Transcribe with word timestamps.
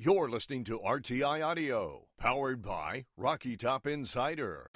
You're 0.00 0.30
listening 0.30 0.62
to 0.66 0.78
RTI 0.78 1.44
Audio, 1.44 2.04
powered 2.18 2.62
by 2.62 3.06
Rocky 3.16 3.56
Top 3.56 3.84
Insider. 3.84 4.70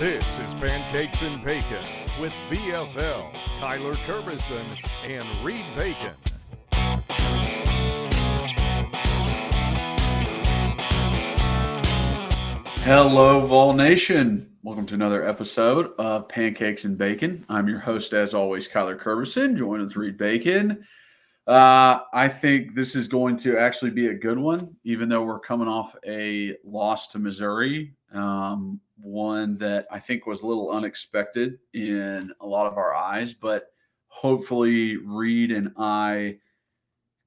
This 0.00 0.24
is 0.40 0.54
Pancakes 0.54 1.22
and 1.22 1.44
Bacon 1.44 1.84
with 2.20 2.32
VFL, 2.50 3.32
Kyler 3.60 3.94
Kerbyson, 4.04 4.64
and 5.04 5.24
Reed 5.44 5.64
Bacon. 5.76 6.16
Hello, 12.86 13.44
Vol 13.44 13.72
Nation. 13.72 14.48
Welcome 14.62 14.86
to 14.86 14.94
another 14.94 15.28
episode 15.28 15.90
of 15.98 16.28
Pancakes 16.28 16.84
and 16.84 16.96
Bacon. 16.96 17.44
I'm 17.48 17.66
your 17.66 17.80
host, 17.80 18.12
as 18.12 18.32
always, 18.32 18.68
Kyler 18.68 18.96
Kerbyson, 18.96 19.58
joined 19.58 19.82
with 19.82 19.96
Reed 19.96 20.16
Bacon. 20.16 20.86
Uh, 21.48 22.02
I 22.12 22.28
think 22.28 22.76
this 22.76 22.94
is 22.94 23.08
going 23.08 23.34
to 23.38 23.58
actually 23.58 23.90
be 23.90 24.06
a 24.06 24.14
good 24.14 24.38
one, 24.38 24.76
even 24.84 25.08
though 25.08 25.24
we're 25.24 25.40
coming 25.40 25.66
off 25.66 25.96
a 26.06 26.54
loss 26.62 27.08
to 27.08 27.18
Missouri, 27.18 27.92
um, 28.12 28.80
one 28.98 29.58
that 29.58 29.88
I 29.90 29.98
think 29.98 30.24
was 30.24 30.42
a 30.42 30.46
little 30.46 30.70
unexpected 30.70 31.58
in 31.74 32.32
a 32.40 32.46
lot 32.46 32.68
of 32.68 32.78
our 32.78 32.94
eyes, 32.94 33.34
but 33.34 33.66
hopefully 34.06 34.96
Reed 34.98 35.50
and 35.50 35.72
I 35.76 36.38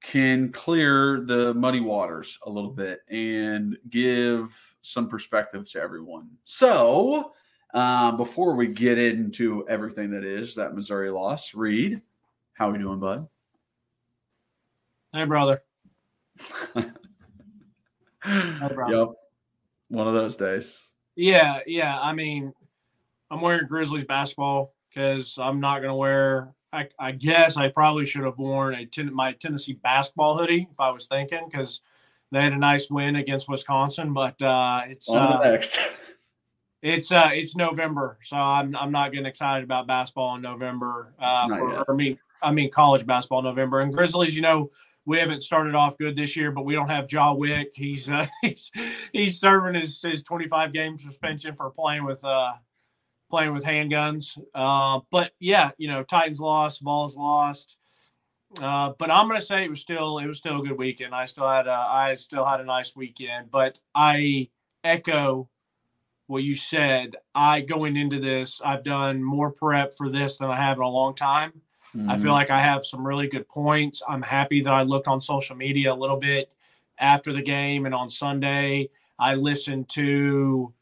can 0.01 0.53
clear 0.53 1.19
the 1.19 1.53
muddy 1.53 1.81
waters 1.81 2.39
a 2.45 2.49
little 2.49 2.71
bit 2.71 3.01
and 3.09 3.77
give 3.89 4.68
some 4.81 5.07
perspective 5.07 5.69
to 5.71 5.79
everyone. 5.79 6.29
So, 6.43 7.33
uh, 7.73 8.11
before 8.13 8.55
we 8.55 8.67
get 8.67 8.97
into 8.97 9.67
everything 9.67 10.11
that 10.11 10.23
is 10.23 10.55
that 10.55 10.75
Missouri 10.75 11.11
loss, 11.11 11.53
Reed, 11.53 12.01
how 12.53 12.69
are 12.69 12.73
we 12.73 12.79
doing, 12.79 12.99
bud? 12.99 13.27
Hey, 15.13 15.25
brother. 15.25 15.61
hey, 16.75 16.83
brother. 18.23 18.95
Yep. 18.95 19.07
One 19.89 20.07
of 20.07 20.13
those 20.13 20.35
days. 20.35 20.81
Yeah, 21.15 21.59
yeah. 21.65 21.99
I 21.99 22.13
mean, 22.13 22.53
I'm 23.31 23.41
wearing 23.41 23.67
Grizzlies 23.67 24.05
basketball 24.05 24.73
because 24.89 25.37
I'm 25.37 25.59
not 25.59 25.79
going 25.79 25.89
to 25.89 25.95
wear. 25.95 26.53
I, 26.71 26.87
I, 26.99 27.11
guess 27.11 27.57
I 27.57 27.69
probably 27.69 28.05
should 28.05 28.23
have 28.23 28.37
worn 28.37 28.75
a 28.75 28.85
ten, 28.85 29.11
my 29.13 29.31
Tennessee 29.33 29.79
basketball 29.83 30.37
hoodie 30.37 30.67
if 30.69 30.79
I 30.79 30.91
was 30.91 31.07
thinking 31.07 31.47
because 31.49 31.81
they 32.31 32.41
had 32.41 32.53
a 32.53 32.57
nice 32.57 32.89
win 32.89 33.15
against 33.15 33.49
Wisconsin. 33.49 34.13
But 34.13 34.41
uh, 34.41 34.83
it's 34.87 35.09
uh, 35.09 35.39
next. 35.43 35.79
it's 36.81 37.11
uh, 37.11 37.29
it's 37.33 37.55
November, 37.55 38.19
so 38.23 38.37
I'm 38.37 38.75
I'm 38.75 38.91
not 38.91 39.11
getting 39.11 39.25
excited 39.25 39.63
about 39.63 39.87
basketball 39.87 40.35
in 40.35 40.41
November. 40.41 41.13
Uh, 41.19 41.47
for, 41.47 41.91
I 41.91 41.93
mean, 41.93 42.17
I 42.41 42.51
mean 42.51 42.71
college 42.71 43.05
basketball 43.05 43.39
in 43.39 43.45
November 43.45 43.81
and 43.81 43.93
Grizzlies. 43.93 44.35
You 44.35 44.41
know, 44.41 44.69
we 45.05 45.17
haven't 45.17 45.41
started 45.41 45.75
off 45.75 45.97
good 45.97 46.15
this 46.15 46.37
year, 46.37 46.51
but 46.51 46.65
we 46.65 46.75
don't 46.75 46.89
have 46.89 47.07
Jaw 47.07 47.33
Wick. 47.33 47.71
He's 47.73 48.09
uh, 48.09 48.25
he's 48.41 48.71
he's 49.11 49.39
serving 49.39 49.79
his, 49.79 50.01
his 50.01 50.23
25 50.23 50.71
game 50.71 50.97
suspension 50.97 51.55
for 51.55 51.71
playing 51.71 52.05
with 52.05 52.23
uh 52.23 52.53
playing 53.29 53.53
with 53.53 53.63
handguns. 53.63 54.37
Uh, 54.53 54.99
but 55.11 55.31
yeah, 55.39 55.71
you 55.77 55.87
know, 55.87 56.03
Titans 56.03 56.39
lost, 56.39 56.81
Vols 56.81 57.15
lost. 57.15 57.77
Uh, 58.61 58.93
but 58.97 59.11
I'm 59.11 59.27
gonna 59.27 59.41
say 59.41 59.63
it 59.63 59.69
was 59.69 59.81
still 59.81 60.17
it 60.17 60.27
was 60.27 60.39
still 60.39 60.61
a 60.61 60.67
good 60.67 60.77
weekend. 60.77 61.13
I 61.13 61.25
still 61.25 61.47
had 61.47 61.67
a 61.67 61.71
I 61.71 62.15
still 62.15 62.45
had 62.45 62.59
a 62.59 62.65
nice 62.65 62.95
weekend. 62.95 63.51
But 63.51 63.79
I 63.93 64.49
echo 64.83 65.49
what 66.27 66.43
you 66.43 66.55
said. 66.55 67.15
I 67.35 67.61
going 67.61 67.95
into 67.95 68.19
this, 68.19 68.61
I've 68.63 68.83
done 68.83 69.23
more 69.23 69.51
prep 69.51 69.93
for 69.93 70.09
this 70.09 70.37
than 70.37 70.49
I 70.49 70.55
have 70.55 70.77
in 70.77 70.83
a 70.83 70.89
long 70.89 71.15
time. 71.15 71.61
Mm-hmm. 71.95 72.09
I 72.09 72.15
feel 72.15 72.25
mm-hmm. 72.25 72.31
like 72.33 72.49
I 72.51 72.61
have 72.61 72.85
some 72.85 73.05
really 73.05 73.27
good 73.27 73.47
points. 73.47 74.01
I'm 74.07 74.21
happy 74.21 74.61
that 74.61 74.73
I 74.73 74.83
looked 74.83 75.07
on 75.07 75.21
social 75.21 75.55
media 75.55 75.93
a 75.93 75.95
little 75.95 76.17
bit 76.17 76.51
after 76.99 77.33
the 77.33 77.41
game 77.41 77.85
and 77.85 77.95
on 77.95 78.09
Sunday. 78.09 78.89
I 79.17 79.35
listened 79.35 79.89
to 79.89 80.73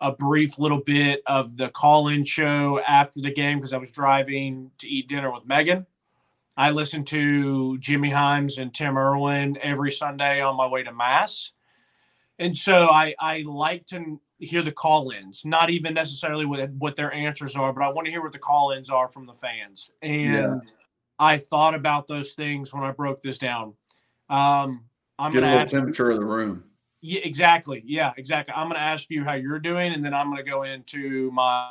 a 0.00 0.12
brief 0.12 0.58
little 0.58 0.80
bit 0.80 1.22
of 1.26 1.56
the 1.56 1.68
call 1.68 2.08
in 2.08 2.24
show 2.24 2.80
after 2.86 3.20
the 3.20 3.32
game 3.32 3.58
because 3.58 3.72
I 3.72 3.78
was 3.78 3.90
driving 3.90 4.70
to 4.78 4.88
eat 4.88 5.08
dinner 5.08 5.32
with 5.32 5.46
Megan. 5.46 5.86
I 6.56 6.70
listen 6.70 7.04
to 7.04 7.76
Jimmy 7.78 8.10
Hyams 8.10 8.58
and 8.58 8.72
Tim 8.72 8.96
Irwin 8.96 9.58
every 9.60 9.92
Sunday 9.92 10.40
on 10.40 10.56
my 10.56 10.66
way 10.66 10.82
to 10.82 10.92
Mass. 10.92 11.52
And 12.38 12.56
so 12.56 12.84
I, 12.84 13.14
I 13.18 13.44
like 13.46 13.86
to 13.86 14.20
hear 14.38 14.62
the 14.62 14.72
call-ins, 14.72 15.44
not 15.44 15.70
even 15.70 15.94
necessarily 15.94 16.46
what, 16.46 16.70
what 16.72 16.96
their 16.96 17.12
answers 17.12 17.56
are, 17.56 17.72
but 17.72 17.82
I 17.82 17.88
want 17.88 18.06
to 18.06 18.10
hear 18.10 18.22
what 18.22 18.32
the 18.32 18.38
call-ins 18.38 18.90
are 18.90 19.08
from 19.08 19.26
the 19.26 19.34
fans. 19.34 19.90
And 20.02 20.32
yeah. 20.34 20.58
I 21.18 21.38
thought 21.38 21.74
about 21.74 22.06
those 22.06 22.34
things 22.34 22.72
when 22.72 22.82
I 22.82 22.90
broke 22.90 23.22
this 23.22 23.38
down. 23.38 23.74
Um, 24.28 24.84
I'm 25.18 25.32
get 25.32 25.42
a 25.42 25.46
little 25.46 25.66
temperature 25.66 26.10
of 26.10 26.18
the 26.18 26.24
room. 26.24 26.64
Yeah, 27.00 27.20
exactly. 27.22 27.82
Yeah, 27.86 28.12
exactly. 28.16 28.54
I'm 28.54 28.68
going 28.68 28.76
to 28.76 28.82
ask 28.82 29.08
you 29.10 29.24
how 29.24 29.34
you're 29.34 29.58
doing, 29.58 29.92
and 29.92 30.04
then 30.04 30.12
I'm 30.12 30.26
going 30.26 30.44
to 30.44 30.50
go 30.50 30.64
into 30.64 31.30
my 31.32 31.70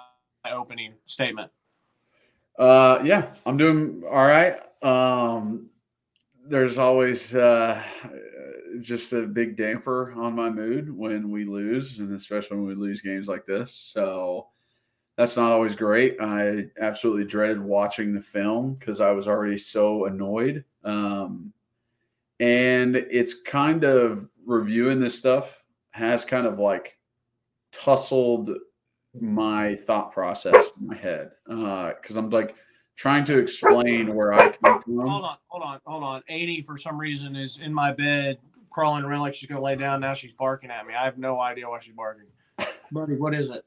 opening 0.51 0.93
statement. 1.05 1.51
Uh, 2.57 2.99
yeah, 3.03 3.33
I'm 3.45 3.57
doing 3.57 4.03
all 4.09 4.25
right. 4.25 4.59
Um, 4.85 5.69
there's 6.47 6.77
always 6.77 7.33
uh, 7.33 7.81
just 8.79 9.13
a 9.13 9.21
big 9.23 9.57
damper 9.57 10.13
on 10.13 10.35
my 10.35 10.49
mood 10.49 10.95
when 10.95 11.31
we 11.31 11.43
lose, 11.43 11.97
and 11.99 12.13
especially 12.13 12.57
when 12.57 12.67
we 12.67 12.75
lose 12.75 13.01
games 13.01 13.27
like 13.27 13.47
this. 13.47 13.73
So 13.73 14.47
that's 15.17 15.37
not 15.37 15.51
always 15.51 15.75
great. 15.75 16.17
I 16.21 16.67
absolutely 16.79 17.25
dreaded 17.25 17.59
watching 17.59 18.13
the 18.13 18.21
film 18.21 18.75
because 18.75 19.01
I 19.01 19.11
was 19.11 19.27
already 19.27 19.57
so 19.57 20.05
annoyed. 20.05 20.63
Um, 20.83 21.51
and 22.39 22.95
it's 22.95 23.41
kind 23.41 23.83
of 23.85 24.29
reviewing 24.45 24.99
this 24.99 25.17
stuff 25.17 25.63
has 25.91 26.25
kind 26.25 26.45
of 26.45 26.59
like 26.59 26.99
tussled 27.71 28.49
my 29.19 29.75
thought 29.75 30.11
process 30.11 30.71
in 30.79 30.87
my 30.87 30.95
head 30.95 31.31
because 31.47 32.17
uh, 32.17 32.19
I'm 32.19 32.29
like 32.29 32.55
trying 32.95 33.23
to 33.25 33.37
explain 33.37 34.13
where 34.13 34.33
I 34.33 34.51
come 34.51 34.81
from. 34.81 34.99
Hold 34.99 35.25
on, 35.25 35.37
hold 35.47 35.63
on, 35.63 35.79
hold 35.85 36.03
on. 36.03 36.23
Amy, 36.29 36.61
for 36.61 36.77
some 36.77 36.97
reason, 36.97 37.35
is 37.35 37.59
in 37.59 37.73
my 37.73 37.91
bed 37.91 38.37
crawling 38.69 39.03
around 39.03 39.21
like 39.21 39.33
she's 39.33 39.47
gonna 39.47 39.61
lay 39.61 39.75
down. 39.75 40.01
Now 40.01 40.13
she's 40.13 40.33
barking 40.33 40.69
at 40.69 40.85
me. 40.85 40.93
I 40.93 41.03
have 41.03 41.17
no 41.17 41.39
idea 41.39 41.69
why 41.69 41.79
she's 41.79 41.93
barking. 41.93 42.25
Buddy, 42.91 43.15
what 43.15 43.33
is 43.33 43.49
it? 43.49 43.65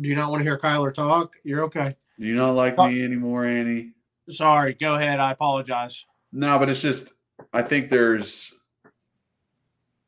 Do 0.00 0.08
you 0.08 0.16
not 0.16 0.30
want 0.30 0.40
to 0.40 0.44
hear 0.44 0.58
Kyler 0.58 0.92
talk? 0.92 1.34
You're 1.44 1.62
okay. 1.64 1.94
Do 2.18 2.26
you 2.26 2.34
not 2.34 2.52
like 2.52 2.76
me 2.76 3.04
anymore, 3.04 3.44
Annie? 3.44 3.92
Sorry. 4.30 4.74
Go 4.74 4.94
ahead. 4.94 5.20
I 5.20 5.32
apologize. 5.32 6.04
No, 6.32 6.58
but 6.58 6.68
it's 6.68 6.80
just 6.80 7.14
I 7.52 7.62
think 7.62 7.90
there's 7.90 8.52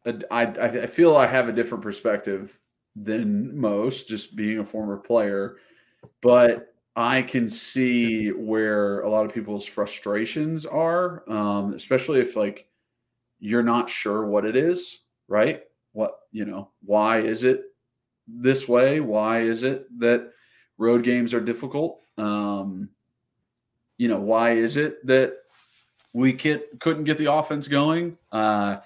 a, 0.04 0.20
I 0.30 0.42
I 0.42 0.86
feel 0.86 1.16
I 1.16 1.26
have 1.26 1.48
a 1.48 1.52
different 1.52 1.82
perspective 1.82 2.58
than 2.96 3.58
most, 3.58 4.08
just 4.08 4.34
being 4.34 4.58
a 4.58 4.64
former 4.64 4.96
player, 4.96 5.56
but 6.22 6.74
I 6.96 7.20
can 7.20 7.48
see 7.50 8.30
where 8.30 9.00
a 9.00 9.10
lot 9.10 9.26
of 9.26 9.34
people's 9.34 9.66
frustrations 9.66 10.64
are, 10.64 11.28
um, 11.30 11.74
especially 11.74 12.20
if 12.20 12.36
like 12.36 12.66
you're 13.38 13.62
not 13.62 13.90
sure 13.90 14.24
what 14.24 14.46
it 14.46 14.56
is, 14.56 15.00
right? 15.28 15.62
What, 15.92 16.18
you 16.32 16.46
know, 16.46 16.70
why 16.82 17.18
is 17.18 17.44
it 17.44 17.64
this 18.26 18.66
way? 18.66 19.00
Why 19.00 19.42
is 19.42 19.62
it 19.62 19.86
that 20.00 20.32
road 20.78 21.02
games 21.02 21.34
are 21.34 21.40
difficult? 21.40 22.00
Um, 22.16 22.88
you 23.98 24.08
know, 24.08 24.20
why 24.20 24.52
is 24.52 24.78
it 24.78 25.06
that 25.06 25.34
we 26.14 26.32
get, 26.32 26.80
couldn't 26.80 27.04
get 27.04 27.18
the 27.18 27.30
offense 27.30 27.68
going? 27.68 28.16
Uh, 28.32 28.78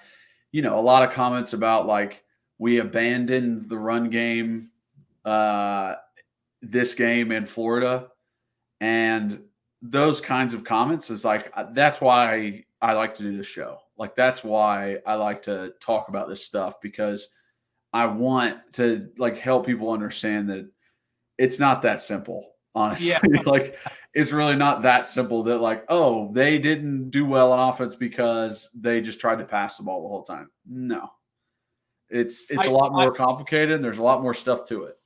you 0.51 0.61
know, 0.61 0.77
a 0.77 0.81
lot 0.81 1.07
of 1.07 1.13
comments 1.13 1.53
about 1.53 1.87
like 1.87 2.25
we 2.57 2.79
abandoned 2.79 3.69
the 3.69 3.77
run 3.77 4.09
game 4.09 4.69
uh, 5.23 5.95
this 6.61 6.93
game 6.93 7.31
in 7.31 7.45
Florida. 7.45 8.07
And 8.79 9.43
those 9.81 10.21
kinds 10.21 10.53
of 10.53 10.63
comments 10.63 11.09
is 11.09 11.25
like, 11.25 11.51
uh, 11.55 11.67
that's 11.73 12.01
why 12.01 12.63
I 12.81 12.93
like 12.93 13.13
to 13.15 13.23
do 13.23 13.37
this 13.37 13.47
show. 13.47 13.79
Like 13.97 14.15
that's 14.15 14.43
why 14.43 14.97
I 15.05 15.15
like 15.15 15.43
to 15.43 15.73
talk 15.79 16.09
about 16.09 16.27
this 16.27 16.43
stuff 16.43 16.81
because 16.81 17.27
I 17.93 18.05
want 18.05 18.59
to 18.73 19.09
like 19.17 19.37
help 19.37 19.65
people 19.65 19.91
understand 19.91 20.49
that 20.49 20.69
it's 21.37 21.59
not 21.59 21.81
that 21.83 22.01
simple. 22.01 22.47
Honestly, 22.73 23.09
yeah. 23.09 23.19
like 23.45 23.77
it's 24.13 24.31
really 24.31 24.55
not 24.55 24.81
that 24.81 25.05
simple 25.05 25.43
that 25.43 25.59
like 25.59 25.83
oh 25.89 26.31
they 26.31 26.57
didn't 26.57 27.09
do 27.09 27.25
well 27.25 27.51
on 27.51 27.69
offense 27.69 27.95
because 27.95 28.69
they 28.73 29.01
just 29.01 29.19
tried 29.19 29.39
to 29.39 29.43
pass 29.43 29.77
the 29.77 29.83
ball 29.83 30.01
the 30.01 30.07
whole 30.07 30.23
time. 30.23 30.49
No, 30.65 31.09
it's 32.09 32.49
it's 32.49 32.65
I, 32.65 32.69
a 32.69 32.71
lot 32.71 32.93
more 32.93 33.13
I, 33.13 33.17
complicated. 33.17 33.71
and 33.71 33.83
there's 33.83 33.97
a 33.97 34.03
lot 34.03 34.23
more 34.23 34.33
stuff 34.33 34.65
to 34.67 34.85
it. 34.85 34.97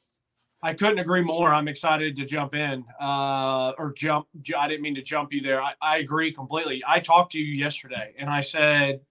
I 0.66 0.74
couldn't 0.74 0.98
agree 0.98 1.22
more. 1.22 1.54
I'm 1.54 1.68
excited 1.68 2.16
to 2.16 2.26
jump 2.26 2.56
in 2.56 2.86
uh, 3.00 3.74
or 3.78 3.94
jump. 3.94 4.26
I 4.58 4.68
didn't 4.68 4.82
mean 4.82 4.96
to 4.96 5.04
jump 5.04 5.32
you 5.32 5.40
there. 5.40 5.62
I, 5.62 5.74
I 5.80 5.98
agree 5.98 6.32
completely. 6.32 6.82
I 6.88 7.00
talked 7.02 7.34
to 7.34 7.40
you 7.40 7.54
yesterday 7.54 8.16
and 8.18 8.32
I 8.32 8.42
said, 8.42 9.02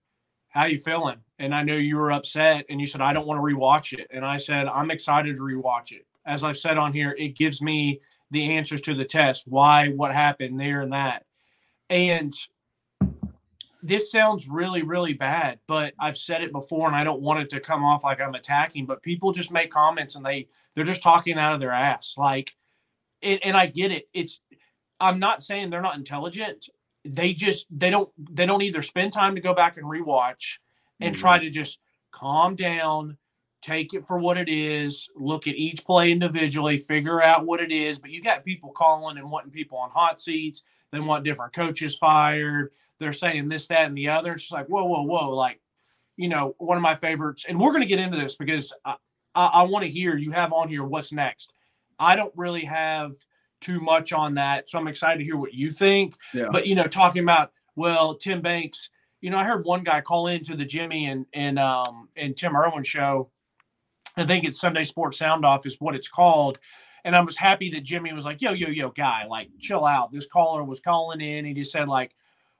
how 0.48 0.64
you 0.64 0.80
feeling? 0.80 1.18
And 1.38 1.54
I 1.54 1.62
knew 1.62 1.76
you 1.76 1.96
were 1.98 2.10
upset 2.10 2.66
and 2.68 2.80
you 2.80 2.88
said, 2.88 3.00
I 3.00 3.12
don't 3.12 3.28
want 3.28 3.38
to 3.38 3.54
rewatch 3.54 3.96
it. 3.96 4.08
And 4.10 4.24
I 4.24 4.36
said, 4.36 4.66
I'm 4.66 4.90
excited 4.90 5.36
to 5.36 5.42
rewatch 5.42 5.92
it. 5.92 6.04
As 6.26 6.42
I've 6.42 6.56
said 6.56 6.76
on 6.76 6.92
here, 6.92 7.14
it 7.16 7.36
gives 7.36 7.62
me 7.62 8.00
the 8.32 8.56
answers 8.56 8.80
to 8.80 8.94
the 8.94 9.04
test, 9.04 9.44
why, 9.46 9.90
what 9.90 10.12
happened 10.12 10.58
there 10.58 10.80
and 10.80 10.92
that. 10.92 11.24
And 11.88 12.32
this 13.84 14.10
sounds 14.10 14.48
really, 14.48 14.82
really 14.82 15.12
bad, 15.12 15.60
but 15.66 15.92
I've 16.00 16.16
said 16.16 16.42
it 16.42 16.52
before 16.52 16.86
and 16.86 16.96
I 16.96 17.04
don't 17.04 17.20
want 17.20 17.40
it 17.40 17.50
to 17.50 17.60
come 17.60 17.84
off 17.84 18.02
like 18.02 18.19
I'm 18.19 18.34
attacking, 18.34 18.86
but 18.86 19.02
people 19.02 19.31
just 19.31 19.52
make 19.52 19.70
comments 19.70 20.14
and 20.14 20.25
they 20.25 20.48
they're 20.75 20.84
just 20.84 21.02
talking 21.02 21.38
out 21.38 21.52
of 21.52 21.60
their 21.60 21.70
ass. 21.70 22.14
Like 22.16 22.54
and, 23.22 23.40
and 23.44 23.56
I 23.56 23.66
get 23.66 23.92
it. 23.92 24.08
It's 24.14 24.40
I'm 24.98 25.19
not 25.19 25.42
saying 25.42 25.69
they're 25.69 25.82
not 25.82 25.98
intelligent. 25.98 26.70
They 27.04 27.34
just 27.34 27.66
they 27.70 27.90
don't 27.90 28.08
they 28.19 28.46
don't 28.46 28.62
either 28.62 28.81
spend 28.81 29.12
time 29.12 29.34
to 29.34 29.42
go 29.42 29.52
back 29.52 29.76
and 29.76 29.87
rewatch 29.87 30.56
and 30.98 31.14
mm-hmm. 31.14 31.20
try 31.20 31.38
to 31.38 31.50
just 31.50 31.78
calm 32.10 32.56
down, 32.56 33.19
take 33.64 33.94
it 33.94 34.06
for 34.06 34.19
what 34.19 34.37
it 34.37 34.49
is, 34.49 35.08
look 35.16 35.46
at 35.46 35.55
each 35.55 35.87
play 35.87 36.12
individually, 36.12 36.76
figure 36.76 37.22
out 37.22 37.46
what 37.46 37.61
it 37.61 37.72
is. 37.72 37.99
But 37.99 38.11
you 38.11 38.22
got 38.22 38.44
people 38.44 38.70
calling 38.70 39.16
and 39.16 39.31
wanting 39.31 39.50
people 39.50 39.78
on 39.78 39.88
hot 39.90 40.20
seats. 40.20 40.64
They 40.93 41.00
want 41.00 41.25
different 41.25 41.55
coaches 41.55 41.96
fired. 41.96 42.72
They're 42.99 43.14
saying 43.14 43.49
this, 43.49 43.66
that, 43.69 43.87
and 43.87 43.96
the 43.96 44.11
other. 44.11 44.32
It's 44.32 44.43
just 44.43 44.52
like, 44.52 44.66
whoa, 44.66 44.84
whoa, 44.84 45.02
whoa. 45.02 45.31
Like, 45.31 45.62
you 46.19 46.28
know, 46.28 46.55
one 46.58 46.76
of 46.76 46.82
my 46.82 46.94
favorites, 46.94 47.46
and 47.49 47.58
we're 47.58 47.70
going 47.70 47.81
to 47.81 47.88
get 47.88 47.99
into 47.99 48.19
this 48.19 48.37
because 48.37 48.75
I, 48.84 48.96
I, 49.34 49.46
I 49.46 49.62
want 49.62 49.84
to 49.84 49.90
hear 49.90 50.14
you 50.14 50.31
have 50.32 50.52
on 50.52 50.69
here 50.69 50.84
what's 50.84 51.11
next. 51.11 51.55
I 51.99 52.16
don't 52.16 52.34
really 52.37 52.66
have 52.66 53.12
too 53.62 53.81
much 53.81 54.12
on 54.12 54.34
that. 54.34 54.69
So 54.69 54.78
I'm 54.78 54.88
excited 54.88 55.20
to 55.20 55.25
hear 55.25 55.38
what 55.38 55.55
you 55.55 55.72
think. 55.72 56.16
Yeah. 56.34 56.49
But, 56.52 56.66
you 56.66 56.75
know, 56.75 56.87
talking 56.87 57.22
about, 57.22 57.50
well, 57.76 58.14
Tim 58.14 58.43
Banks, 58.43 58.90
you 59.22 59.31
know, 59.31 59.38
I 59.38 59.44
heard 59.44 59.64
one 59.64 59.84
guy 59.84 60.02
call 60.02 60.26
into 60.26 60.55
the 60.55 60.66
Jimmy 60.66 61.06
and, 61.06 61.25
and, 61.32 61.58
um, 61.58 62.11
and 62.14 62.37
Tim 62.37 62.55
Irwin 62.55 62.82
show. 62.84 63.31
I 64.16 64.25
think 64.25 64.44
it's 64.44 64.61
Sunday 64.61 64.84
Sports 64.84 65.19
Sound 65.19 65.44
Off 65.44 65.66
is 65.66 65.81
what 65.81 65.94
it's 65.94 66.08
called. 66.08 66.58
And 67.05 67.14
I 67.14 67.20
was 67.20 67.37
happy 67.37 67.70
that 67.70 67.82
Jimmy 67.82 68.12
was 68.12 68.25
like, 68.25 68.40
yo, 68.40 68.52
yo, 68.52 68.69
yo, 68.69 68.90
guy, 68.90 69.26
like, 69.26 69.50
chill 69.61 69.84
out. 69.84 70.11
This 70.11 70.26
caller 70.26 70.64
was 70.64 70.81
calling 70.81 71.20
in. 71.20 71.44
He 71.44 71.52
just 71.52 71.70
said, 71.70 71.88
like, 71.88 72.14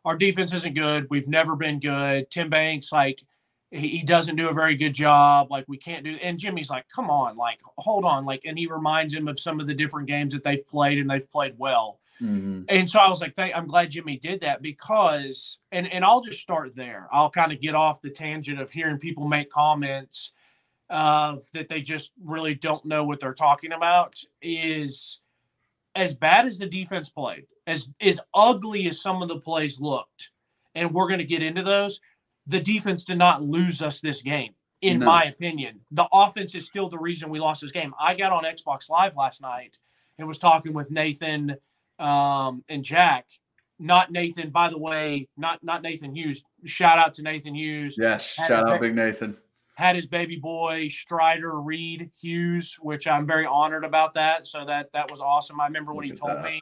our 0.05 0.17
defense 0.17 0.53
isn't 0.53 0.75
good. 0.75 1.07
We've 1.09 1.29
never 1.29 1.57
been 1.57 1.81
good. 1.81 2.31
Tim 2.31 2.51
Banks, 2.51 2.93
like, 2.93 3.23
he, 3.71 3.89
he 3.89 4.03
doesn't 4.03 4.37
do 4.37 4.51
a 4.51 4.55
very 4.55 4.77
good 4.77 4.93
job. 4.93 5.51
Like, 5.51 5.65
we 5.67 5.79
can't 5.79 6.05
do. 6.05 6.19
And 6.23 6.39
Jimmy's 6.39 6.69
like, 6.69 6.87
come 6.95 7.09
on, 7.09 7.37
like, 7.37 7.61
hold 7.79 8.05
on. 8.05 8.27
Like, 8.27 8.43
and 8.45 8.59
he 8.59 8.67
reminds 8.67 9.15
him 9.15 9.29
of 9.29 9.41
some 9.41 9.61
of 9.61 9.67
the 9.67 9.75
different 9.75 10.09
games 10.09 10.35
that 10.35 10.45
they've 10.45 10.67
played 10.67 10.99
and 10.99 11.09
they've 11.09 11.31
played 11.31 11.55
well. 11.57 12.01
Mm-hmm. 12.21 12.65
And 12.69 12.89
so 12.89 13.01
I 13.01 13.09
was 13.09 13.21
like, 13.21 13.39
I'm 13.39 13.67
glad 13.67 13.91
Jimmy 13.91 14.19
did 14.19 14.43
that 14.43 14.61
because, 14.61 15.59
and, 15.73 15.91
and 15.91 16.05
I'll 16.05 16.21
just 16.21 16.41
start 16.41 16.77
there. 16.77 17.09
I'll 17.13 17.31
kind 17.31 17.51
of 17.51 17.61
get 17.61 17.75
off 17.75 18.03
the 18.03 18.11
tangent 18.11 18.61
of 18.61 18.71
hearing 18.71 18.99
people 18.99 19.27
make 19.27 19.51
comments 19.51 20.33
of 20.95 21.43
that 21.53 21.69
they 21.69 21.81
just 21.81 22.13
really 22.23 22.55
don't 22.55 22.85
know 22.85 23.05
what 23.05 23.19
they're 23.21 23.33
talking 23.33 23.73
about. 23.73 24.15
Is 24.41 25.21
as 25.97 26.15
bad 26.15 26.47
as 26.47 26.57
the 26.57 26.67
defense 26.67 27.11
played, 27.11 27.47
as 27.67 27.89
as 28.01 28.21
ugly 28.33 28.89
as 28.89 29.03
some 29.03 29.21
of 29.21 29.29
the 29.29 29.41
plays 29.41 29.81
looked, 29.81 30.31
and 30.75 30.95
we're 30.95 31.09
going 31.09 31.19
to 31.19 31.25
get 31.25 31.43
into 31.43 31.63
those. 31.63 32.01
The 32.47 32.61
defense 32.61 33.05
did 33.05 33.19
not 33.19 33.43
lose 33.43 33.83
us 33.83 34.01
this 34.01 34.23
game, 34.23 34.55
in 34.83 35.01
no. 35.01 35.07
my 35.07 35.25
opinion. 35.25 35.81
The 35.91 36.07
offense 36.13 36.55
is 36.55 36.67
still 36.67 36.89
the 36.89 36.99
reason 36.99 37.29
we 37.29 37.41
lost 37.41 37.63
this 37.63 37.73
game. 37.73 37.93
I 38.01 38.15
got 38.15 38.33
on 38.33 38.45
Xbox 38.45 38.89
Live 38.89 39.17
last 39.17 39.43
night 39.43 39.79
and 40.19 40.29
was 40.29 40.39
talking 40.39 40.75
with 40.75 40.91
Nathan 40.91 41.57
um, 41.99 42.63
and 42.69 42.85
Jack. 42.85 43.27
Not 43.81 44.13
Nathan, 44.13 44.51
by 44.51 44.69
the 44.69 44.79
way, 44.79 45.29
not 45.37 45.65
not 45.65 45.83
Nathan 45.83 46.15
Hughes. 46.15 46.45
Shout 46.65 46.99
out 46.99 47.15
to 47.15 47.23
Nathan 47.23 47.57
Hughes. 47.57 47.97
Yes, 47.99 48.23
shout 48.23 48.69
out, 48.69 48.81
Big 48.81 48.95
Nathan 48.95 49.37
had 49.75 49.97
his 49.97 50.07
baby 50.07 50.37
boy 50.37 50.89
Strider 50.89 51.61
Reed 51.61 52.11
Hughes, 52.21 52.77
which 52.81 53.07
I'm 53.07 53.27
very 53.27 53.47
honored 53.47 53.85
about 53.85 54.15
that. 54.15 54.47
So 54.47 54.65
that 54.65 54.93
that 54.93 55.11
was 55.11 55.21
awesome. 55.21 55.61
I 55.61 55.67
remember 55.67 55.93
when 55.93 56.05
he 56.05 56.13
told 56.13 56.37
that. 56.37 56.45
me 56.45 56.61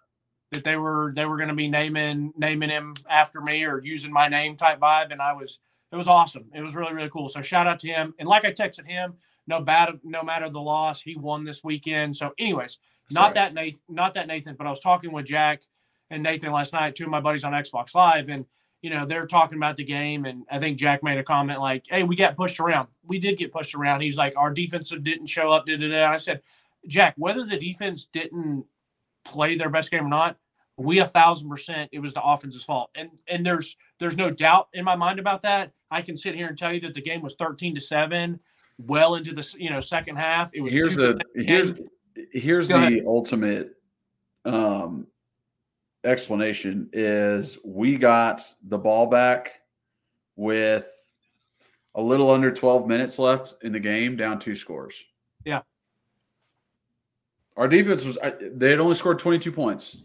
that 0.50 0.64
they 0.64 0.76
were 0.76 1.12
they 1.14 1.26
were 1.26 1.37
going 1.37 1.49
to 1.49 1.55
be 1.55 1.69
naming 1.69 2.32
naming 2.37 2.70
him 2.70 2.94
after 3.09 3.41
me 3.41 3.64
or 3.64 3.81
using 3.82 4.12
my 4.12 4.29
name 4.29 4.56
type 4.56 4.81
vibe, 4.81 5.12
and 5.12 5.20
I 5.20 5.35
was 5.35 5.61
it 5.91 5.97
was 5.97 6.09
awesome. 6.09 6.50
It 6.55 6.62
was 6.62 6.75
really 6.75 6.94
really 6.94 7.11
cool. 7.11 7.29
So 7.29 7.43
shout 7.43 7.67
out 7.67 7.79
to 7.81 7.88
him. 7.88 8.14
And 8.19 8.29
like 8.29 8.44
I 8.44 8.53
texted 8.53 8.87
him, 8.87 9.15
no 9.47 9.61
bad 9.61 10.00
no 10.03 10.23
matter 10.23 10.49
the 10.49 10.61
loss, 10.61 11.03
he 11.03 11.17
won 11.17 11.44
this 11.44 11.62
weekend. 11.62 12.17
So 12.17 12.32
anyways, 12.38 12.79
not 13.11 13.35
that 13.35 13.53
Nathan, 13.53 13.81
not 13.88 14.15
that 14.15 14.26
Nathan, 14.26 14.55
but 14.56 14.67
I 14.67 14.70
was 14.70 14.81
talking 14.81 15.12
with 15.12 15.26
Jack 15.26 15.62
and 16.11 16.23
Nathan 16.23 16.53
last 16.53 16.73
night, 16.73 16.94
two 16.94 17.05
of 17.05 17.11
my 17.11 17.20
buddies 17.20 17.44
on 17.44 17.53
Xbox 17.53 17.94
Live, 17.94 18.29
and 18.29 18.47
you 18.82 18.90
know, 18.90 19.06
they're 19.06 19.26
talking 19.26 19.56
about 19.56 19.76
the 19.76 19.84
game, 19.84 20.25
and 20.25 20.44
I 20.50 20.58
think 20.58 20.76
Jack 20.76 21.02
made 21.02 21.17
a 21.17 21.23
comment 21.25 21.61
like, 21.61 21.84
"Hey, 21.88 22.02
we 22.02 22.17
got 22.17 22.37
pushed 22.37 22.58
around. 22.61 22.88
We 23.06 23.19
did 23.19 23.38
get 23.38 23.52
pushed 23.52 23.75
around." 23.75 24.00
He's 24.00 24.19
like, 24.19 24.34
"Our 24.37 24.52
defensive 24.52 25.05
didn't 25.05 25.26
show 25.26 25.52
up." 25.52 25.67
Did 25.67 25.82
it? 25.82 25.94
I 25.94 26.17
said, 26.17 26.43
Jack, 26.88 27.14
whether 27.17 27.44
the 27.44 27.56
defense 27.56 28.06
didn't 28.06 28.64
play 29.25 29.55
their 29.55 29.70
best 29.70 29.90
game 29.90 30.06
or 30.06 30.08
not, 30.08 30.37
we 30.76 30.99
a 30.99 31.06
thousand 31.06 31.49
percent 31.49 31.90
it 31.93 32.00
was 32.00 32.12
the 32.12 32.23
offense's 32.23 32.64
fault, 32.64 32.90
and 32.96 33.11
and 33.29 33.46
there's 33.46 33.76
there's 33.99 34.17
no 34.17 34.31
doubt 34.31 34.69
in 34.73 34.84
my 34.84 34.96
mind 34.96 35.19
about 35.19 35.43
that. 35.43 35.70
I 35.90 36.02
can 36.02 36.17
sit 36.17 36.34
here 36.34 36.49
and 36.49 36.58
tell 36.58 36.73
you 36.73 36.81
that 36.81 36.94
the 36.94 37.02
game 37.02 37.23
was 37.23 37.34
thirteen 37.37 37.75
to 37.76 37.81
seven, 37.81 38.40
well 38.79 39.14
into 39.14 39.32
the 39.32 39.55
you 39.58 39.70
know 39.70 39.81
second 39.81 40.17
half. 40.17 40.52
It 40.55 40.61
was 40.61 40.73
here's 40.73 40.96
the 40.96 41.20
here's 41.37 41.73
here's 42.32 42.69
Go 42.69 42.81
the 42.81 42.87
ahead. 42.87 43.05
ultimate 43.06 43.76
um 44.44 45.06
explanation 46.05 46.89
is 46.93 47.59
we 47.65 47.97
got 47.97 48.43
the 48.69 48.79
ball 48.79 49.07
back 49.07 49.61
with 50.37 50.91
a 51.95 52.03
little 52.03 52.31
under 52.31 52.51
12 52.51 52.87
minutes 52.87 53.19
left 53.19 53.55
in 53.63 53.73
the 53.73 53.81
game, 53.81 54.17
down 54.17 54.39
two 54.39 54.55
scores. 54.55 55.05
Yeah. 55.45 55.63
Our 57.57 57.69
defense 57.69 58.05
was, 58.05 58.19
they 58.41 58.71
had 58.71 58.81
only 58.81 58.95
scored 58.95 59.19
22 59.19 59.53
points 59.53 59.97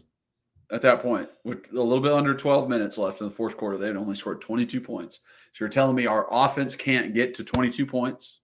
at 0.70 0.82
that 0.82 1.00
point, 1.00 1.30
with 1.44 1.60
a 1.72 1.80
little 1.80 2.02
bit 2.02 2.12
under 2.12 2.34
12 2.34 2.68
minutes 2.68 2.98
left 2.98 3.22
in 3.22 3.28
the 3.28 3.34
fourth 3.34 3.56
quarter. 3.56 3.78
They 3.78 3.86
had 3.86 3.96
only 3.96 4.14
scored 4.14 4.42
22 4.42 4.82
points. 4.82 5.20
So 5.54 5.64
you're 5.64 5.70
telling 5.70 5.96
me 5.96 6.06
our 6.06 6.28
offense 6.30 6.76
can't 6.76 7.14
get 7.14 7.32
to 7.34 7.44
22 7.44 7.86
points? 7.86 8.40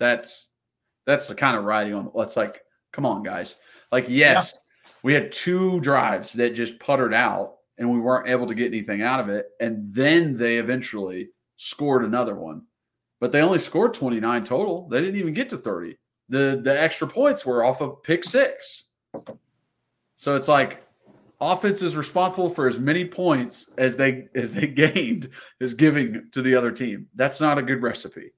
That's, 0.00 0.48
that's 1.06 1.28
the 1.28 1.36
kind 1.36 1.56
of 1.56 1.64
writing 1.64 1.94
on, 1.94 2.10
let's 2.14 2.36
like, 2.36 2.62
come 2.92 3.06
on, 3.06 3.22
guys. 3.22 3.54
Like, 3.92 4.06
yes, 4.08 4.58
we 5.06 5.14
had 5.14 5.30
two 5.30 5.78
drives 5.82 6.32
that 6.32 6.52
just 6.52 6.80
puttered 6.80 7.14
out 7.14 7.58
and 7.78 7.88
we 7.88 8.00
weren't 8.00 8.26
able 8.26 8.44
to 8.44 8.56
get 8.56 8.66
anything 8.66 9.02
out 9.02 9.20
of 9.20 9.28
it. 9.28 9.50
And 9.60 9.88
then 9.94 10.36
they 10.36 10.56
eventually 10.56 11.28
scored 11.56 12.04
another 12.04 12.34
one. 12.34 12.62
But 13.20 13.30
they 13.30 13.40
only 13.40 13.60
scored 13.60 13.94
29 13.94 14.42
total. 14.42 14.88
They 14.88 15.00
didn't 15.00 15.14
even 15.14 15.32
get 15.32 15.48
to 15.50 15.58
30. 15.58 15.96
The 16.28 16.60
the 16.60 16.82
extra 16.82 17.06
points 17.06 17.46
were 17.46 17.62
off 17.62 17.80
of 17.80 18.02
pick 18.02 18.24
six. 18.24 18.86
So 20.16 20.34
it's 20.34 20.48
like 20.48 20.84
offense 21.40 21.82
is 21.82 21.96
responsible 21.96 22.48
for 22.48 22.66
as 22.66 22.80
many 22.80 23.04
points 23.04 23.70
as 23.78 23.96
they 23.96 24.26
as 24.34 24.54
they 24.54 24.66
gained 24.82 25.30
is 25.60 25.74
giving 25.74 26.28
to 26.32 26.42
the 26.42 26.56
other 26.56 26.72
team. 26.72 27.06
That's 27.14 27.40
not 27.40 27.58
a 27.58 27.62
good 27.62 27.80
recipe. 27.80 28.32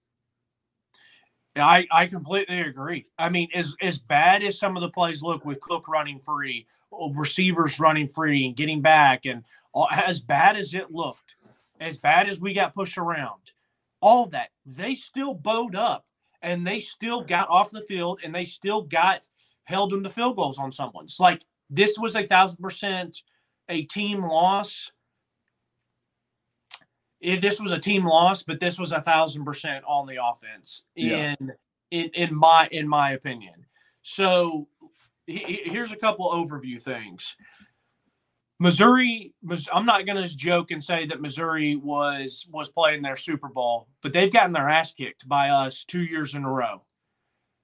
I, 1.58 1.86
I 1.90 2.06
completely 2.06 2.60
agree. 2.60 3.06
I 3.18 3.28
mean, 3.28 3.48
as 3.54 3.74
as 3.80 3.98
bad 3.98 4.42
as 4.42 4.58
some 4.58 4.76
of 4.76 4.80
the 4.82 4.90
plays 4.90 5.22
look 5.22 5.44
with 5.44 5.60
Cook 5.60 5.88
running 5.88 6.20
free, 6.20 6.66
receivers 7.14 7.80
running 7.80 8.08
free 8.08 8.46
and 8.46 8.56
getting 8.56 8.82
back, 8.82 9.26
and 9.26 9.44
all, 9.72 9.88
as 9.90 10.20
bad 10.20 10.56
as 10.56 10.74
it 10.74 10.90
looked, 10.90 11.36
as 11.80 11.96
bad 11.96 12.28
as 12.28 12.40
we 12.40 12.52
got 12.52 12.74
pushed 12.74 12.98
around, 12.98 13.52
all 14.00 14.26
that 14.26 14.50
they 14.66 14.94
still 14.94 15.34
bowed 15.34 15.74
up 15.74 16.06
and 16.42 16.66
they 16.66 16.78
still 16.78 17.22
got 17.22 17.48
off 17.48 17.70
the 17.70 17.82
field 17.82 18.20
and 18.24 18.34
they 18.34 18.44
still 18.44 18.82
got 18.82 19.28
held 19.64 19.92
into 19.92 20.10
field 20.10 20.36
goals 20.36 20.58
on 20.58 20.72
someone's. 20.72 21.18
Like 21.20 21.44
this 21.70 21.98
was 21.98 22.16
a 22.16 22.26
thousand 22.26 22.62
percent 22.62 23.22
a 23.68 23.82
team 23.82 24.22
loss 24.22 24.90
if 27.20 27.40
this 27.40 27.60
was 27.60 27.72
a 27.72 27.78
team 27.78 28.06
loss, 28.06 28.42
but 28.42 28.60
this 28.60 28.78
was 28.78 28.92
a 28.92 29.02
thousand 29.02 29.44
percent 29.44 29.84
on 29.87 30.06
the 30.06 30.18
offense 30.22 30.84
in 30.96 31.08
yeah. 31.08 31.34
in 31.90 32.10
in 32.14 32.34
my 32.34 32.68
in 32.70 32.88
my 32.88 33.12
opinion. 33.12 33.66
So 34.02 34.68
he, 35.26 35.60
here's 35.64 35.92
a 35.92 35.96
couple 35.96 36.30
overview 36.30 36.80
things. 36.80 37.37
Missouri, 38.60 39.32
I'm 39.72 39.87
not 39.87 40.04
going 40.04 40.20
to 40.20 40.37
joke 40.37 40.72
and 40.72 40.82
say 40.82 41.06
that 41.06 41.20
Missouri 41.20 41.76
was 41.76 42.46
was 42.50 42.68
playing 42.68 43.02
their 43.02 43.16
Super 43.16 43.48
Bowl, 43.48 43.88
but 44.02 44.12
they've 44.12 44.32
gotten 44.32 44.52
their 44.52 44.68
ass 44.68 44.92
kicked 44.92 45.28
by 45.28 45.50
us 45.50 45.84
two 45.84 46.02
years 46.02 46.34
in 46.34 46.44
a 46.44 46.50
row. 46.50 46.82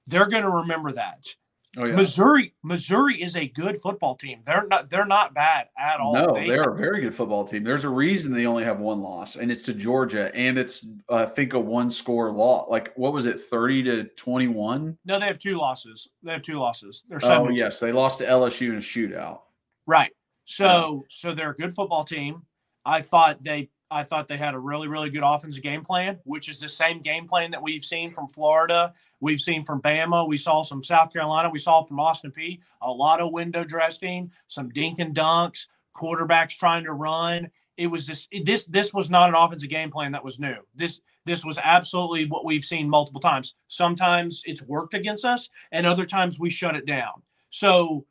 They're 0.07 0.29
going 0.29 0.43
to 0.43 0.51
remember 0.51 0.93
that. 0.93 1.35
Oh, 1.77 1.85
yeah. 1.85 1.97
Missouri, 1.97 2.55
Missouri 2.63 3.21
is 3.21 3.37
a 3.37 3.49
good 3.49 3.81
football 3.83 4.15
team. 4.15 4.41
They're 4.45 4.67
not 4.69 4.91
they're 4.91 5.07
not 5.07 5.35
bad 5.35 5.69
at 5.79 5.99
all. 5.99 6.15
No, 6.15 6.35
they, 6.35 6.51
are 6.51 6.73
a 6.73 6.77
very 6.77 7.01
good 7.01 7.15
football 7.15 7.45
team. 7.45 7.65
There's 7.65 7.85
a 7.85 7.89
reason 7.89 8.33
they 8.33 8.47
only 8.47 8.65
have 8.65 8.79
one 8.79 9.01
loss, 9.01 9.37
and 9.37 9.51
it's 9.51 9.63
to 9.63 9.75
Georgia, 9.75 10.35
and 10.35 10.57
it's 10.57 10.87
I 11.11 11.27
think 11.27 11.55
a 11.55 11.61
one 11.61 11.91
score 11.91 12.31
loss. 12.31 12.69
Like 12.69 12.93
what 12.95 13.13
was 13.13 13.27
it, 13.27 13.41
thirty 13.41 13.83
to 13.85 14.05
twenty 14.17 14.47
one? 14.47 14.97
No, 15.05 15.19
they 15.19 15.27
have 15.27 15.39
two 15.39 15.57
losses. 15.57 16.09
They 16.23 16.33
have 16.33 16.43
two 16.43 16.59
losses. 16.59 17.03
They're 17.09 17.19
oh 17.25 17.49
yes, 17.49 17.81
they 17.81 17.93
lost 17.93 18.19
to 18.19 18.27
LSU 18.27 18.69
in 18.69 18.77
a 18.77 18.79
shootout. 18.79 19.41
Right. 19.87 20.13
So 20.45 20.67
yeah. 20.67 21.01
so 21.11 21.35
they're 21.35 21.51
a 21.51 21.57
good 21.57 21.75
football 21.75 22.05
team. 22.05 22.43
I 22.85 23.01
thought 23.01 23.43
they 23.43 23.71
I 23.91 24.03
thought 24.03 24.29
they 24.29 24.37
had 24.37 24.55
a 24.55 24.59
really, 24.59 24.89
really 24.89 25.11
good 25.11 25.23
offensive 25.25 25.63
game 25.63 25.83
plan, 25.83 26.19
which 26.25 26.49
is 26.49 26.59
the 26.59 26.69
same 26.69 27.01
game 27.01 27.29
plan 27.29 27.51
that 27.53 27.63
we've 27.63 27.85
seen 27.85 28.11
from 28.11 28.29
Florida. 28.29 28.93
We've 29.21 29.41
seen 29.41 29.65
from 29.65 29.81
Bama. 29.83 30.27
We 30.27 30.37
saw 30.37 30.63
some 30.63 30.83
South 30.83 31.13
Carolina. 31.13 31.51
We 31.51 31.59
saw 31.59 31.85
from 31.85 32.01
Austin 32.01 32.33
Peay. 32.33 32.61
A 32.83 32.91
lot 32.91 33.21
of 33.21 33.33
window 33.33 33.63
dressing, 33.63 34.33
some 34.49 34.71
dink 34.71 34.99
and 34.99 35.15
dunks, 35.15 35.69
quarterbacks 35.95 36.57
trying 36.57 36.85
to 36.85 36.93
run. 36.93 37.51
It 37.77 37.89
was 37.89 38.07
this 38.07 38.29
this 38.45 38.65
this 38.67 38.95
was 38.95 39.11
not 39.11 39.29
an 39.29 39.35
offensive 39.35 39.71
game 39.71 39.91
plan 39.91 40.13
that 40.13 40.25
was 40.25 40.39
new. 40.39 40.57
This 40.75 41.01
this 41.25 41.45
was 41.45 41.59
absolutely 41.63 42.27
what 42.27 42.45
we've 42.45 42.65
seen 42.65 42.89
multiple 42.89 43.21
times. 43.21 43.55
Sometimes 43.69 44.43
it's 44.45 44.63
worked 44.63 44.95
against 44.95 45.25
us, 45.25 45.51
and 45.73 45.87
other 45.87 46.05
times 46.05 46.39
we 46.39 46.51
shut 46.51 46.77
it 46.77 46.87
down. 46.87 47.23
So 47.51 48.07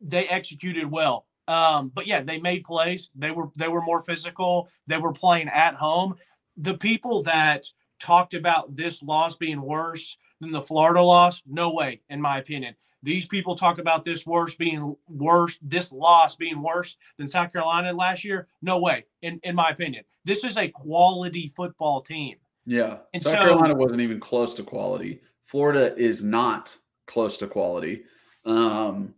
they 0.00 0.28
executed 0.28 0.90
well. 0.90 1.26
Um, 1.48 1.90
but 1.94 2.06
yeah, 2.06 2.22
they 2.22 2.38
made 2.38 2.64
plays. 2.64 3.10
They 3.14 3.30
were 3.30 3.50
they 3.56 3.68
were 3.68 3.82
more 3.82 4.00
physical. 4.02 4.68
They 4.86 4.98
were 4.98 5.12
playing 5.12 5.48
at 5.48 5.74
home. 5.74 6.16
The 6.56 6.76
people 6.76 7.22
that 7.24 7.66
talked 8.00 8.34
about 8.34 8.74
this 8.74 9.02
loss 9.02 9.36
being 9.36 9.60
worse 9.60 10.18
than 10.40 10.52
the 10.52 10.62
Florida 10.62 11.02
loss, 11.02 11.42
no 11.46 11.72
way, 11.72 12.00
in 12.08 12.20
my 12.20 12.38
opinion. 12.38 12.74
These 13.02 13.26
people 13.26 13.54
talk 13.54 13.78
about 13.78 14.04
this 14.04 14.26
worse 14.26 14.54
being 14.54 14.96
worse, 15.08 15.58
this 15.62 15.92
loss 15.92 16.34
being 16.34 16.60
worse 16.60 16.96
than 17.18 17.28
South 17.28 17.52
Carolina 17.52 17.92
last 17.92 18.24
year. 18.24 18.48
No 18.62 18.78
way, 18.78 19.04
in, 19.22 19.38
in 19.44 19.54
my 19.54 19.68
opinion. 19.70 20.04
This 20.24 20.44
is 20.44 20.58
a 20.58 20.68
quality 20.68 21.52
football 21.54 22.00
team. 22.00 22.36
Yeah. 22.64 22.98
And 23.14 23.22
South 23.22 23.34
so, 23.34 23.38
Carolina 23.38 23.74
wasn't 23.74 24.00
even 24.00 24.18
close 24.18 24.54
to 24.54 24.64
quality. 24.64 25.20
Florida 25.44 25.96
is 25.96 26.24
not 26.24 26.76
close 27.06 27.38
to 27.38 27.46
quality. 27.46 28.02
Um, 28.44 29.14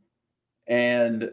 and 0.66 1.30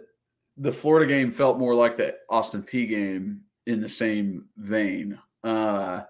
the 0.57 0.71
Florida 0.71 1.05
game 1.05 1.31
felt 1.31 1.59
more 1.59 1.75
like 1.75 1.97
the 1.97 2.15
Austin 2.29 2.63
Peay 2.63 2.87
game 2.87 3.41
in 3.65 3.81
the 3.81 3.89
same 3.89 4.45
vein, 4.57 5.19
uh, 5.43 6.01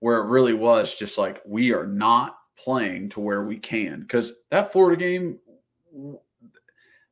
where 0.00 0.18
it 0.18 0.28
really 0.28 0.54
was 0.54 0.98
just 0.98 1.18
like 1.18 1.40
we 1.46 1.72
are 1.72 1.86
not 1.86 2.38
playing 2.56 3.08
to 3.10 3.20
where 3.20 3.44
we 3.44 3.56
can 3.56 4.00
because 4.00 4.32
that 4.50 4.72
Florida 4.72 4.96
game, 4.96 5.38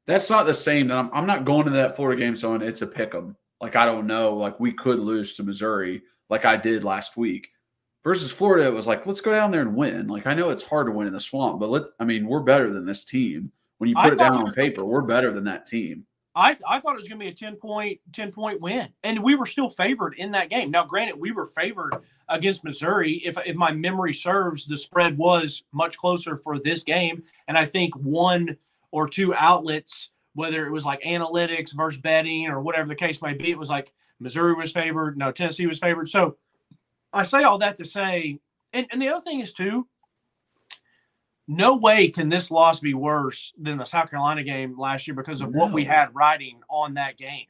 that's 0.07 0.31
not 0.31 0.47
the 0.47 0.55
same. 0.55 0.89
That 0.89 0.99
I'm, 0.99 1.11
I'm 1.13 1.27
not 1.27 1.45
going 1.45 1.65
to 1.65 1.71
that 1.71 1.97
Florida 1.97 2.21
game 2.21 2.37
so 2.37 2.55
it's 2.55 2.83
a 2.83 2.87
pick 2.87 3.15
'em. 3.15 3.37
Like 3.61 3.77
I 3.77 3.87
don't 3.87 4.07
know, 4.07 4.35
like 4.35 4.59
we 4.59 4.73
could 4.73 4.99
lose 4.99 5.35
to 5.35 5.45
Missouri 5.45 6.03
like 6.29 6.45
I 6.45 6.57
did 6.57 6.85
last 6.85 7.17
week. 7.17 7.49
Versus 8.03 8.33
Florida, 8.33 8.67
it 8.67 8.75
was 8.75 8.89
like 8.89 9.07
let's 9.07 9.21
go 9.21 9.31
down 9.31 9.53
there 9.53 9.61
and 9.61 9.77
win. 9.77 10.09
Like 10.09 10.27
I 10.27 10.35
know 10.35 10.51
it's 10.51 10.65
hard 10.65 10.87
to 10.89 10.93
win 10.93 11.07
in 11.07 11.13
the 11.13 11.21
swamp, 11.21 11.61
but 11.61 11.71
let 11.71 11.85
I 12.01 12.05
mean 12.05 12.27
we're 12.27 12.41
better 12.41 12.73
than 12.73 12.85
this 12.85 13.05
team. 13.05 13.53
When 13.79 13.89
you 13.89 13.95
put 13.95 14.05
I 14.05 14.13
it 14.13 14.19
down 14.19 14.35
on 14.35 14.53
paper, 14.53 14.85
we're 14.85 15.03
better 15.03 15.33
than 15.33 15.45
that 15.45 15.67
team. 15.67 16.05
I, 16.35 16.57
I 16.67 16.81
thought 16.81 16.95
it 16.95 16.97
was 16.97 17.09
going 17.09 17.19
to 17.19 17.25
be 17.25 17.31
a 17.31 17.35
10 17.35 17.57
point 17.57 18.01
10 18.13 18.33
point 18.33 18.61
win 18.61 18.89
and 19.05 19.23
we 19.23 19.35
were 19.35 19.47
still 19.47 19.69
favored 19.69 20.15
in 20.17 20.33
that 20.33 20.49
game. 20.49 20.71
Now 20.71 20.85
granted 20.85 21.19
we 21.19 21.31
were 21.33 21.47
favored 21.47 21.95
against 22.33 22.65
missouri 22.65 23.23
if, 23.25 23.37
if 23.45 23.55
my 23.57 23.71
memory 23.71 24.13
serves 24.13 24.65
the 24.65 24.77
spread 24.77 25.17
was 25.17 25.65
much 25.73 25.97
closer 25.97 26.37
for 26.37 26.59
this 26.59 26.83
game 26.83 27.23
and 27.47 27.57
i 27.59 27.65
think 27.65 27.95
one 27.97 28.57
or 28.91 29.09
two 29.09 29.35
outlets 29.35 30.11
whether 30.35 30.67
it 30.67 30.71
was 30.71 30.85
like 30.85 31.03
analytics 31.03 31.75
versus 31.75 32.01
betting 32.01 32.49
or 32.49 32.61
whatever 32.61 32.89
the 32.89 32.95
case 32.95 33.21
may 33.21 33.35
be 33.35 33.51
it 33.51 33.59
was 33.59 33.69
like 33.69 33.93
missouri 34.19 34.55
was 34.55 34.73
favored 34.73 35.17
no 35.17 35.31
tennessee 35.31 35.67
was 35.67 35.79
favored. 35.79 36.09
So 36.09 36.37
i 37.13 37.23
say 37.23 37.43
all 37.43 37.59
that 37.59 37.77
to 37.77 37.85
say 37.85 38.41
and, 38.73 38.87
and 38.91 39.01
the 39.01 39.09
other 39.09 39.21
thing 39.21 39.41
is 39.41 39.53
too 39.53 39.87
no 41.49 41.77
way 41.77 42.09
can 42.09 42.29
this 42.29 42.51
loss 42.51 42.81
be 42.81 42.95
worse 42.95 43.53
than 43.59 43.79
the 43.79 43.85
South 43.85 44.11
Carolina 44.11 44.43
game 44.43 44.79
last 44.79 45.07
year 45.07 45.15
because 45.15 45.41
of 45.41 45.53
no. 45.53 45.61
what 45.61 45.73
we 45.73 45.85
had 45.85 46.15
riding 46.15 46.61
on 46.69 46.95
that 46.95 47.17
game. 47.17 47.47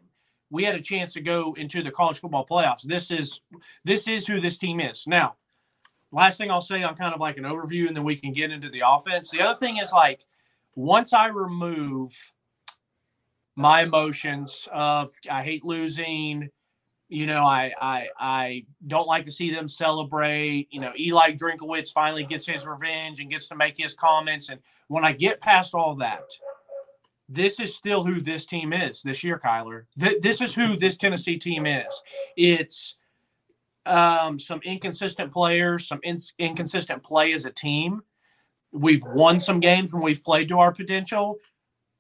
We 0.51 0.65
had 0.65 0.75
a 0.75 0.83
chance 0.83 1.13
to 1.15 1.21
go 1.21 1.55
into 1.55 1.83
the 1.83 1.91
college 1.91 2.19
football 2.19 2.47
playoffs. 2.47 2.83
This 2.83 3.11
is 3.11 3.41
this 3.85 4.09
is 4.09 4.27
who 4.27 4.41
this 4.41 4.59
team 4.59 4.81
is. 4.81 5.07
Now, 5.07 5.37
last 6.11 6.39
thing 6.39 6.51
I'll 6.51 6.61
say 6.61 6.83
on 6.83 6.95
kind 6.95 7.15
of 7.15 7.21
like 7.21 7.39
an 7.39 7.45
overview, 7.45 7.87
and 7.87 7.97
then 7.97 8.05
we 8.05 8.17
can 8.17 8.33
get 8.33 8.51
into 8.51 8.69
the 8.69 8.83
offense. 8.87 9.31
The 9.31 9.41
other 9.41 9.59
thing 9.59 9.79
is 9.79 9.93
like 9.93 10.27
once 10.75 11.13
I 11.13 11.29
remove 11.29 12.15
my 13.57 13.83
emotions 13.83 14.69
of 14.73 15.11
I 15.31 15.43
hate 15.43 15.65
losing, 15.65 16.51
you 17.13 17.27
know, 17.27 17.45
I 17.45 17.75
I 17.79 18.09
I 18.19 18.67
don't 18.87 19.07
like 19.07 19.27
to 19.27 19.31
see 19.31 19.53
them 19.53 19.69
celebrate. 19.69 20.69
You 20.71 20.81
know, 20.81 20.93
Eli 20.99 21.33
Drinkwitz 21.33 21.93
finally 21.93 22.25
gets 22.25 22.47
his 22.47 22.67
revenge 22.67 23.21
and 23.21 23.29
gets 23.29 23.49
to 23.49 23.55
make 23.55 23.77
his 23.77 23.93
comments. 23.93 24.49
And 24.49 24.61
when 24.89 25.05
I 25.05 25.13
get 25.13 25.39
past 25.39 25.75
all 25.75 25.95
that, 25.97 26.23
this 27.29 27.61
is 27.61 27.75
still 27.77 28.03
who 28.03 28.19
this 28.19 28.47
team 28.47 28.73
is 28.73 29.03
this 29.03 29.23
year, 29.23 29.39
Kyler. 29.39 29.85
Th- 30.01 30.23
this 30.23 30.41
is 30.41 30.55
who 30.55 30.79
this 30.79 30.97
Tennessee 30.97 31.39
team 31.39 31.67
is. 31.67 32.03
It's 32.35 32.97
um, 33.85 34.39
some 34.39 34.63
inconsistent 34.65 35.33
players, 35.33 35.87
some 35.87 36.01
in- 36.05 36.19
inconsistent 36.39 37.03
play 37.03 37.35
as 37.35 37.45
a 37.45 37.51
team. 37.51 38.01
We've 38.73 39.05
won 39.05 39.39
some 39.39 39.61
games 39.61 39.93
when 39.93 40.03
we've 40.03 40.25
played 40.25 40.49
to 40.49 40.59
our 40.61 40.73
potential, 40.73 41.37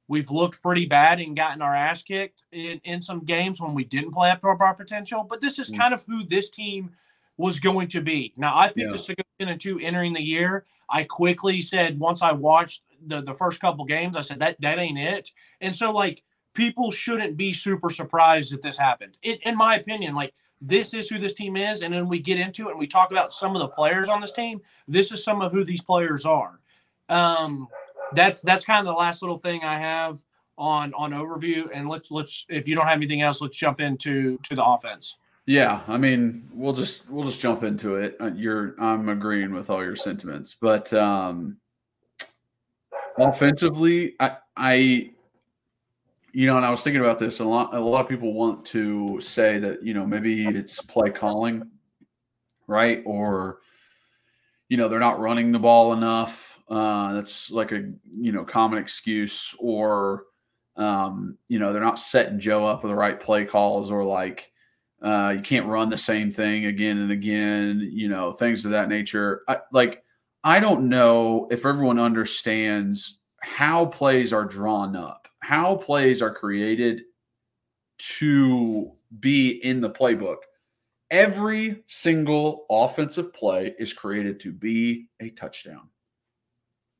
We've 0.08 0.30
looked 0.30 0.62
pretty 0.62 0.86
bad 0.86 1.20
and 1.20 1.36
gotten 1.36 1.62
our 1.62 1.74
ass 1.74 2.02
kicked 2.02 2.42
in, 2.52 2.80
in 2.84 3.00
some 3.00 3.24
games 3.24 3.60
when 3.60 3.74
we 3.74 3.84
didn't 3.84 4.12
play 4.12 4.30
up 4.30 4.40
to 4.40 4.48
our 4.48 4.74
potential. 4.74 5.24
But 5.28 5.40
this 5.40 5.58
is 5.58 5.70
mm. 5.70 5.78
kind 5.78 5.94
of 5.94 6.04
who 6.06 6.24
this 6.24 6.50
team 6.50 6.90
was 7.36 7.58
going 7.58 7.88
to 7.88 8.00
be. 8.00 8.32
Now, 8.36 8.56
I 8.56 8.68
picked 8.68 8.92
yeah. 9.08 9.14
to 9.14 9.16
and 9.40 9.60
two 9.60 9.78
entering 9.80 10.12
the 10.12 10.22
year. 10.22 10.66
I 10.88 11.04
quickly 11.04 11.60
said 11.60 11.98
once 11.98 12.22
I 12.22 12.32
watched 12.32 12.82
the, 13.06 13.22
the 13.22 13.34
first 13.34 13.60
couple 13.60 13.84
games, 13.84 14.16
I 14.16 14.20
said 14.20 14.38
that 14.40 14.60
that 14.60 14.78
ain't 14.78 14.98
it. 14.98 15.30
And 15.60 15.74
so 15.74 15.90
like 15.90 16.22
people 16.54 16.90
shouldn't 16.90 17.36
be 17.36 17.52
super 17.52 17.90
surprised 17.90 18.52
that 18.52 18.62
this 18.62 18.76
happened. 18.76 19.18
It, 19.22 19.40
in 19.42 19.56
my 19.56 19.76
opinion, 19.76 20.14
like 20.14 20.34
this 20.60 20.94
is 20.94 21.08
who 21.08 21.18
this 21.18 21.34
team 21.34 21.56
is, 21.56 21.82
and 21.82 21.92
then 21.92 22.08
we 22.08 22.20
get 22.20 22.38
into 22.38 22.68
it 22.68 22.72
and 22.72 22.78
we 22.78 22.86
talk 22.86 23.10
about 23.10 23.32
some 23.32 23.56
of 23.56 23.60
the 23.60 23.68
players 23.68 24.08
on 24.08 24.20
this 24.20 24.32
team. 24.32 24.60
This 24.86 25.10
is 25.10 25.24
some 25.24 25.42
of 25.42 25.52
who 25.52 25.64
these 25.64 25.82
players 25.82 26.24
are. 26.24 26.60
Um, 27.08 27.68
that's 28.14 28.40
that's 28.42 28.64
kind 28.64 28.80
of 28.80 28.86
the 28.86 28.98
last 28.98 29.22
little 29.22 29.38
thing 29.38 29.62
I 29.64 29.78
have 29.78 30.22
on 30.58 30.92
on 30.94 31.12
overview. 31.12 31.68
And 31.72 31.88
let's 31.88 32.10
let's 32.10 32.46
if 32.48 32.68
you 32.68 32.74
don't 32.74 32.86
have 32.86 32.96
anything 32.96 33.22
else, 33.22 33.40
let's 33.40 33.56
jump 33.56 33.80
into 33.80 34.38
to 34.38 34.54
the 34.54 34.64
offense. 34.64 35.16
Yeah, 35.46 35.80
I 35.88 35.96
mean, 35.96 36.48
we'll 36.52 36.72
just 36.72 37.08
we'll 37.10 37.24
just 37.24 37.40
jump 37.40 37.64
into 37.64 37.96
it. 37.96 38.16
Uh, 38.20 38.30
you're 38.34 38.74
I'm 38.80 39.08
agreeing 39.08 39.52
with 39.52 39.70
all 39.70 39.82
your 39.82 39.96
sentiments, 39.96 40.56
but 40.60 40.92
um 40.92 41.58
offensively, 43.18 44.14
I 44.20 44.36
I 44.56 45.10
you 46.34 46.46
know, 46.46 46.56
and 46.56 46.64
I 46.64 46.70
was 46.70 46.82
thinking 46.82 47.00
about 47.00 47.18
this. 47.18 47.40
A 47.40 47.44
lot 47.44 47.74
a 47.74 47.80
lot 47.80 48.02
of 48.02 48.08
people 48.08 48.32
want 48.32 48.64
to 48.66 49.20
say 49.20 49.58
that 49.58 49.82
you 49.82 49.94
know 49.94 50.06
maybe 50.06 50.46
it's 50.46 50.80
play 50.80 51.10
calling, 51.10 51.70
right? 52.66 53.02
Or 53.04 53.58
you 54.68 54.76
know 54.76 54.88
they're 54.88 55.00
not 55.00 55.20
running 55.20 55.52
the 55.52 55.58
ball 55.58 55.92
enough 55.92 56.51
uh, 56.68 57.14
that's 57.14 57.50
like 57.50 57.72
a 57.72 57.90
you 58.18 58.32
know 58.32 58.44
common 58.44 58.78
excuse, 58.78 59.54
or 59.58 60.24
um, 60.76 61.36
you 61.48 61.58
know 61.58 61.72
they're 61.72 61.82
not 61.82 61.98
setting 61.98 62.38
Joe 62.38 62.66
up 62.66 62.82
with 62.82 62.90
the 62.90 62.96
right 62.96 63.18
play 63.18 63.44
calls, 63.44 63.90
or 63.90 64.04
like 64.04 64.50
uh, 65.02 65.34
you 65.36 65.42
can't 65.42 65.66
run 65.66 65.90
the 65.90 65.98
same 65.98 66.30
thing 66.30 66.66
again 66.66 66.98
and 66.98 67.10
again. 67.10 67.88
You 67.92 68.08
know 68.08 68.32
things 68.32 68.64
of 68.64 68.70
that 68.70 68.88
nature. 68.88 69.42
I, 69.48 69.58
like 69.72 70.02
I 70.44 70.60
don't 70.60 70.88
know 70.88 71.46
if 71.50 71.66
everyone 71.66 71.98
understands 71.98 73.18
how 73.40 73.86
plays 73.86 74.32
are 74.32 74.44
drawn 74.44 74.96
up, 74.96 75.28
how 75.40 75.76
plays 75.76 76.22
are 76.22 76.34
created 76.34 77.02
to 77.98 78.92
be 79.20 79.50
in 79.64 79.80
the 79.80 79.90
playbook. 79.90 80.38
Every 81.10 81.84
single 81.88 82.64
offensive 82.70 83.34
play 83.34 83.74
is 83.78 83.92
created 83.92 84.40
to 84.40 84.52
be 84.52 85.08
a 85.20 85.28
touchdown. 85.30 85.90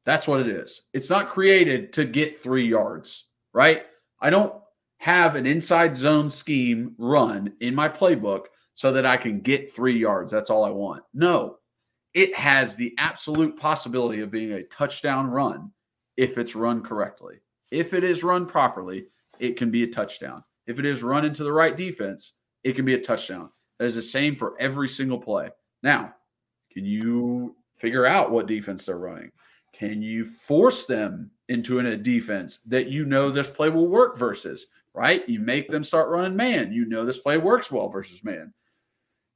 That's 0.05 0.27
what 0.27 0.41
it 0.41 0.49
is. 0.49 0.83
It's 0.93 1.11
not 1.11 1.31
created 1.31 1.93
to 1.95 2.05
get 2.05 2.39
three 2.39 2.67
yards, 2.67 3.27
right? 3.53 3.85
I 4.21 4.31
don't 4.31 4.55
have 4.99 5.37
an 5.37 5.47
inside 5.47 5.97
zone 5.97 6.31
scheme 6.31 6.95
run 6.99 7.53
in 7.61 7.75
my 7.75 7.89
playbook 7.89 8.47
so 8.75 8.93
that 8.93 9.07
I 9.07 9.17
can 9.17 9.41
get 9.41 9.73
three 9.73 9.99
yards. 9.99 10.33
That's 10.33 10.51
all 10.51 10.65
I 10.65 10.71
want. 10.71 11.03
No, 11.13 11.59
it 12.15 12.35
has 12.35 12.77
the 12.77 12.95
absolute 12.99 13.57
possibility 13.57 14.21
of 14.21 14.31
being 14.31 14.53
a 14.53 14.63
touchdown 14.65 15.29
run 15.29 15.71
if 16.17 16.39
it's 16.39 16.55
run 16.55 16.83
correctly. 16.83 17.37
If 17.71 17.95
it 17.95 18.05
is 18.05 18.23
run 18.23 18.47
properly, 18.47 19.07
it 19.39 19.57
can 19.57 19.71
be 19.71 19.85
a 19.85 19.91
touchdown. 19.91 20.45
If 20.67 20.79
it 20.79 20.85
is 20.85 21.03
run 21.03 21.25
into 21.25 21.43
the 21.43 21.53
right 21.53 21.77
defense, 21.77 22.35
it 22.65 22.75
can 22.75 22.85
be 22.85 22.95
a 22.95 23.01
touchdown. 23.01 23.51
That 23.79 23.87
is 23.87 23.95
the 23.95 24.03
same 24.03 24.37
for 24.37 24.55
every 24.61 24.89
single 24.89 25.19
play. 25.19 25.51
Now, 25.83 26.15
can 26.73 26.85
you 26.85 27.57
figure 27.79 28.07
out 28.07 28.31
what 28.31 28.47
defense 28.47 28.85
they're 28.85 28.99
running? 28.99 29.33
Can 29.73 30.03
you 30.03 30.25
force 30.25 30.87
them 30.87 31.31
into 31.49 31.79
a 31.79 31.97
defense 31.97 32.59
that 32.67 32.89
you 32.89 33.05
know 33.05 33.31
this 33.31 33.51
play 33.51 33.69
will 33.69 33.89
work 33.89 34.19
versus, 34.19 34.67
right? 34.95 35.27
You 35.29 35.41
make 35.41 35.69
them 35.69 35.83
start 35.83 36.11
running 36.11 36.37
man. 36.37 36.73
You 36.73 36.85
know 36.85 37.05
this 37.05 37.19
play 37.19 37.39
works 37.39 37.71
well 37.71 37.89
versus 37.89 38.23
man. 38.23 38.53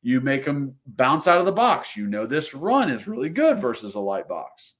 You 0.02 0.20
make 0.20 0.44
them 0.44 0.76
bounce 0.86 1.26
out 1.26 1.40
of 1.40 1.46
the 1.46 1.52
box. 1.52 1.96
You 1.96 2.06
know 2.06 2.26
this 2.26 2.54
run 2.54 2.90
is 2.90 3.08
really 3.08 3.28
good 3.28 3.58
versus 3.58 3.94
a 3.94 4.00
light 4.00 4.28
box. 4.28 4.76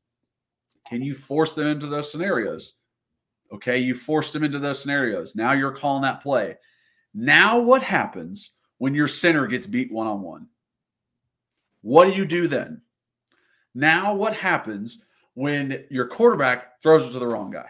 Can 0.89 1.03
you 1.03 1.15
force 1.15 1.55
them 1.55 1.67
into 1.67 1.87
those 1.87 2.13
scenarios? 2.13 2.75
Okay, 3.53 3.79
you 3.79 3.95
forced 3.95 4.33
them 4.33 4.45
into 4.45 4.59
those 4.59 4.81
scenarios. 4.81 5.35
Now 5.35 5.53
you're 5.53 5.73
calling 5.73 6.03
that 6.03 6.23
play. 6.23 6.57
Now, 7.15 7.59
what 7.59 7.83
happens 7.83 8.51
when 8.79 8.95
your 8.95 9.09
center 9.09 9.47
gets 9.47 9.67
beat 9.67 9.91
one 9.91 10.07
on 10.07 10.21
one? 10.21 10.49
What 11.83 12.07
do 12.07 12.13
you 12.13 12.27
do 12.27 12.47
then? 12.47 12.83
Now, 13.75 14.15
what 14.15 14.35
happens 14.35 15.01
when 15.37 15.85
your 15.91 16.09
quarterback 16.09 16.83
throws 16.83 17.07
it 17.07 17.13
to 17.13 17.19
the 17.19 17.27
wrong 17.27 17.51
guy? 17.51 17.69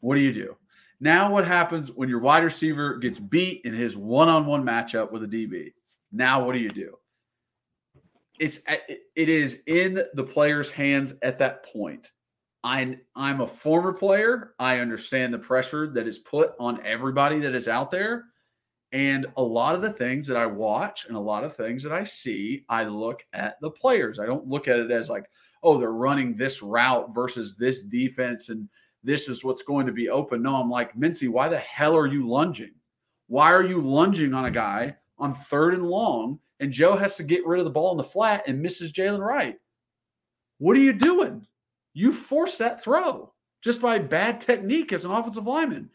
What 0.00 0.14
do 0.14 0.20
you 0.20 0.32
do? 0.32 0.56
Now, 1.00 1.30
what 1.32 1.44
happens 1.44 1.90
when 1.90 2.08
your 2.08 2.20
wide 2.20 2.44
receiver 2.44 2.98
gets 2.98 3.18
beat 3.18 3.62
in 3.64 3.74
his 3.74 3.96
one 3.96 4.28
on 4.28 4.46
one 4.46 4.64
matchup 4.64 5.10
with 5.10 5.24
a 5.24 5.26
DB? 5.26 5.72
Now, 6.12 6.44
what 6.44 6.52
do 6.52 6.60
you 6.60 6.68
do? 6.68 6.96
It's 8.38 8.60
uh, 8.68 8.76
it 8.88 9.28
is 9.28 9.62
in 9.66 10.04
the 10.14 10.22
player's 10.22 10.70
hands 10.70 11.14
at 11.22 11.38
that 11.40 11.66
point. 11.66 12.12
I'm 12.62 13.00
I'm 13.16 13.40
a 13.40 13.46
former 13.46 13.92
player. 13.92 14.54
I 14.60 14.78
understand 14.78 15.34
the 15.34 15.38
pressure 15.40 15.88
that 15.88 16.06
is 16.06 16.20
put 16.20 16.52
on 16.60 16.84
everybody 16.86 17.40
that 17.40 17.56
is 17.56 17.66
out 17.66 17.90
there. 17.90 18.26
And 18.92 19.26
a 19.36 19.42
lot 19.42 19.74
of 19.74 19.82
the 19.82 19.92
things 19.92 20.28
that 20.28 20.36
I 20.36 20.46
watch 20.46 21.06
and 21.06 21.16
a 21.16 21.20
lot 21.20 21.42
of 21.42 21.56
things 21.56 21.82
that 21.82 21.92
I 21.92 22.04
see, 22.04 22.64
I 22.68 22.84
look 22.84 23.24
at 23.32 23.56
the 23.60 23.70
players. 23.70 24.20
I 24.20 24.26
don't 24.26 24.46
look 24.46 24.68
at 24.68 24.78
it 24.78 24.90
as 24.90 25.08
like, 25.08 25.24
oh, 25.62 25.78
they're 25.78 25.92
running 25.92 26.36
this 26.36 26.62
route 26.62 27.14
versus 27.14 27.54
this 27.56 27.84
defense 27.84 28.48
and 28.48 28.68
this 29.04 29.28
is 29.28 29.44
what's 29.44 29.62
going 29.62 29.86
to 29.86 29.92
be 29.92 30.08
open. 30.08 30.42
No, 30.42 30.56
I'm 30.56 30.70
like, 30.70 30.96
Mincey, 30.96 31.28
why 31.28 31.48
the 31.48 31.58
hell 31.58 31.96
are 31.96 32.06
you 32.06 32.26
lunging? 32.26 32.72
Why 33.26 33.52
are 33.52 33.64
you 33.64 33.80
lunging 33.80 34.34
on 34.34 34.44
a 34.44 34.50
guy 34.50 34.96
on 35.18 35.34
third 35.34 35.74
and 35.74 35.88
long 35.88 36.38
and 36.60 36.72
Joe 36.72 36.96
has 36.96 37.16
to 37.16 37.22
get 37.22 37.46
rid 37.46 37.58
of 37.58 37.64
the 37.64 37.70
ball 37.70 37.90
in 37.92 37.96
the 37.96 38.04
flat 38.04 38.44
and 38.46 38.60
misses 38.60 38.92
Jaylen 38.92 39.24
Wright? 39.24 39.58
What 40.58 40.76
are 40.76 40.80
you 40.80 40.92
doing? 40.92 41.46
You 41.94 42.12
force 42.12 42.58
that 42.58 42.82
throw 42.82 43.32
just 43.62 43.80
by 43.80 43.98
bad 43.98 44.40
technique 44.40 44.92
as 44.92 45.04
an 45.04 45.10
offensive 45.10 45.46
lineman. 45.46 45.90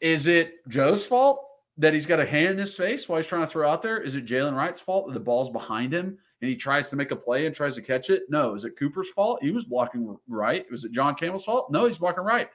Is 0.00 0.26
it 0.26 0.66
Joe's 0.68 1.06
fault 1.06 1.46
that 1.78 1.94
he's 1.94 2.06
got 2.06 2.20
a 2.20 2.26
hand 2.26 2.52
in 2.52 2.58
his 2.58 2.76
face 2.76 3.08
while 3.08 3.18
he's 3.18 3.26
trying 3.26 3.42
to 3.42 3.50
throw 3.50 3.70
out 3.70 3.82
there? 3.82 4.00
Is 4.00 4.16
it 4.16 4.26
Jaylen 4.26 4.56
Wright's 4.56 4.80
fault 4.80 5.06
that 5.06 5.14
the 5.14 5.20
ball's 5.20 5.50
behind 5.50 5.92
him 5.92 6.18
and 6.44 6.50
he 6.50 6.56
tries 6.56 6.90
to 6.90 6.96
make 6.96 7.10
a 7.10 7.16
play 7.16 7.46
and 7.46 7.54
tries 7.54 7.74
to 7.74 7.80
catch 7.80 8.10
it? 8.10 8.24
No. 8.28 8.52
Is 8.52 8.66
it 8.66 8.76
Cooper's 8.78 9.08
fault? 9.08 9.38
He 9.40 9.50
was 9.50 9.64
blocking 9.64 10.14
right. 10.28 10.70
Was 10.70 10.84
it 10.84 10.92
John 10.92 11.14
Campbell's 11.14 11.46
fault? 11.46 11.72
No, 11.72 11.86
he's 11.86 11.98
blocking 11.98 12.22
right. 12.22 12.50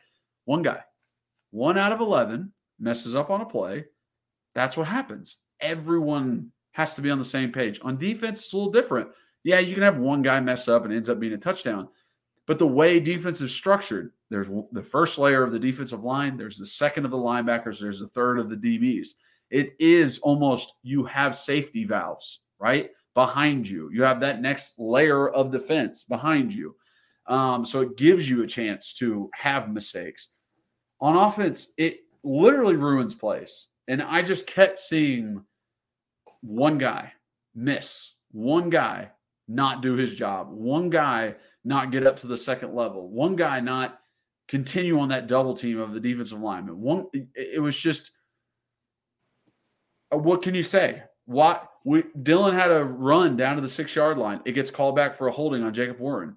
One 0.45 0.61
guy, 0.61 0.81
one 1.49 1.75
out 1.75 1.91
of 1.91 2.01
11 2.01 2.53
messes 2.79 3.15
up 3.15 3.31
on 3.31 3.41
a 3.41 3.45
play. 3.47 3.85
That's 4.53 4.77
what 4.77 4.87
happens. 4.87 5.37
Everyone 5.59 6.51
has 6.73 6.93
to 6.93 7.01
be 7.01 7.09
on 7.09 7.17
the 7.17 7.25
same 7.25 7.51
page. 7.51 7.79
On 7.81 7.97
defense, 7.97 8.43
it's 8.43 8.53
a 8.53 8.57
little 8.57 8.71
different. 8.71 9.09
Yeah, 9.43 9.57
you 9.57 9.73
can 9.73 9.81
have 9.81 9.97
one 9.97 10.21
guy 10.21 10.39
mess 10.39 10.67
up 10.67 10.85
and 10.85 10.93
ends 10.93 11.09
up 11.09 11.19
being 11.19 11.33
a 11.33 11.37
touchdown. 11.37 11.87
But 12.45 12.59
the 12.59 12.67
way 12.67 12.99
defense 12.99 13.41
is 13.41 13.51
structured, 13.51 14.11
there's 14.29 14.49
the 14.71 14.83
first 14.83 15.17
layer 15.17 15.41
of 15.41 15.51
the 15.51 15.57
defensive 15.57 16.03
line, 16.03 16.37
there's 16.37 16.59
the 16.59 16.65
second 16.67 17.05
of 17.05 17.11
the 17.11 17.17
linebackers, 17.17 17.79
there's 17.79 18.01
the 18.01 18.09
third 18.09 18.37
of 18.37 18.49
the 18.49 18.55
DBs. 18.55 19.09
It 19.49 19.71
is 19.79 20.19
almost 20.19 20.75
you 20.83 21.03
have 21.05 21.35
safety 21.35 21.85
valves, 21.85 22.41
right? 22.59 22.91
Behind 23.19 23.67
you. 23.67 23.89
You 23.91 24.03
have 24.03 24.21
that 24.21 24.39
next 24.39 24.79
layer 24.79 25.27
of 25.27 25.51
defense 25.51 26.05
behind 26.05 26.53
you. 26.53 26.77
Um, 27.27 27.65
so 27.65 27.81
it 27.81 27.97
gives 27.97 28.29
you 28.29 28.43
a 28.43 28.47
chance 28.47 28.93
to 28.93 29.29
have 29.33 29.69
mistakes. 29.69 30.29
On 31.01 31.17
offense, 31.17 31.73
it 31.77 31.99
literally 32.23 32.77
ruins 32.77 33.13
plays. 33.13 33.67
And 33.89 34.01
I 34.01 34.21
just 34.21 34.47
kept 34.47 34.79
seeing 34.79 35.43
one 36.39 36.77
guy 36.77 37.11
miss, 37.53 38.13
one 38.31 38.69
guy 38.69 39.11
not 39.49 39.81
do 39.81 39.95
his 39.95 40.15
job, 40.15 40.47
one 40.49 40.89
guy 40.89 41.35
not 41.65 41.91
get 41.91 42.07
up 42.07 42.15
to 42.17 42.27
the 42.27 42.37
second 42.37 42.73
level, 42.73 43.09
one 43.09 43.35
guy 43.35 43.59
not 43.59 43.99
continue 44.47 44.97
on 44.97 45.09
that 45.09 45.27
double 45.27 45.55
team 45.55 45.77
of 45.77 45.93
the 45.93 45.99
defensive 45.99 46.39
lineman. 46.39 46.79
One, 46.79 47.07
it 47.13 47.61
was 47.61 47.77
just, 47.77 48.11
uh, 50.09 50.17
what 50.17 50.41
can 50.41 50.55
you 50.55 50.63
say? 50.63 51.03
What 51.25 51.68
we 51.83 52.03
Dylan 52.03 52.53
had 52.53 52.71
a 52.71 52.83
run 52.83 53.37
down 53.37 53.55
to 53.55 53.61
the 53.61 53.69
six 53.69 53.95
yard 53.95 54.17
line. 54.17 54.41
It 54.45 54.53
gets 54.53 54.71
called 54.71 54.95
back 54.95 55.15
for 55.15 55.27
a 55.27 55.31
holding 55.31 55.63
on 55.63 55.73
Jacob 55.73 55.99
Warren. 55.99 56.35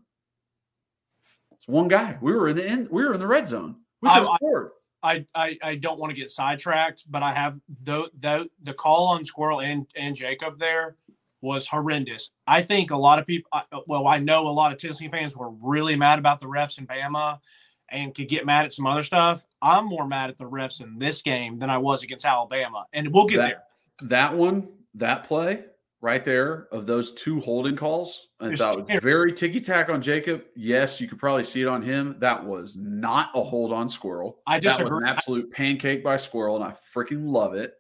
It's 1.53 1.69
one 1.69 1.89
guy. 1.89 2.19
We 2.21 2.33
were 2.33 2.49
in 2.49 2.57
the 2.57 2.69
end. 2.69 2.89
We 2.91 3.05
were 3.05 3.15
in 3.15 3.21
the 3.21 3.27
red 3.27 3.47
zone. 3.47 3.77
We 4.01 4.09
could 4.09 4.19
have 4.19 4.29
scored. 4.35 4.71
I, 5.05 5.27
I, 5.35 5.59
I 5.63 5.75
don't 5.75 5.99
want 5.99 6.11
to 6.11 6.17
get 6.17 6.31
sidetracked, 6.31 7.05
but 7.11 7.23
I 7.23 7.33
have 7.33 7.59
the 7.83 8.09
the 8.19 8.49
the 8.63 8.73
call 8.73 9.09
on 9.09 9.25
Squirrel 9.25 9.61
and 9.61 9.87
and 9.97 10.15
Jacob 10.15 10.59
there 10.59 10.97
was 11.41 11.67
horrendous. 11.67 12.31
I 12.47 12.63
think 12.63 12.93
a 12.93 12.97
lot 12.97 13.19
of 13.19 13.27
people, 13.27 13.51
well, 13.89 14.07
I 14.07 14.19
know 14.19 14.47
a 14.47 14.51
lot 14.51 14.73
of 14.73 14.79
Tennessee 14.79 15.09
fans 15.09 15.37
were 15.37 15.51
really 15.51 15.97
mad 15.97 16.21
about 16.21 16.39
the 16.39 16.47
refs 16.47 16.79
in 16.79 16.87
Bama 16.87 17.41
and 17.89 18.15
could 18.15 18.29
get 18.29 18.47
mad 18.47 18.65
at 18.65 18.73
some 18.73 18.87
other 18.87 19.03
stuff. 19.03 19.45
I'm 19.61 19.87
more 19.87 20.07
mad 20.07 20.31
at 20.31 20.39
the 20.39 20.45
refs 20.45 20.81
in 20.81 21.01
this 21.01 21.21
game 21.21 21.59
than 21.59 21.69
I 21.69 21.79
was 21.79 22.05
against 22.05 22.25
Alabama, 22.25 22.87
and 22.93 23.13
we'll 23.13 23.27
get 23.27 23.39
that, 23.39 23.67
there. 24.01 24.09
That 24.09 24.37
one, 24.37 24.69
that 24.95 25.25
play 25.25 25.65
right 26.01 26.25
there 26.25 26.67
of 26.73 26.85
those 26.87 27.13
two 27.13 27.41
holding 27.41 27.77
calls, 27.77 28.29
I 28.41 28.55
thought 28.55 28.89
was 28.89 29.01
very 29.01 29.33
ticky 29.33 29.61
tack 29.61 29.89
on 29.89 30.03
Jacob. 30.03 30.45
Yes, 30.57 31.01
you 31.01 31.09
could 31.09 31.19
probably 31.19 31.45
see 31.45 31.63
it 31.63 31.69
on 31.69 31.81
him. 31.81 32.17
That 32.19 32.45
was 32.45 32.77
not 32.77 33.31
a 33.35 33.43
hold 33.43 33.73
on 33.73 33.89
Squirrel. 33.89 34.41
I 34.47 34.59
just 34.59 34.79
that 34.79 34.91
was 34.91 35.01
an 35.01 35.07
absolute 35.07 35.51
pancake 35.53 36.03
by 36.03 36.17
Squirrel, 36.17 36.57
and 36.57 36.65
I 36.65 36.75
freaking 36.95 37.31
love 37.31 37.55
it. 37.55 37.75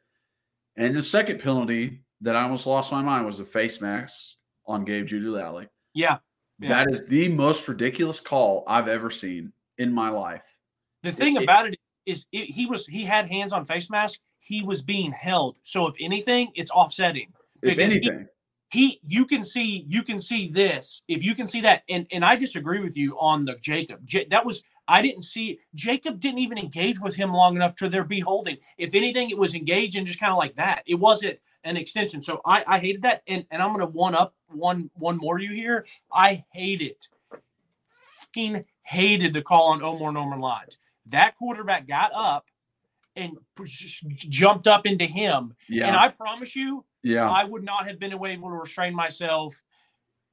And 0.77 0.94
the 0.94 1.03
second 1.03 1.40
penalty 1.40 2.05
that 2.20 2.37
I 2.37 2.42
almost 2.42 2.66
lost 2.66 2.92
my 2.92 3.03
mind 3.03 3.27
was 3.27 3.40
a 3.40 3.44
face 3.44 3.81
mask 3.81 4.37
on 4.66 4.85
Gabe 4.85 5.07
Jeudy-Lally. 5.07 5.68
Yeah, 5.92 6.18
yeah. 6.61 6.68
That 6.68 6.90
is 6.90 7.07
the 7.07 7.29
most 7.29 7.66
ridiculous 7.68 8.20
call 8.20 8.64
I've 8.66 8.88
ever 8.88 9.11
seen 9.11 9.53
in 9.79 9.92
my 9.92 10.09
life. 10.09 10.42
The 11.03 11.12
thing 11.12 11.37
it, 11.37 11.42
about 11.42 11.66
it 11.66 11.79
is 12.07 12.27
it, 12.33 12.44
he 12.46 12.66
was 12.66 12.87
he 12.87 13.05
had 13.05 13.29
hands 13.29 13.53
on 13.53 13.64
face 13.64 13.90
mask. 13.90 14.20
He 14.42 14.62
was 14.62 14.83
being 14.83 15.12
held. 15.12 15.57
So 15.62 15.87
if 15.87 15.94
anything, 16.00 16.52
it's 16.55 16.70
offsetting. 16.70 17.33
If 17.62 17.78
anything. 17.78 18.28
He, 18.70 18.88
he 18.88 19.00
you 19.05 19.26
can 19.26 19.42
see 19.42 19.85
you 19.88 20.02
can 20.02 20.18
see 20.18 20.48
this 20.48 21.02
if 21.07 21.22
you 21.22 21.35
can 21.35 21.46
see 21.46 21.61
that 21.61 21.83
and 21.90 22.07
and 22.11 22.24
I 22.24 22.37
disagree 22.37 22.81
with 22.81 22.96
you 22.96 23.18
on 23.18 23.44
the 23.44 23.57
Jacob 23.61 24.00
J, 24.05 24.26
that 24.31 24.46
was 24.46 24.64
I 24.88 25.02
didn't 25.02 25.22
see 25.22 25.59
Jacob 25.74 26.20
didn't 26.20 26.38
even 26.38 26.59
engage 26.59 26.98
with 26.98 27.14
him 27.14 27.33
long 27.33 27.55
enough 27.55 27.76
to 27.76 27.88
there 27.88 28.05
be 28.05 28.20
holding 28.20 28.57
if 28.78 28.94
anything 28.94 29.31
it 29.31 29.37
was 29.37 29.55
engaging 29.55 30.07
just 30.07 30.18
kind 30.18 30.33
of 30.33 30.38
like 30.38 30.57
that 30.57 30.83
it 30.87 30.94
wasn't 30.94 31.38
an 31.64 31.76
extension. 31.76 32.22
So 32.22 32.40
I, 32.44 32.64
I 32.66 32.78
hated 32.78 33.02
that. 33.02 33.22
And, 33.26 33.44
and 33.50 33.62
I'm 33.62 33.68
going 33.68 33.81
to 33.81 33.87
one 33.87 34.14
up 34.14 34.35
one, 34.48 34.90
one 34.94 35.16
more 35.16 35.38
you 35.38 35.52
here. 35.52 35.87
I 36.12 36.44
hate 36.52 36.81
it. 36.81 37.09
Fucking 38.20 38.64
hated 38.83 39.33
the 39.33 39.42
call 39.42 39.72
on 39.72 39.83
Omar 39.83 40.12
Norman-Lott. 40.12 40.76
That 41.07 41.37
quarterback 41.37 41.87
got 41.87 42.12
up 42.14 42.46
and 43.16 43.37
jumped 44.16 44.66
up 44.66 44.87
into 44.87 45.05
him. 45.05 45.55
Yeah. 45.68 45.88
And 45.88 45.96
I 45.96 46.09
promise 46.09 46.57
you, 46.57 46.85
yeah, 47.03 47.31
I 47.31 47.44
would 47.44 47.64
not 47.64 47.87
have 47.87 47.98
been 47.98 48.12
able 48.12 48.27
to 48.27 48.57
restrain 48.57 48.94
myself 48.94 49.61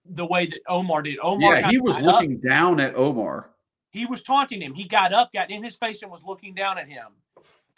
the 0.06 0.26
way 0.26 0.46
that 0.48 0.60
Omar 0.68 1.02
did. 1.02 1.18
Omar, 1.22 1.56
yeah, 1.56 1.70
he 1.70 1.80
was 1.80 2.00
looking 2.00 2.36
up. 2.36 2.42
down 2.42 2.80
at 2.80 2.96
Omar. 2.96 3.50
He 3.92 4.06
was 4.06 4.24
taunting 4.24 4.62
him. 4.62 4.74
He 4.74 4.86
got 4.86 5.14
up, 5.14 5.34
got 5.34 5.50
in 5.50 5.64
his 5.64 5.76
face, 5.76 6.02
and 6.04 6.12
was 6.12 6.24
looking 6.24 6.54
down 6.54 6.78
at 6.78 6.88
him. 6.88 7.08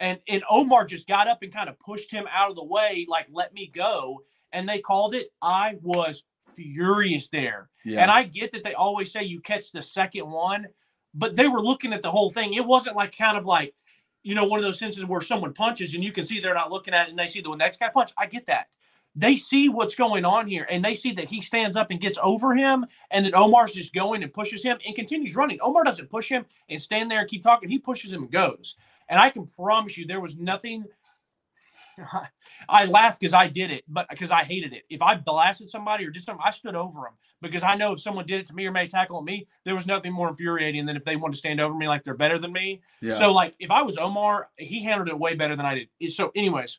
And 0.00 0.18
and 0.28 0.42
Omar 0.50 0.84
just 0.84 1.06
got 1.06 1.28
up 1.28 1.42
and 1.42 1.52
kind 1.52 1.68
of 1.68 1.78
pushed 1.78 2.10
him 2.10 2.26
out 2.32 2.50
of 2.50 2.56
the 2.56 2.64
way, 2.64 3.06
like 3.08 3.26
let 3.32 3.54
me 3.54 3.70
go. 3.72 4.22
And 4.52 4.68
they 4.68 4.80
called 4.80 5.14
it. 5.14 5.32
I 5.40 5.78
was 5.82 6.24
furious 6.54 7.28
there. 7.28 7.70
Yeah. 7.84 8.02
And 8.02 8.10
I 8.10 8.24
get 8.24 8.52
that 8.52 8.64
they 8.64 8.74
always 8.74 9.10
say 9.12 9.22
you 9.24 9.40
catch 9.40 9.72
the 9.72 9.82
second 9.82 10.30
one, 10.30 10.66
but 11.14 11.36
they 11.36 11.48
were 11.48 11.62
looking 11.62 11.92
at 11.92 12.02
the 12.02 12.10
whole 12.10 12.30
thing. 12.30 12.54
It 12.54 12.64
wasn't 12.66 12.96
like 12.96 13.16
kind 13.16 13.38
of 13.38 13.46
like, 13.46 13.74
you 14.22 14.34
know, 14.34 14.44
one 14.44 14.58
of 14.58 14.64
those 14.64 14.78
senses 14.78 15.04
where 15.04 15.20
someone 15.20 15.52
punches 15.52 15.94
and 15.94 16.04
you 16.04 16.12
can 16.12 16.24
see 16.24 16.40
they're 16.40 16.54
not 16.54 16.70
looking 16.70 16.94
at 16.94 17.08
it 17.08 17.10
and 17.10 17.18
they 17.18 17.26
see 17.26 17.40
the 17.40 17.54
next 17.54 17.80
guy 17.80 17.88
punch. 17.88 18.12
I 18.18 18.26
get 18.26 18.46
that. 18.46 18.68
They 19.14 19.36
see 19.36 19.68
what's 19.68 19.94
going 19.94 20.24
on 20.24 20.46
here 20.46 20.66
and 20.70 20.82
they 20.82 20.94
see 20.94 21.12
that 21.14 21.28
he 21.28 21.42
stands 21.42 21.76
up 21.76 21.90
and 21.90 22.00
gets 22.00 22.18
over 22.22 22.54
him 22.54 22.86
and 23.10 23.24
that 23.26 23.34
Omar's 23.34 23.74
just 23.74 23.92
going 23.92 24.22
and 24.22 24.32
pushes 24.32 24.62
him 24.62 24.78
and 24.86 24.94
continues 24.94 25.36
running. 25.36 25.58
Omar 25.60 25.84
doesn't 25.84 26.08
push 26.08 26.28
him 26.30 26.46
and 26.70 26.80
stand 26.80 27.10
there 27.10 27.20
and 27.20 27.28
keep 27.28 27.42
talking. 27.42 27.68
He 27.68 27.78
pushes 27.78 28.12
him 28.12 28.22
and 28.22 28.30
goes. 28.30 28.76
And 29.08 29.20
I 29.20 29.28
can 29.28 29.44
promise 29.44 29.98
you 29.98 30.06
there 30.06 30.20
was 30.20 30.38
nothing. 30.38 30.86
I 32.68 32.84
laughed 32.86 33.20
because 33.20 33.34
I 33.34 33.48
did 33.48 33.70
it, 33.70 33.84
but 33.88 34.08
because 34.08 34.30
I 34.30 34.44
hated 34.44 34.72
it. 34.72 34.84
If 34.88 35.02
I 35.02 35.16
blasted 35.16 35.70
somebody 35.70 36.06
or 36.06 36.10
did 36.10 36.22
something, 36.22 36.42
I 36.44 36.50
stood 36.50 36.74
over 36.74 37.00
them 37.00 37.12
because 37.40 37.62
I 37.62 37.74
know 37.74 37.92
if 37.92 38.00
someone 38.00 38.26
did 38.26 38.40
it 38.40 38.46
to 38.46 38.54
me 38.54 38.66
or 38.66 38.72
made 38.72 38.88
a 38.88 38.90
tackle 38.90 39.16
on 39.18 39.24
me, 39.24 39.46
there 39.64 39.74
was 39.74 39.86
nothing 39.86 40.12
more 40.12 40.28
infuriating 40.28 40.86
than 40.86 40.96
if 40.96 41.04
they 41.04 41.16
wanted 41.16 41.32
to 41.32 41.38
stand 41.38 41.60
over 41.60 41.74
me 41.74 41.88
like 41.88 42.04
they're 42.04 42.14
better 42.14 42.38
than 42.38 42.52
me. 42.52 42.82
Yeah. 43.00 43.14
So, 43.14 43.32
like, 43.32 43.54
if 43.58 43.70
I 43.70 43.82
was 43.82 43.98
Omar, 43.98 44.48
he 44.56 44.84
handled 44.84 45.08
it 45.08 45.18
way 45.18 45.34
better 45.34 45.56
than 45.56 45.66
I 45.66 45.86
did. 45.98 46.12
So, 46.12 46.32
anyways, 46.34 46.78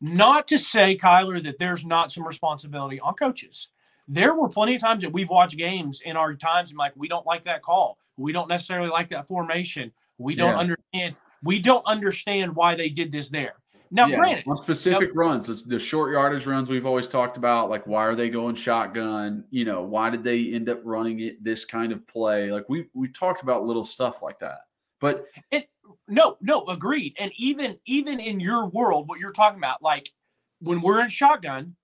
not 0.00 0.48
to 0.48 0.58
say, 0.58 0.96
Kyler, 0.96 1.42
that 1.42 1.58
there's 1.58 1.84
not 1.84 2.12
some 2.12 2.26
responsibility 2.26 3.00
on 3.00 3.14
coaches. 3.14 3.68
There 4.08 4.34
were 4.34 4.48
plenty 4.48 4.76
of 4.76 4.80
times 4.80 5.02
that 5.02 5.12
we've 5.12 5.30
watched 5.30 5.56
games 5.56 6.00
in 6.04 6.16
our 6.16 6.34
times 6.34 6.70
and 6.70 6.78
like, 6.78 6.92
we 6.96 7.08
don't 7.08 7.26
like 7.26 7.44
that 7.44 7.62
call. 7.62 7.98
We 8.16 8.32
don't 8.32 8.48
necessarily 8.48 8.88
like 8.88 9.08
that 9.08 9.26
formation. 9.26 9.92
We 10.18 10.34
don't 10.34 10.52
yeah. 10.52 10.58
understand. 10.58 11.16
We 11.42 11.58
don't 11.58 11.84
understand 11.86 12.54
why 12.54 12.74
they 12.74 12.88
did 12.88 13.12
this 13.12 13.28
there. 13.28 13.54
Now, 13.90 14.06
yeah, 14.06 14.16
granted, 14.16 14.44
on 14.48 14.56
specific 14.56 15.14
now, 15.14 15.20
runs, 15.20 15.46
the, 15.46 15.68
the, 15.68 15.78
short 15.78 16.12
yardage 16.12 16.46
runs 16.46 16.68
we've 16.68 16.86
always 16.86 17.08
talked 17.08 17.36
about, 17.36 17.70
like 17.70 17.86
why 17.86 18.04
are 18.04 18.14
they 18.14 18.28
going 18.28 18.54
shotgun? 18.54 19.44
You 19.50 19.64
know, 19.64 19.82
why 19.82 20.10
did 20.10 20.24
they 20.24 20.52
end 20.52 20.68
up 20.68 20.80
running 20.84 21.20
it 21.20 21.42
this 21.42 21.64
kind 21.64 21.92
of 21.92 22.06
play? 22.06 22.50
Like 22.50 22.68
we 22.68 22.86
we 22.94 23.08
talked 23.08 23.42
about 23.42 23.64
little 23.64 23.84
stuff 23.84 24.22
like 24.22 24.38
that. 24.40 24.60
But 25.00 25.26
it, 25.50 25.68
no, 26.08 26.36
no, 26.40 26.64
agreed. 26.66 27.14
And 27.18 27.32
even 27.36 27.78
even 27.86 28.20
in 28.20 28.40
your 28.40 28.66
world, 28.66 29.08
what 29.08 29.18
you're 29.18 29.30
talking 29.30 29.58
about, 29.58 29.82
like 29.82 30.10
when 30.60 30.80
we're 30.80 31.00
in 31.00 31.08
shotgun, 31.08 31.74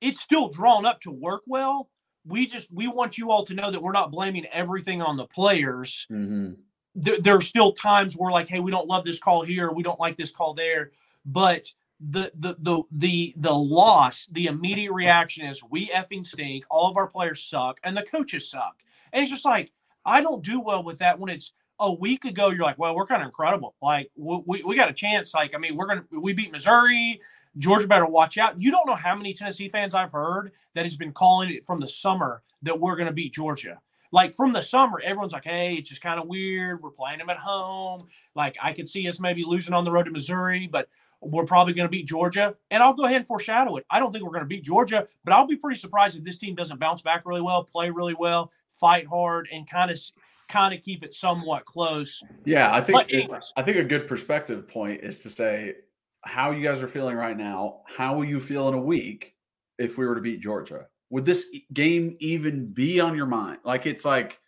it's 0.00 0.20
still 0.20 0.48
drawn 0.48 0.86
up 0.86 1.00
to 1.02 1.10
work 1.10 1.42
well. 1.46 1.90
We 2.26 2.46
just 2.46 2.72
we 2.72 2.88
want 2.88 3.18
you 3.18 3.30
all 3.30 3.44
to 3.44 3.54
know 3.54 3.70
that 3.70 3.82
we're 3.82 3.92
not 3.92 4.10
blaming 4.10 4.46
everything 4.46 5.02
on 5.02 5.16
the 5.16 5.26
players. 5.26 6.06
Mm-hmm. 6.10 6.54
There, 6.94 7.18
there 7.20 7.36
are 7.36 7.42
still 7.42 7.72
times 7.72 8.16
where 8.16 8.32
like, 8.32 8.48
hey, 8.48 8.60
we 8.60 8.70
don't 8.70 8.88
love 8.88 9.04
this 9.04 9.18
call 9.18 9.42
here, 9.42 9.70
we 9.72 9.82
don't 9.82 10.00
like 10.00 10.16
this 10.16 10.32
call 10.32 10.54
there, 10.54 10.92
but 11.28 11.66
the 12.00 12.32
the 12.36 12.56
the 12.58 12.82
the 12.90 13.34
the 13.36 13.54
loss, 13.54 14.26
the 14.32 14.46
immediate 14.46 14.92
reaction 14.92 15.46
is 15.46 15.62
we 15.62 15.88
effing 15.88 16.24
stink. 16.24 16.64
All 16.70 16.90
of 16.90 16.96
our 16.96 17.06
players 17.06 17.42
suck, 17.42 17.78
and 17.84 17.96
the 17.96 18.02
coaches 18.02 18.50
suck. 18.50 18.82
And 19.12 19.22
it's 19.22 19.30
just 19.30 19.44
like 19.44 19.72
I 20.04 20.20
don't 20.20 20.44
do 20.44 20.60
well 20.60 20.82
with 20.82 20.98
that 20.98 21.18
when 21.18 21.30
it's 21.30 21.52
a 21.80 21.92
week 21.92 22.24
ago. 22.24 22.50
You're 22.50 22.64
like, 22.64 22.78
well, 22.78 22.94
we're 22.94 23.06
kind 23.06 23.22
of 23.22 23.26
incredible. 23.26 23.74
Like 23.82 24.10
we, 24.16 24.62
we 24.62 24.76
got 24.76 24.90
a 24.90 24.94
chance. 24.94 25.34
Like 25.34 25.54
I 25.54 25.58
mean, 25.58 25.76
we're 25.76 25.86
gonna 25.86 26.04
we 26.10 26.32
beat 26.32 26.52
Missouri. 26.52 27.20
Georgia 27.58 27.88
better 27.88 28.06
watch 28.06 28.38
out. 28.38 28.60
You 28.60 28.70
don't 28.70 28.86
know 28.86 28.94
how 28.94 29.16
many 29.16 29.34
Tennessee 29.34 29.68
fans 29.68 29.94
I've 29.94 30.12
heard 30.12 30.52
that 30.74 30.84
has 30.84 30.96
been 30.96 31.12
calling 31.12 31.50
it 31.50 31.66
from 31.66 31.80
the 31.80 31.88
summer 31.88 32.42
that 32.62 32.78
we're 32.78 32.96
to 32.96 33.12
beat 33.12 33.34
Georgia. 33.34 33.80
Like 34.10 34.34
from 34.34 34.52
the 34.52 34.62
summer, 34.62 35.00
everyone's 35.04 35.32
like, 35.32 35.44
hey, 35.44 35.74
it's 35.74 35.88
just 35.88 36.00
kind 36.00 36.18
of 36.18 36.28
weird. 36.28 36.82
We're 36.82 36.90
playing 36.90 37.18
them 37.18 37.28
at 37.28 37.36
home. 37.36 38.06
Like 38.34 38.56
I 38.62 38.72
could 38.72 38.88
see 38.88 39.06
us 39.08 39.20
maybe 39.20 39.44
losing 39.44 39.74
on 39.74 39.84
the 39.84 39.90
road 39.90 40.04
to 40.04 40.10
Missouri, 40.10 40.66
but 40.66 40.88
we're 41.20 41.44
probably 41.44 41.72
going 41.72 41.86
to 41.86 41.90
beat 41.90 42.06
Georgia. 42.06 42.54
And 42.70 42.82
I'll 42.82 42.92
go 42.92 43.04
ahead 43.04 43.16
and 43.16 43.26
foreshadow 43.26 43.76
it. 43.76 43.86
I 43.90 43.98
don't 43.98 44.12
think 44.12 44.24
we're 44.24 44.30
going 44.30 44.42
to 44.42 44.46
beat 44.46 44.64
Georgia, 44.64 45.06
but 45.24 45.32
I'll 45.32 45.46
be 45.46 45.56
pretty 45.56 45.78
surprised 45.78 46.16
if 46.16 46.24
this 46.24 46.38
team 46.38 46.54
doesn't 46.54 46.78
bounce 46.78 47.02
back 47.02 47.26
really 47.26 47.40
well, 47.40 47.64
play 47.64 47.90
really 47.90 48.14
well, 48.14 48.52
fight 48.70 49.06
hard, 49.06 49.48
and 49.52 49.68
kind 49.68 49.90
of 49.90 50.00
kind 50.48 50.74
of 50.74 50.82
keep 50.82 51.04
it 51.04 51.14
somewhat 51.14 51.64
close. 51.64 52.22
Yeah, 52.44 52.74
I 52.74 52.80
think 52.80 53.04
it, 53.08 53.30
I 53.56 53.62
think 53.62 53.76
a 53.76 53.84
good 53.84 54.06
perspective 54.06 54.66
point 54.68 55.02
is 55.02 55.20
to 55.20 55.30
say 55.30 55.74
how 56.22 56.50
you 56.50 56.62
guys 56.62 56.82
are 56.82 56.88
feeling 56.88 57.16
right 57.16 57.36
now. 57.36 57.80
How 57.86 58.14
will 58.14 58.24
you 58.24 58.40
feel 58.40 58.68
in 58.68 58.74
a 58.74 58.80
week 58.80 59.34
if 59.78 59.98
we 59.98 60.06
were 60.06 60.14
to 60.14 60.20
beat 60.20 60.40
Georgia? 60.40 60.86
Would 61.10 61.24
this 61.24 61.48
game 61.72 62.16
even 62.20 62.66
be 62.66 63.00
on 63.00 63.16
your 63.16 63.26
mind? 63.26 63.58
Like 63.64 63.86
it's 63.86 64.04
like, 64.04 64.38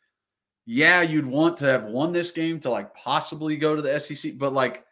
yeah, 0.67 1.03
you'd 1.03 1.27
want 1.27 1.57
to 1.59 1.67
have 1.67 1.85
won 1.85 2.13
this 2.13 2.31
game 2.31 2.61
to 2.61 2.71
like 2.71 2.95
possibly 2.95 3.57
go 3.57 3.75
to 3.75 3.83
the 3.83 3.99
SEC, 3.99 4.39
but 4.39 4.53
like 4.53 4.85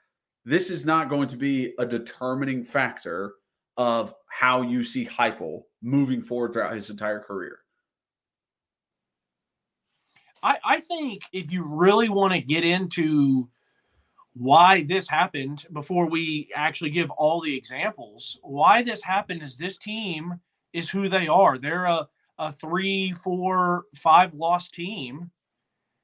this 0.48 0.70
is 0.70 0.86
not 0.86 1.10
going 1.10 1.28
to 1.28 1.36
be 1.36 1.74
a 1.78 1.84
determining 1.84 2.64
factor 2.64 3.34
of 3.76 4.14
how 4.28 4.62
you 4.62 4.82
see 4.82 5.04
Heupel 5.04 5.64
moving 5.82 6.22
forward 6.22 6.54
throughout 6.54 6.72
his 6.72 6.88
entire 6.88 7.20
career. 7.20 7.58
I, 10.42 10.56
I 10.64 10.80
think 10.80 11.24
if 11.34 11.52
you 11.52 11.64
really 11.64 12.08
want 12.08 12.32
to 12.32 12.40
get 12.40 12.64
into 12.64 13.50
why 14.32 14.84
this 14.84 15.06
happened 15.06 15.66
before 15.74 16.08
we 16.08 16.48
actually 16.54 16.90
give 16.90 17.10
all 17.10 17.42
the 17.42 17.54
examples, 17.54 18.38
why 18.42 18.82
this 18.82 19.04
happened 19.04 19.42
is 19.42 19.58
this 19.58 19.76
team 19.76 20.40
is 20.72 20.88
who 20.88 21.10
they 21.10 21.28
are. 21.28 21.58
They're 21.58 21.84
a, 21.84 22.08
a 22.38 22.52
three, 22.52 23.12
four, 23.12 23.84
five 23.94 24.32
loss 24.32 24.70
team 24.70 25.30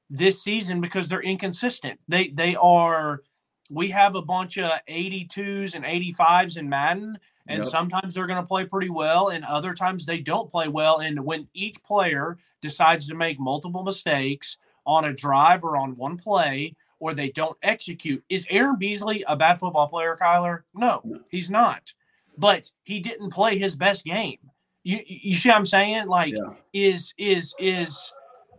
this 0.07 0.43
season 0.43 0.81
because 0.81 1.07
they're 1.07 1.21
inconsistent. 1.23 1.99
They 2.07 2.27
they 2.27 2.55
are 2.57 3.21
we 3.69 3.89
have 3.89 4.15
a 4.15 4.21
bunch 4.21 4.57
of 4.57 4.71
82s 4.89 5.75
and 5.75 5.83
85s 5.83 6.57
in 6.57 6.69
Madden, 6.69 7.17
and 7.47 7.63
yep. 7.63 7.71
sometimes 7.71 8.13
they're 8.13 8.27
going 8.27 8.41
to 8.41 8.47
play 8.47 8.65
pretty 8.65 8.89
well, 8.89 9.29
and 9.29 9.43
other 9.45 9.73
times 9.73 10.05
they 10.05 10.19
don't 10.19 10.49
play 10.49 10.67
well. 10.67 10.99
And 10.99 11.23
when 11.25 11.47
each 11.53 11.81
player 11.83 12.37
decides 12.61 13.07
to 13.07 13.15
make 13.15 13.39
multiple 13.39 13.83
mistakes 13.83 14.57
on 14.85 15.05
a 15.05 15.13
drive 15.13 15.63
or 15.63 15.77
on 15.77 15.95
one 15.95 16.17
play, 16.17 16.75
or 16.99 17.13
they 17.13 17.29
don't 17.29 17.57
execute, 17.61 18.23
is 18.29 18.47
Aaron 18.49 18.77
Beasley 18.77 19.23
a 19.27 19.35
bad 19.35 19.59
football 19.59 19.87
player, 19.87 20.17
Kyler? 20.19 20.63
No, 20.73 21.01
he's 21.29 21.49
not. 21.49 21.93
But 22.37 22.69
he 22.83 22.99
didn't 22.99 23.31
play 23.31 23.57
his 23.57 23.75
best 23.75 24.05
game. 24.05 24.39
You 24.83 24.99
you 25.05 25.35
see 25.35 25.49
what 25.49 25.57
I'm 25.57 25.65
saying? 25.65 26.07
Like, 26.07 26.35
yeah. 26.35 26.53
is 26.73 27.13
is 27.17 27.55
is 27.59 28.11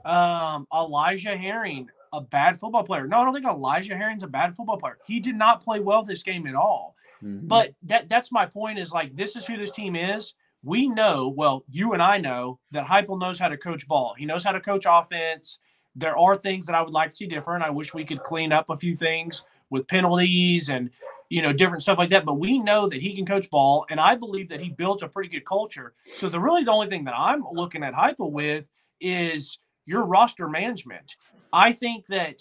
um, 0.04 0.66
Elijah 0.74 1.36
Herring 1.36 1.88
a 2.12 2.20
bad 2.20 2.58
football 2.58 2.82
player. 2.82 3.06
No, 3.06 3.20
I 3.20 3.24
don't 3.24 3.34
think 3.34 3.46
Elijah 3.46 3.96
Herring's 3.96 4.22
a 4.22 4.28
bad 4.28 4.56
football 4.56 4.78
player. 4.78 4.98
He 5.06 5.20
did 5.20 5.36
not 5.36 5.62
play 5.62 5.80
well 5.80 6.02
this 6.02 6.22
game 6.22 6.46
at 6.46 6.54
all. 6.54 6.96
Mm-hmm. 7.22 7.46
But 7.46 7.74
that 7.84 8.08
that's 8.08 8.32
my 8.32 8.46
point 8.46 8.78
is 8.78 8.92
like 8.92 9.14
this 9.16 9.36
is 9.36 9.46
who 9.46 9.56
this 9.56 9.72
team 9.72 9.96
is. 9.96 10.34
We 10.62 10.88
know, 10.88 11.28
well, 11.28 11.64
you 11.70 11.92
and 11.92 12.02
I 12.02 12.18
know 12.18 12.58
that 12.72 12.86
Heupel 12.86 13.20
knows 13.20 13.38
how 13.38 13.48
to 13.48 13.56
coach 13.56 13.86
ball. 13.86 14.14
He 14.18 14.24
knows 14.24 14.42
how 14.42 14.52
to 14.52 14.60
coach 14.60 14.84
offense. 14.88 15.60
There 15.94 16.18
are 16.18 16.36
things 16.36 16.66
that 16.66 16.74
I 16.74 16.82
would 16.82 16.92
like 16.92 17.10
to 17.10 17.16
see 17.16 17.26
different. 17.26 17.62
I 17.62 17.70
wish 17.70 17.94
we 17.94 18.04
could 18.04 18.22
clean 18.22 18.52
up 18.52 18.68
a 18.68 18.76
few 18.76 18.94
things 18.94 19.44
with 19.70 19.86
penalties 19.86 20.68
and 20.68 20.90
you 21.28 21.42
know 21.42 21.52
different 21.52 21.82
stuff 21.82 21.98
like 21.98 22.10
that. 22.10 22.24
But 22.24 22.34
we 22.34 22.58
know 22.58 22.88
that 22.88 23.00
he 23.00 23.14
can 23.14 23.26
coach 23.26 23.48
ball, 23.50 23.86
and 23.90 24.00
I 24.00 24.16
believe 24.16 24.48
that 24.48 24.60
he 24.60 24.70
built 24.70 25.02
a 25.02 25.08
pretty 25.08 25.28
good 25.28 25.44
culture. 25.44 25.94
So 26.14 26.28
the 26.28 26.40
really 26.40 26.64
the 26.64 26.72
only 26.72 26.88
thing 26.88 27.04
that 27.04 27.14
I'm 27.16 27.44
looking 27.52 27.82
at 27.82 27.94
Heupel 27.94 28.30
with 28.32 28.68
is 29.00 29.58
your 29.86 30.04
roster 30.04 30.48
management. 30.48 31.16
I 31.52 31.72
think 31.72 32.06
that 32.06 32.40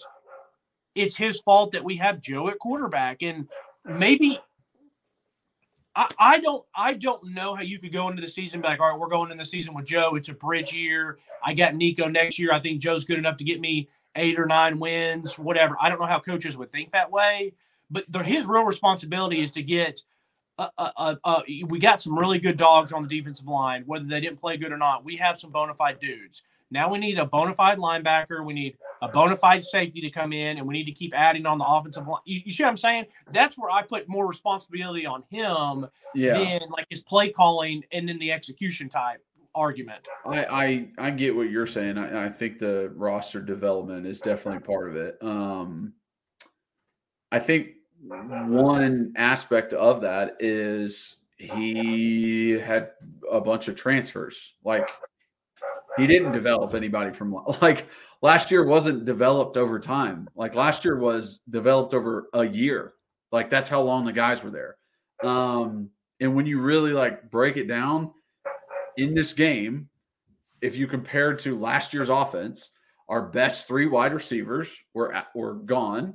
it's 0.94 1.16
his 1.16 1.40
fault 1.40 1.72
that 1.72 1.84
we 1.84 1.96
have 1.96 2.20
Joe 2.20 2.48
at 2.48 2.58
quarterback, 2.58 3.22
and 3.22 3.48
maybe 3.84 4.38
I, 5.94 6.08
I 6.18 6.38
don't 6.40 6.64
I 6.74 6.92
don't 6.92 7.32
know 7.32 7.54
how 7.54 7.62
you 7.62 7.78
could 7.78 7.92
go 7.92 8.08
into 8.08 8.20
the 8.20 8.28
season 8.28 8.60
like, 8.60 8.80
all 8.80 8.90
right, 8.90 8.98
we're 8.98 9.08
going 9.08 9.30
in 9.30 9.38
the 9.38 9.44
season 9.44 9.74
with 9.74 9.86
Joe. 9.86 10.16
It's 10.16 10.28
a 10.28 10.34
bridge 10.34 10.72
year. 10.72 11.18
I 11.44 11.54
got 11.54 11.74
Nico 11.74 12.08
next 12.08 12.38
year. 12.38 12.52
I 12.52 12.60
think 12.60 12.80
Joe's 12.80 13.04
good 13.04 13.18
enough 13.18 13.36
to 13.38 13.44
get 13.44 13.60
me 13.60 13.88
eight 14.16 14.38
or 14.38 14.46
nine 14.46 14.78
wins, 14.78 15.38
whatever. 15.38 15.76
I 15.80 15.88
don't 15.88 16.00
know 16.00 16.06
how 16.06 16.18
coaches 16.20 16.56
would 16.56 16.72
think 16.72 16.92
that 16.92 17.10
way, 17.10 17.54
but 17.90 18.04
his 18.24 18.46
real 18.46 18.64
responsibility 18.64 19.40
is 19.40 19.50
to 19.52 19.62
get. 19.62 20.02
Uh, 20.58 20.70
uh, 20.78 21.14
uh, 21.22 21.42
we 21.66 21.78
got 21.78 22.00
some 22.00 22.18
really 22.18 22.38
good 22.38 22.56
dogs 22.56 22.90
on 22.90 23.02
the 23.02 23.08
defensive 23.10 23.46
line, 23.46 23.82
whether 23.84 24.06
they 24.06 24.22
didn't 24.22 24.40
play 24.40 24.56
good 24.56 24.72
or 24.72 24.78
not. 24.78 25.04
We 25.04 25.16
have 25.16 25.38
some 25.38 25.50
bona 25.50 25.74
fide 25.74 26.00
dudes. 26.00 26.44
Now 26.70 26.90
we 26.90 26.98
need 26.98 27.18
a 27.18 27.26
bona 27.26 27.52
fide 27.52 27.78
linebacker. 27.78 28.44
We 28.44 28.52
need 28.52 28.76
a 29.02 29.08
bona 29.08 29.36
fide 29.36 29.62
safety 29.62 30.00
to 30.00 30.10
come 30.10 30.32
in, 30.32 30.58
and 30.58 30.66
we 30.66 30.74
need 30.74 30.84
to 30.84 30.92
keep 30.92 31.14
adding 31.14 31.46
on 31.46 31.58
the 31.58 31.64
offensive 31.64 32.06
line. 32.06 32.20
You, 32.24 32.40
you 32.44 32.52
see 32.52 32.64
what 32.64 32.70
I'm 32.70 32.76
saying? 32.76 33.06
That's 33.32 33.56
where 33.56 33.70
I 33.70 33.82
put 33.82 34.08
more 34.08 34.26
responsibility 34.26 35.06
on 35.06 35.22
him 35.30 35.86
yeah. 36.14 36.32
than 36.32 36.70
like 36.70 36.86
his 36.90 37.02
play 37.02 37.30
calling 37.30 37.84
and 37.92 38.08
then 38.08 38.18
the 38.18 38.32
execution 38.32 38.88
type 38.88 39.22
argument. 39.54 40.06
I 40.24 40.44
I, 40.44 40.88
I 40.98 41.10
get 41.10 41.34
what 41.34 41.50
you're 41.50 41.66
saying. 41.66 41.98
I, 41.98 42.26
I 42.26 42.28
think 42.28 42.58
the 42.58 42.92
roster 42.96 43.40
development 43.40 44.06
is 44.06 44.20
definitely 44.20 44.60
part 44.60 44.88
of 44.88 44.96
it. 44.96 45.18
Um, 45.22 45.94
I 47.32 47.38
think 47.38 47.70
one 48.02 49.12
aspect 49.16 49.72
of 49.72 50.00
that 50.02 50.36
is 50.40 51.16
he 51.38 52.50
had 52.52 52.90
a 53.30 53.40
bunch 53.40 53.68
of 53.68 53.76
transfers. 53.76 54.54
Like 54.64 54.88
he 55.96 56.06
didn't 56.06 56.32
develop 56.32 56.74
anybody 56.74 57.12
from 57.12 57.32
like 57.62 57.88
last 58.22 58.50
year 58.50 58.64
wasn't 58.64 59.04
developed 59.04 59.56
over 59.56 59.78
time. 59.78 60.28
Like 60.34 60.54
last 60.54 60.84
year 60.84 60.98
was 60.98 61.40
developed 61.48 61.94
over 61.94 62.28
a 62.32 62.44
year. 62.44 62.94
Like 63.32 63.50
that's 63.50 63.68
how 63.68 63.82
long 63.82 64.04
the 64.04 64.12
guys 64.12 64.42
were 64.42 64.50
there. 64.50 64.76
Um, 65.22 65.90
and 66.20 66.34
when 66.34 66.46
you 66.46 66.60
really 66.60 66.92
like 66.92 67.30
break 67.30 67.56
it 67.56 67.66
down 67.66 68.12
in 68.96 69.14
this 69.14 69.32
game, 69.32 69.88
if 70.60 70.76
you 70.76 70.86
compare 70.86 71.34
to 71.34 71.58
last 71.58 71.92
year's 71.92 72.08
offense, 72.08 72.70
our 73.08 73.22
best 73.22 73.68
three 73.68 73.86
wide 73.86 74.14
receivers 74.14 74.74
were 74.94 75.22
were 75.34 75.54
gone. 75.54 76.14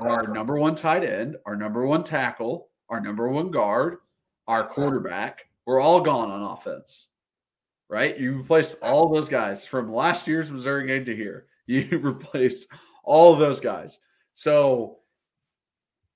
Our 0.00 0.28
number 0.28 0.58
one 0.58 0.74
tight 0.74 1.02
end, 1.02 1.36
our 1.46 1.56
number 1.56 1.86
one 1.86 2.04
tackle, 2.04 2.68
our 2.88 3.00
number 3.00 3.28
one 3.28 3.50
guard, 3.50 3.98
our 4.46 4.66
quarterback, 4.66 5.40
were 5.66 5.80
all 5.80 6.00
gone 6.00 6.30
on 6.30 6.42
offense 6.42 7.08
right? 7.88 8.18
You 8.18 8.38
replaced 8.38 8.76
all 8.82 9.08
those 9.08 9.28
guys 9.28 9.64
from 9.64 9.92
last 9.92 10.26
year's 10.26 10.50
Missouri 10.50 10.86
game 10.86 11.04
to 11.04 11.16
here. 11.16 11.46
You 11.70 11.98
replaced 11.98 12.66
all 13.04 13.36
those 13.36 13.60
guys. 13.60 13.98
So 14.32 15.00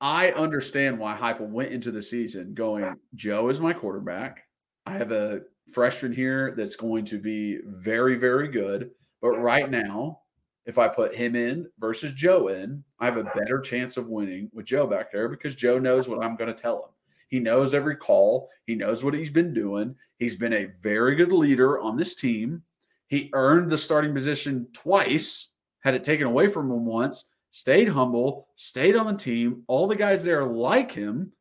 I 0.00 0.30
understand 0.32 0.98
why 0.98 1.14
Heupel 1.14 1.50
went 1.50 1.72
into 1.72 1.90
the 1.90 2.00
season 2.00 2.54
going, 2.54 2.96
Joe 3.16 3.50
is 3.50 3.60
my 3.60 3.74
quarterback. 3.74 4.46
I 4.86 4.92
have 4.92 5.12
a 5.12 5.42
freshman 5.70 6.10
here 6.12 6.54
that's 6.56 6.74
going 6.74 7.04
to 7.04 7.18
be 7.18 7.58
very, 7.66 8.16
very 8.16 8.48
good. 8.48 8.92
But 9.20 9.32
right 9.42 9.70
now, 9.70 10.20
if 10.64 10.78
I 10.78 10.88
put 10.88 11.14
him 11.14 11.36
in 11.36 11.68
versus 11.78 12.12
Joe 12.12 12.48
in, 12.48 12.82
I 12.98 13.04
have 13.04 13.16
a 13.16 13.24
better 13.24 13.60
chance 13.60 13.96
of 13.96 14.08
winning 14.08 14.50
with 14.52 14.66
Joe 14.66 14.86
back 14.86 15.12
there 15.12 15.28
because 15.28 15.54
Joe 15.54 15.78
knows 15.78 16.08
what 16.08 16.24
I'm 16.24 16.36
going 16.36 16.54
to 16.54 16.62
tell 16.62 16.76
him. 16.76 16.90
He 17.28 17.40
knows 17.40 17.74
every 17.74 17.96
call. 17.96 18.48
He 18.66 18.74
knows 18.74 19.02
what 19.02 19.14
he's 19.14 19.30
been 19.30 19.54
doing. 19.54 19.94
He's 20.22 20.36
been 20.36 20.52
a 20.52 20.70
very 20.80 21.16
good 21.16 21.32
leader 21.32 21.80
on 21.80 21.96
this 21.96 22.14
team. 22.14 22.62
He 23.08 23.30
earned 23.32 23.70
the 23.70 23.76
starting 23.76 24.14
position 24.14 24.68
twice, 24.72 25.48
had 25.80 25.94
it 25.94 26.04
taken 26.04 26.26
away 26.26 26.46
from 26.46 26.70
him 26.70 26.86
once, 26.86 27.26
stayed 27.50 27.88
humble, 27.88 28.46
stayed 28.54 28.94
on 28.94 29.06
the 29.06 29.18
team. 29.18 29.64
All 29.66 29.88
the 29.88 29.96
guys 29.96 30.22
there 30.22 30.44
like 30.44 30.92
him. 30.92 31.32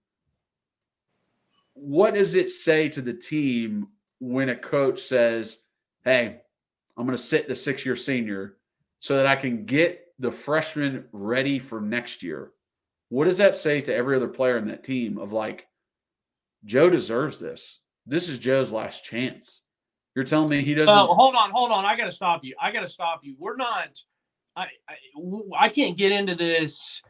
What 1.73 2.15
does 2.15 2.35
it 2.35 2.49
say 2.49 2.89
to 2.89 3.01
the 3.01 3.13
team 3.13 3.87
when 4.19 4.49
a 4.49 4.55
coach 4.55 4.99
says, 4.99 5.57
Hey, 6.03 6.41
I'm 6.97 7.05
going 7.05 7.15
to 7.15 7.23
sit 7.23 7.47
the 7.47 7.55
six 7.55 7.85
year 7.85 7.95
senior 7.95 8.57
so 8.97 9.17
that 9.17 9.27
I 9.27 9.35
can 9.35 9.65
get 9.65 10.07
the 10.17 10.31
freshman 10.31 11.05
ready 11.11 11.59
for 11.59 11.79
next 11.79 12.23
year? 12.23 12.51
what 13.11 13.25
does 13.25 13.39
that 13.39 13.53
say 13.53 13.81
to 13.81 13.93
every 13.93 14.15
other 14.15 14.29
player 14.29 14.57
in 14.57 14.67
that 14.69 14.85
team 14.85 15.17
of 15.17 15.33
like, 15.33 15.67
Joe 16.63 16.89
deserves 16.89 17.39
this. 17.39 17.81
This 18.05 18.29
is 18.29 18.37
Joe's 18.37 18.71
last 18.71 19.03
chance. 19.03 19.63
You're 20.15 20.25
telling 20.25 20.49
me 20.49 20.61
he 20.61 20.73
doesn't. 20.73 20.93
Hold 20.93 21.35
on, 21.35 21.51
hold 21.51 21.71
on. 21.71 21.85
I 21.85 21.95
got 21.95 22.05
to 22.05 22.11
stop 22.11 22.43
you. 22.43 22.55
I 22.59 22.71
got 22.71 22.81
to 22.81 22.87
stop 22.87 23.21
you. 23.23 23.35
We're 23.39 23.55
not. 23.55 23.97
I, 24.55 24.67
I 24.89 24.95
I 25.57 25.69
can't 25.69 25.97
get 25.97 26.11
into 26.11 26.35
this. 26.35 27.01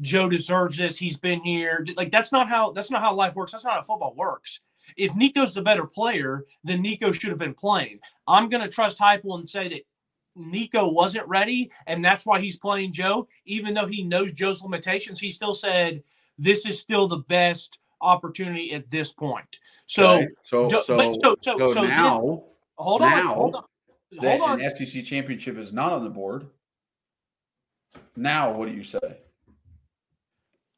Joe 0.00 0.28
deserves 0.28 0.76
this. 0.76 0.96
He's 0.96 1.18
been 1.18 1.40
here. 1.40 1.84
Like 1.96 2.12
that's 2.12 2.30
not 2.30 2.48
how 2.48 2.72
that's 2.72 2.90
not 2.90 3.02
how 3.02 3.14
life 3.14 3.34
works. 3.34 3.52
That's 3.52 3.64
not 3.64 3.74
how 3.74 3.82
football 3.82 4.14
works. 4.16 4.60
If 4.96 5.16
Nico's 5.16 5.54
the 5.54 5.62
better 5.62 5.86
player, 5.86 6.44
then 6.62 6.82
Nico 6.82 7.10
should 7.10 7.30
have 7.30 7.38
been 7.38 7.54
playing. 7.54 8.00
I'm 8.28 8.48
going 8.48 8.62
to 8.62 8.70
trust 8.70 8.98
Heupel 8.98 9.38
and 9.38 9.48
say 9.48 9.68
that 9.68 9.82
Nico 10.36 10.88
wasn't 10.88 11.26
ready, 11.26 11.70
and 11.86 12.04
that's 12.04 12.26
why 12.26 12.40
he's 12.40 12.58
playing 12.58 12.92
Joe. 12.92 13.26
Even 13.46 13.72
though 13.72 13.86
he 13.86 14.02
knows 14.02 14.32
Joe's 14.32 14.62
limitations, 14.62 15.18
he 15.18 15.30
still 15.30 15.54
said 15.54 16.02
this 16.38 16.66
is 16.66 16.78
still 16.78 17.08
the 17.08 17.18
best 17.18 17.78
opportunity 18.04 18.72
at 18.72 18.90
this 18.90 19.12
point. 19.12 19.58
So, 19.86 20.12
okay. 20.12 20.28
so, 20.42 20.68
so, 20.68 20.80
so, 20.80 21.36
so, 21.42 21.72
so, 21.74 21.82
now, 21.82 22.20
then, 22.20 22.40
hold 22.76 23.02
on, 23.02 23.10
now, 23.10 23.34
hold 23.34 23.54
on, 23.56 23.64
hold 24.18 24.40
on. 24.42 24.60
An 24.60 24.70
SEC 24.70 25.04
championship 25.04 25.58
is 25.58 25.72
not 25.72 25.92
on 25.92 26.04
the 26.04 26.10
board. 26.10 26.46
Now, 28.16 28.52
what 28.52 28.68
do 28.68 28.74
you 28.74 28.84
say? 28.84 29.18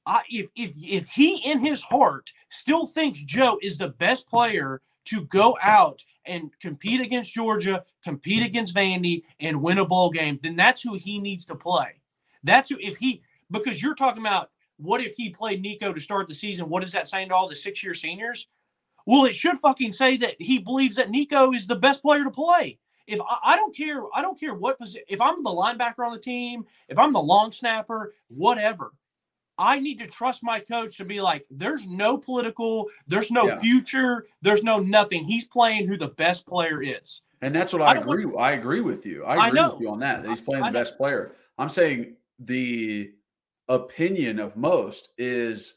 I, 0.06 0.22
if, 0.30 0.48
if 0.54 0.76
if 0.76 1.08
he 1.08 1.42
in 1.44 1.58
his 1.58 1.82
heart 1.82 2.32
still 2.48 2.86
thinks 2.86 3.22
Joe 3.24 3.58
is 3.60 3.76
the 3.76 3.88
best 3.88 4.28
player 4.28 4.80
to 5.06 5.22
go 5.22 5.56
out 5.62 6.02
and 6.24 6.50
compete 6.60 7.00
against 7.00 7.34
Georgia, 7.34 7.84
compete 8.04 8.44
against 8.44 8.74
Vandy, 8.74 9.22
and 9.40 9.62
win 9.62 9.78
a 9.78 9.84
bowl 9.84 10.10
game, 10.10 10.38
then 10.42 10.56
that's 10.56 10.82
who 10.82 10.94
he 10.94 11.18
needs 11.18 11.44
to 11.46 11.54
play. 11.54 12.00
That's 12.44 12.70
who 12.70 12.76
if 12.80 12.96
he 12.98 13.22
because 13.50 13.82
you're 13.82 13.94
talking 13.94 14.22
about 14.22 14.50
what 14.78 15.00
if 15.00 15.14
he 15.16 15.30
played 15.30 15.62
Nico 15.62 15.92
to 15.92 16.00
start 16.00 16.28
the 16.28 16.34
season? 16.34 16.68
What 16.68 16.84
is 16.84 16.92
that 16.92 17.08
saying 17.08 17.28
to 17.28 17.34
all 17.34 17.48
the 17.48 17.56
six 17.56 17.82
year 17.82 17.94
seniors? 17.94 18.48
Well, 19.06 19.24
it 19.24 19.34
should 19.34 19.58
fucking 19.60 19.92
say 19.92 20.16
that 20.18 20.34
he 20.40 20.58
believes 20.58 20.96
that 20.96 21.10
Nico 21.10 21.52
is 21.52 21.66
the 21.66 21.76
best 21.76 22.02
player 22.02 22.24
to 22.24 22.30
play. 22.30 22.78
If 23.06 23.20
I, 23.20 23.52
I 23.52 23.56
don't 23.56 23.74
care, 23.74 24.02
I 24.14 24.22
don't 24.22 24.38
care 24.38 24.54
what 24.54 24.78
position. 24.78 25.04
If 25.08 25.20
I'm 25.20 25.42
the 25.42 25.50
linebacker 25.50 26.04
on 26.04 26.12
the 26.12 26.18
team, 26.18 26.66
if 26.88 26.98
I'm 26.98 27.12
the 27.12 27.22
long 27.22 27.52
snapper, 27.52 28.14
whatever. 28.28 28.92
I 29.58 29.78
need 29.78 29.98
to 30.00 30.06
trust 30.06 30.42
my 30.42 30.60
coach 30.60 30.98
to 30.98 31.04
be 31.04 31.20
like, 31.20 31.46
there's 31.50 31.86
no 31.86 32.18
political, 32.18 32.88
there's 33.06 33.30
no 33.30 33.46
yeah. 33.46 33.58
future, 33.58 34.26
there's 34.42 34.62
no 34.62 34.80
nothing. 34.80 35.24
He's 35.24 35.46
playing 35.46 35.86
who 35.86 35.96
the 35.96 36.08
best 36.08 36.46
player 36.46 36.82
is. 36.82 37.22
And 37.40 37.54
that's 37.54 37.72
what 37.72 37.80
I, 37.80 37.92
I 37.92 37.94
agree. 37.94 38.26
Want, 38.26 38.38
I 38.38 38.52
agree 38.52 38.80
with 38.80 39.06
you. 39.06 39.24
I 39.24 39.46
agree 39.46 39.60
I 39.60 39.68
with 39.68 39.80
you 39.80 39.90
on 39.90 40.00
that. 40.00 40.22
That 40.22 40.28
he's 40.28 40.42
playing 40.42 40.64
the 40.64 40.72
best 40.72 40.98
player. 40.98 41.32
I'm 41.58 41.70
saying 41.70 42.16
the 42.38 43.12
opinion 43.68 44.38
of 44.38 44.57
most 44.57 45.11
is 45.18 45.74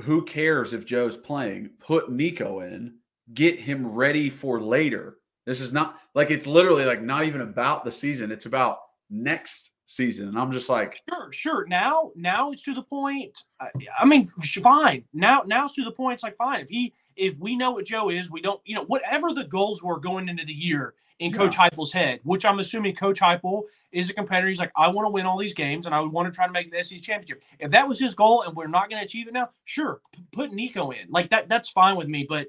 who 0.00 0.24
cares 0.24 0.72
if 0.72 0.86
Joe's 0.86 1.16
playing? 1.16 1.70
Put 1.80 2.10
Nico 2.10 2.60
in, 2.60 2.96
get 3.34 3.58
him 3.58 3.86
ready 3.86 4.30
for 4.30 4.60
later. 4.60 5.18
This 5.46 5.60
is 5.60 5.72
not 5.72 5.98
like 6.14 6.30
it's 6.30 6.46
literally 6.46 6.84
like 6.84 7.02
not 7.02 7.24
even 7.24 7.40
about 7.40 7.84
the 7.84 7.92
season. 7.92 8.32
It's 8.32 8.46
about 8.46 8.78
next 9.10 9.70
season. 9.86 10.28
And 10.28 10.38
I'm 10.38 10.50
just 10.50 10.68
like, 10.68 11.00
sure, 11.08 11.32
sure. 11.32 11.66
Now, 11.68 12.10
now 12.16 12.50
it's 12.50 12.62
to 12.64 12.74
the 12.74 12.82
point. 12.82 13.38
I, 13.60 13.68
I 13.98 14.04
mean, 14.04 14.26
fine. 14.26 15.04
Now, 15.14 15.42
now 15.46 15.64
it's 15.64 15.74
to 15.74 15.84
the 15.84 15.92
point. 15.92 16.14
It's 16.14 16.22
like, 16.24 16.36
fine. 16.36 16.60
If 16.60 16.68
he, 16.68 16.92
if 17.14 17.38
we 17.38 17.56
know 17.56 17.70
what 17.70 17.86
Joe 17.86 18.10
is, 18.10 18.30
we 18.30 18.40
don't, 18.40 18.60
you 18.64 18.74
know, 18.74 18.84
whatever 18.84 19.32
the 19.32 19.44
goals 19.44 19.82
were 19.82 19.98
going 19.98 20.28
into 20.28 20.44
the 20.44 20.52
year 20.52 20.94
in 21.18 21.30
yeah. 21.30 21.36
Coach 21.38 21.56
Heupel's 21.56 21.92
head, 21.92 22.20
which 22.24 22.44
I'm 22.44 22.58
assuming 22.58 22.94
Coach 22.94 23.20
Heupel 23.20 23.62
is 23.92 24.10
a 24.10 24.14
competitor. 24.14 24.48
He's 24.48 24.58
like, 24.58 24.72
I 24.76 24.88
want 24.88 25.06
to 25.06 25.10
win 25.10 25.26
all 25.26 25.38
these 25.38 25.54
games 25.54 25.86
and 25.86 25.94
I 25.94 26.00
want 26.00 26.32
to 26.32 26.34
try 26.34 26.46
to 26.46 26.52
make 26.52 26.70
the 26.70 26.82
SEC 26.82 27.00
championship. 27.00 27.42
If 27.58 27.70
that 27.70 27.88
was 27.88 27.98
his 27.98 28.14
goal 28.14 28.42
and 28.42 28.54
we're 28.54 28.66
not 28.66 28.90
going 28.90 29.00
to 29.00 29.04
achieve 29.04 29.28
it 29.28 29.32
now, 29.32 29.50
sure, 29.64 30.00
p- 30.12 30.24
put 30.32 30.52
Nico 30.52 30.90
in. 30.90 31.08
Like 31.08 31.30
that, 31.30 31.48
that's 31.48 31.70
fine 31.70 31.96
with 31.96 32.08
me. 32.08 32.26
But 32.28 32.48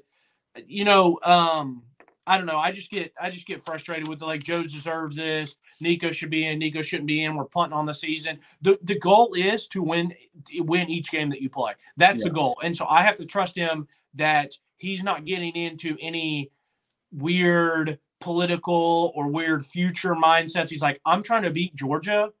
you 0.66 0.84
know, 0.84 1.18
um, 1.22 1.82
I 2.26 2.36
don't 2.36 2.46
know. 2.46 2.58
I 2.58 2.70
just 2.70 2.90
get 2.90 3.12
I 3.20 3.30
just 3.30 3.46
get 3.46 3.64
frustrated 3.64 4.06
with 4.06 4.18
the, 4.18 4.26
like 4.26 4.42
Joe 4.42 4.62
deserves 4.62 5.16
this. 5.16 5.56
Nico 5.80 6.10
should 6.10 6.30
be 6.30 6.46
in. 6.46 6.58
Nico 6.58 6.82
shouldn't 6.82 7.06
be 7.06 7.24
in. 7.24 7.36
We're 7.36 7.44
punting 7.44 7.76
on 7.76 7.86
the 7.86 7.94
season. 7.94 8.40
The 8.60 8.78
the 8.82 8.98
goal 8.98 9.32
is 9.34 9.66
to 9.68 9.82
win 9.82 10.12
win 10.56 10.90
each 10.90 11.10
game 11.10 11.30
that 11.30 11.40
you 11.40 11.48
play. 11.48 11.72
That's 11.96 12.20
yeah. 12.20 12.28
the 12.28 12.34
goal. 12.34 12.58
And 12.62 12.76
so 12.76 12.86
I 12.86 13.02
have 13.02 13.16
to 13.16 13.24
trust 13.24 13.56
him 13.56 13.88
that 14.14 14.52
he's 14.76 15.02
not 15.02 15.24
getting 15.24 15.54
into 15.54 15.96
any 16.00 16.50
weird 17.12 17.98
political 18.20 19.12
or 19.14 19.28
weird 19.28 19.64
future 19.64 20.14
mindsets. 20.14 20.68
He's 20.68 20.82
like, 20.82 21.00
I'm 21.04 21.22
trying 21.22 21.42
to 21.42 21.50
beat 21.50 21.74
Georgia, 21.74 22.32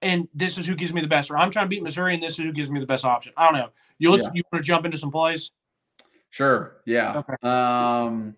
and 0.00 0.28
this 0.34 0.58
is 0.58 0.66
who 0.66 0.74
gives 0.74 0.92
me 0.92 1.00
the 1.00 1.08
best. 1.08 1.30
Or 1.30 1.38
I'm 1.38 1.50
trying 1.50 1.66
to 1.66 1.70
beat 1.70 1.82
Missouri, 1.82 2.14
and 2.14 2.22
this 2.22 2.32
is 2.32 2.38
who 2.38 2.52
gives 2.52 2.70
me 2.70 2.80
the 2.80 2.86
best 2.86 3.04
option. 3.04 3.32
I 3.36 3.44
don't 3.44 3.54
know. 3.54 3.70
You 3.98 4.16
yeah. 4.16 4.30
you 4.34 4.42
want 4.52 4.62
to 4.62 4.66
jump 4.66 4.84
into 4.84 4.98
some 4.98 5.10
plays? 5.10 5.52
Sure. 6.30 6.78
Yeah. 6.86 7.18
Okay. 7.18 7.34
Um 7.42 8.36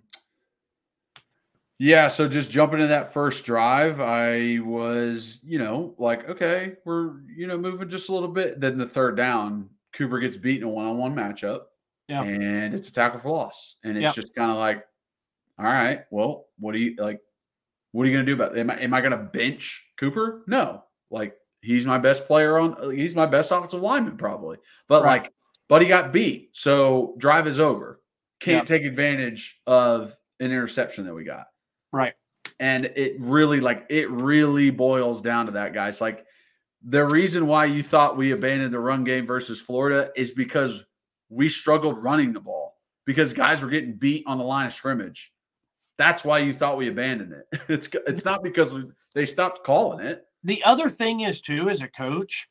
yeah, 1.79 2.07
so 2.07 2.29
just 2.29 2.51
jumping 2.51 2.81
in 2.81 2.89
that 2.89 3.13
first 3.13 3.45
drive, 3.45 4.01
I 4.01 4.61
was, 4.61 5.41
you 5.43 5.59
know, 5.59 5.95
like, 5.99 6.29
okay, 6.31 6.77
we're, 6.85 7.21
you 7.37 7.49
know, 7.49 7.59
moving 7.59 7.89
just 7.89 8.09
a 8.11 8.13
little 8.15 8.29
bit. 8.29 8.61
Then 8.61 8.79
the 8.79 8.87
third 8.87 9.17
down, 9.17 9.69
Cooper 9.93 10.21
gets 10.21 10.37
beaten 10.37 10.63
in 10.63 10.69
a 10.69 10.73
one 10.73 10.87
on 10.87 10.99
one 10.99 11.15
matchup. 11.17 11.63
Yeah. 12.09 12.23
And 12.23 12.75
it's 12.75 12.91
a 12.91 12.93
tackle 12.93 13.19
for 13.19 13.31
loss. 13.31 13.77
And 13.83 13.99
it's 13.99 14.15
just 14.15 14.35
kind 14.37 14.53
of 14.53 14.57
like, 14.57 14.87
all 15.59 15.65
right, 15.67 16.01
well, 16.11 16.47
what 16.59 16.73
do 16.73 16.81
you 16.81 16.97
like? 16.99 17.21
What 17.93 18.05
are 18.05 18.07
you 18.07 18.15
going 18.15 18.27
to 18.27 18.31
do 18.31 18.35
about 18.35 18.57
it? 18.57 18.61
Am 18.61 18.71
I, 18.71 18.81
am 18.81 18.95
I 18.95 19.01
going 19.01 19.13
to 19.13 19.19
bench 19.19 19.87
Cooper? 19.97 20.43
No. 20.49 20.83
Like, 21.11 21.37
he's 21.61 21.87
my 21.87 21.99
best 21.99 22.27
player 22.27 22.59
on, 22.59 22.93
he's 22.97 23.15
my 23.15 23.27
best 23.27 23.53
offensive 23.53 23.81
lineman, 23.81 24.17
probably. 24.17 24.59
But 24.89 25.05
right. 25.05 25.23
like, 25.23 25.33
but 25.69 25.81
he 25.81 25.89
got 25.89 26.13
beat. 26.13 26.51
So 26.53 27.15
drive 27.19 27.47
is 27.47 27.61
over. 27.61 28.01
Can't 28.41 28.67
take 28.67 28.85
advantage 28.85 29.59
of 29.67 30.15
an 30.41 30.51
interception 30.51 31.07
that 31.07 31.15
we 31.15 31.25
got. 31.25 31.47
Right. 31.93 32.15
And 32.61 32.87
it 32.97 33.17
really 33.19 33.61
like 33.61 33.87
it 33.89 34.11
really 34.11 34.71
boils 34.71 35.23
down 35.23 35.47
to 35.47 35.53
that, 35.53 35.73
guys. 35.73 36.01
Like 36.01 36.27
the 36.83 37.05
reason 37.05 37.47
why 37.47 37.65
you 37.65 37.83
thought 37.83 38.17
we 38.17 38.33
abandoned 38.33 38.75
the 38.75 38.79
run 38.79 39.05
game 39.05 39.27
versus 39.27 39.61
Florida 39.61 40.11
is 40.15 40.31
because 40.33 40.85
we 41.31 41.49
struggled 41.49 42.03
running 42.03 42.33
the 42.33 42.41
ball 42.41 42.77
because 43.07 43.33
guys 43.33 43.63
were 43.63 43.71
getting 43.71 43.95
beat 43.95 44.25
on 44.27 44.39
the 44.39 44.45
line 44.45 44.67
of 44.67 44.73
scrimmage. 44.73 45.33
That's 45.97 46.25
why 46.25 46.41
you 46.41 46.53
thought 46.53 46.77
we 46.77 46.89
abandoned 46.89 47.33
it. 47.33 47.61
It's 47.69 47.89
it's 48.07 48.25
not 48.25 48.43
because 48.43 48.77
they 49.15 49.27
stopped 49.27 49.65
calling 49.65 50.05
it. 50.05 50.25
The 50.43 50.63
other 50.65 50.89
thing 50.89 51.21
is 51.21 51.41
too, 51.41 51.71
as 51.71 51.81
a 51.81 51.89
coach, 51.89 52.49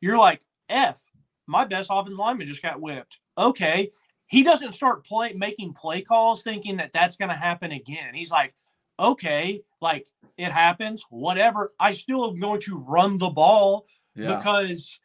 you're 0.00 0.18
like, 0.18 0.42
F, 0.68 1.10
my 1.46 1.64
best 1.64 1.88
offensive 1.90 2.18
lineman 2.18 2.46
just 2.46 2.62
got 2.62 2.80
whipped. 2.80 3.18
Okay. 3.38 3.90
He 4.26 4.42
doesn't 4.42 4.72
start 4.72 5.04
play 5.04 5.32
making 5.34 5.74
play 5.74 6.02
calls 6.02 6.42
thinking 6.42 6.76
that 6.78 6.92
that's 6.92 7.16
going 7.16 7.28
to 7.28 7.34
happen 7.34 7.72
again. 7.72 8.14
He's 8.14 8.30
like, 8.30 8.54
okay, 8.98 9.62
like 9.80 10.08
it 10.36 10.50
happens, 10.50 11.04
whatever. 11.10 11.72
I 11.78 11.92
still 11.92 12.26
am 12.26 12.36
going 12.36 12.60
to 12.62 12.78
run 12.78 13.18
the 13.18 13.28
ball 13.28 13.86
yeah. 14.16 14.36
because 14.36 14.98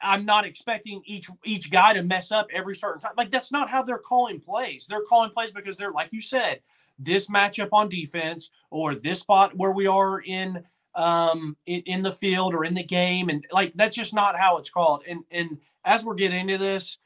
I'm 0.00 0.24
not 0.24 0.44
expecting 0.44 1.02
each 1.06 1.28
each 1.44 1.70
guy 1.70 1.94
to 1.94 2.02
mess 2.02 2.30
up 2.30 2.46
every 2.52 2.74
certain 2.74 3.00
time. 3.00 3.14
Like 3.16 3.30
that's 3.30 3.50
not 3.50 3.70
how 3.70 3.82
they're 3.82 3.98
calling 3.98 4.40
plays. 4.40 4.86
They're 4.88 5.04
calling 5.08 5.30
plays 5.30 5.50
because 5.50 5.76
they're 5.76 5.92
like 5.92 6.12
you 6.12 6.20
said, 6.20 6.60
this 6.98 7.28
matchup 7.28 7.68
on 7.72 7.88
defense 7.88 8.50
or 8.70 8.94
this 8.94 9.20
spot 9.20 9.56
where 9.56 9.72
we 9.72 9.86
are 9.86 10.20
in 10.20 10.62
um 10.94 11.56
in, 11.66 11.80
in 11.86 12.02
the 12.02 12.12
field 12.12 12.54
or 12.54 12.64
in 12.64 12.74
the 12.74 12.82
game 12.82 13.28
and 13.28 13.44
like 13.50 13.72
that's 13.74 13.96
just 13.96 14.14
not 14.14 14.38
how 14.38 14.58
it's 14.58 14.70
called. 14.70 15.02
And 15.08 15.24
and 15.30 15.58
as 15.84 16.04
we're 16.04 16.14
getting 16.14 16.38
into 16.38 16.58
this, 16.58 16.98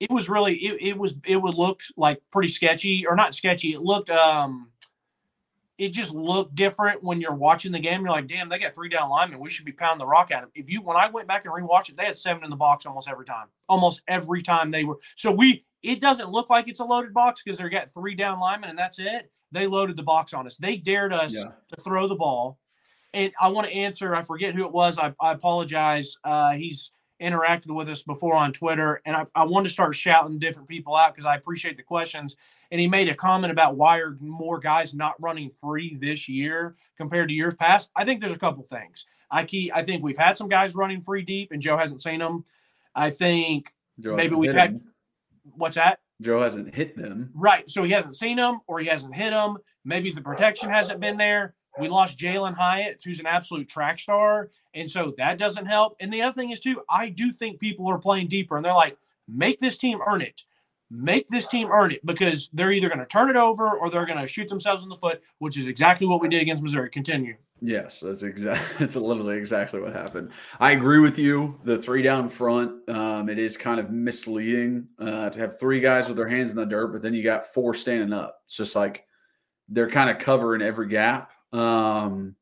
it 0.00 0.10
was 0.10 0.28
really 0.28 0.54
it, 0.54 0.78
it 0.80 0.98
was 0.98 1.14
it 1.24 1.36
would 1.36 1.54
look 1.54 1.82
like 1.96 2.20
pretty 2.30 2.48
sketchy 2.48 3.06
or 3.06 3.14
not 3.16 3.34
sketchy. 3.34 3.74
It 3.74 3.80
looked 3.80 4.10
um 4.10 4.68
it 5.78 5.90
just 5.90 6.12
looked 6.12 6.54
different 6.54 7.02
when 7.02 7.20
you're 7.20 7.34
watching 7.34 7.72
the 7.72 7.78
game. 7.78 8.00
You're 8.00 8.10
like, 8.10 8.26
damn, 8.26 8.48
they 8.48 8.58
got 8.58 8.74
three 8.74 8.88
down 8.88 9.10
linemen. 9.10 9.38
We 9.38 9.50
should 9.50 9.66
be 9.66 9.72
pounding 9.72 9.98
the 9.98 10.06
rock 10.06 10.30
at 10.30 10.40
them. 10.40 10.50
If 10.54 10.70
you, 10.70 10.80
when 10.80 10.96
I 10.96 11.10
went 11.10 11.28
back 11.28 11.44
and 11.44 11.52
rewatched 11.52 11.90
it, 11.90 11.96
they 11.96 12.06
had 12.06 12.16
seven 12.16 12.44
in 12.44 12.50
the 12.50 12.56
box 12.56 12.86
almost 12.86 13.08
every 13.08 13.26
time. 13.26 13.46
Almost 13.68 14.00
every 14.08 14.42
time 14.42 14.70
they 14.70 14.84
were. 14.84 14.96
So 15.16 15.30
we, 15.30 15.64
it 15.82 16.00
doesn't 16.00 16.30
look 16.30 16.50
like 16.50 16.68
it's 16.68 16.80
a 16.80 16.84
loaded 16.84 17.14
box 17.14 17.42
because 17.42 17.58
they 17.58 17.68
got 17.68 17.92
three 17.92 18.14
down 18.14 18.40
linemen 18.40 18.70
and 18.70 18.78
that's 18.78 18.98
it. 18.98 19.30
They 19.52 19.66
loaded 19.66 19.96
the 19.96 20.02
box 20.02 20.34
on 20.34 20.46
us. 20.46 20.56
They 20.56 20.76
dared 20.76 21.12
us 21.12 21.34
yeah. 21.34 21.52
to 21.68 21.80
throw 21.82 22.08
the 22.08 22.14
ball. 22.14 22.58
And 23.14 23.32
I 23.40 23.48
want 23.48 23.66
to 23.66 23.72
answer. 23.72 24.14
I 24.14 24.22
forget 24.22 24.54
who 24.54 24.66
it 24.66 24.72
was. 24.72 24.98
I, 24.98 25.14
I 25.20 25.32
apologize. 25.32 26.16
Uh, 26.24 26.52
he's 26.52 26.90
interacted 27.20 27.74
with 27.74 27.88
us 27.88 28.02
before 28.02 28.34
on 28.34 28.52
Twitter, 28.52 29.00
and 29.06 29.16
I, 29.16 29.24
I 29.34 29.44
wanted 29.44 29.68
to 29.68 29.72
start 29.72 29.94
shouting 29.94 30.38
different 30.38 30.68
people 30.68 30.94
out 30.94 31.14
because 31.14 31.24
I 31.24 31.36
appreciate 31.36 31.76
the 31.76 31.82
questions. 31.82 32.36
And 32.70 32.80
he 32.80 32.86
made 32.86 33.08
a 33.08 33.14
comment 33.14 33.50
about 33.50 33.76
why 33.76 34.00
are 34.00 34.16
more 34.20 34.58
guys 34.58 34.94
not 34.94 35.14
running 35.20 35.50
free 35.50 35.96
this 35.96 36.28
year 36.28 36.74
compared 36.98 37.28
to 37.28 37.34
years 37.34 37.54
past. 37.54 37.90
I 37.96 38.04
think 38.04 38.20
there's 38.20 38.32
a 38.32 38.38
couple 38.38 38.62
things. 38.64 39.06
I 39.30 39.44
key, 39.44 39.72
I 39.74 39.82
think 39.82 40.02
we've 40.02 40.18
had 40.18 40.36
some 40.36 40.48
guys 40.48 40.74
running 40.74 41.00
free 41.00 41.22
deep, 41.22 41.52
and 41.52 41.62
Joe 41.62 41.76
hasn't 41.76 42.02
seen 42.02 42.18
them. 42.18 42.44
I 42.94 43.10
think 43.10 43.72
Joe 43.98 44.16
maybe 44.16 44.34
we've 44.34 44.54
had. 44.54 44.80
What's 45.54 45.76
that? 45.76 45.98
Joe 46.22 46.42
hasn't 46.42 46.74
hit 46.74 46.96
them. 46.96 47.30
Right. 47.34 47.68
So 47.68 47.84
he 47.84 47.92
hasn't 47.92 48.14
seen 48.14 48.36
them 48.36 48.60
or 48.66 48.80
he 48.80 48.86
hasn't 48.86 49.14
hit 49.14 49.30
them. 49.30 49.58
Maybe 49.84 50.10
the 50.10 50.22
protection 50.22 50.70
hasn't 50.70 51.00
been 51.00 51.16
there. 51.16 51.54
We 51.78 51.88
lost 51.88 52.18
Jalin 52.18 52.54
Hyatt, 52.54 53.02
who's 53.04 53.20
an 53.20 53.26
absolute 53.26 53.68
track 53.68 53.98
star. 53.98 54.50
And 54.74 54.90
so 54.90 55.12
that 55.18 55.38
doesn't 55.38 55.66
help. 55.66 55.96
And 56.00 56.12
the 56.12 56.22
other 56.22 56.34
thing 56.34 56.50
is, 56.50 56.60
too, 56.60 56.82
I 56.88 57.10
do 57.10 57.32
think 57.32 57.60
people 57.60 57.86
are 57.88 57.98
playing 57.98 58.28
deeper 58.28 58.56
and 58.56 58.64
they're 58.64 58.72
like, 58.72 58.96
make 59.28 59.58
this 59.58 59.76
team 59.76 60.00
earn 60.06 60.22
it. 60.22 60.42
Make 60.90 61.26
this 61.26 61.48
team 61.48 61.68
earn 61.70 61.90
it 61.90 62.04
because 62.06 62.48
they're 62.52 62.72
either 62.72 62.88
going 62.88 63.00
to 63.00 63.06
turn 63.06 63.28
it 63.28 63.36
over 63.36 63.76
or 63.76 63.90
they're 63.90 64.06
going 64.06 64.20
to 64.20 64.26
shoot 64.26 64.48
themselves 64.48 64.82
in 64.82 64.88
the 64.88 64.94
foot, 64.94 65.20
which 65.38 65.58
is 65.58 65.66
exactly 65.66 66.06
what 66.06 66.20
we 66.22 66.28
did 66.28 66.40
against 66.40 66.62
Missouri. 66.62 66.90
Continue. 66.90 67.36
Yes, 67.62 68.00
that's 68.00 68.22
exactly. 68.22 68.76
That's 68.78 68.96
literally 68.96 69.38
exactly 69.38 69.80
what 69.80 69.94
happened. 69.94 70.30
I 70.60 70.72
agree 70.72 70.98
with 70.98 71.18
you. 71.18 71.58
The 71.64 71.78
three 71.78 72.02
down 72.02 72.28
front, 72.28 72.86
um, 72.90 73.30
it 73.30 73.38
is 73.38 73.56
kind 73.56 73.80
of 73.80 73.90
misleading 73.90 74.88
uh, 74.98 75.30
to 75.30 75.38
have 75.38 75.58
three 75.58 75.80
guys 75.80 76.06
with 76.06 76.18
their 76.18 76.28
hands 76.28 76.50
in 76.50 76.56
the 76.56 76.66
dirt, 76.66 76.88
but 76.88 77.00
then 77.00 77.14
you 77.14 77.22
got 77.22 77.46
four 77.46 77.72
standing 77.72 78.12
up. 78.12 78.40
It's 78.44 78.56
just 78.56 78.76
like 78.76 79.06
they're 79.70 79.90
kind 79.90 80.10
of 80.10 80.18
covering 80.18 80.60
every 80.60 80.88
gap. 80.88 81.32
Um, 81.52 82.36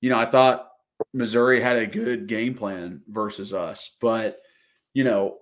you 0.00 0.10
know, 0.10 0.18
I 0.18 0.26
thought 0.26 0.70
Missouri 1.12 1.60
had 1.60 1.76
a 1.76 1.86
good 1.86 2.28
game 2.28 2.54
plan 2.54 3.02
versus 3.08 3.52
us, 3.52 3.90
but 4.00 4.40
you 4.94 5.02
know, 5.02 5.38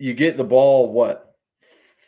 you 0.00 0.14
get 0.14 0.36
the 0.36 0.44
ball 0.44 0.92
what 0.92 1.36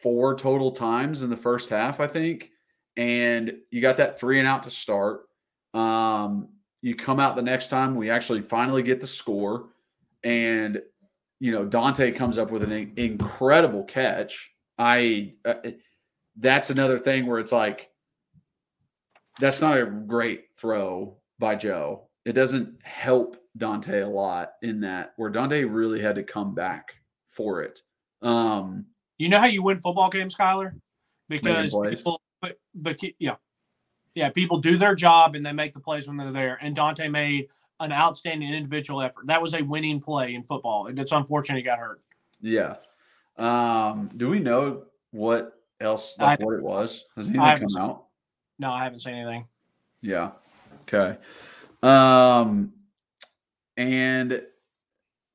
four 0.03 0.35
total 0.35 0.73
times 0.73 1.23
in 1.23 1.31
the 1.31 1.37
first 1.37 1.71
half, 1.71 2.01
I 2.01 2.09
think, 2.09 2.51
and 2.97 3.53
you 3.71 3.81
got 3.81 3.99
that 3.99 4.19
three 4.19 4.41
and 4.41 4.49
out 4.49 4.65
to 4.65 4.71
start. 4.71 5.28
Um, 5.75 6.49
you 6.83 6.95
come 6.95 7.21
out 7.21 7.37
the 7.37 7.43
next 7.43 7.69
time, 7.69 7.95
we 7.95 8.11
actually 8.11 8.43
finally 8.43 8.83
get 8.83 9.01
the 9.01 9.07
score, 9.07 9.71
and 10.25 10.81
you 11.41 11.53
know 11.53 11.65
Dante 11.65 12.11
comes 12.13 12.39
up 12.39 12.51
with 12.51 12.63
an 12.63 12.93
incredible 12.97 13.85
catch. 13.85 14.51
I 14.79 15.35
uh, 15.45 15.55
that's 16.37 16.71
another 16.71 16.99
thing 16.99 17.27
where 17.27 17.41
it's 17.41 17.53
like 17.53 17.91
that's 19.41 19.61
not 19.61 19.79
a 19.79 19.87
great 19.87 20.47
throw 20.57 21.17
by 21.39 21.55
Joe. 21.55 22.09
It 22.25 22.33
doesn't 22.33 22.79
help 22.83 23.37
Dante 23.57 24.01
a 24.01 24.09
lot 24.09 24.53
in 24.63 24.81
that 24.81 25.15
where 25.17 25.31
Dante 25.31 25.65
really 25.65 26.01
had 26.01 26.17
to 26.17 26.23
come 26.23 26.55
back 26.55 26.95
for 27.29 27.63
it. 27.63 27.81
Um, 28.23 28.87
you 29.19 29.29
know 29.29 29.39
how 29.39 29.47
you 29.47 29.63
win 29.63 29.81
football 29.81 30.11
games, 30.11 30.35
Kyler? 30.37 30.73
Because 31.29 31.77
people, 31.89 32.21
but, 32.41 32.59
but 32.75 32.99
yeah, 33.19 33.37
yeah, 34.15 34.31
people 34.31 34.59
do 34.59 34.77
their 34.79 34.95
job 34.95 35.35
and 35.35 35.45
they 35.45 35.53
make 35.53 35.73
the 35.73 35.81
plays 35.81 36.09
when 36.09 36.17
they're 36.17 36.33
there. 36.33 36.59
And 36.61 36.75
Dante 36.75 37.09
made 37.09 37.49
an 37.81 37.93
outstanding 37.93 38.53
individual 38.53 39.03
effort. 39.03 39.27
That 39.27 39.41
was 39.41 39.55
a 39.55 39.63
winning 39.63 40.01
play 40.01 40.35
in 40.35 40.43
football. 40.43 40.89
It's 40.89 41.13
unfortunate 41.13 41.57
he 41.59 41.63
got 41.63 41.79
hurt. 41.79 42.01
Yeah. 42.41 42.77
Um, 43.37 44.11
do 44.17 44.29
we 44.29 44.41
know 44.41 44.85
what 45.13 45.61
else 45.81 46.17
like 46.19 46.41
what 46.41 46.55
it 46.55 46.63
was? 46.63 47.07
Has 47.17 47.29
anything 47.29 47.69
come 47.69 47.81
out? 47.81 48.07
No, 48.59 48.73
I 48.73 48.83
haven't 48.83 49.01
seen 49.01 49.15
anything. 49.15 49.47
Yeah. 50.01 50.33
Okay. 50.83 51.17
Um, 51.83 52.73
and 53.77 54.43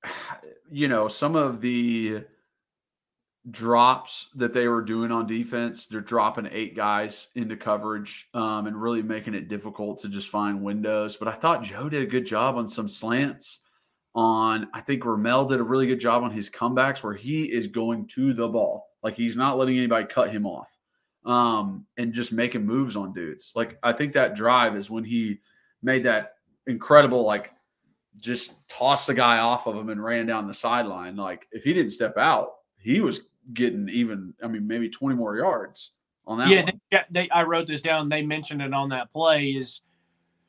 you 0.72 0.88
know, 0.88 1.08
some 1.08 1.36
of 1.36 1.62
the 1.62 2.24
drops 3.52 4.30
that 4.36 4.54
they 4.54 4.68
were 4.68 4.82
doing 4.82 5.12
on 5.12 5.28
defense, 5.28 5.86
they're 5.86 6.02
dropping 6.02 6.48
eight 6.52 6.76
guys 6.76 7.28
into 7.36 7.58
coverage 7.58 8.30
um, 8.34 8.68
and 8.68 8.82
really 8.82 9.02
making 9.02 9.34
it 9.34 9.50
difficult 9.50 10.00
to 10.00 10.10
just 10.10 10.30
find 10.30 10.64
windows. 10.64 11.18
But 11.18 11.28
I 11.28 11.34
thought 11.34 11.64
Joe 11.64 11.90
did 11.90 12.04
a 12.04 12.08
good 12.08 12.26
job 12.26 12.56
on 12.56 12.68
some 12.68 12.88
slants. 12.88 13.60
On 14.16 14.68
I 14.74 14.82
think 14.82 15.06
Ramel 15.06 15.46
did 15.46 15.60
a 15.60 15.64
really 15.64 15.88
good 15.88 16.00
job 16.00 16.22
on 16.22 16.30
his 16.30 16.50
comebacks 16.50 17.04
where 17.04 17.16
he 17.16 17.52
is 17.52 17.68
going 17.68 18.06
to 18.10 18.34
the 18.34 18.48
ball, 18.48 18.88
like 19.02 19.16
he's 19.16 19.36
not 19.36 19.58
letting 19.58 19.76
anybody 19.76 20.06
cut 20.06 20.30
him 20.30 20.46
off 20.46 20.70
um, 21.26 21.86
and 21.98 22.14
just 22.14 22.32
making 22.32 22.64
moves 22.64 22.96
on 22.96 23.12
dudes. 23.12 23.54
Like 23.56 23.80
I 23.82 23.92
think 23.92 24.14
that 24.14 24.36
drive 24.36 24.76
is 24.76 24.90
when 24.90 25.04
he 25.04 25.40
made 25.82 26.04
that 26.04 26.36
incredible, 26.68 27.24
like 27.24 27.54
just 28.20 28.56
toss 28.68 29.08
the 29.08 29.16
guy 29.16 29.40
off 29.40 29.66
of 29.66 29.76
him 29.76 29.90
and 29.90 30.04
ran 30.04 30.28
down 30.28 30.48
the 30.48 30.54
sideline. 30.54 31.16
Like 31.16 31.48
if 31.52 31.64
he 31.64 31.74
didn't 31.74 31.92
step 31.92 32.16
out, 32.16 32.52
he 32.78 33.02
was 33.02 33.22
getting 33.54 33.90
even. 33.90 34.34
I 34.44 34.48
mean, 34.48 34.68
maybe 34.68 34.90
twenty 34.90 35.16
more 35.16 35.36
yards 35.36 35.92
on 36.28 36.38
that. 36.38 36.50
Yeah, 36.50 36.70
they, 36.92 37.00
they, 37.10 37.30
I 37.30 37.44
wrote 37.44 37.68
this 37.68 37.82
down. 37.82 38.10
They 38.10 38.22
mentioned 38.22 38.62
it 38.62 38.74
on 38.74 38.90
that 38.90 39.12
play. 39.12 39.52
Is 39.52 39.82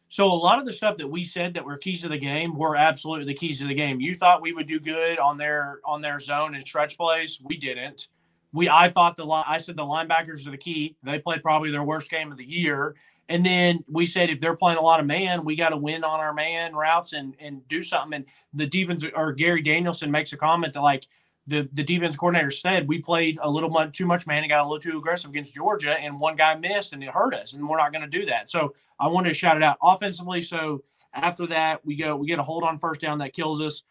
so 0.09 0.33
a 0.33 0.35
lot 0.35 0.59
of 0.59 0.67
the 0.67 0.73
stuff 0.73 0.99
that 0.99 1.09
we 1.09 1.25
said 1.25 1.55
that 1.55 1.65
were 1.65 1.77
keys 1.79 2.03
to 2.03 2.09
the 2.09 2.19
game 2.19 2.57
were 2.57 2.77
absolutely 2.77 3.25
the 3.25 3.35
keys 3.35 3.61
to 3.61 3.67
the 3.67 3.75
game. 3.75 4.01
You 4.01 4.15
thought 4.15 4.43
we 4.43 4.53
would 4.53 4.67
do 4.67 4.79
good 4.79 5.19
on 5.19 5.39
their 5.39 5.81
on 5.85 6.01
their 6.01 6.19
zone 6.19 6.55
and 6.55 6.65
stretch 6.65 6.97
plays. 6.97 7.41
We 7.43 7.57
didn't 7.57 8.09
we 8.55 8.69
I 8.71 8.89
thought 8.89 9.17
the 9.17 9.27
I 9.27 9.59
said 9.59 9.77
the 9.77 9.83
linebackers 9.83 10.47
are 10.47 10.53
the 10.53 10.57
key. 10.57 10.97
They 11.03 11.19
played 11.19 11.43
probably 11.43 11.71
their 11.71 11.83
worst 11.83 12.09
game 12.09 12.33
of 12.33 12.39
the 12.39 12.49
year. 12.49 12.95
And 13.29 13.45
then 13.45 13.85
we 13.89 14.07
said 14.07 14.31
if 14.31 14.41
they're 14.41 14.57
playing 14.57 14.79
a 14.79 14.83
lot 14.83 15.01
of 15.01 15.07
man, 15.07 15.45
we 15.45 15.57
got 15.57 15.71
to 15.71 15.77
win 15.77 16.05
on 16.05 16.21
our 16.21 16.33
man 16.33 16.75
routes 16.75 17.13
and 17.13 17.35
and 17.41 17.67
do 17.69 17.83
something. 17.83 18.15
And 18.15 18.27
the 18.55 18.67
defense 18.67 19.05
or 19.15 19.33
Gary 19.33 19.61
Danielson 19.61 20.11
makes 20.11 20.33
a 20.33 20.37
comment 20.37 20.73
that 20.75 20.83
like 20.83 21.09
the 21.47 21.69
the 21.73 21.83
defense 21.83 22.17
coordinator 22.17 22.51
said 22.51 22.89
we 22.89 23.01
played 23.01 23.39
a 23.43 23.51
little 23.51 23.69
much 23.69 23.97
too 23.97 24.07
much 24.07 24.27
man 24.27 24.43
and 24.43 24.51
got 24.51 24.65
a 24.65 24.69
little 24.69 24.81
too 24.81 24.99
aggressive 24.99 25.31
against 25.31 25.55
Georgia, 25.55 25.93
and 25.93 26.19
one 26.19 26.37
guy 26.37 26.55
missed 26.55 26.93
and 26.93 27.03
it 27.03 27.11
hurt 27.11 27.35
us, 27.35 27.53
and 27.53 27.69
we're 27.69 27.77
not 27.77 27.93
going 27.93 28.09
to 28.09 28.19
do 28.19 28.27
that. 28.27 28.51
So 28.51 28.75
I 28.99 29.09
wanted 29.09 29.29
to 29.29 29.35
shout 29.35 29.57
it 29.57 29.63
out 29.63 29.77
offensively. 29.83 30.41
So 30.41 30.83
after 31.13 31.47
that, 31.49 31.85
we 31.85 31.97
go 31.97 32.17
we 32.17 32.27
get 32.27 32.39
a 32.39 32.43
hold 32.43 32.65
on 32.65 32.79
first 32.79 33.01
down 33.01 33.19
that 33.19 33.33
kills 33.33 33.61
us. 33.61 33.83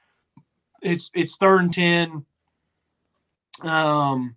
It's 0.82 1.12
it's 1.14 1.36
third 1.38 1.62
and 1.62 1.74
ten. 1.74 2.26
Um, 3.62 4.36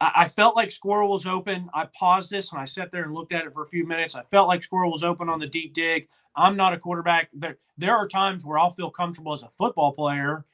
I 0.00 0.28
felt 0.28 0.54
like 0.54 0.70
Squirrel 0.70 1.10
was 1.10 1.26
open. 1.26 1.68
I 1.74 1.86
paused 1.86 2.30
this 2.30 2.52
and 2.52 2.60
I 2.60 2.66
sat 2.66 2.92
there 2.92 3.02
and 3.02 3.12
looked 3.12 3.32
at 3.32 3.46
it 3.46 3.52
for 3.52 3.64
a 3.64 3.68
few 3.68 3.84
minutes. 3.84 4.14
I 4.14 4.22
felt 4.30 4.46
like 4.46 4.62
Squirrel 4.62 4.92
was 4.92 5.02
open 5.02 5.28
on 5.28 5.40
the 5.40 5.46
deep 5.48 5.74
dig. 5.74 6.06
I'm 6.36 6.56
not 6.56 6.72
a 6.72 6.78
quarterback. 6.78 7.30
There, 7.32 7.58
there 7.76 7.96
are 7.96 8.06
times 8.06 8.44
where 8.44 8.60
I'll 8.60 8.70
feel 8.70 8.90
comfortable 8.90 9.32
as 9.32 9.42
a 9.42 9.48
football 9.48 9.92
player 9.92 10.44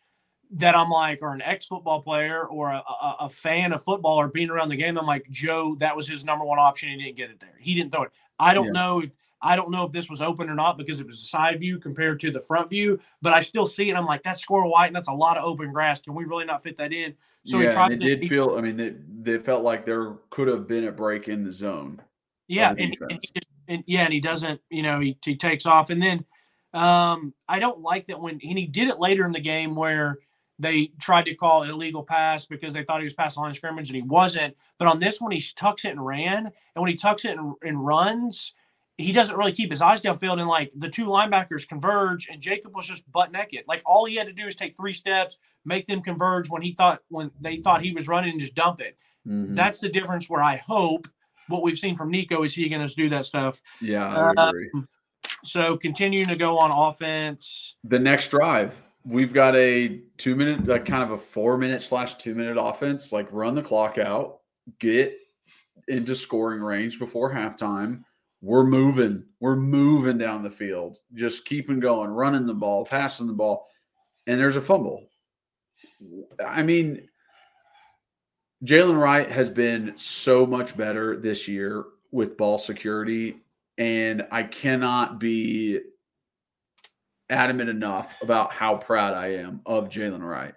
that 0.55 0.77
I'm 0.77 0.89
like, 0.89 1.21
or 1.21 1.33
an 1.33 1.43
ex 1.43 1.67
football 1.67 2.01
player 2.01 2.47
or 2.47 2.71
a, 2.71 2.77
a, 2.77 3.17
a, 3.21 3.29
fan 3.29 3.73
of 3.73 3.83
football 3.83 4.17
or 4.17 4.29
being 4.29 4.51
around 4.51 4.69
the 4.69 4.77
game. 4.77 4.97
I'm 4.97 5.07
like, 5.07 5.29
Joe, 5.29 5.75
that 5.81 5.97
was 5.97 6.09
his 6.09 6.25
number 6.25 6.45
one 6.45 6.61
option. 6.61 6.91
He 6.91 6.97
didn't 6.97 7.17
get 7.17 7.31
it 7.31 7.41
there. 7.41 7.55
He 7.59 7.75
didn't 7.75 7.91
throw 7.91 8.05
it. 8.05 8.13
I 8.39 8.55
don't 8.55 8.67
yeah. 8.67 8.73
know 8.73 9.01
if 9.03 9.11
I 9.43 9.57
don't 9.57 9.71
know 9.71 9.85
if 9.85 9.93
this 9.93 10.09
was 10.09 10.23
open 10.23 10.49
or 10.49 10.55
not 10.55 10.79
because 10.79 11.01
it 11.01 11.07
was 11.07 11.21
a 11.21 11.25
side 11.27 11.61
view 11.61 11.79
compared 11.79 12.21
to 12.21 12.31
the 12.31 12.41
front 12.41 12.71
view, 12.71 13.01
but 13.21 13.35
I 13.35 13.41
still 13.41 13.67
see 13.67 13.91
it. 13.91 13.97
I'm 13.97 14.07
like, 14.07 14.23
that's 14.23 14.41
Squirrel 14.41 14.71
White 14.71 14.87
and 14.87 14.97
that's 14.97 15.09
a 15.09 15.13
lot 15.13 15.37
of 15.37 15.45
open 15.45 15.73
grass. 15.73 16.01
Can 16.01 16.15
we 16.15 16.25
really 16.25 16.45
not 16.45 16.63
fit 16.63 16.79
that 16.79 16.93
in? 16.93 17.15
So 17.45 17.59
yeah, 17.59 17.69
he 17.69 17.75
tried. 17.75 17.93
It 17.93 17.99
to, 17.99 18.05
did 18.05 18.23
he, 18.23 18.29
feel. 18.29 18.57
I 18.57 18.61
mean, 18.61 18.77
they, 18.77 18.95
they 19.23 19.39
felt 19.39 19.65
like 19.65 19.85
there 19.85 20.15
could 20.31 20.49
have 20.49 20.69
been 20.69 20.85
a 20.85 20.93
break 20.93 21.29
in 21.29 21.45
the 21.45 21.53
zone. 21.53 22.01
Yeah, 22.47 22.71
and, 22.71 22.97
and, 23.01 23.13
he 23.13 23.19
just, 23.19 23.47
and, 23.69 23.85
yeah, 23.87 24.05
and 24.05 24.13
he 24.13 24.21
doesn't. 24.21 24.61
You 24.71 24.83
know, 24.83 25.01
he, 25.01 25.19
he 25.23 25.37
takes 25.37 25.67
off, 25.67 25.91
and 25.91 26.03
then 26.03 26.25
um, 26.75 27.33
I 27.49 27.59
don't 27.59 27.81
like 27.81 28.07
that 28.07 28.21
when 28.21 28.41
and 28.43 28.59
he 28.59 28.67
did 28.67 28.89
it 28.89 28.99
later 28.99 29.25
in 29.25 29.33
the 29.33 29.41
game 29.41 29.75
where 29.75 30.19
they 30.59 30.93
tried 31.01 31.25
to 31.25 31.35
call 31.35 31.65
illegal 31.65 32.03
pass 32.03 32.45
because 32.45 32.73
they 32.73 32.85
thought 32.85 33.01
he 33.01 33.05
was 33.05 33.15
passing 33.15 33.43
line 33.43 33.51
of 33.51 33.57
scrimmage 33.57 33.89
and 33.89 33.97
he 33.97 34.03
wasn't. 34.03 34.57
But 34.79 34.89
on 34.89 35.01
this 35.01 35.21
one, 35.21 35.33
he 35.33 35.43
tucks 35.57 35.85
it 35.85 35.91
and 35.91 36.05
ran, 36.05 36.47
and 36.47 36.83
when 36.83 36.91
he 36.91 36.97
tucks 36.97 37.25
it 37.25 37.37
and, 37.37 37.55
and 37.63 37.85
runs, 37.85 38.53
he 38.97 39.13
doesn't 39.13 39.37
really 39.37 39.53
keep 39.53 39.71
his 39.71 39.83
eyes 39.83 40.01
downfield 40.01 40.39
and 40.39 40.49
like 40.49 40.73
the 40.77 40.89
two 40.89 41.07
linebackers 41.07 41.67
converge 41.67 42.29
and 42.29 42.41
Jacob 42.41 42.77
was 42.77 42.87
just 42.87 43.11
butt 43.11 43.33
naked. 43.33 43.65
Like 43.67 43.83
all 43.85 44.05
he 44.05 44.15
had 44.15 44.29
to 44.29 44.33
do 44.33 44.47
is 44.47 44.55
take 44.55 44.77
three 44.77 44.93
steps, 44.93 45.37
make 45.65 45.87
them 45.87 46.01
converge 46.01 46.49
when 46.49 46.63
he 46.63 46.75
thought 46.75 47.01
when 47.09 47.31
they 47.41 47.57
thought 47.57 47.83
he 47.83 47.93
was 47.93 48.07
running 48.07 48.31
and 48.31 48.41
just 48.41 48.55
dump 48.55 48.81
it. 48.81 48.97
Mm-hmm. 49.27 49.55
That's 49.55 49.81
the 49.81 49.89
difference 49.89 50.31
where 50.31 50.43
I 50.43 50.57
hope 50.57 51.09
what 51.49 51.63
we've 51.63 51.79
seen 51.79 51.97
from 51.97 52.11
Nico 52.11 52.45
is 52.45 52.55
he 52.55 52.69
going 52.69 52.87
to 52.87 52.95
do 52.95 53.09
that 53.11 53.27
stuff. 53.27 53.61
Yeah, 53.81 54.33
I 54.37 54.49
agree. 54.49 54.71
Um, 54.75 54.89
so 55.43 55.77
continuing 55.77 56.27
to 56.27 56.37
go 56.37 56.59
on 56.59 56.71
offense. 56.71 57.77
The 57.85 57.99
next 57.99 58.29
drive, 58.29 58.75
we've 59.05 59.33
got 59.33 59.55
a 59.57 60.01
two 60.17 60.37
minute, 60.37 60.67
like 60.67 60.85
kind 60.85 61.03
of 61.03 61.13
a 61.13 61.19
four 61.19 61.59
minute 61.59 61.83
slash 61.83 62.15
two 62.17 62.35
minute 62.35 62.57
offense. 62.61 63.13
Like 63.13 63.33
run 63.33 63.55
the 63.55 63.63
clock 63.63 63.99
out, 63.99 64.41
get 64.79 65.17
into 65.89 66.15
scoring 66.15 66.63
range 66.63 66.99
before 66.99 67.33
halftime 67.33 68.05
we're 68.45 68.65
moving, 68.65 69.25
we're 69.41 69.57
moving 69.57 70.19
down 70.19 70.43
the 70.43 70.51
field, 70.51 70.99
just 71.15 71.47
keeping 71.47 71.81
going, 71.81 72.11
running 72.11 72.47
the 72.47 72.53
ball, 72.53 72.85
passing 72.85 73.27
the 73.27 73.33
ball, 73.33 73.67
and 74.27 74.39
there's 74.39 74.57
a 74.57 74.61
fumble. 74.61 75.09
I 76.45 76.63
mean, 76.63 77.09
Jaylen 78.63 79.01
Wright 79.01 79.31
has 79.31 79.49
been 79.49 79.95
so 79.97 80.45
much 80.45 80.77
better 80.77 81.17
this 81.17 81.49
year 81.49 81.87
with 82.13 82.37
ball 82.37 82.59
security, 82.59 83.37
and 83.79 84.27
I 84.31 84.43
cannot 84.43 85.19
be 85.19 85.81
adamant 87.35 87.69
enough 87.69 88.21
about 88.23 88.53
how 88.53 88.77
proud 88.77 89.15
I 89.15 89.35
am 89.35 89.61
of 89.67 89.89
Jaylen 89.89 90.23
Wright. 90.23 90.55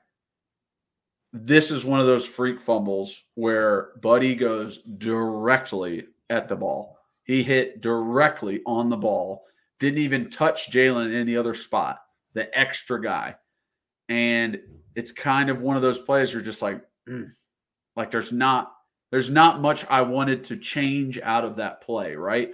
This 1.34 1.72
is 1.72 1.84
one 1.84 2.00
of 2.00 2.06
those 2.06 2.26
freak 2.26 2.62
fumbles 2.62 3.24
where 3.36 3.90
Buddy 4.02 4.36
goes 4.36 4.82
directly 4.84 6.08
at 6.30 6.48
the 6.48 6.56
ball 6.56 6.98
he 7.28 7.44
hit 7.44 7.82
directly 7.82 8.62
on 8.66 8.90
the 8.90 8.98
ball, 8.98 9.44
didn't 9.80 10.00
even 10.00 10.30
touch 10.30 10.72
Jaylen 10.72 11.08
in 11.08 11.14
any 11.14 11.36
other 11.36 11.54
spot, 11.54 12.00
the 12.34 12.58
extra 12.58 13.02
guy. 13.02 13.36
And 14.08 14.60
it's 14.96 15.12
kind 15.12 15.50
of 15.50 15.62
one 15.62 15.76
of 15.76 15.82
those 15.82 16.00
plays 16.00 16.32
you're 16.32 16.42
just 16.42 16.62
like, 16.62 16.82
mm. 17.08 17.30
like 17.98 18.10
there's 18.10 18.32
not 18.32 18.74
there's 19.12 19.30
not 19.30 19.62
much 19.62 19.86
I 19.90 20.02
wanted 20.02 20.44
to 20.46 20.58
change 20.58 21.20
out 21.22 21.44
of 21.44 21.56
that 21.58 21.82
play, 21.82 22.16
right? 22.16 22.52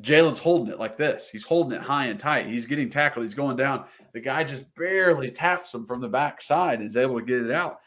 Jaylen's 0.00 0.38
holding 0.38 0.72
it 0.72 0.78
like 0.78 0.96
this. 0.96 1.28
He's 1.30 1.44
holding 1.44 1.78
it 1.78 1.82
high 1.82 2.06
and 2.06 2.18
tight. 2.18 2.46
He's 2.46 2.66
getting 2.66 2.90
tackled. 2.90 3.24
He's 3.24 3.34
going 3.34 3.56
down. 3.56 3.84
The 4.12 4.20
guy 4.20 4.44
just 4.44 4.72
barely 4.74 5.30
taps 5.30 5.74
him 5.74 5.84
from 5.84 6.00
the 6.00 6.08
backside 6.08 6.78
and 6.78 6.88
is 6.88 6.96
able 6.96 7.18
to 7.18 7.26
get 7.26 7.42
it 7.42 7.52
out. 7.52 7.78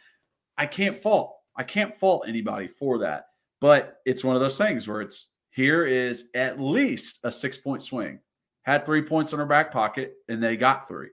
I 0.57 0.65
can't 0.65 0.95
fault. 0.95 1.37
I 1.55 1.63
can't 1.63 1.93
fault 1.93 2.25
anybody 2.27 2.67
for 2.67 2.99
that. 2.99 3.25
But 3.61 3.97
it's 4.05 4.23
one 4.23 4.35
of 4.35 4.41
those 4.41 4.57
things 4.57 4.87
where 4.87 5.01
it's 5.01 5.27
here 5.51 5.85
is 5.85 6.29
at 6.33 6.59
least 6.59 7.19
a 7.23 7.31
six 7.31 7.57
point 7.57 7.83
swing. 7.83 8.19
Had 8.63 8.85
three 8.85 9.01
points 9.01 9.33
in 9.33 9.39
her 9.39 9.45
back 9.45 9.71
pocket, 9.71 10.15
and 10.27 10.43
they 10.43 10.55
got 10.55 10.87
three. 10.87 11.09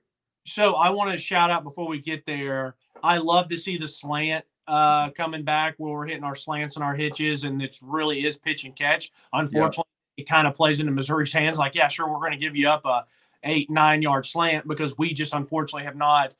So 0.46 0.74
I 0.74 0.90
want 0.90 1.10
to 1.12 1.18
shout 1.18 1.50
out 1.50 1.64
before 1.64 1.88
we 1.88 2.00
get 2.00 2.26
there. 2.26 2.76
I 3.02 3.18
love 3.18 3.48
to 3.48 3.56
see 3.56 3.78
the 3.78 3.88
slant 3.88 4.44
uh, 4.68 5.10
coming 5.10 5.42
back 5.42 5.74
where 5.78 5.92
we're 5.92 6.06
hitting 6.06 6.24
our 6.24 6.34
slants 6.34 6.76
and 6.76 6.84
our 6.84 6.94
hitches, 6.94 7.44
and 7.44 7.60
it 7.60 7.78
really 7.82 8.24
is 8.24 8.36
pitch 8.36 8.64
and 8.64 8.76
catch. 8.76 9.10
Unfortunately, 9.32 9.84
it 10.16 10.28
kind 10.28 10.46
of 10.46 10.54
plays 10.54 10.80
into 10.80 10.92
Missouri's 10.92 11.32
hands. 11.32 11.58
Like, 11.58 11.74
yeah, 11.74 11.88
sure, 11.88 12.08
we're 12.08 12.18
going 12.18 12.32
to 12.32 12.38
give 12.38 12.56
you 12.56 12.68
up 12.68 12.84
a 12.84 13.04
eight 13.44 13.70
nine 13.70 14.02
yard 14.02 14.26
slant 14.26 14.66
because 14.66 14.98
we 14.98 15.12
just 15.12 15.34
unfortunately 15.34 15.84
have 15.84 15.96
not 15.96 16.34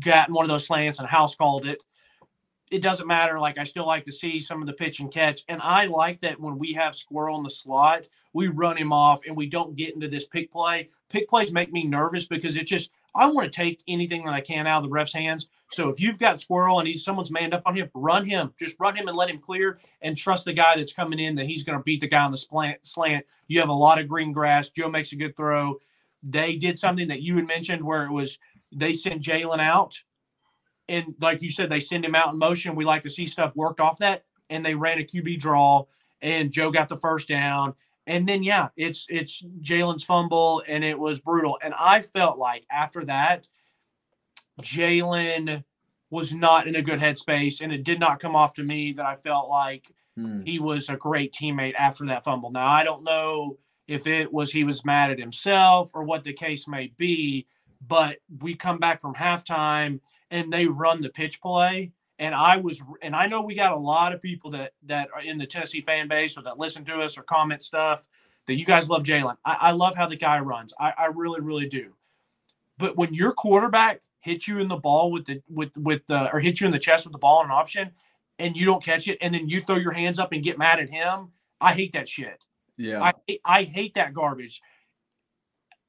gotten 0.00 0.34
one 0.34 0.44
of 0.44 0.48
those 0.48 0.66
slants 0.66 0.98
and 0.98 1.08
house 1.08 1.34
called 1.34 1.66
it. 1.66 1.82
It 2.70 2.82
doesn't 2.82 3.06
matter. 3.06 3.38
Like 3.38 3.56
I 3.56 3.64
still 3.64 3.86
like 3.86 4.04
to 4.04 4.12
see 4.12 4.40
some 4.40 4.60
of 4.60 4.66
the 4.66 4.74
pitch 4.74 5.00
and 5.00 5.10
catch, 5.10 5.40
and 5.48 5.60
I 5.62 5.86
like 5.86 6.20
that 6.20 6.38
when 6.38 6.58
we 6.58 6.74
have 6.74 6.94
Squirrel 6.94 7.38
in 7.38 7.42
the 7.42 7.50
slot, 7.50 8.08
we 8.34 8.48
run 8.48 8.76
him 8.76 8.92
off 8.92 9.22
and 9.26 9.34
we 9.34 9.46
don't 9.46 9.76
get 9.76 9.94
into 9.94 10.08
this 10.08 10.26
pick 10.26 10.50
play. 10.50 10.90
Pick 11.08 11.28
plays 11.28 11.50
make 11.50 11.72
me 11.72 11.84
nervous 11.84 12.26
because 12.26 12.56
it 12.56 12.66
just 12.66 12.90
I 13.14 13.26
want 13.26 13.50
to 13.50 13.56
take 13.56 13.82
anything 13.88 14.24
that 14.24 14.34
I 14.34 14.40
can 14.40 14.66
out 14.66 14.78
of 14.78 14.84
the 14.84 14.94
ref's 14.94 15.12
hands. 15.12 15.48
So 15.70 15.88
if 15.88 16.00
you've 16.00 16.18
got 16.18 16.40
Squirrel 16.40 16.78
and 16.78 16.88
he's 16.88 17.04
someone's 17.04 17.30
manned 17.30 17.54
up 17.54 17.62
on 17.66 17.74
him, 17.74 17.90
run 17.94 18.24
him. 18.24 18.52
Just 18.58 18.76
run 18.78 18.96
him 18.96 19.08
and 19.08 19.16
let 19.16 19.30
him 19.30 19.38
clear 19.38 19.78
and 20.02 20.16
trust 20.16 20.44
the 20.44 20.52
guy 20.52 20.76
that's 20.76 20.92
coming 20.92 21.18
in 21.18 21.34
that 21.36 21.46
he's 21.46 21.64
going 21.64 21.78
to 21.78 21.82
beat 21.82 22.00
the 22.00 22.08
guy 22.08 22.24
on 22.24 22.30
the 22.30 22.78
slant. 22.82 23.26
You 23.48 23.60
have 23.60 23.68
a 23.68 23.72
lot 23.72 23.98
of 23.98 24.08
green 24.08 24.32
grass. 24.32 24.70
Joe 24.70 24.88
makes 24.88 25.12
a 25.12 25.16
good 25.16 25.36
throw. 25.36 25.78
They 26.22 26.56
did 26.56 26.78
something 26.78 27.08
that 27.08 27.22
you 27.22 27.36
had 27.36 27.46
mentioned 27.46 27.82
where 27.82 28.04
it 28.04 28.12
was 28.12 28.38
they 28.72 28.92
sent 28.92 29.22
Jaylen 29.22 29.60
out. 29.60 30.00
And 30.88 31.14
like 31.20 31.42
you 31.42 31.50
said, 31.50 31.70
they 31.70 31.80
send 31.80 32.04
him 32.04 32.14
out 32.14 32.32
in 32.32 32.38
motion. 32.38 32.74
We 32.74 32.84
like 32.84 33.02
to 33.02 33.10
see 33.10 33.26
stuff 33.26 33.54
worked 33.54 33.80
off 33.80 33.98
that. 33.98 34.24
And 34.50 34.64
they 34.64 34.74
ran 34.74 34.98
a 34.98 35.04
QB 35.04 35.38
draw 35.38 35.84
and 36.22 36.50
Joe 36.50 36.70
got 36.70 36.88
the 36.88 36.96
first 36.96 37.28
down 37.28 37.74
and 38.08 38.26
then 38.26 38.42
yeah, 38.42 38.68
it's 38.74 39.06
it's 39.10 39.44
Jaylen's 39.60 40.02
fumble, 40.02 40.62
and 40.66 40.82
it 40.82 40.98
was 40.98 41.20
brutal. 41.20 41.58
And 41.62 41.74
I 41.78 42.00
felt 42.00 42.38
like 42.38 42.64
after 42.70 43.04
that, 43.04 43.46
Jaylen 44.62 45.62
was 46.10 46.32
not 46.32 46.66
in 46.66 46.74
a 46.74 46.82
good 46.82 47.00
headspace, 47.00 47.60
and 47.60 47.70
it 47.70 47.84
did 47.84 48.00
not 48.00 48.18
come 48.18 48.34
off 48.34 48.54
to 48.54 48.64
me 48.64 48.92
that 48.92 49.04
I 49.04 49.16
felt 49.16 49.50
like 49.50 49.92
hmm. 50.16 50.40
he 50.40 50.58
was 50.58 50.88
a 50.88 50.96
great 50.96 51.34
teammate 51.34 51.74
after 51.78 52.06
that 52.06 52.24
fumble. 52.24 52.50
Now 52.50 52.66
I 52.66 52.82
don't 52.82 53.04
know 53.04 53.58
if 53.86 54.06
it 54.06 54.32
was 54.32 54.50
he 54.50 54.64
was 54.64 54.86
mad 54.86 55.10
at 55.10 55.20
himself 55.20 55.90
or 55.92 56.02
what 56.02 56.24
the 56.24 56.32
case 56.32 56.66
may 56.66 56.90
be, 56.96 57.46
but 57.86 58.16
we 58.40 58.54
come 58.54 58.78
back 58.78 59.02
from 59.02 59.14
halftime 59.14 60.00
and 60.30 60.50
they 60.50 60.64
run 60.66 61.02
the 61.02 61.10
pitch 61.10 61.42
play 61.42 61.92
and 62.18 62.34
I 62.34 62.56
was, 62.56 62.82
and 63.02 63.14
I 63.14 63.26
know 63.26 63.42
we 63.42 63.54
got 63.54 63.72
a 63.72 63.78
lot 63.78 64.12
of 64.12 64.20
people 64.20 64.50
that 64.52 64.72
that 64.86 65.08
are 65.14 65.22
in 65.22 65.38
the 65.38 65.46
Tennessee 65.46 65.82
fan 65.82 66.08
base 66.08 66.36
or 66.36 66.42
that 66.42 66.58
listen 66.58 66.84
to 66.86 67.00
us 67.00 67.16
or 67.16 67.22
comment 67.22 67.62
stuff 67.62 68.06
that 68.48 68.54
you 68.54 68.64
guys 68.64 68.88
love 68.88 69.02
Jaylen. 69.02 69.36
I, 69.44 69.56
I, 69.60 69.70
love 69.72 69.94
how 69.94 70.06
the 70.06 70.16
guy 70.16 70.40
runs. 70.40 70.72
I, 70.80 70.92
I 70.96 71.06
really, 71.14 71.40
really 71.40 71.68
do. 71.68 71.92
But 72.78 72.96
when 72.96 73.12
your 73.12 73.32
quarterback 73.32 74.00
hits 74.20 74.48
you 74.48 74.58
in 74.58 74.68
the 74.68 74.76
ball 74.76 75.12
with 75.12 75.26
the 75.26 75.42
with 75.48 75.76
with 75.76 76.06
the 76.06 76.32
or 76.32 76.40
hits 76.40 76.60
you 76.60 76.66
in 76.66 76.72
the 76.72 76.78
chest 76.78 77.06
with 77.06 77.12
the 77.12 77.18
ball 77.18 77.38
on 77.38 77.46
an 77.46 77.50
option, 77.52 77.92
and 78.38 78.56
you 78.56 78.64
don't 78.64 78.82
catch 78.82 79.06
it, 79.06 79.18
and 79.20 79.32
then 79.32 79.48
you 79.48 79.60
throw 79.60 79.76
your 79.76 79.92
hands 79.92 80.18
up 80.18 80.32
and 80.32 80.42
get 80.42 80.58
mad 80.58 80.80
at 80.80 80.88
him, 80.88 81.28
I 81.60 81.74
hate 81.74 81.92
that 81.92 82.08
shit. 82.08 82.44
Yeah, 82.76 83.02
I 83.02 83.38
I 83.44 83.62
hate 83.64 83.94
that 83.94 84.14
garbage. 84.14 84.60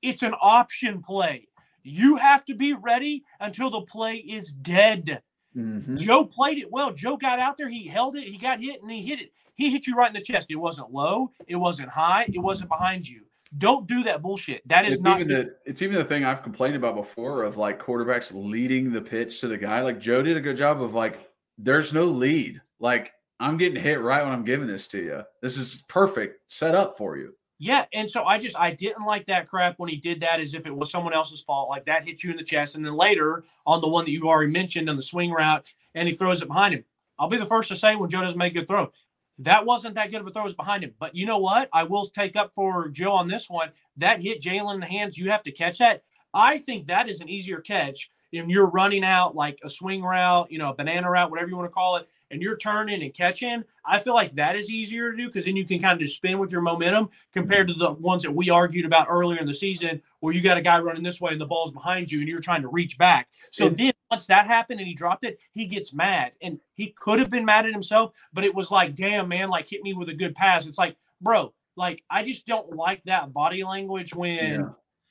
It's 0.01 0.21
an 0.21 0.35
option 0.41 1.01
play. 1.01 1.47
You 1.83 2.17
have 2.17 2.45
to 2.45 2.55
be 2.55 2.73
ready 2.73 3.23
until 3.39 3.69
the 3.69 3.81
play 3.81 4.17
is 4.17 4.51
dead. 4.51 5.21
Mm-hmm. 5.55 5.95
Joe 5.97 6.25
played 6.25 6.57
it 6.57 6.71
well. 6.71 6.91
Joe 6.91 7.17
got 7.17 7.39
out 7.39 7.57
there, 7.57 7.69
he 7.69 7.87
held 7.87 8.15
it, 8.15 8.23
he 8.23 8.37
got 8.37 8.59
hit, 8.59 8.81
and 8.81 8.91
he 8.91 9.01
hit 9.01 9.19
it. 9.19 9.31
He 9.55 9.69
hit 9.69 9.87
you 9.87 9.95
right 9.95 10.07
in 10.07 10.13
the 10.13 10.21
chest. 10.21 10.47
It 10.49 10.55
wasn't 10.55 10.93
low, 10.93 11.31
it 11.47 11.55
wasn't 11.55 11.89
high, 11.89 12.29
it 12.31 12.39
wasn't 12.39 12.69
behind 12.69 13.07
you. 13.07 13.23
Don't 13.57 13.87
do 13.87 14.03
that 14.03 14.21
bullshit. 14.21 14.65
That 14.67 14.85
is 14.85 14.93
it's 14.93 15.01
not. 15.01 15.19
Even 15.19 15.27
the, 15.27 15.55
it's 15.65 15.81
even 15.81 15.97
the 15.97 16.05
thing 16.05 16.23
I've 16.23 16.43
complained 16.43 16.75
about 16.75 16.95
before 16.95 17.43
of 17.43 17.57
like 17.57 17.81
quarterbacks 17.83 18.31
leading 18.33 18.93
the 18.93 19.01
pitch 19.01 19.41
to 19.41 19.47
the 19.47 19.57
guy. 19.57 19.81
Like 19.81 19.99
Joe 19.99 20.21
did 20.21 20.37
a 20.37 20.41
good 20.41 20.55
job 20.55 20.81
of 20.81 20.93
like, 20.93 21.17
there's 21.57 21.91
no 21.91 22.05
lead. 22.05 22.61
Like 22.79 23.11
I'm 23.39 23.57
getting 23.57 23.81
hit 23.81 24.01
right 24.01 24.23
when 24.23 24.33
I'm 24.33 24.45
giving 24.45 24.67
this 24.67 24.87
to 24.89 25.01
you. 25.01 25.23
This 25.41 25.57
is 25.57 25.83
perfect 25.87 26.41
set 26.51 26.75
up 26.75 26.95
for 26.95 27.17
you. 27.17 27.33
Yeah, 27.61 27.85
and 27.91 28.09
so 28.09 28.23
I 28.23 28.37
just 28.37 28.57
I 28.57 28.71
didn't 28.71 29.05
like 29.05 29.25
that 29.25 29.49
crap 29.49 29.79
when 29.79 29.89
he 29.89 29.97
did 29.97 30.21
that 30.21 30.39
as 30.39 30.53
if 30.53 30.65
it 30.65 30.75
was 30.75 30.89
someone 30.89 31.13
else's 31.13 31.41
fault. 31.41 31.69
Like 31.69 31.85
that 31.85 32.05
hit 32.05 32.23
you 32.23 32.31
in 32.31 32.37
the 32.37 32.43
chest, 32.43 32.75
and 32.75 32.85
then 32.85 32.95
later 32.95 33.43
on 33.65 33.81
the 33.81 33.87
one 33.87 34.05
that 34.05 34.11
you 34.11 34.27
already 34.29 34.51
mentioned 34.51 34.89
on 34.89 34.95
the 34.95 35.01
swing 35.01 35.31
route, 35.31 35.71
and 35.93 36.07
he 36.07 36.15
throws 36.15 36.41
it 36.41 36.47
behind 36.47 36.73
him. 36.73 36.85
I'll 37.19 37.27
be 37.27 37.37
the 37.37 37.45
first 37.45 37.67
to 37.69 37.75
say 37.75 37.97
when 37.97 38.09
Joe 38.09 38.21
doesn't 38.21 38.37
make 38.37 38.53
a 38.55 38.59
good 38.59 38.67
throw, 38.67 38.91
that 39.39 39.65
wasn't 39.65 39.95
that 39.95 40.09
good 40.09 40.21
of 40.21 40.27
a 40.27 40.29
throw. 40.29 40.45
was 40.45 40.53
behind 40.53 40.85
him. 40.85 40.93
But 40.99 41.15
you 41.15 41.25
know 41.25 41.37
what? 41.37 41.69
I 41.73 41.83
will 41.83 42.05
take 42.05 42.37
up 42.37 42.53
for 42.55 42.87
Joe 42.87 43.11
on 43.11 43.27
this 43.27 43.49
one. 43.49 43.71
That 43.97 44.21
hit 44.21 44.41
Jaylen 44.41 44.75
in 44.75 44.79
the 44.79 44.85
hands. 44.85 45.17
You 45.17 45.29
have 45.29 45.43
to 45.43 45.51
catch 45.51 45.79
that. 45.79 46.03
I 46.33 46.57
think 46.59 46.87
that 46.87 47.09
is 47.09 47.19
an 47.19 47.27
easier 47.27 47.59
catch 47.59 48.09
if 48.31 48.47
you're 48.47 48.67
running 48.67 49.03
out 49.03 49.35
like 49.35 49.59
a 49.63 49.69
swing 49.69 50.03
route, 50.03 50.51
you 50.51 50.59
know, 50.59 50.69
a 50.69 50.75
banana 50.75 51.09
route, 51.09 51.31
whatever 51.31 51.49
you 51.49 51.57
want 51.57 51.69
to 51.69 51.73
call 51.73 51.95
it, 51.97 52.07
and 52.31 52.41
you're 52.41 52.57
turning 52.57 53.01
and 53.01 53.13
catching, 53.13 53.63
I 53.85 53.99
feel 53.99 54.13
like 54.13 54.35
that 54.35 54.55
is 54.55 54.69
easier 54.69 55.11
to 55.11 55.17
do 55.17 55.27
because 55.27 55.45
then 55.45 55.55
you 55.55 55.65
can 55.65 55.79
kind 55.79 55.93
of 55.93 55.99
just 55.99 56.15
spin 56.15 56.39
with 56.39 56.51
your 56.51 56.61
momentum 56.61 57.09
compared 57.33 57.67
to 57.69 57.73
the 57.73 57.91
ones 57.93 58.23
that 58.23 58.31
we 58.31 58.49
argued 58.49 58.85
about 58.85 59.07
earlier 59.09 59.39
in 59.39 59.47
the 59.47 59.53
season 59.53 60.01
where 60.19 60.33
you 60.33 60.41
got 60.41 60.57
a 60.57 60.61
guy 60.61 60.79
running 60.79 61.03
this 61.03 61.19
way 61.19 61.31
and 61.31 61.41
the 61.41 61.45
ball's 61.45 61.71
behind 61.71 62.11
you 62.11 62.19
and 62.19 62.27
you're 62.27 62.39
trying 62.39 62.61
to 62.61 62.67
reach 62.67 62.97
back. 62.97 63.29
So 63.51 63.69
then 63.69 63.93
once 64.11 64.25
that 64.27 64.47
happened 64.47 64.79
and 64.79 64.87
he 64.87 64.93
dropped 64.93 65.23
it, 65.23 65.39
he 65.53 65.65
gets 65.65 65.93
mad. 65.93 66.33
And 66.41 66.59
he 66.75 66.93
could 66.97 67.19
have 67.19 67.29
been 67.29 67.45
mad 67.45 67.65
at 67.65 67.73
himself, 67.73 68.13
but 68.33 68.43
it 68.43 68.53
was 68.53 68.71
like, 68.71 68.95
damn, 68.95 69.27
man, 69.27 69.49
like 69.49 69.67
hit 69.67 69.81
me 69.81 69.93
with 69.93 70.09
a 70.09 70.13
good 70.13 70.35
pass. 70.35 70.65
It's 70.65 70.77
like, 70.77 70.95
bro, 71.21 71.53
like 71.75 72.03
I 72.09 72.23
just 72.23 72.45
don't 72.45 72.75
like 72.75 73.03
that 73.03 73.33
body 73.33 73.63
language 73.63 74.13
when 74.13 74.59
yeah 74.59 74.69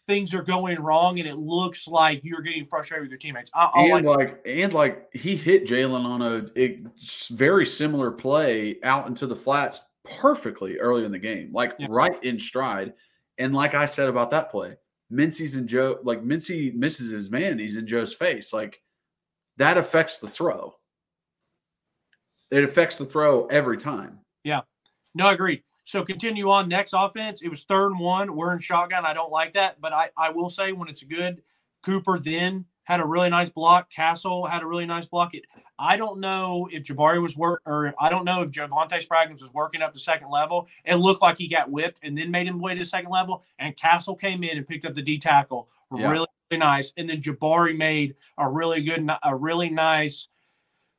things 0.08 0.34
are 0.34 0.42
going 0.42 0.80
wrong 0.80 1.20
and 1.20 1.28
it 1.28 1.36
looks 1.36 1.86
like 1.86 2.24
you're 2.24 2.40
getting 2.40 2.66
frustrated 2.66 3.02
with 3.04 3.10
your 3.10 3.18
teammates. 3.18 3.50
I, 3.54 3.70
and 3.74 4.06
like, 4.06 4.18
like, 4.18 4.42
and 4.46 4.72
like 4.72 5.14
he 5.14 5.36
hit 5.36 5.66
Jaylen 5.66 6.04
on 6.04 6.22
a 6.22 6.78
very 7.30 7.66
similar 7.66 8.10
play 8.10 8.78
out 8.82 9.06
into 9.06 9.26
the 9.26 9.36
flats 9.36 9.80
perfectly 10.04 10.78
early 10.78 11.04
in 11.04 11.12
the 11.12 11.18
game, 11.18 11.50
like 11.52 11.74
yeah. 11.78 11.86
right 11.90 12.24
in 12.24 12.40
stride. 12.40 12.94
And 13.36 13.54
like 13.54 13.74
I 13.74 13.84
said 13.84 14.08
about 14.08 14.30
that 14.30 14.50
play, 14.50 14.76
Mincey's 15.10 15.56
in 15.56 15.68
Joe, 15.68 15.98
like 16.02 16.24
Mincey 16.24 16.72
misses 16.72 17.10
his 17.10 17.30
man, 17.30 17.58
he's 17.58 17.76
in 17.76 17.86
Joe's 17.86 18.14
face. 18.14 18.52
Like 18.52 18.80
that 19.58 19.76
affects 19.76 20.18
the 20.18 20.28
throw. 20.28 20.74
It 22.50 22.64
affects 22.64 22.96
the 22.96 23.04
throw 23.04 23.46
every 23.46 23.76
time. 23.76 24.20
Yeah. 24.42 24.62
No, 25.14 25.28
agreed. 25.28 25.62
So 25.88 26.04
continue 26.04 26.50
on. 26.50 26.68
Next 26.68 26.92
offense, 26.94 27.40
it 27.40 27.48
was 27.48 27.62
third 27.62 27.92
and 27.92 28.00
one. 28.00 28.36
We're 28.36 28.52
in 28.52 28.58
shotgun. 28.58 29.06
I 29.06 29.14
don't 29.14 29.32
like 29.32 29.54
that, 29.54 29.80
but 29.80 29.94
I, 29.94 30.10
I 30.18 30.28
will 30.28 30.50
say 30.50 30.72
when 30.72 30.86
it's 30.86 31.02
good, 31.02 31.40
Cooper 31.82 32.18
then 32.18 32.66
had 32.84 33.00
a 33.00 33.06
really 33.06 33.30
nice 33.30 33.48
block. 33.48 33.90
Castle 33.90 34.44
had 34.44 34.62
a 34.62 34.66
really 34.66 34.84
nice 34.84 35.06
block. 35.06 35.34
It, 35.34 35.46
I 35.78 35.96
don't 35.96 36.20
know 36.20 36.68
if 36.70 36.82
Jabari 36.82 37.22
was 37.22 37.38
work 37.38 37.62
or 37.64 37.94
I 37.98 38.10
don't 38.10 38.26
know 38.26 38.42
if 38.42 38.50
Javontez 38.50 39.08
Spraggins 39.08 39.40
was 39.40 39.54
working 39.54 39.80
up 39.80 39.94
the 39.94 39.98
second 39.98 40.30
level. 40.30 40.68
It 40.84 40.96
looked 40.96 41.22
like 41.22 41.38
he 41.38 41.48
got 41.48 41.70
whipped 41.70 42.00
and 42.02 42.18
then 42.18 42.30
made 42.30 42.46
him 42.46 42.60
way 42.60 42.74
to 42.74 42.84
second 42.84 43.10
level. 43.10 43.42
And 43.58 43.74
Castle 43.74 44.14
came 44.14 44.44
in 44.44 44.58
and 44.58 44.66
picked 44.66 44.84
up 44.84 44.94
the 44.94 45.00
D 45.00 45.16
tackle. 45.16 45.70
Yeah. 45.90 46.10
Really, 46.10 46.26
really 46.50 46.60
nice. 46.60 46.92
And 46.98 47.08
then 47.08 47.22
Jabari 47.22 47.74
made 47.74 48.14
a 48.36 48.46
really 48.46 48.82
good, 48.82 49.08
a 49.22 49.34
really 49.34 49.70
nice 49.70 50.28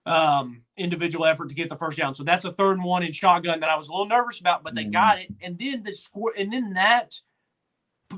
um, 0.09 0.61
individual 0.77 1.25
effort 1.25 1.49
to 1.49 1.55
get 1.55 1.69
the 1.69 1.77
first 1.77 1.97
down. 1.97 2.15
So 2.15 2.23
that's 2.23 2.45
a 2.45 2.51
third 2.51 2.73
and 2.77 2.83
one 2.83 3.03
in 3.03 3.11
shotgun 3.11 3.59
that 3.59 3.69
I 3.69 3.75
was 3.75 3.87
a 3.87 3.91
little 3.91 4.07
nervous 4.07 4.39
about, 4.39 4.63
but 4.63 4.75
they 4.75 4.83
mm-hmm. 4.83 4.91
got 4.91 5.19
it. 5.19 5.27
And 5.41 5.57
then 5.57 5.83
the 5.83 5.93
score, 5.93 6.33
and 6.37 6.51
then 6.51 6.73
that 6.73 7.15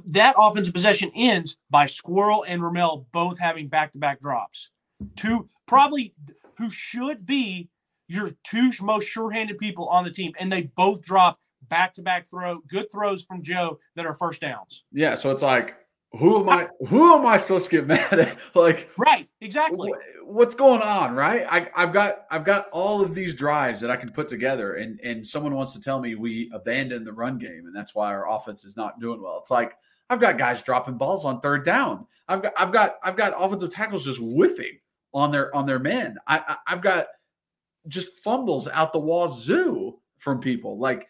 that 0.05 0.35
offensive 0.37 0.73
possession 0.73 1.11
ends 1.15 1.57
by 1.69 1.85
Squirrel 1.85 2.45
and 2.47 2.63
Ramel 2.63 3.07
both 3.11 3.37
having 3.37 3.67
back 3.67 3.91
to 3.91 3.99
back 3.99 4.21
drops. 4.21 4.69
Two 5.17 5.47
probably 5.67 6.13
who 6.57 6.69
should 6.69 7.25
be 7.25 7.69
your 8.07 8.29
two 8.43 8.71
most 8.81 9.07
sure 9.07 9.31
handed 9.31 9.57
people 9.57 9.87
on 9.87 10.03
the 10.03 10.11
team, 10.11 10.33
and 10.39 10.51
they 10.51 10.63
both 10.63 11.01
drop 11.01 11.39
back 11.69 11.93
to 11.95 12.01
back 12.01 12.29
throw 12.29 12.59
good 12.67 12.91
throws 12.91 13.23
from 13.23 13.41
Joe 13.41 13.79
that 13.95 14.05
are 14.05 14.13
first 14.13 14.41
downs. 14.41 14.83
Yeah, 14.91 15.15
so 15.15 15.31
it's 15.31 15.43
like 15.43 15.75
who 16.17 16.41
am 16.41 16.49
I? 16.49 16.67
Who 16.87 17.15
am 17.15 17.25
I 17.25 17.37
supposed 17.37 17.69
to 17.69 17.71
get 17.71 17.87
mad 17.87 18.19
at? 18.19 18.37
Like, 18.53 18.89
right? 18.97 19.29
Exactly. 19.39 19.93
What's 20.23 20.55
going 20.55 20.81
on? 20.81 21.15
Right? 21.15 21.45
I, 21.49 21.69
I've 21.75 21.93
got 21.93 22.25
I've 22.29 22.43
got 22.43 22.67
all 22.71 23.01
of 23.01 23.15
these 23.15 23.33
drives 23.33 23.79
that 23.81 23.89
I 23.89 23.95
can 23.95 24.09
put 24.09 24.27
together, 24.27 24.75
and 24.75 24.99
and 25.01 25.25
someone 25.25 25.55
wants 25.55 25.73
to 25.73 25.81
tell 25.81 26.01
me 26.01 26.15
we 26.15 26.49
abandoned 26.53 27.07
the 27.07 27.13
run 27.13 27.37
game, 27.37 27.63
and 27.65 27.75
that's 27.75 27.95
why 27.95 28.07
our 28.07 28.29
offense 28.29 28.65
is 28.65 28.75
not 28.75 28.99
doing 28.99 29.21
well. 29.21 29.37
It's 29.39 29.51
like 29.51 29.73
I've 30.09 30.19
got 30.19 30.37
guys 30.37 30.61
dropping 30.61 30.97
balls 30.97 31.23
on 31.23 31.39
third 31.39 31.63
down. 31.63 32.05
I've 32.27 32.41
got 32.41 32.53
I've 32.57 32.73
got 32.73 32.95
I've 33.03 33.15
got 33.15 33.33
offensive 33.37 33.71
tackles 33.71 34.03
just 34.03 34.19
whiffing 34.19 34.79
on 35.13 35.31
their 35.31 35.55
on 35.55 35.65
their 35.65 35.79
men. 35.79 36.17
I, 36.27 36.39
I 36.45 36.57
I've 36.67 36.81
got 36.81 37.07
just 37.87 38.21
fumbles 38.21 38.67
out 38.67 38.91
the 38.91 38.99
wazoo 38.99 39.97
from 40.17 40.41
people. 40.41 40.77
Like 40.77 41.07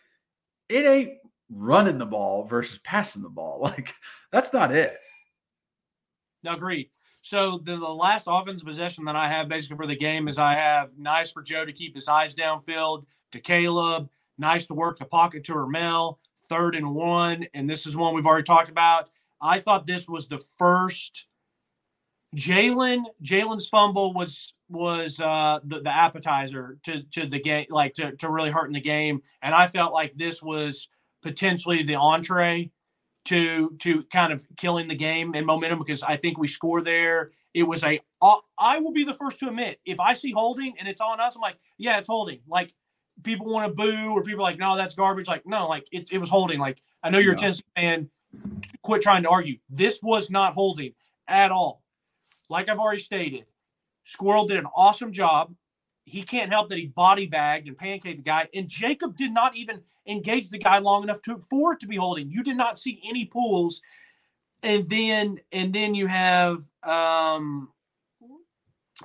it 0.70 0.86
ain't 0.86 1.18
running 1.52 1.98
the 1.98 2.06
ball 2.06 2.46
versus 2.46 2.80
passing 2.80 3.22
the 3.22 3.30
ball. 3.30 3.60
Like 3.72 3.94
that's 4.32 4.54
not 4.54 4.72
it. 4.72 4.98
Agreed. 6.46 6.90
So 7.22 7.60
the, 7.62 7.78
the 7.78 7.88
last 7.88 8.28
offensive 8.28 8.66
possession 8.66 9.06
that 9.06 9.16
I 9.16 9.28
have 9.28 9.48
basically 9.48 9.78
for 9.78 9.88
the 9.88 9.96
game 9.96 10.28
is 10.28 10.38
I 10.38 10.56
have 10.56 10.90
nice 10.98 11.32
for 11.32 11.44
Joe 11.44 11.66
to 11.66 11.72
keep 11.72 11.94
his 11.94 12.08
eyes 12.08 12.34
downfield 12.34 13.06
to 13.32 13.40
Caleb, 13.40 14.10
nice 14.38 14.66
to 14.68 14.74
work 14.74 14.98
the 14.98 15.06
pocket 15.06 15.44
to 15.46 15.54
Ramel, 15.54 16.20
third 16.50 16.76
and 16.76 16.96
one, 16.96 17.46
and 17.54 17.70
this 17.70 17.86
is 17.86 17.96
one 17.96 18.16
we've 18.16 18.26
already 18.26 18.44
talked 18.44 18.70
about. 18.70 19.10
I 19.40 19.60
thought 19.60 19.86
this 19.86 20.08
was 20.08 20.28
the 20.28 20.44
first 20.58 21.28
Jaylen 22.36 23.04
Jaylen's 23.22 23.68
fumble 23.68 24.14
was 24.14 24.54
was 24.70 25.20
uh, 25.20 25.60
the, 25.64 25.82
the 25.82 25.90
appetizer 25.90 26.78
to 26.84 27.04
to 27.04 27.28
the 27.28 27.40
game, 27.40 27.66
like 27.70 27.94
to, 27.96 28.16
to 28.18 28.30
really 28.30 28.52
hurting 28.52 28.74
the 28.74 28.82
game. 28.82 29.22
And 29.42 29.54
I 29.54 29.68
felt 29.68 29.94
like 29.94 30.16
this 30.16 30.42
was 30.42 30.88
potentially 31.22 31.84
the 31.84 31.96
entree 31.96 32.72
to 33.26 33.76
to 33.80 34.04
kind 34.06 34.34
of 34.34 34.46
killing 34.58 34.88
the 34.88 34.96
game 34.96 35.34
and 35.36 35.46
momentum 35.46 35.80
because 35.80 36.04
I 36.04 36.18
think 36.18 36.38
we 36.38 36.48
score 36.48 36.82
there. 36.82 37.32
It 37.54 37.64
was 37.64 37.84
a 37.84 38.00
uh, 38.22 38.38
will 38.58 38.94
be 38.94 39.04
the 39.04 39.14
first 39.14 39.40
to 39.40 39.48
admit 39.48 39.80
if 39.86 40.00
I 40.00 40.14
see 40.14 40.32
holding 40.32 40.74
and 40.80 40.88
it's 40.88 41.02
on 41.02 41.20
us, 41.20 41.36
I'm 41.36 41.42
like, 41.42 41.58
yeah, 41.78 41.98
it's 41.98 42.08
holding. 42.08 42.40
Like 42.48 42.74
people 43.24 43.48
want 43.48 43.68
to 43.68 43.74
boo 43.74 44.12
or 44.12 44.24
people 44.24 44.46
are 44.46 44.50
like, 44.50 44.60
no, 44.60 44.76
that's 44.76 44.96
garbage. 44.96 45.28
Like, 45.28 45.46
no, 45.46 45.68
like 45.68 45.88
it, 45.92 46.10
it 46.12 46.18
was 46.18 46.30
holding. 46.30 46.60
Like 46.60 46.82
I 47.04 47.10
know 47.10 47.20
you're 47.20 47.34
a 47.34 47.38
Tennessee 47.38 47.64
fan. 47.76 48.10
Quit 48.82 49.02
trying 49.02 49.24
to 49.24 49.30
argue. 49.30 49.58
This 49.70 50.02
was 50.02 50.32
not 50.32 50.54
holding 50.54 50.94
at 51.28 51.52
all. 51.52 51.84
Like 52.50 52.70
I've 52.70 52.80
already 52.80 53.02
stated, 53.02 53.46
Squirrel 54.06 54.46
did 54.46 54.58
an 54.58 54.68
awesome 54.76 55.12
job. 55.12 55.54
He 56.06 56.24
can't 56.24 56.52
help 56.52 56.70
that 56.70 56.78
he 56.78 56.88
body 56.88 57.28
bagged 57.28 57.68
and 57.68 57.78
pancaked 57.78 58.18
the 58.18 58.24
guy. 58.24 58.48
And 58.54 58.68
Jacob 58.68 59.16
did 59.16 59.32
not 59.32 59.56
even 59.56 59.82
engage 60.08 60.50
the 60.50 60.58
guy 60.58 60.80
long 60.80 61.04
enough 61.04 61.22
to 61.24 61.42
for 61.50 61.74
it 61.74 61.80
to 61.82 61.88
be 61.88 61.96
holding. 61.96 62.32
You 62.32 62.44
did 62.44 62.58
not 62.58 62.78
see 62.78 63.02
any 63.08 63.26
pulls. 63.26 63.82
And 64.64 64.90
then 64.90 65.40
and 65.52 65.74
then 65.74 65.96
you 65.96 66.08
have 66.08 66.64
um 66.84 67.70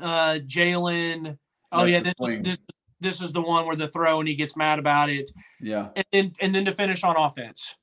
uh 0.01 0.39
Jaylen. 0.47 1.39
Oh 1.73 1.87
That's 1.87 1.91
yeah, 1.91 2.01
this, 2.01 2.39
this 2.43 2.59
this 3.01 3.23
is 3.23 3.33
the 3.33 3.43
one 3.43 3.67
where 3.67 3.77
the 3.77 3.89
throw 3.89 4.21
and 4.21 4.29
he 4.29 4.35
gets 4.35 4.57
mad 4.57 4.79
about 4.79 5.11
it. 5.11 5.31
Yeah. 5.61 5.89
And 5.95 6.05
then 6.13 6.33
and 6.41 6.55
then 6.55 6.65
to 6.65 6.73
finish 6.73 7.05
on 7.05 7.17
offense. 7.17 7.75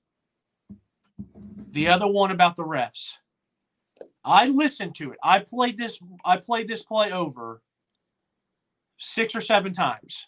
The 1.70 1.88
other 1.88 2.08
one 2.08 2.32
about 2.32 2.56
the 2.56 2.64
refs. 2.64 3.14
I 4.26 4.46
listened 4.46 4.96
to 4.96 5.12
it. 5.12 5.20
I 5.24 5.40
played 5.40 5.78
this. 5.78 6.00
I 6.26 6.38
played 6.38 6.68
this 6.68 6.84
play 6.84 7.12
over 7.12 7.62
six 9.04 9.36
or 9.36 9.42
seven 9.42 9.74
times. 9.74 10.28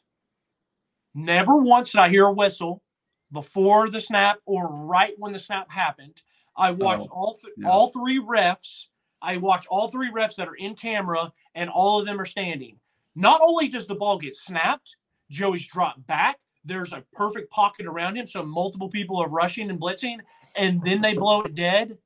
Never 1.14 1.58
once 1.62 1.92
did 1.92 2.02
I 2.02 2.10
hear 2.10 2.26
a 2.26 2.34
whistle 2.34 2.84
before 3.32 3.90
the 3.90 4.02
snap 4.02 4.40
or 4.46 4.70
right 4.72 5.14
when 5.18 5.34
the 5.34 5.40
snap 5.40 5.72
happened. 5.72 6.22
I 6.58 6.72
watched 6.72 7.10
oh, 7.12 7.16
all 7.16 7.38
th- 7.42 7.54
yeah. 7.58 7.70
all 7.70 7.90
three 7.90 8.20
refs. 8.20 8.88
I 9.22 9.38
watch 9.38 9.66
all 9.68 9.88
three 9.88 10.12
refs 10.12 10.36
that 10.36 10.48
are 10.48 10.56
in 10.56 10.76
camera, 10.76 11.32
and 11.56 11.70
all 11.70 12.00
of 12.00 12.06
them 12.06 12.20
are 12.20 12.26
standing. 12.26 12.78
Not 13.16 13.42
only 13.44 13.68
does 13.68 13.88
the 13.88 13.96
ball 13.96 14.18
get 14.20 14.36
snapped, 14.36 14.98
Joey's 15.32 15.68
dropped 15.68 16.06
back. 16.06 16.38
There's 16.64 16.94
a 16.94 17.04
perfect 17.14 17.50
pocket 17.52 17.86
around 17.86 18.18
him, 18.18 18.28
so 18.28 18.44
multiple 18.44 18.90
people 18.90 19.18
are 19.18 19.30
rushing 19.30 19.70
and 19.70 19.80
blitzing, 19.80 20.18
and 20.56 20.84
then 20.84 21.02
they 21.02 21.14
blow 21.14 21.42
it 21.42 21.56
dead. 21.56 21.98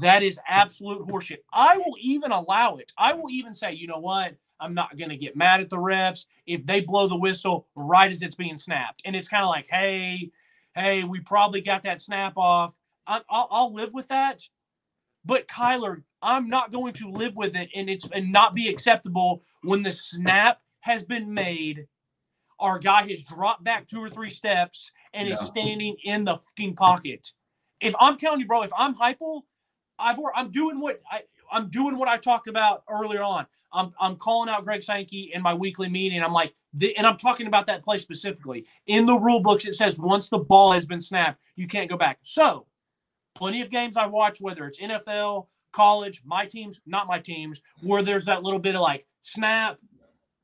That 0.00 0.22
is 0.22 0.38
absolute 0.48 1.02
horseshit. 1.02 1.38
I 1.52 1.78
will 1.78 1.96
even 2.00 2.32
allow 2.32 2.76
it. 2.76 2.92
I 2.96 3.12
will 3.14 3.30
even 3.30 3.54
say, 3.54 3.72
you 3.72 3.86
know 3.86 3.98
what? 3.98 4.36
I'm 4.62 4.74
not 4.74 4.96
going 4.96 5.10
to 5.10 5.16
get 5.16 5.36
mad 5.36 5.60
at 5.60 5.70
the 5.70 5.76
refs 5.76 6.26
if 6.46 6.64
they 6.64 6.80
blow 6.80 7.08
the 7.08 7.16
whistle 7.16 7.66
right 7.74 8.10
as 8.10 8.22
it's 8.22 8.36
being 8.36 8.56
snapped. 8.56 9.02
And 9.04 9.16
it's 9.16 9.28
kind 9.28 9.42
of 9.42 9.48
like, 9.48 9.66
hey, 9.68 10.30
hey, 10.74 11.04
we 11.04 11.20
probably 11.20 11.60
got 11.60 11.82
that 11.82 12.00
snap 12.00 12.34
off. 12.36 12.72
I, 13.06 13.18
will 13.18 13.48
I'll 13.50 13.74
live 13.74 13.92
with 13.92 14.08
that. 14.08 14.42
But 15.24 15.48
Kyler, 15.48 16.02
I'm 16.22 16.48
not 16.48 16.72
going 16.72 16.94
to 16.94 17.10
live 17.10 17.36
with 17.36 17.56
it, 17.56 17.68
and 17.74 17.88
it's 17.90 18.08
and 18.12 18.32
not 18.32 18.54
be 18.54 18.68
acceptable 18.68 19.42
when 19.62 19.82
the 19.82 19.92
snap 19.92 20.60
has 20.80 21.04
been 21.04 21.32
made. 21.32 21.86
Our 22.58 22.78
guy 22.78 23.08
has 23.08 23.24
dropped 23.24 23.64
back 23.64 23.86
two 23.88 24.00
or 24.02 24.10
three 24.10 24.30
steps 24.30 24.92
and 25.14 25.28
is 25.28 25.38
standing 25.40 25.96
in 26.04 26.24
the 26.24 26.36
fucking 26.36 26.76
pocket. 26.76 27.32
If 27.80 27.94
I'm 28.00 28.16
telling 28.16 28.40
you, 28.40 28.46
bro, 28.46 28.62
if 28.62 28.70
I'm 28.76 28.94
Heupel, 28.94 29.42
I've 29.98 30.18
I'm 30.34 30.50
doing 30.50 30.80
what 30.80 31.00
I 31.10 31.22
I'm 31.52 31.68
doing 31.68 31.98
what 31.98 32.08
I 32.08 32.16
talked 32.16 32.48
about 32.48 32.82
earlier 32.90 33.22
on. 33.22 33.46
I'm 33.72 33.92
I'm 34.00 34.16
calling 34.16 34.48
out 34.48 34.64
Greg 34.64 34.82
Sankey 34.82 35.30
in 35.32 35.42
my 35.42 35.54
weekly 35.54 35.88
meeting. 35.88 36.22
I'm 36.22 36.32
like, 36.32 36.54
the, 36.74 36.96
and 36.96 37.06
I'm 37.06 37.16
talking 37.16 37.46
about 37.46 37.66
that 37.66 37.82
play 37.82 37.98
specifically. 37.98 38.66
In 38.86 39.06
the 39.06 39.18
rule 39.18 39.40
books, 39.40 39.64
it 39.64 39.74
says 39.74 39.98
once 39.98 40.28
the 40.28 40.38
ball 40.38 40.72
has 40.72 40.86
been 40.86 41.00
snapped, 41.00 41.40
you 41.56 41.66
can't 41.66 41.88
go 41.88 41.96
back. 41.96 42.18
So, 42.22 42.66
plenty 43.34 43.62
of 43.62 43.70
games 43.70 43.96
I 43.96 44.06
watch, 44.06 44.40
whether 44.40 44.66
it's 44.66 44.80
NFL, 44.80 45.46
college, 45.72 46.22
my 46.24 46.46
teams, 46.46 46.80
not 46.86 47.06
my 47.06 47.18
teams, 47.18 47.62
where 47.82 48.02
there's 48.02 48.26
that 48.26 48.42
little 48.42 48.58
bit 48.58 48.74
of 48.74 48.82
like 48.82 49.06
snap, 49.22 49.78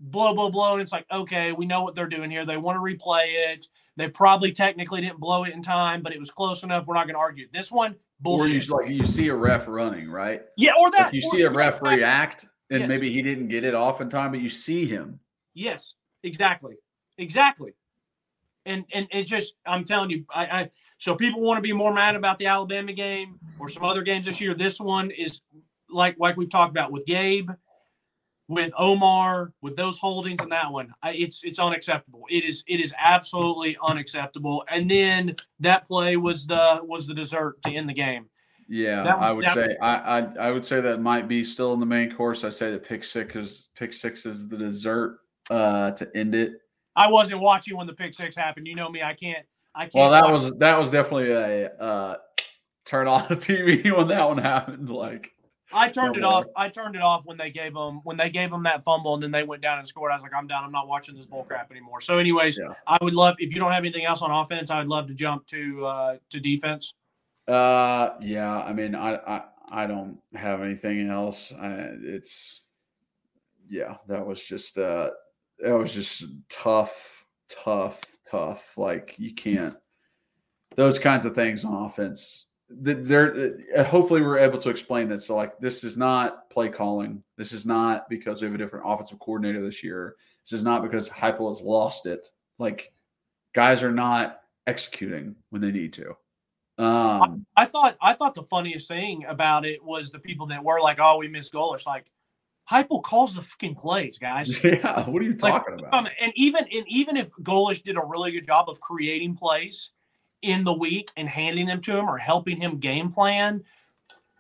blow, 0.01 0.35
blow, 0.35 0.51
blow, 0.51 0.73
and 0.73 0.83
it's 0.83 0.93
like, 0.93 1.07
okay, 1.13 1.53
we 1.53 1.67
know 1.67 1.83
what 1.83 1.95
they're 1.95 2.07
doing 2.07 2.31
here. 2.31 2.45
They 2.45 2.57
want 2.57 2.77
to 2.77 2.83
replay 2.83 3.53
it. 3.53 3.67
They 3.97 4.09
probably 4.09 4.53
technically 4.53 5.01
didn't 5.01 5.21
blow 5.21 5.45
it 5.45 5.55
in 5.55 5.63
time, 5.63 6.03
but 6.03 6.13
it 6.13 6.19
was 6.19 6.31
close 6.31 6.63
enough. 6.63 6.87
We're 6.87 6.95
not 6.95 7.07
going 7.07 7.15
to 7.15 7.21
argue. 7.21 7.49
This 7.53 7.71
one, 7.71 7.97
bullshit. 8.21 8.51
Or 8.51 8.55
you 8.55 8.75
like 8.75 8.91
you 8.91 9.05
see 9.05 9.29
a 9.29 9.35
ref 9.35 9.69
running, 9.69 10.11
right? 10.11 10.43
Yeah, 10.57 10.73
or 10.79 10.91
that 10.93 11.07
like 11.07 11.15
you 11.15 11.23
or, 11.25 11.31
see 11.31 11.43
a 11.43 11.51
ref 11.51 11.83
react, 11.83 12.47
and 12.71 12.81
yes. 12.81 12.89
maybe 12.89 13.11
he 13.11 13.23
didn't 13.23 13.49
get 13.49 13.65
it 13.65 13.75
off 13.75 14.01
in 14.01 14.09
time, 14.09 14.33
but 14.33 14.41
you 14.41 14.49
see 14.49 14.87
him. 14.87 15.21
Yes, 15.55 15.95
exactly, 16.23 16.77
exactly. 17.17 17.75
And 18.67 18.85
and 18.93 19.07
it 19.11 19.25
just, 19.25 19.57
I'm 19.67 19.85
telling 19.85 20.11
you, 20.11 20.25
I, 20.35 20.47
I 20.47 20.71
so 20.99 21.15
people 21.15 21.41
want 21.41 21.59
to 21.59 21.63
be 21.63 21.73
more 21.73 21.93
mad 21.93 22.17
about 22.17 22.39
the 22.39 22.47
Alabama 22.47 22.93
game 22.93 23.39
or 23.59 23.69
some 23.69 23.85
other 23.85 24.03
games 24.03 24.27
this 24.27 24.41
year. 24.41 24.55
This 24.55 24.81
one 24.81 25.11
is 25.11 25.41
like 25.91 26.17
like 26.19 26.37
we've 26.37 26.51
talked 26.51 26.71
about 26.71 26.93
with 26.93 27.07
Gabe 27.07 27.51
with 28.49 28.73
Omar, 28.79 29.53
with 29.61 29.77
those 29.77 29.99
holdings 29.99 30.41
and 30.41 30.51
that 30.53 30.73
one, 30.73 30.93
I, 31.03 31.13
it's 31.13 31.45
it's 31.45 31.59
unacceptable. 31.59 32.25
It 32.31 32.45
is 32.45 32.65
it 32.67 32.81
is 32.81 32.95
absolutely 32.99 33.77
unacceptable. 33.87 34.65
And 34.69 34.91
then 34.91 35.37
that 35.61 35.87
play 35.87 36.17
was 36.17 36.47
the 36.47 36.81
was 36.83 37.07
the 37.07 37.15
dessert 37.15 37.63
to 37.63 37.71
end 37.71 37.89
the 37.89 37.95
game. 37.95 38.27
Yeah, 38.71 39.03
was, 39.03 39.31
I 39.31 39.33
would 39.33 39.45
say 39.47 39.61
was, 39.61 39.77
I, 39.81 40.19
I 40.19 40.49
I 40.49 40.51
would 40.51 40.65
say 40.65 40.81
that 40.81 41.01
might 41.01 41.29
be 41.29 41.45
still 41.45 41.73
in 41.75 41.81
the 41.81 41.87
main 41.87 42.15
course. 42.15 42.43
I 42.43 42.51
say 42.51 42.71
that 42.71 42.85
pick 42.85 43.05
six 43.05 43.37
is 43.37 43.69
pick 43.77 43.93
six 43.93 44.27
is 44.27 44.49
the 44.49 44.57
dessert 44.57 45.21
uh, 45.51 45.91
to 45.93 46.11
end 46.17 46.35
it. 46.35 46.61
I 46.97 47.09
wasn't 47.09 47.41
watching 47.41 47.77
when 47.77 47.87
the 47.87 47.93
pick 47.93 48.15
six 48.15 48.35
happened. 48.35 48.67
You 48.67 48.75
know 48.75 48.89
me, 48.89 49.03
I 49.03 49.15
can't. 49.15 49.47
I 49.75 49.83
can't. 49.83 49.95
Well, 49.95 50.11
that 50.11 50.31
was 50.31 50.53
that 50.59 50.79
was 50.79 50.91
definitely 50.91 51.31
a 51.33 51.71
uh, 51.75 52.17
turn 52.87 53.09
on 53.09 53.27
the 53.29 53.37
TV 53.37 53.95
when 53.95 54.09
that 54.09 54.27
one 54.27 54.39
happened. 54.39 54.91
Like 54.91 55.33
I 55.73 55.89
turned 55.89 56.17
it 56.17 56.25
off. 56.25 56.47
I 56.57 56.69
turned 56.69 56.97
it 56.97 57.03
off 57.03 57.27
when 57.27 57.37
they 57.37 57.51
gave 57.51 57.75
them 57.75 58.01
when 58.05 58.17
they 58.17 58.31
gave 58.31 58.51
them 58.51 58.63
that 58.63 58.85
fumble 58.85 59.15
and 59.15 59.23
then 59.23 59.31
they 59.31 59.43
went 59.43 59.63
down 59.63 59.79
and 59.79 59.87
scored. 59.87 60.11
I 60.11 60.15
was 60.15 60.23
like, 60.23 60.35
I'm 60.35 60.47
done. 60.47 60.65
I'm 60.65 60.73
not 60.73 60.89
watching 60.89 61.15
this 61.15 61.27
bull 61.27 61.45
crap 61.45 61.71
anymore. 61.71 62.01
So, 62.01 62.19
anyways, 62.19 62.59
yeah. 62.59 62.73
I 62.87 62.99
would 63.03 63.15
love 63.15 63.37
if 63.39 63.53
you 63.53 63.61
don't 63.61 63.73
have 63.73 63.85
anything 63.85 64.05
else 64.05 64.23
on 64.23 64.31
offense, 64.31 64.71
I 64.71 64.79
would 64.79 64.89
love 64.89 65.07
to 65.09 65.15
jump 65.15 65.47
to 65.49 65.87
uh 65.87 66.17
to 66.31 66.41
defense. 66.41 66.95
Uh, 67.47 68.11
yeah. 68.21 68.63
I 68.63 68.73
mean, 68.73 68.95
I 68.95 69.17
I, 69.17 69.45
I 69.71 69.87
don't 69.87 70.19
have 70.35 70.63
anything 70.63 71.09
else. 71.09 71.53
I, 71.53 71.91
it's 72.03 72.63
yeah, 73.69 73.97
that 74.09 74.27
was 74.27 74.43
just 74.43 74.79
uh 74.79 75.11
that 75.59 75.77
was 75.77 75.93
just 75.93 76.25
tough, 76.49 77.27
tough, 77.51 78.01
tough. 78.31 78.77
Like 78.79 79.15
you 79.19 79.35
can't 79.35 79.77
those 80.77 80.99
kinds 80.99 81.27
of 81.27 81.35
things 81.35 81.65
on 81.65 81.87
offense 81.87 82.48
they're 82.71 83.55
uh, 83.77 83.85
hopefully 83.85 84.21
we're 84.21 84.39
able 84.39 84.59
to 84.59 84.71
explain 84.71 85.09
that. 85.09 85.23
So 85.23 85.37
like 85.37 85.59
this 85.59 85.85
is 85.85 85.97
not 85.97 86.51
play 86.51 86.69
calling. 86.69 87.23
This 87.37 87.53
is 87.53 87.67
not 87.67 88.09
because 88.09 88.41
we 88.41 88.47
have 88.47 88.55
a 88.55 88.59
different 88.59 88.85
offensive 88.87 89.19
coordinator 89.19 89.63
this 89.65 89.83
year. 89.83 90.17
This 90.45 90.59
is 90.59 90.65
not 90.65 90.83
because 90.83 91.09
Heupel 91.09 91.49
has 91.49 91.63
lost 91.63 92.07
it. 92.07 92.27
Like 92.59 92.93
guys 93.55 93.83
are 93.83 93.93
not 93.93 94.41
executing 94.67 95.35
when 95.51 95.63
they 95.63 95.71
need 95.71 95.95
to. 95.95 96.11
Um, 96.79 97.47
I, 97.57 97.63
I, 97.63 97.65
thought 97.65 97.97
I 98.01 98.13
thought 98.13 98.35
the 98.35 98.45
funniest 98.45 98.87
thing 98.87 99.25
about 99.27 99.67
it 99.67 99.83
was 99.83 100.11
the 100.11 100.21
people 100.21 100.47
that 100.49 100.63
were 100.63 100.81
like, 100.81 100.99
"Oh, 101.01 101.17
we 101.19 101.27
missed 101.27 101.53
Golesh." 101.53 101.87
Like, 101.87 102.07
Heupel 102.71 103.03
calls 103.03 103.35
the 103.35 103.43
fucking 103.43 103.75
plays, 103.75 104.19
guys. 104.19 104.63
Yeah, 104.65 105.09
what 105.09 105.21
are 105.21 105.25
you 105.25 105.35
talking 105.35 105.75
like, 105.75 105.87
about? 105.89 105.95
Um, 105.95 106.09
and 106.21 106.33
even 106.37 106.67
and 106.73 106.85
even 106.87 107.17
if 107.17 107.33
Golesh 107.43 107.83
did 107.83 107.97
a 107.97 108.07
really 108.07 108.31
good 108.31 108.47
job 108.47 108.69
of 108.69 108.79
creating 108.79 109.35
plays, 109.35 109.91
in 110.43 110.65
the 110.65 110.73
week 110.73 111.11
and 111.17 111.29
handing 111.29 111.67
them 111.67 111.81
to 111.83 111.97
him 111.97 112.09
or 112.09 112.19
helping 112.19 112.61
him 112.61 112.79
game 112.79 113.11
plan. 113.11 113.65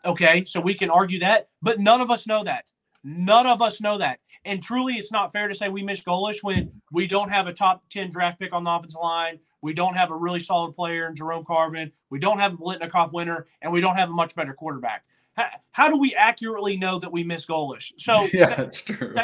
Okay, 0.04 0.44
so 0.44 0.60
we 0.60 0.74
can 0.74 0.90
argue 0.90 1.18
that, 1.20 1.48
but 1.60 1.80
none 1.80 2.00
of 2.00 2.10
us 2.10 2.26
know 2.26 2.44
that. 2.44 2.64
None 3.04 3.46
of 3.46 3.62
us 3.62 3.80
know 3.80 3.98
that. 3.98 4.20
And 4.44 4.62
truly, 4.62 4.94
it's 4.94 5.12
not 5.12 5.32
fair 5.32 5.48
to 5.48 5.54
say 5.54 5.68
we 5.68 5.82
miss 5.82 6.02
Golesh 6.02 6.42
when 6.42 6.70
we 6.92 7.06
don't 7.06 7.30
have 7.30 7.46
a 7.46 7.52
top 7.52 7.82
10 7.90 8.10
draft 8.10 8.38
pick 8.38 8.52
on 8.52 8.64
the 8.64 8.70
offensive 8.70 9.00
line. 9.00 9.38
We 9.60 9.72
don't 9.72 9.94
have 9.94 10.10
a 10.10 10.16
really 10.16 10.40
solid 10.40 10.74
player 10.74 11.06
in 11.06 11.16
Jerome 11.16 11.44
Carvin. 11.44 11.92
We 12.10 12.18
don't 12.18 12.38
have 12.38 12.54
a 12.54 12.56
Biletnikoff 12.56 13.12
winner, 13.12 13.46
and 13.62 13.72
we 13.72 13.80
don't 13.80 13.96
have 13.96 14.10
a 14.10 14.12
much 14.12 14.34
better 14.34 14.54
quarterback. 14.54 15.04
How, 15.34 15.48
how 15.72 15.88
do 15.88 15.96
we 15.96 16.14
accurately 16.14 16.76
know 16.76 16.98
that 16.98 17.10
we 17.10 17.24
miss 17.24 17.46
Golesh? 17.46 17.92
So, 17.98 18.28
yeah, 18.32 18.54
that's 18.54 18.82
true. 18.82 19.14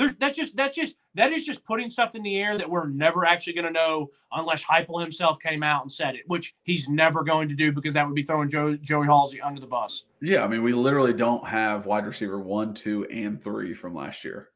There's, 0.00 0.16
that's 0.16 0.34
just 0.34 0.56
that's 0.56 0.74
just 0.74 0.96
that 1.14 1.30
is 1.30 1.44
just 1.44 1.62
putting 1.66 1.90
stuff 1.90 2.14
in 2.14 2.22
the 2.22 2.40
air 2.40 2.56
that 2.56 2.70
we're 2.70 2.88
never 2.88 3.26
actually 3.26 3.52
going 3.52 3.66
to 3.66 3.70
know 3.70 4.08
unless 4.32 4.62
Heupel 4.62 4.98
himself 4.98 5.38
came 5.40 5.62
out 5.62 5.82
and 5.82 5.92
said 5.92 6.14
it, 6.14 6.22
which 6.26 6.54
he's 6.62 6.88
never 6.88 7.22
going 7.22 7.50
to 7.50 7.54
do 7.54 7.70
because 7.70 7.92
that 7.92 8.06
would 8.06 8.14
be 8.14 8.22
throwing 8.22 8.48
Joe, 8.48 8.76
Joey 8.76 9.04
Halsey 9.04 9.42
under 9.42 9.60
the 9.60 9.66
bus. 9.66 10.04
Yeah, 10.22 10.42
I 10.42 10.48
mean, 10.48 10.62
we 10.62 10.72
literally 10.72 11.12
don't 11.12 11.46
have 11.46 11.84
wide 11.84 12.06
receiver 12.06 12.40
one, 12.40 12.72
two, 12.72 13.04
and 13.10 13.42
three 13.42 13.74
from 13.74 13.94
last 13.94 14.24
year, 14.24 14.48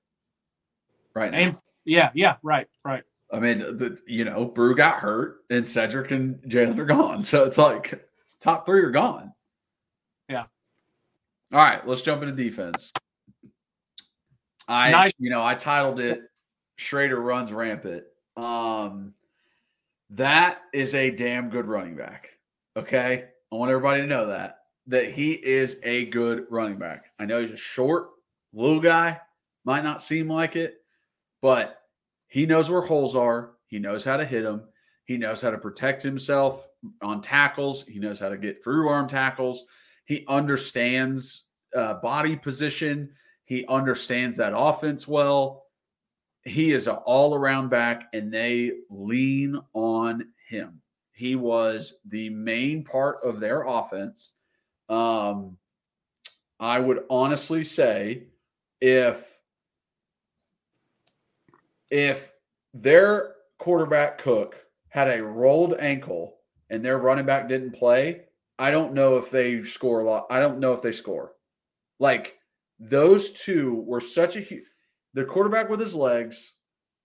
right 1.14 1.30
now. 1.30 1.38
And 1.38 1.58
yeah, 1.84 2.10
yeah, 2.14 2.36
right, 2.42 2.66
right. 2.82 3.02
I 3.30 3.38
mean, 3.38 3.58
the, 3.58 3.98
you 4.06 4.24
know, 4.24 4.46
Bru 4.46 4.74
got 4.74 5.00
hurt, 5.00 5.40
and 5.50 5.66
Cedric 5.66 6.10
and 6.10 6.36
Jalin 6.44 6.78
are 6.78 6.86
gone, 6.86 7.22
so 7.22 7.44
it's 7.44 7.58
like 7.58 8.02
top 8.40 8.64
three 8.64 8.80
are 8.80 8.90
gone. 8.90 9.34
Yeah. 10.26 10.44
All 11.52 11.58
right, 11.58 11.86
let's 11.86 12.00
jump 12.00 12.22
into 12.22 12.34
defense. 12.34 12.94
I, 14.68 14.90
nice. 14.90 15.12
you 15.18 15.30
know, 15.30 15.42
I 15.44 15.54
titled 15.54 16.00
it 16.00 16.22
Schrader 16.76 17.20
runs 17.20 17.52
rampant." 17.52 18.04
Um, 18.36 19.14
that 20.10 20.62
is 20.72 20.94
a 20.94 21.10
damn 21.10 21.50
good 21.50 21.68
running 21.68 21.96
back. 21.96 22.30
Okay, 22.76 23.24
I 23.52 23.54
want 23.54 23.70
everybody 23.70 24.00
to 24.02 24.06
know 24.06 24.26
that 24.26 24.58
that 24.86 25.10
he 25.10 25.32
is 25.32 25.80
a 25.82 26.06
good 26.06 26.46
running 26.50 26.78
back. 26.78 27.06
I 27.18 27.24
know 27.24 27.40
he's 27.40 27.50
a 27.50 27.56
short 27.56 28.10
little 28.52 28.80
guy, 28.80 29.20
might 29.64 29.84
not 29.84 30.02
seem 30.02 30.28
like 30.28 30.56
it, 30.56 30.76
but 31.40 31.80
he 32.28 32.46
knows 32.46 32.70
where 32.70 32.82
holes 32.82 33.16
are. 33.16 33.52
He 33.66 33.78
knows 33.78 34.04
how 34.04 34.16
to 34.16 34.24
hit 34.24 34.42
them. 34.42 34.64
He 35.04 35.16
knows 35.16 35.40
how 35.40 35.50
to 35.50 35.58
protect 35.58 36.02
himself 36.02 36.68
on 37.02 37.20
tackles. 37.20 37.86
He 37.86 37.98
knows 37.98 38.18
how 38.18 38.28
to 38.28 38.36
get 38.36 38.62
through 38.62 38.88
arm 38.88 39.08
tackles. 39.08 39.64
He 40.04 40.24
understands 40.28 41.46
uh, 41.74 41.94
body 41.94 42.36
position. 42.36 43.10
He 43.44 43.66
understands 43.66 44.36
that 44.38 44.52
offense 44.56 45.06
well. 45.06 45.66
He 46.42 46.72
is 46.72 46.86
an 46.86 46.96
all 46.96 47.34
around 47.34 47.68
back, 47.70 48.08
and 48.12 48.32
they 48.32 48.72
lean 48.90 49.58
on 49.72 50.26
him. 50.48 50.80
He 51.12 51.36
was 51.36 51.94
the 52.08 52.30
main 52.30 52.84
part 52.84 53.18
of 53.22 53.40
their 53.40 53.62
offense. 53.62 54.32
Um, 54.88 55.56
I 56.58 56.80
would 56.80 57.04
honestly 57.08 57.64
say 57.64 58.24
if 58.80 59.38
if 61.90 62.32
their 62.72 63.34
quarterback 63.58 64.18
Cook 64.18 64.56
had 64.88 65.08
a 65.08 65.22
rolled 65.22 65.74
ankle 65.78 66.36
and 66.70 66.84
their 66.84 66.98
running 66.98 67.26
back 67.26 67.48
didn't 67.48 67.72
play, 67.72 68.22
I 68.58 68.70
don't 68.70 68.94
know 68.94 69.16
if 69.16 69.30
they 69.30 69.62
score 69.62 70.00
a 70.00 70.04
lot. 70.04 70.26
I 70.30 70.40
don't 70.40 70.58
know 70.58 70.72
if 70.72 70.82
they 70.82 70.92
score. 70.92 71.32
Like 71.98 72.38
those 72.78 73.30
two 73.30 73.82
were 73.86 74.00
such 74.00 74.36
a 74.36 74.40
huge 74.40 74.64
the 75.14 75.24
quarterback 75.24 75.68
with 75.68 75.80
his 75.80 75.94
legs 75.94 76.54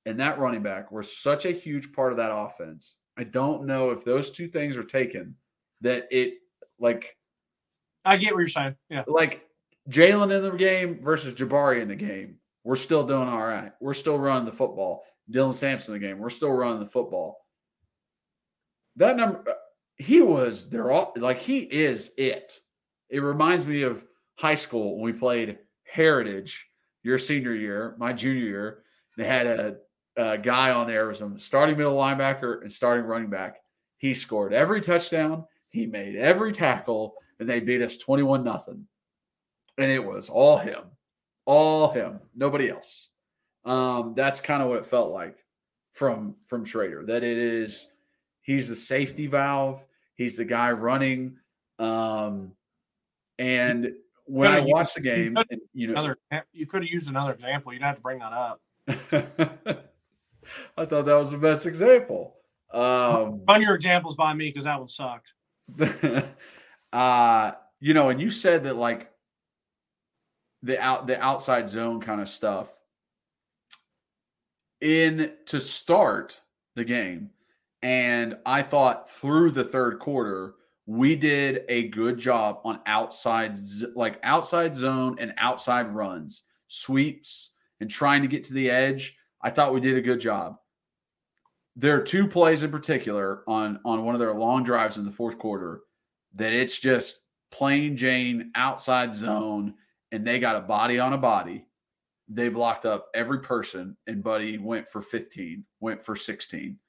and 0.06 0.20
that 0.20 0.40
running 0.40 0.64
back 0.64 0.92
were 0.92 1.04
such 1.04 1.46
a 1.46 1.52
huge 1.52 1.94
part 1.94 2.12
of 2.12 2.18
that 2.18 2.36
offense. 2.36 2.96
I 3.18 3.24
don't 3.26 3.66
know 3.66 3.92
if 3.92 4.04
those 4.04 4.32
two 4.32 4.48
things 4.48 4.78
are 4.78 4.84
taken 4.84 5.36
that 5.82 6.08
it 6.10 6.36
like 6.80 7.16
I 8.06 8.18
get 8.18 8.34
what 8.34 8.40
you're 8.40 8.48
saying. 8.48 8.76
Yeah. 8.90 9.04
Like 9.08 9.48
Jaylen 9.90 10.36
in 10.36 10.42
the 10.42 10.52
game 10.52 11.00
versus 11.04 11.34
Jabari 11.34 11.82
in 11.82 11.88
the 11.88 11.96
game. 11.96 12.38
We're 12.64 12.76
still 12.76 13.06
doing 13.06 13.28
all 13.28 13.46
right. 13.46 13.72
We're 13.80 13.94
still 13.94 14.18
running 14.18 14.46
the 14.46 14.52
football. 14.52 15.04
Dylan 15.32 15.54
Sampson 15.54 15.94
in 15.94 16.02
the 16.02 16.08
game. 16.08 16.18
We're 16.18 16.30
still 16.30 16.52
running 16.52 16.80
the 16.80 16.90
football. 16.90 17.46
That 18.96 19.16
number 19.16 19.44
uh, 19.48 19.54
he 19.98 20.22
was 20.22 20.70
there 20.70 20.92
all 20.92 21.14
like 21.18 21.40
he 21.40 21.60
is 21.60 22.12
it. 22.18 22.54
It 23.10 23.20
reminds 23.20 23.68
me 23.68 23.84
of 23.84 24.04
high 24.40 24.56
school 24.56 24.96
when 24.96 25.04
we 25.04 25.12
played 25.12 25.58
Heritage 25.84 26.66
your 27.04 27.20
senior 27.20 27.54
year, 27.54 27.96
my 27.98 28.14
junior 28.14 28.42
year. 28.42 28.84
They 29.18 29.26
had 29.26 29.48
a, 29.48 29.76
a 30.16 30.38
guy 30.38 30.72
on 30.72 30.88
there 30.88 31.08
was 31.08 31.22
a 31.22 31.34
starting 31.38 31.78
middle 31.78 31.98
linebacker 31.98 32.62
and 32.62 32.72
starting 32.72 33.06
running 33.06 33.30
back. 33.30 33.58
He 33.98 34.14
scored 34.14 34.54
every 34.54 34.80
touchdown. 34.80 35.46
He 35.68 35.86
made 35.86 36.16
every 36.16 36.54
tackle, 36.54 37.16
and 37.40 37.50
they 37.50 37.60
beat 37.60 37.82
us 37.82 37.98
21 37.98 38.44
nothing. 38.44 38.88
And 39.78 39.92
it 39.92 40.04
was 40.04 40.30
all 40.30 40.58
him, 40.58 40.84
all 41.46 41.92
him, 41.92 42.22
nobody 42.34 42.70
else. 42.70 43.10
Um, 43.66 44.14
that's 44.16 44.40
kind 44.40 44.64
of 44.64 44.70
what 44.70 44.80
it 44.80 44.86
felt 44.86 45.12
like 45.12 45.38
from 45.94 46.36
from 46.48 46.64
Schrader. 46.64 47.04
That 47.06 47.24
it 47.24 47.38
is, 47.38 47.90
he's 48.42 48.70
the 48.70 48.76
safety 48.76 49.28
valve. 49.28 49.86
He's 50.16 50.38
the 50.38 50.46
guy 50.46 50.72
running. 50.72 51.38
Um, 51.78 52.54
and 53.38 53.92
when 54.30 54.52
I 54.52 54.60
watched 54.60 54.96
the 54.96 55.02
game, 55.02 55.36
you, 55.36 55.44
and, 55.50 55.62
you 55.74 55.88
know, 55.88 55.94
another, 55.94 56.18
you 56.54 56.68
could 56.68 56.84
have 56.84 56.92
used 56.92 57.10
another 57.10 57.34
example. 57.34 57.74
You 57.74 57.80
don't 57.80 57.88
have 57.88 57.96
to 57.96 58.02
bring 58.02 58.20
that 58.20 58.34
up. 58.34 58.62
I 60.78 60.86
thought 60.86 61.06
that 61.06 61.16
was 61.16 61.32
the 61.32 61.38
best 61.38 61.66
example. 61.66 62.36
Um, 62.72 63.42
Run 63.48 63.62
your 63.62 63.74
examples 63.76 64.16
by 64.16 64.34
me 64.34 64.50
because 64.50 64.66
that 64.66 64.80
one 64.80 64.88
sucked. 64.88 65.34
uh, 66.94 67.52
you 67.80 67.94
know, 67.94 68.10
and 68.10 68.22
you 68.22 68.30
said 68.30 68.64
that 68.66 68.76
like 68.76 69.12
the 70.62 70.80
out 70.80 71.08
the 71.08 71.20
outside 71.20 71.70
zone 71.70 72.02
kind 72.02 72.22
of 72.22 72.30
stuff. 72.30 72.68
In 74.82 75.34
to 75.48 75.60
start 75.60 76.40
the 76.76 76.86
game, 76.86 77.32
and 77.82 78.38
I 78.46 78.62
thought 78.62 79.10
through 79.10 79.52
the 79.52 79.64
third 79.64 80.00
quarter, 80.00 80.54
we 80.90 81.16
did 81.16 81.66
a 81.70 81.88
good 81.90 82.18
job 82.18 82.62
on 82.64 82.80
outside 82.88 83.56
like 83.94 84.20
outside 84.24 84.76
zone 84.76 85.18
and 85.20 85.36
outside 85.38 85.94
runs 85.94 86.46
sweeps 86.68 87.52
and 87.80 87.92
trying 87.92 88.24
to 88.24 88.28
get 88.28 88.44
to 88.46 88.56
the 88.56 88.72
edge. 88.72 89.16
I 89.40 89.52
thought 89.52 89.72
we 89.72 89.82
did 89.82 89.98
a 89.98 90.02
good 90.02 90.20
job. 90.20 90.56
There 91.76 91.96
are 91.96 92.02
two 92.02 92.28
plays 92.28 92.64
in 92.64 92.72
particular 92.72 93.44
on 93.48 93.80
on 93.86 94.04
one 94.04 94.16
of 94.16 94.20
their 94.20 94.34
long 94.34 94.64
drives 94.64 94.98
in 94.98 95.06
the 95.06 95.12
fourth 95.12 95.38
quarter 95.38 95.82
that 96.34 96.54
it's 96.54 96.80
just 96.80 97.22
plain 97.52 97.96
jane 97.96 98.52
outside 98.56 99.14
zone 99.14 99.76
and 100.12 100.26
they 100.26 100.40
got 100.40 100.56
a 100.56 100.62
body 100.62 100.98
on 100.98 101.14
a 101.14 101.20
body. 101.20 101.68
They 102.30 102.50
blocked 102.50 102.88
up 102.88 103.10
every 103.14 103.42
person 103.42 103.96
and 104.08 104.24
buddy 104.24 104.58
went 104.58 104.90
for 104.90 105.04
15 105.04 105.64
went 105.82 106.02
for 106.02 106.16
16 106.16 106.80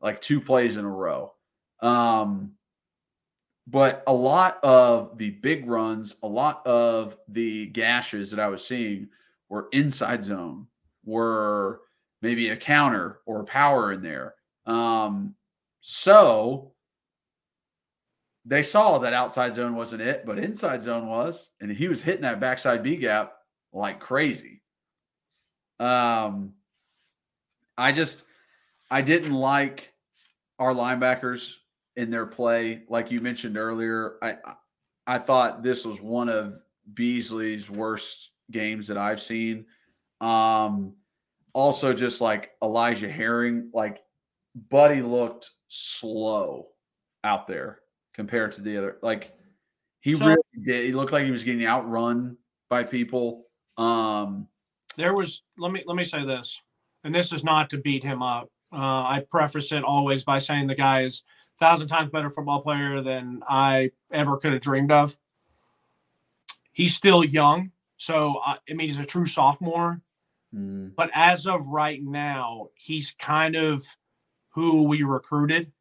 like 0.00 0.20
two 0.20 0.40
plays 0.40 0.76
in 0.76 0.84
a 0.84 0.88
row. 0.88 1.34
Um 1.82 2.52
but 3.70 4.02
a 4.06 4.12
lot 4.12 4.58
of 4.64 5.18
the 5.18 5.30
big 5.30 5.66
runs, 5.66 6.16
a 6.22 6.28
lot 6.28 6.66
of 6.66 7.16
the 7.28 7.66
gashes 7.66 8.30
that 8.30 8.40
I 8.40 8.48
was 8.48 8.66
seeing 8.66 9.08
were 9.50 9.68
inside 9.72 10.24
zone, 10.24 10.66
were 11.04 11.82
maybe 12.22 12.48
a 12.48 12.56
counter 12.56 13.20
or 13.26 13.44
power 13.44 13.92
in 13.92 14.02
there. 14.02 14.34
Um, 14.64 15.34
so 15.82 16.72
they 18.46 18.62
saw 18.62 18.98
that 18.98 19.12
outside 19.12 19.52
zone 19.52 19.76
wasn't 19.76 20.00
it, 20.00 20.24
but 20.24 20.38
inside 20.38 20.82
zone 20.82 21.06
was, 21.06 21.50
and 21.60 21.70
he 21.70 21.88
was 21.88 22.00
hitting 22.00 22.22
that 22.22 22.40
backside 22.40 22.82
B 22.82 22.96
gap 22.96 23.34
like 23.74 24.00
crazy. 24.00 24.62
Um, 25.78 26.54
I 27.76 27.92
just 27.92 28.24
I 28.90 29.02
didn't 29.02 29.34
like 29.34 29.92
our 30.58 30.72
linebackers 30.72 31.56
in 31.98 32.10
their 32.10 32.26
play. 32.26 32.84
Like 32.88 33.10
you 33.10 33.20
mentioned 33.20 33.58
earlier, 33.58 34.18
I 34.22 34.36
I 35.06 35.18
thought 35.18 35.62
this 35.62 35.84
was 35.84 36.00
one 36.00 36.28
of 36.28 36.56
Beasley's 36.94 37.68
worst 37.68 38.30
games 38.50 38.86
that 38.86 38.96
I've 38.96 39.20
seen. 39.20 39.66
Um, 40.20 40.94
also, 41.52 41.92
just 41.92 42.20
like 42.20 42.52
Elijah 42.62 43.10
Herring, 43.10 43.70
like 43.74 43.98
Buddy 44.70 45.02
looked 45.02 45.50
slow 45.66 46.68
out 47.24 47.48
there 47.48 47.80
compared 48.14 48.52
to 48.52 48.62
the 48.62 48.78
other. 48.78 48.98
Like 49.02 49.36
he 50.00 50.14
so, 50.14 50.26
really 50.26 50.42
did. 50.62 50.86
He 50.86 50.92
looked 50.92 51.12
like 51.12 51.24
he 51.24 51.32
was 51.32 51.42
getting 51.42 51.66
outrun 51.66 52.36
by 52.70 52.84
people. 52.84 53.46
Um, 53.76 54.46
there 54.96 55.14
was. 55.14 55.42
Let 55.58 55.72
me 55.72 55.82
let 55.84 55.96
me 55.96 56.04
say 56.04 56.24
this, 56.24 56.60
and 57.02 57.12
this 57.12 57.32
is 57.32 57.42
not 57.42 57.70
to 57.70 57.78
beat 57.78 58.04
him 58.04 58.22
up. 58.22 58.48
Uh, 58.72 59.02
I 59.02 59.24
preface 59.28 59.72
it 59.72 59.82
always 59.82 60.22
by 60.22 60.38
saying 60.38 60.68
the 60.68 60.76
guy 60.76 61.00
is 61.00 61.24
thousand 61.58 61.88
times 61.88 62.10
better 62.10 62.30
football 62.30 62.62
player 62.62 63.00
than 63.00 63.42
I 63.48 63.90
ever 64.10 64.36
could 64.36 64.52
have 64.52 64.60
dreamed 64.60 64.92
of. 64.92 65.16
He's 66.72 66.94
still 66.94 67.24
young, 67.24 67.72
so 67.96 68.40
I, 68.44 68.58
I 68.68 68.74
mean 68.74 68.88
he's 68.88 68.98
a 68.98 69.04
true 69.04 69.26
sophomore. 69.26 70.00
Mm. 70.54 70.94
But 70.94 71.10
as 71.14 71.46
of 71.46 71.66
right 71.66 72.02
now, 72.02 72.68
he's 72.74 73.14
kind 73.18 73.56
of 73.56 73.82
who 74.50 74.84
we 74.84 75.02
recruited. 75.02 75.72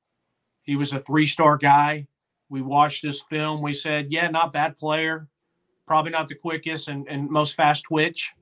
He 0.63 0.75
was 0.75 0.91
a 0.91 0.99
three-star 0.99 1.57
guy. 1.57 2.07
We 2.49 2.61
watched 2.61 3.03
this 3.03 3.21
film. 3.21 3.61
We 3.61 3.73
said, 3.73 4.07
yeah, 4.09 4.27
not 4.29 4.53
bad 4.53 4.77
player. 4.77 5.27
Probably 5.85 6.11
not 6.11 6.27
the 6.27 6.35
quickest 6.35 6.87
and, 6.87 7.07
and 7.07 7.29
most 7.29 7.55
fast 7.55 7.83
twitch. 7.83 8.33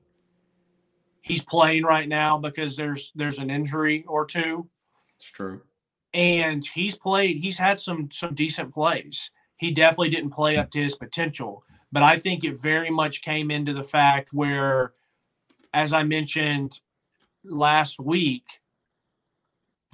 He's 1.20 1.44
playing 1.44 1.84
right 1.84 2.08
now 2.08 2.38
because 2.38 2.76
there's 2.76 3.12
there's 3.14 3.38
an 3.38 3.50
injury 3.50 4.04
or 4.08 4.24
two. 4.24 4.68
It's 5.16 5.30
true 5.30 5.62
and 6.16 6.64
he's 6.64 6.96
played. 6.96 7.38
He's 7.38 7.58
had 7.58 7.78
some 7.78 8.10
some 8.10 8.34
decent 8.34 8.72
plays. 8.72 9.30
He 9.58 9.70
definitely 9.70 10.08
didn't 10.08 10.30
play 10.30 10.56
up 10.56 10.70
to 10.70 10.82
his 10.82 10.96
potential, 10.96 11.62
but 11.92 12.02
I 12.02 12.18
think 12.18 12.42
it 12.42 12.60
very 12.60 12.90
much 12.90 13.22
came 13.22 13.50
into 13.50 13.74
the 13.74 13.84
fact 13.84 14.30
where 14.32 14.94
as 15.74 15.92
I 15.92 16.02
mentioned 16.04 16.80
last 17.44 18.00
week, 18.00 18.44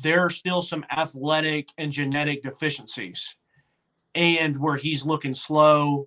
there 0.02 0.20
are 0.20 0.30
still 0.30 0.62
some 0.62 0.86
athletic 0.90 1.70
and 1.76 1.90
genetic 1.90 2.42
deficiencies, 2.42 3.36
and 4.14 4.56
where 4.56 4.76
he's 4.76 5.04
looking 5.04 5.34
slow. 5.34 6.06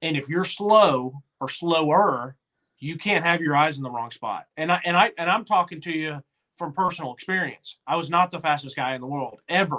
And 0.00 0.16
if 0.16 0.28
you're 0.28 0.44
slow 0.44 1.22
or 1.40 1.48
slower, 1.48 2.36
you 2.78 2.96
can't 2.96 3.24
have 3.24 3.40
your 3.40 3.56
eyes 3.56 3.76
in 3.78 3.82
the 3.82 3.90
wrong 3.90 4.12
spot. 4.12 4.46
And 4.56 4.70
I 4.70 4.80
and 4.84 4.96
I 4.96 5.10
and 5.18 5.28
I'm 5.28 5.44
talking 5.44 5.80
to 5.82 5.92
you 5.92 6.22
from 6.60 6.74
personal 6.74 7.14
experience. 7.14 7.78
I 7.86 7.96
was 7.96 8.10
not 8.10 8.30
the 8.30 8.38
fastest 8.38 8.76
guy 8.76 8.94
in 8.94 9.00
the 9.00 9.06
world 9.06 9.40
ever. 9.48 9.78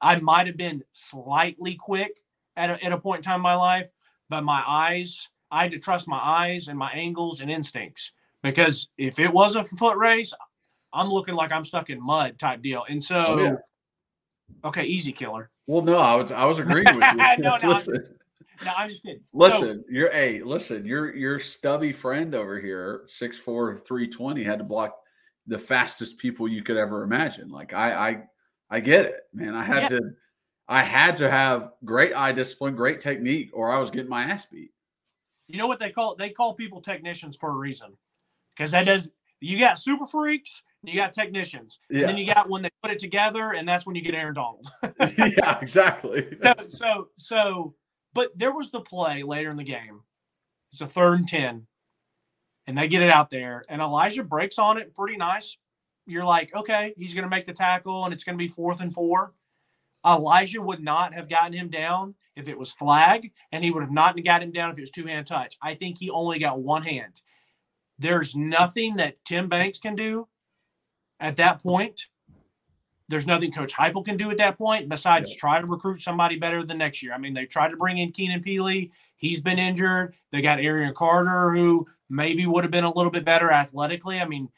I 0.00 0.18
might 0.18 0.48
have 0.48 0.56
been 0.56 0.82
slightly 0.90 1.76
quick 1.76 2.18
at 2.56 2.68
a, 2.68 2.84
at 2.84 2.90
a 2.90 2.98
point 2.98 3.18
in 3.18 3.22
time 3.22 3.36
in 3.36 3.42
my 3.42 3.54
life, 3.54 3.86
but 4.28 4.42
my 4.42 4.60
eyes, 4.66 5.28
I 5.52 5.62
had 5.62 5.70
to 5.70 5.78
trust 5.78 6.08
my 6.08 6.18
eyes 6.20 6.66
and 6.66 6.76
my 6.76 6.90
angles 6.90 7.40
and 7.40 7.48
instincts 7.48 8.10
because 8.42 8.88
if 8.98 9.20
it 9.20 9.32
was 9.32 9.54
a 9.54 9.62
foot 9.62 9.96
race, 9.98 10.34
I'm 10.92 11.08
looking 11.10 11.36
like 11.36 11.52
I'm 11.52 11.64
stuck 11.64 11.90
in 11.90 12.04
mud 12.04 12.40
type 12.40 12.60
deal. 12.60 12.84
And 12.88 13.02
so, 13.02 13.24
oh, 13.28 13.38
yeah. 13.38 13.54
okay, 14.64 14.82
easy 14.82 15.12
killer. 15.12 15.50
Well, 15.68 15.82
no, 15.82 15.98
I 15.98 16.16
was 16.16 16.32
I 16.32 16.44
was 16.44 16.58
agreeing 16.58 16.86
with 16.86 17.06
you. 17.12 17.16
no, 17.38 17.56
no, 17.56 17.68
listen, 17.68 18.04
I'm, 18.60 18.66
no, 18.66 18.72
I'm 18.76 18.88
just 18.88 19.04
kidding. 19.04 19.22
Listen, 19.32 19.84
so, 19.84 19.84
you're 19.88 20.08
a 20.08 20.12
hey, 20.12 20.42
listen, 20.42 20.84
your 20.84 21.14
your 21.14 21.38
stubby 21.38 21.92
friend 21.92 22.34
over 22.34 22.58
here, 22.60 23.04
six 23.06 23.38
four 23.38 23.78
three 23.86 24.08
twenty, 24.08 24.42
had 24.42 24.58
to 24.58 24.64
block 24.64 24.96
the 25.46 25.58
fastest 25.58 26.18
people 26.18 26.48
you 26.48 26.62
could 26.62 26.76
ever 26.76 27.02
imagine. 27.02 27.48
Like 27.48 27.72
I 27.72 27.92
I 27.92 28.22
I 28.70 28.80
get 28.80 29.04
it, 29.04 29.20
man. 29.32 29.54
I 29.54 29.64
had 29.64 29.82
yeah. 29.82 29.98
to 29.98 30.10
I 30.68 30.82
had 30.82 31.16
to 31.16 31.30
have 31.30 31.72
great 31.84 32.14
eye 32.14 32.32
discipline, 32.32 32.74
great 32.74 33.00
technique, 33.00 33.50
or 33.52 33.70
I 33.70 33.78
was 33.78 33.90
getting 33.90 34.10
my 34.10 34.24
ass 34.24 34.46
beat. 34.46 34.70
You 35.46 35.58
know 35.58 35.66
what 35.66 35.78
they 35.78 35.90
call 35.90 36.16
they 36.16 36.30
call 36.30 36.54
people 36.54 36.80
technicians 36.80 37.36
for 37.36 37.50
a 37.50 37.56
reason. 37.56 37.92
Because 38.56 38.72
that 38.72 38.84
does 38.84 39.10
you 39.40 39.58
got 39.58 39.78
super 39.78 40.06
freaks, 40.06 40.62
you 40.82 40.94
got 40.94 41.12
technicians. 41.12 41.78
Yeah. 41.90 42.00
And 42.00 42.10
then 42.10 42.18
you 42.18 42.32
got 42.32 42.48
when 42.48 42.62
they 42.62 42.70
put 42.82 42.90
it 42.90 42.98
together, 42.98 43.52
and 43.52 43.68
that's 43.68 43.86
when 43.86 43.94
you 43.94 44.02
get 44.02 44.14
Aaron 44.14 44.34
Donald. 44.34 44.68
yeah, 45.18 45.58
exactly. 45.60 46.26
so, 46.42 46.54
so 46.66 47.08
so 47.16 47.74
but 48.14 48.36
there 48.36 48.52
was 48.52 48.70
the 48.70 48.80
play 48.80 49.22
later 49.22 49.50
in 49.50 49.56
the 49.56 49.64
game. 49.64 50.00
It's 50.72 50.80
a 50.80 50.86
third 50.86 51.20
and 51.20 51.28
ten. 51.28 51.66
And 52.66 52.76
they 52.76 52.88
get 52.88 53.02
it 53.02 53.10
out 53.10 53.30
there, 53.30 53.64
and 53.68 53.80
Elijah 53.80 54.24
breaks 54.24 54.58
on 54.58 54.76
it 54.76 54.94
pretty 54.94 55.16
nice. 55.16 55.56
You're 56.06 56.24
like, 56.24 56.54
okay, 56.54 56.94
he's 56.96 57.14
going 57.14 57.24
to 57.24 57.30
make 57.30 57.44
the 57.44 57.52
tackle, 57.52 58.04
and 58.04 58.12
it's 58.12 58.24
going 58.24 58.36
to 58.36 58.42
be 58.42 58.48
fourth 58.48 58.80
and 58.80 58.92
four. 58.92 59.32
Elijah 60.06 60.62
would 60.62 60.80
not 60.80 61.14
have 61.14 61.28
gotten 61.28 61.52
him 61.52 61.68
down 61.68 62.14
if 62.36 62.48
it 62.48 62.58
was 62.58 62.72
flag, 62.72 63.32
and 63.52 63.64
he 63.64 63.70
would 63.70 63.82
have 63.82 63.92
not 63.92 64.22
gotten 64.22 64.48
him 64.48 64.52
down 64.52 64.70
if 64.70 64.78
it 64.78 64.82
was 64.82 64.90
two 64.90 65.06
hand 65.06 65.26
touch. 65.26 65.56
I 65.62 65.74
think 65.74 65.98
he 65.98 66.10
only 66.10 66.38
got 66.38 66.60
one 66.60 66.82
hand. 66.82 67.22
There's 67.98 68.36
nothing 68.36 68.96
that 68.96 69.24
Tim 69.24 69.48
Banks 69.48 69.78
can 69.78 69.96
do 69.96 70.28
at 71.18 71.36
that 71.36 71.62
point. 71.62 72.06
There's 73.08 73.26
nothing 73.26 73.52
Coach 73.52 73.72
Heupel 73.72 74.04
can 74.04 74.16
do 74.16 74.30
at 74.30 74.36
that 74.38 74.58
point 74.58 74.88
besides 74.88 75.30
yeah. 75.30 75.38
try 75.38 75.60
to 75.60 75.66
recruit 75.66 76.02
somebody 76.02 76.36
better 76.36 76.64
than 76.64 76.78
next 76.78 77.02
year. 77.02 77.12
I 77.12 77.18
mean, 77.18 77.34
they 77.34 77.46
tried 77.46 77.68
to 77.68 77.76
bring 77.76 77.98
in 77.98 78.12
Keenan 78.12 78.42
Pili. 78.42 78.90
He's 79.16 79.40
been 79.40 79.58
injured. 79.58 80.14
They 80.30 80.40
got 80.40 80.60
Arion 80.60 80.94
Carter, 80.94 81.52
who 81.52 81.86
maybe 82.08 82.46
would 82.46 82.64
have 82.64 82.70
been 82.70 82.84
a 82.84 82.92
little 82.92 83.10
bit 83.10 83.24
better 83.24 83.50
athletically. 83.50 84.20
I 84.20 84.26
mean, 84.26 84.48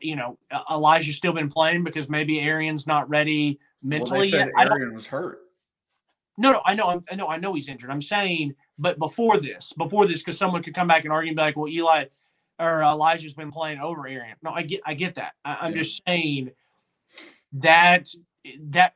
you 0.00 0.16
know, 0.16 0.38
Elijah's 0.70 1.16
still 1.16 1.32
been 1.32 1.50
playing 1.50 1.84
because 1.84 2.08
maybe 2.08 2.40
Arion's 2.40 2.86
not 2.86 3.08
ready 3.08 3.58
mentally. 3.82 4.30
Well, 4.32 4.46
yet. 4.46 4.52
Arion 4.58 4.94
was 4.94 5.06
hurt. 5.06 5.40
No, 6.36 6.52
no, 6.52 6.62
I 6.64 6.74
know, 6.74 7.02
I 7.10 7.14
know, 7.14 7.28
I 7.28 7.36
know 7.36 7.54
he's 7.54 7.68
injured. 7.68 7.90
I'm 7.90 8.02
saying, 8.02 8.54
but 8.78 8.98
before 8.98 9.38
this, 9.38 9.72
before 9.74 10.06
this, 10.06 10.20
because 10.20 10.36
someone 10.36 10.62
could 10.62 10.74
come 10.74 10.88
back 10.88 11.04
and 11.04 11.12
argue 11.12 11.28
and 11.28 11.36
be 11.36 11.42
like, 11.42 11.56
"Well, 11.56 11.68
Eli 11.68 12.06
or 12.58 12.82
Elijah's 12.82 13.34
been 13.34 13.52
playing 13.52 13.78
over 13.78 14.08
Arion." 14.08 14.36
No, 14.42 14.50
I 14.50 14.62
get, 14.62 14.80
I 14.84 14.94
get 14.94 15.14
that. 15.14 15.34
I, 15.44 15.66
am 15.66 15.72
yeah. 15.72 15.78
just 15.78 16.02
saying 16.04 16.50
that 17.52 18.08
that 18.70 18.94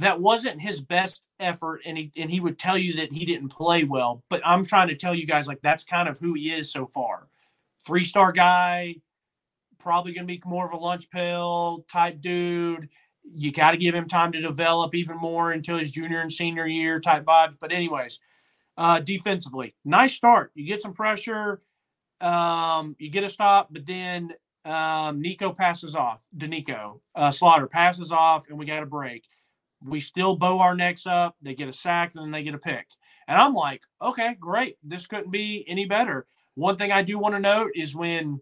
that 0.00 0.20
wasn't 0.20 0.60
his 0.60 0.80
best 0.80 1.22
effort, 1.38 1.82
and 1.84 1.96
he 1.96 2.12
and 2.16 2.30
he 2.30 2.40
would 2.40 2.58
tell 2.58 2.78
you 2.78 2.94
that 2.94 3.12
he 3.12 3.24
didn't 3.24 3.48
play 3.48 3.84
well. 3.84 4.22
But 4.28 4.40
I'm 4.44 4.64
trying 4.64 4.88
to 4.88 4.96
tell 4.96 5.14
you 5.14 5.26
guys 5.26 5.46
like 5.46 5.60
that's 5.62 5.84
kind 5.84 6.08
of 6.08 6.18
who 6.18 6.34
he 6.34 6.52
is 6.52 6.72
so 6.72 6.86
far. 6.86 7.28
Three 7.84 8.04
star 8.04 8.32
guy, 8.32 8.96
probably 9.78 10.12
going 10.12 10.26
to 10.26 10.32
be 10.32 10.42
more 10.44 10.66
of 10.66 10.72
a 10.72 10.76
lunch 10.76 11.10
pill 11.10 11.84
type 11.90 12.20
dude. 12.20 12.88
You 13.34 13.52
got 13.52 13.72
to 13.72 13.76
give 13.76 13.94
him 13.94 14.08
time 14.08 14.32
to 14.32 14.40
develop 14.40 14.94
even 14.94 15.16
more 15.16 15.52
until 15.52 15.78
his 15.78 15.90
junior 15.90 16.20
and 16.20 16.32
senior 16.32 16.66
year 16.66 17.00
type 17.00 17.24
vibe. 17.24 17.56
But, 17.60 17.72
anyways, 17.72 18.20
uh, 18.76 19.00
defensively, 19.00 19.74
nice 19.84 20.14
start. 20.14 20.52
You 20.54 20.64
get 20.66 20.82
some 20.82 20.94
pressure, 20.94 21.60
um, 22.20 22.96
you 22.98 23.10
get 23.10 23.24
a 23.24 23.28
stop, 23.28 23.68
but 23.70 23.84
then 23.84 24.32
um, 24.64 25.20
Nico 25.20 25.52
passes 25.52 25.94
off. 25.94 26.22
Doneiko 26.36 27.00
uh, 27.14 27.30
Slaughter 27.30 27.66
passes 27.66 28.10
off, 28.10 28.48
and 28.48 28.58
we 28.58 28.66
got 28.66 28.82
a 28.82 28.86
break. 28.86 29.24
We 29.84 30.00
still 30.00 30.36
bow 30.36 30.60
our 30.60 30.74
necks 30.74 31.06
up. 31.06 31.36
They 31.40 31.54
get 31.54 31.68
a 31.68 31.72
sack, 31.72 32.14
and 32.14 32.24
then 32.24 32.30
they 32.30 32.42
get 32.42 32.54
a 32.54 32.58
pick. 32.58 32.86
And 33.26 33.38
I'm 33.38 33.54
like, 33.54 33.82
okay, 34.02 34.36
great. 34.38 34.76
This 34.82 35.06
couldn't 35.06 35.30
be 35.30 35.64
any 35.68 35.86
better. 35.86 36.26
One 36.54 36.76
thing 36.76 36.92
I 36.92 37.02
do 37.02 37.18
want 37.18 37.34
to 37.34 37.40
note 37.40 37.70
is 37.74 37.94
when 37.94 38.40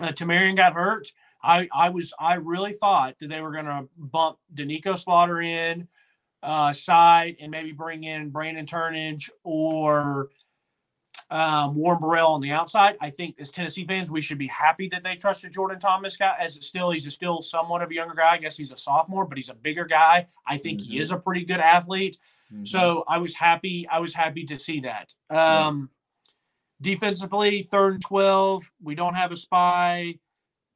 uh, 0.00 0.08
Tamarion 0.08 0.56
got 0.56 0.74
hurt, 0.74 1.08
I 1.42 1.68
I 1.72 1.88
was 1.88 2.12
I 2.18 2.34
really 2.34 2.74
thought 2.74 3.16
that 3.18 3.28
they 3.28 3.40
were 3.40 3.52
going 3.52 3.64
to 3.64 3.88
bump 3.96 4.38
Doneiko 4.54 4.98
Slaughter 4.98 5.40
in 5.40 5.88
uh, 6.42 6.72
side 6.72 7.36
and 7.40 7.50
maybe 7.50 7.72
bring 7.72 8.04
in 8.04 8.30
Brandon 8.30 8.66
Turnage 8.66 9.30
or 9.42 10.28
um, 11.30 11.74
Warren 11.76 12.00
Burrell 12.00 12.32
on 12.32 12.40
the 12.40 12.50
outside. 12.50 12.96
I 13.00 13.10
think 13.10 13.36
as 13.38 13.50
Tennessee 13.50 13.86
fans, 13.86 14.10
we 14.10 14.20
should 14.20 14.38
be 14.38 14.48
happy 14.48 14.88
that 14.88 15.02
they 15.02 15.14
trusted 15.14 15.52
Jourdan 15.52 15.78
Thomas. 15.78 16.16
Guy, 16.16 16.34
as 16.40 16.54
still 16.64 16.90
he's 16.90 17.06
a 17.06 17.10
still 17.10 17.40
somewhat 17.40 17.82
of 17.82 17.90
a 17.90 17.94
younger 17.94 18.14
guy. 18.14 18.32
I 18.32 18.38
guess 18.38 18.56
he's 18.56 18.72
a 18.72 18.76
sophomore, 18.76 19.24
but 19.24 19.38
he's 19.38 19.48
a 19.48 19.54
bigger 19.54 19.84
guy. 19.84 20.26
I 20.46 20.56
think 20.56 20.80
mm-hmm. 20.80 20.92
he 20.92 20.98
is 20.98 21.12
a 21.12 21.16
pretty 21.16 21.44
good 21.44 21.60
athlete. 21.60 22.18
Mm-hmm. 22.52 22.64
So 22.64 23.04
I 23.06 23.18
was 23.18 23.34
happy. 23.34 23.86
I 23.90 24.00
was 24.00 24.12
happy 24.12 24.44
to 24.46 24.58
see 24.58 24.80
that. 24.80 25.14
Um, 25.30 25.90
yeah. 26.82 26.94
Defensively, 26.94 27.62
third 27.62 27.94
and 27.94 28.02
12. 28.02 28.70
We 28.82 28.94
don't 28.94 29.14
have 29.14 29.32
a 29.32 29.36
spy. 29.36 30.14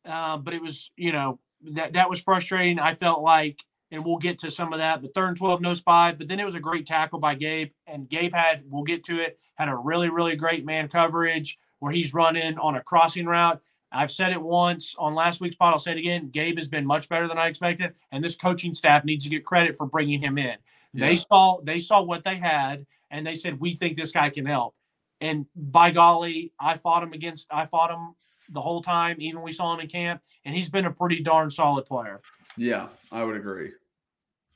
Uh, 0.05 0.37
but 0.37 0.55
it 0.55 0.61
was, 0.61 0.93
you 0.97 1.13
know, 1.13 1.41
that, 1.73 1.95
that 1.95 2.11
was 2.11 2.21
frustrating. 2.21 2.79
I 2.79 2.95
felt 2.95 3.23
like, 3.23 3.65
and 3.95 4.05
we'll 4.05 4.19
get 4.19 4.39
to 4.41 4.51
some 4.51 4.73
of 4.73 4.79
that, 4.81 5.01
but 5.01 5.15
third 5.15 5.29
and 5.29 5.37
12, 5.37 5.61
no 5.61 5.75
spy. 5.75 6.13
But 6.13 6.29
then 6.29 6.41
it 6.41 6.45
was 6.45 6.55
a 6.55 6.61
great 6.61 6.87
tackle 6.87 7.19
by 7.19 7.35
Gabe. 7.35 7.71
And 7.87 8.09
Gabe 8.09 8.35
had, 8.35 8.65
we'll 8.69 8.85
get 8.85 9.05
to 9.05 9.21
it, 9.21 9.39
had 9.55 9.69
a 9.69 9.77
really, 9.77 10.09
really 10.09 10.37
great 10.37 10.65
man 10.65 10.89
coverage 10.89 11.59
where 11.79 11.93
he's 11.93 12.15
running 12.15 12.59
on 12.59 12.77
a 12.77 12.83
crossing 12.83 13.27
route. 13.27 13.61
I've 13.93 14.11
said 14.11 14.33
it 14.33 14.43
once 14.43 14.95
on 14.99 15.15
last 15.15 15.41
week's 15.41 15.55
pod. 15.55 15.73
I'll 15.73 15.79
say 15.79 15.93
it 15.93 15.99
again. 15.99 16.31
Gabe 16.31 16.59
has 16.59 16.67
been 16.67 16.85
much 16.85 17.09
better 17.09 17.29
than 17.29 17.39
I 17.39 17.47
expected, 17.47 17.95
and 18.11 18.25
this 18.25 18.37
coaching 18.37 18.75
staff 18.75 19.05
needs 19.05 19.23
to 19.25 19.31
get 19.31 19.45
credit 19.45 19.77
for 19.77 19.87
bringing 19.87 20.21
him 20.21 20.37
in. 20.37 20.57
Yeah. 20.93 21.07
They 21.07 21.17
saw 21.17 21.61
they 21.63 21.79
saw 21.79 22.03
what 22.03 22.25
they 22.25 22.37
had, 22.37 22.87
and 23.11 23.25
they 23.25 23.37
said 23.37 23.61
we 23.61 23.73
think 23.73 23.97
this 23.97 24.11
guy 24.11 24.31
can 24.31 24.47
help. 24.47 24.75
And 25.21 25.47
by 25.55 25.93
golly, 25.93 26.53
I 26.59 26.77
fought 26.77 27.05
him 27.05 27.13
against, 27.13 27.47
I 27.53 27.67
fought 27.67 27.91
him 27.91 28.15
the 28.51 28.61
whole 28.61 28.83
time, 28.83 29.17
even 29.21 29.43
we 29.43 29.53
saw 29.53 29.73
him 29.73 29.81
in 29.81 29.87
camp, 29.87 30.23
and 30.45 30.55
he's 30.55 30.69
been 30.69 30.87
a 30.87 30.91
pretty 30.91 31.21
darn 31.21 31.51
solid 31.51 31.87
player. 31.87 32.21
Yeah, 32.57 32.89
I 33.13 33.25
would 33.25 33.37
agree. 33.37 33.73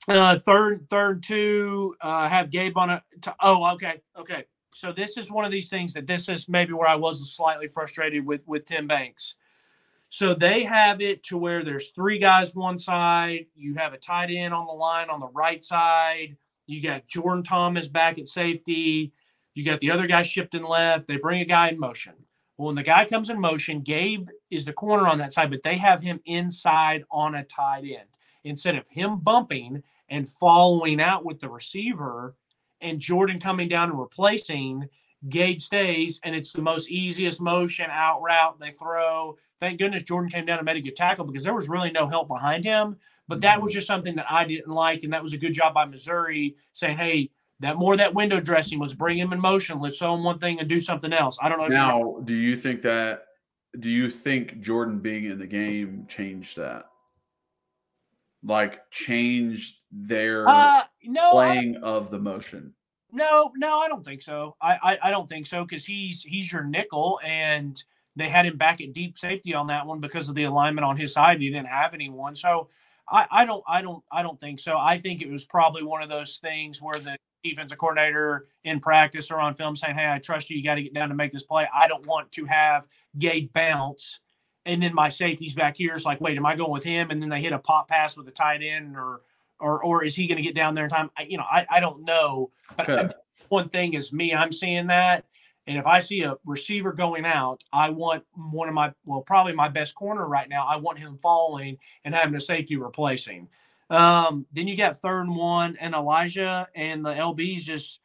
Uh, 0.08 0.38
third, 0.38 0.88
third 0.88 1.22
two, 1.22 1.94
uh, 2.00 2.28
have 2.28 2.50
Gabe 2.50 2.78
on 2.78 2.90
a. 2.90 3.02
T- 3.20 3.30
oh, 3.40 3.72
okay, 3.74 4.00
okay. 4.18 4.44
So 4.74 4.90
this 4.92 5.18
is 5.18 5.30
one 5.30 5.44
of 5.44 5.50
these 5.52 5.68
things 5.68 5.92
that 5.94 6.06
this 6.06 6.28
is 6.28 6.48
maybe 6.48 6.72
where 6.72 6.88
I 6.88 6.94
was 6.94 7.34
slightly 7.34 7.68
frustrated 7.68 8.24
with 8.24 8.40
with 8.46 8.64
Tim 8.64 8.86
Banks. 8.86 9.34
So 10.08 10.34
they 10.34 10.64
have 10.64 11.02
it 11.02 11.22
to 11.24 11.36
where 11.36 11.62
there's 11.62 11.90
three 11.90 12.18
guys 12.18 12.54
one 12.54 12.78
side. 12.78 13.46
You 13.54 13.74
have 13.74 13.92
a 13.92 13.98
tight 13.98 14.30
end 14.30 14.54
on 14.54 14.66
the 14.66 14.72
line 14.72 15.10
on 15.10 15.20
the 15.20 15.28
right 15.28 15.62
side. 15.62 16.36
You 16.66 16.82
got 16.82 17.06
Jourdan 17.06 17.44
Thomas 17.44 17.88
back 17.88 18.18
at 18.18 18.28
safety. 18.28 19.12
You 19.54 19.64
got 19.64 19.80
the 19.80 19.90
other 19.90 20.06
guy 20.06 20.22
shipped 20.22 20.54
in 20.54 20.62
left. 20.62 21.06
They 21.06 21.16
bring 21.16 21.42
a 21.42 21.44
guy 21.44 21.68
in 21.68 21.78
motion. 21.78 22.14
Well, 22.56 22.66
when 22.66 22.76
the 22.76 22.82
guy 22.82 23.04
comes 23.04 23.28
in 23.28 23.38
motion, 23.38 23.82
Gabe 23.82 24.28
is 24.50 24.64
the 24.64 24.72
corner 24.72 25.06
on 25.06 25.18
that 25.18 25.32
side, 25.32 25.50
but 25.50 25.62
they 25.62 25.76
have 25.76 26.00
him 26.00 26.20
inside 26.24 27.04
on 27.10 27.34
a 27.34 27.44
tight 27.44 27.84
end. 27.84 28.08
Instead 28.44 28.76
of 28.76 28.88
him 28.88 29.18
bumping 29.18 29.82
and 30.08 30.28
following 30.28 31.00
out 31.00 31.24
with 31.24 31.40
the 31.40 31.48
receiver 31.48 32.34
and 32.80 32.98
Jourdan 32.98 33.40
coming 33.40 33.68
down 33.68 33.90
and 33.90 33.98
replacing, 33.98 34.88
Gabe 35.28 35.60
stays, 35.60 36.20
and 36.24 36.34
it's 36.34 36.52
the 36.52 36.62
most 36.62 36.90
easiest 36.90 37.40
motion 37.40 37.86
out 37.90 38.22
route 38.22 38.58
they 38.60 38.70
throw. 38.70 39.36
Thank 39.60 39.78
goodness 39.78 40.04
Jourdan 40.04 40.30
came 40.30 40.46
down 40.46 40.58
and 40.58 40.64
made 40.66 40.76
a 40.76 40.80
good 40.80 40.96
tackle 40.96 41.24
because 41.24 41.42
there 41.42 41.54
was 41.54 41.68
really 41.68 41.90
no 41.90 42.06
help 42.06 42.28
behind 42.28 42.64
him. 42.64 42.96
But 43.26 43.40
that 43.42 43.60
was 43.60 43.70
mm-hmm. 43.70 43.78
just 43.78 43.86
something 43.86 44.16
that 44.16 44.30
I 44.30 44.44
didn't 44.44 44.72
like, 44.72 45.02
and 45.02 45.12
that 45.12 45.22
was 45.22 45.32
a 45.32 45.38
good 45.38 45.52
job 45.52 45.74
by 45.74 45.84
Missouri 45.84 46.56
saying, 46.72 46.96
"Hey, 46.96 47.30
that 47.60 47.76
more 47.76 47.96
that 47.96 48.14
window 48.14 48.40
dressing 48.40 48.78
was 48.78 48.94
bring 48.94 49.18
him 49.18 49.32
in 49.32 49.40
motion. 49.40 49.80
Let's 49.80 49.96
show 49.96 50.14
him 50.14 50.22
one 50.22 50.38
thing 50.38 50.60
and 50.60 50.68
do 50.68 50.80
something 50.80 51.12
else. 51.12 51.36
I 51.42 51.48
don't 51.48 51.58
know. 51.58 51.68
Now, 51.68 52.20
do 52.24 52.34
you 52.34 52.56
think 52.56 52.82
that? 52.82 53.24
Do 53.78 53.90
you 53.90 54.10
think 54.10 54.60
Jourdan 54.60 55.02
being 55.02 55.26
in 55.26 55.38
the 55.38 55.46
game 55.46 56.06
changed 56.08 56.56
that? 56.56 56.86
Like 58.44 58.90
changed 58.90 59.76
their 59.90 60.48
uh, 60.48 60.84
no, 61.04 61.32
playing 61.32 61.76
of 61.76 62.10
the 62.10 62.18
motion? 62.18 62.74
No, 63.10 63.52
no, 63.56 63.80
I 63.80 63.88
don't 63.88 64.04
think 64.04 64.22
so. 64.22 64.56
I 64.60 64.78
I, 64.82 64.98
I 65.04 65.10
don't 65.10 65.28
think 65.28 65.46
so 65.46 65.64
because 65.64 65.84
he's 65.84 66.22
he's 66.22 66.52
your 66.52 66.64
nickel 66.64 67.20
and 67.24 67.82
they 68.16 68.28
had 68.28 68.46
him 68.46 68.56
back 68.56 68.80
at 68.80 68.92
deep 68.92 69.16
safety 69.16 69.54
on 69.54 69.68
that 69.68 69.86
one 69.86 70.00
because 70.00 70.28
of 70.28 70.34
the 70.34 70.44
alignment 70.44 70.84
on 70.84 70.96
his 70.96 71.12
side. 71.12 71.40
He 71.40 71.50
didn't 71.50 71.68
have 71.68 71.94
anyone. 71.94 72.34
So 72.34 72.68
I, 73.08 73.26
I 73.30 73.44
don't 73.44 73.62
I 73.66 73.80
don't 73.80 74.02
I 74.10 74.22
don't 74.22 74.38
think 74.38 74.60
so. 74.60 74.76
I 74.76 74.98
think 74.98 75.22
it 75.22 75.30
was 75.30 75.44
probably 75.44 75.82
one 75.82 76.02
of 76.02 76.08
those 76.08 76.38
things 76.38 76.82
where 76.82 76.98
the 76.98 77.16
defensive 77.42 77.78
coordinator 77.78 78.48
in 78.64 78.80
practice 78.80 79.30
or 79.30 79.40
on 79.40 79.54
film 79.54 79.76
saying, 79.76 79.96
Hey, 79.96 80.10
I 80.10 80.18
trust 80.18 80.50
you, 80.50 80.56
you 80.56 80.64
got 80.64 80.74
to 80.74 80.82
get 80.82 80.94
down 80.94 81.08
to 81.08 81.14
make 81.14 81.32
this 81.32 81.44
play. 81.44 81.68
I 81.74 81.88
don't 81.88 82.06
want 82.06 82.32
to 82.32 82.44
have 82.46 82.86
Gabe 83.18 83.52
bounce 83.52 84.20
and 84.68 84.82
then 84.82 84.94
my 84.94 85.08
safety's 85.08 85.54
back 85.54 85.76
here. 85.76 85.96
It's 85.96 86.04
like, 86.04 86.20
wait, 86.20 86.36
am 86.36 86.46
I 86.46 86.54
going 86.54 86.70
with 86.70 86.84
him? 86.84 87.10
And 87.10 87.20
then 87.20 87.30
they 87.30 87.40
hit 87.40 87.52
a 87.52 87.58
pop 87.58 87.88
pass 87.88 88.16
with 88.16 88.28
a 88.28 88.32
tight 88.32 88.62
end 88.62 88.96
or 88.96 89.22
or 89.58 89.82
or 89.82 90.04
is 90.04 90.14
he 90.14 90.28
going 90.28 90.36
to 90.36 90.42
get 90.42 90.54
down 90.54 90.74
there 90.74 90.84
in 90.84 90.90
time? 90.90 91.10
I, 91.16 91.22
you 91.22 91.38
know, 91.38 91.46
I, 91.50 91.66
I 91.68 91.80
don't 91.80 92.04
know. 92.04 92.50
But 92.76 92.88
okay. 92.88 93.08
one 93.48 93.70
thing 93.70 93.94
is 93.94 94.12
me, 94.12 94.34
I'm 94.34 94.52
seeing 94.52 94.86
that. 94.88 95.24
And 95.66 95.76
if 95.76 95.86
I 95.86 95.98
see 95.98 96.22
a 96.22 96.36
receiver 96.46 96.92
going 96.92 97.26
out, 97.26 97.62
I 97.72 97.90
want 97.90 98.24
one 98.34 98.68
of 98.68 98.74
my, 98.74 98.92
well, 99.04 99.20
probably 99.20 99.52
my 99.52 99.68
best 99.68 99.94
corner 99.94 100.26
right 100.26 100.48
now. 100.48 100.66
I 100.66 100.76
want 100.76 100.98
him 100.98 101.18
falling 101.18 101.76
and 102.04 102.14
having 102.14 102.34
a 102.34 102.40
safety 102.40 102.76
replacing. 102.76 103.48
Um, 103.90 104.46
then 104.52 104.66
you 104.66 104.76
got 104.76 104.96
third 104.96 105.22
and 105.22 105.36
one 105.36 105.76
and 105.78 105.94
Elijah 105.94 106.68
and 106.74 107.04
the 107.04 107.12
LBs 107.12 107.60
just, 107.60 108.00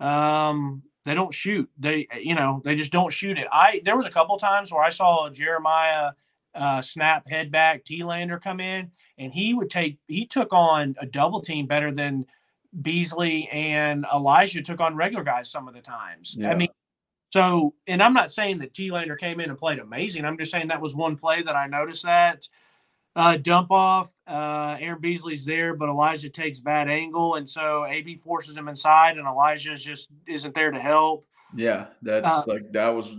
um, 0.00 0.82
they 1.04 1.14
don't 1.14 1.32
shoot. 1.32 1.68
They, 1.78 2.06
you 2.20 2.34
know, 2.34 2.60
they 2.64 2.74
just 2.74 2.92
don't 2.92 3.12
shoot 3.12 3.38
it. 3.38 3.46
I, 3.52 3.80
there 3.84 3.96
was 3.96 4.06
a 4.06 4.10
couple 4.10 4.36
times 4.38 4.72
where 4.72 4.82
I 4.82 4.90
saw 4.90 5.30
Jeremiah 5.30 6.12
uh, 6.54 6.82
snap 6.82 7.28
head 7.28 7.50
back 7.50 7.84
Telander 7.84 8.40
come 8.40 8.60
in 8.60 8.90
and 9.16 9.32
he 9.32 9.54
would 9.54 9.70
take, 9.70 9.98
he 10.06 10.26
took 10.26 10.52
on 10.52 10.96
a 11.00 11.06
double 11.06 11.40
team 11.40 11.66
better 11.66 11.92
than 11.92 12.26
Beasley 12.82 13.48
and 13.50 14.04
Elijah 14.12 14.62
took 14.62 14.80
on 14.80 14.96
regular 14.96 15.24
guys 15.24 15.50
some 15.50 15.68
of 15.68 15.74
the 15.74 15.80
times. 15.80 16.36
Yeah. 16.38 16.50
I 16.50 16.54
mean, 16.54 16.68
so, 17.30 17.74
and 17.86 18.02
I'm 18.02 18.14
not 18.14 18.32
saying 18.32 18.58
that 18.58 18.72
Telander 18.72 19.18
came 19.18 19.40
in 19.40 19.50
and 19.50 19.58
played 19.58 19.78
amazing. 19.78 20.24
I'm 20.24 20.38
just 20.38 20.50
saying 20.50 20.68
that 20.68 20.80
was 20.80 20.94
one 20.94 21.16
play 21.16 21.42
that 21.42 21.56
I 21.56 21.66
noticed 21.66 22.04
that. 22.04 22.48
Uh, 23.18 23.36
dump 23.36 23.72
off. 23.72 24.12
Uh, 24.28 24.76
Aaron 24.78 25.00
Beasley's 25.00 25.44
there, 25.44 25.74
but 25.74 25.88
Elijah 25.88 26.28
takes 26.28 26.60
bad 26.60 26.88
angle, 26.88 27.34
and 27.34 27.48
so 27.48 27.84
AB 27.84 28.18
forces 28.18 28.56
him 28.56 28.68
inside, 28.68 29.18
and 29.18 29.26
Elijah 29.26 29.74
just 29.74 30.10
isn't 30.28 30.54
there 30.54 30.70
to 30.70 30.78
help. 30.78 31.26
Yeah, 31.52 31.86
that's 32.00 32.28
uh, 32.28 32.44
like 32.46 32.70
that 32.70 32.90
was 32.90 33.16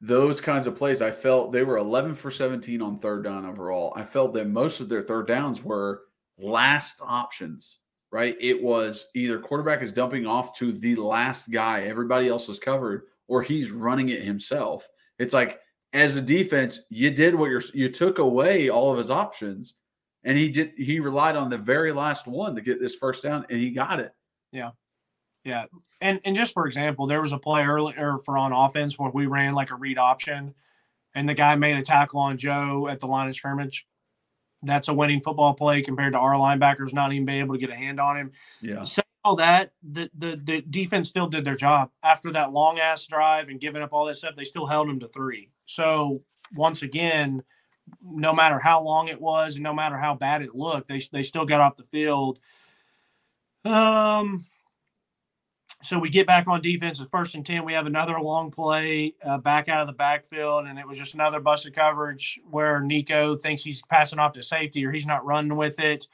those 0.00 0.40
kinds 0.40 0.66
of 0.66 0.74
plays. 0.74 1.02
I 1.02 1.10
felt 1.10 1.52
they 1.52 1.64
were 1.64 1.76
11 1.76 2.14
for 2.14 2.30
17 2.30 2.80
on 2.80 2.98
third 2.98 3.24
down 3.24 3.44
overall. 3.44 3.92
I 3.94 4.04
felt 4.04 4.32
that 4.34 4.48
most 4.48 4.80
of 4.80 4.88
their 4.88 5.02
third 5.02 5.28
downs 5.28 5.62
were 5.62 6.04
last 6.38 7.00
options. 7.02 7.80
Right, 8.10 8.38
it 8.40 8.62
was 8.62 9.08
either 9.14 9.38
quarterback 9.38 9.82
is 9.82 9.92
dumping 9.92 10.26
off 10.26 10.56
to 10.58 10.72
the 10.72 10.94
last 10.94 11.50
guy, 11.50 11.82
everybody 11.82 12.28
else 12.28 12.48
is 12.48 12.58
covered, 12.58 13.02
or 13.28 13.42
he's 13.42 13.70
running 13.70 14.08
it 14.08 14.22
himself. 14.22 14.88
It's 15.18 15.34
like 15.34 15.60
as 15.92 16.16
a 16.16 16.20
defense, 16.22 16.82
you 16.90 17.10
did 17.10 17.34
what 17.34 17.50
you're 17.50 17.62
you 17.74 17.88
took 17.88 18.18
away 18.18 18.68
all 18.68 18.90
of 18.92 18.98
his 18.98 19.10
options, 19.10 19.76
and 20.24 20.36
he 20.36 20.48
did 20.48 20.72
he 20.76 21.00
relied 21.00 21.36
on 21.36 21.50
the 21.50 21.58
very 21.58 21.92
last 21.92 22.26
one 22.26 22.54
to 22.54 22.60
get 22.60 22.80
this 22.80 22.94
first 22.94 23.22
down, 23.22 23.46
and 23.50 23.60
he 23.60 23.70
got 23.70 24.00
it. 24.00 24.12
Yeah. 24.52 24.70
Yeah. 25.44 25.66
And 26.00 26.20
and 26.24 26.34
just 26.34 26.52
for 26.52 26.66
example, 26.66 27.06
there 27.06 27.22
was 27.22 27.32
a 27.32 27.38
play 27.38 27.64
earlier 27.64 28.18
for 28.24 28.36
on 28.36 28.52
offense 28.52 28.98
where 28.98 29.10
we 29.10 29.26
ran 29.26 29.54
like 29.54 29.70
a 29.70 29.76
read 29.76 29.96
option 29.96 30.54
and 31.14 31.28
the 31.28 31.34
guy 31.34 31.56
made 31.56 31.76
a 31.76 31.82
tackle 31.82 32.20
on 32.20 32.36
Joe 32.36 32.88
at 32.88 33.00
the 33.00 33.06
line 33.06 33.28
of 33.28 33.34
scrimmage. 33.34 33.86
That's 34.62 34.88
a 34.88 34.94
winning 34.94 35.20
football 35.20 35.54
play 35.54 35.82
compared 35.82 36.12
to 36.12 36.18
our 36.18 36.34
linebackers 36.34 36.92
not 36.92 37.12
even 37.12 37.24
being 37.24 37.40
able 37.40 37.54
to 37.54 37.60
get 37.60 37.70
a 37.70 37.76
hand 37.76 38.00
on 38.00 38.16
him. 38.16 38.32
Yeah. 38.60 38.82
So 38.82 39.02
all 39.26 39.36
that, 39.36 39.72
the, 39.82 40.08
the 40.16 40.40
the 40.42 40.62
defense 40.62 41.08
still 41.08 41.26
did 41.26 41.44
their 41.44 41.56
job 41.56 41.90
after 42.04 42.30
that 42.32 42.52
long 42.52 42.78
ass 42.78 43.04
drive 43.08 43.48
and 43.48 43.60
giving 43.60 43.82
up 43.82 43.92
all 43.92 44.04
that 44.04 44.16
stuff. 44.16 44.36
They 44.36 44.44
still 44.44 44.66
held 44.66 44.88
them 44.88 45.00
to 45.00 45.08
three. 45.08 45.50
So 45.66 46.22
once 46.54 46.82
again, 46.82 47.42
no 48.00 48.32
matter 48.32 48.60
how 48.60 48.82
long 48.84 49.08
it 49.08 49.20
was, 49.20 49.58
no 49.58 49.74
matter 49.74 49.96
how 49.96 50.14
bad 50.14 50.42
it 50.42 50.54
looked, 50.54 50.86
they 50.86 51.02
they 51.10 51.22
still 51.22 51.44
got 51.44 51.60
off 51.60 51.76
the 51.76 51.82
field. 51.84 52.38
Um. 53.64 54.46
So 55.82 55.98
we 55.98 56.08
get 56.08 56.26
back 56.26 56.46
on 56.48 56.62
defense 56.62 57.00
at 57.00 57.10
first 57.10 57.34
and 57.34 57.44
ten. 57.44 57.64
We 57.64 57.72
have 57.72 57.86
another 57.86 58.20
long 58.20 58.52
play 58.52 59.14
uh, 59.24 59.38
back 59.38 59.68
out 59.68 59.82
of 59.82 59.88
the 59.88 59.92
backfield, 59.92 60.66
and 60.66 60.78
it 60.78 60.86
was 60.86 60.98
just 60.98 61.14
another 61.14 61.40
busted 61.40 61.74
coverage 61.74 62.38
where 62.48 62.80
Nico 62.80 63.36
thinks 63.36 63.64
he's 63.64 63.82
passing 63.82 64.20
off 64.20 64.34
to 64.34 64.42
safety 64.42 64.86
or 64.86 64.92
he's 64.92 65.06
not 65.06 65.26
running 65.26 65.56
with 65.56 65.80
it. 65.80 66.06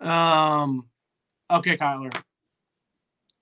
Um 0.00 0.86
Okay, 1.50 1.76
Kyler. 1.76 2.14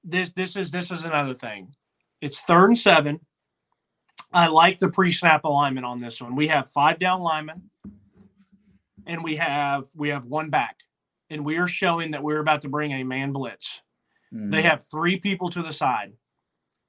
This 0.02 0.32
this 0.32 0.57
is 0.57 0.70
this 0.70 0.90
is 0.90 1.05
another 1.05 1.34
thing. 1.34 1.74
It's 2.20 2.40
third 2.40 2.66
and 2.66 2.78
seven. 2.78 3.20
I 4.32 4.48
like 4.48 4.78
the 4.78 4.88
pre-snap 4.88 5.44
alignment 5.44 5.86
on 5.86 6.00
this 6.00 6.20
one. 6.20 6.34
We 6.34 6.48
have 6.48 6.70
five 6.70 6.98
down 6.98 7.20
linemen, 7.22 7.70
and 9.07 9.24
we 9.24 9.36
have 9.36 9.84
we 9.94 10.11
have 10.11 10.26
one 10.26 10.50
back, 10.50 10.76
and 11.30 11.44
we 11.44 11.57
are 11.57 11.66
showing 11.66 12.11
that 12.11 12.22
we're 12.22 12.40
about 12.40 12.62
to 12.62 12.68
bring 12.68 12.92
a 12.92 13.05
man 13.05 13.32
blitz. 13.32 13.80
Mm. 14.34 14.50
They 14.50 14.62
have 14.62 14.84
three 14.90 15.18
people 15.18 15.48
to 15.50 15.62
the 15.62 15.72
side. 15.72 16.12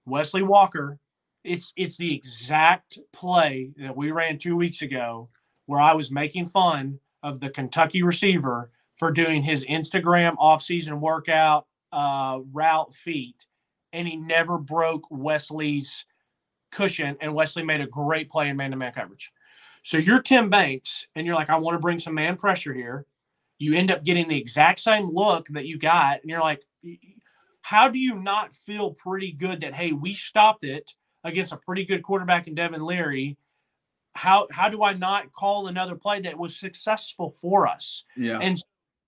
Wesley 0.05 0.43
Walker. 0.43 0.99
It's 1.45 1.72
it's 1.78 1.95
the 1.95 2.13
exact 2.13 2.97
play 3.13 3.70
that 3.78 3.95
we 3.95 4.11
ran 4.11 4.38
two 4.38 4.55
weeks 4.57 4.82
ago, 4.82 5.30
where 5.68 5.80
I 5.80 5.93
was 5.93 6.11
making 6.11 6.47
fun 6.47 6.99
of 7.24 7.39
the 7.39 7.51
Kentucky 7.51 8.01
receiver 8.01 8.72
for 8.98 9.12
doing 9.12 9.43
his 9.43 9.66
Instagram 9.66 10.36
off-season 10.38 11.02
workout 11.02 11.68
uh, 11.91 12.39
route 12.52 12.93
feet, 12.93 13.46
and 13.93 14.08
he 14.08 14.16
never 14.16 14.58
broke 14.58 15.04
Wesley's 15.10 16.06
cushion. 16.72 17.18
And 17.22 17.34
Wesley 17.34 17.64
made 17.64 17.82
a 17.82 17.88
great 17.88 18.30
play 18.30 18.50
in 18.50 18.58
man-to-man 18.58 18.93
coverage. 18.93 19.32
So 19.84 19.98
you're 19.98 20.22
Tim 20.22 20.50
Banks, 20.50 21.08
and 21.16 21.26
you're 21.26 21.36
like, 21.36 21.50
I 21.50 21.58
want 21.58 21.76
to 21.76 21.80
bring 21.80 22.00
some 22.00 22.16
man 22.16 22.38
pressure 22.38 22.74
here. 22.74 23.06
You 23.58 23.76
end 23.76 23.91
up 23.91 24.04
getting 24.04 24.28
the 24.28 24.38
exact 24.38 24.80
same 24.80 25.10
look 25.14 25.48
that 25.50 25.66
you 25.66 25.78
got, 25.78 26.22
and 26.22 26.30
you're 26.30 26.41
like, 26.41 26.64
how 27.62 27.88
do 27.89 28.00
you 28.00 28.20
not 28.20 28.54
feel 28.54 28.91
pretty 28.91 29.32
good 29.32 29.62
that 29.62 29.74
hey, 29.74 29.91
we 29.91 30.14
stopped 30.14 30.64
it 30.64 30.91
against 31.24 31.54
a 31.54 31.58
pretty 31.58 31.86
good 31.86 32.04
quarterback 32.04 32.48
in 32.48 32.56
Devin 32.56 32.84
Leary? 32.84 33.38
How 34.14 34.48
how 34.52 34.70
do 34.70 34.84
I 34.84 34.93
not 34.93 35.32
call 35.32 35.68
another 35.68 35.96
play 35.96 36.20
that 36.22 36.38
was 36.38 36.58
successful 36.58 37.30
for 37.30 37.68
us? 37.68 38.04
Yeah. 38.16 38.39
And 38.39 38.58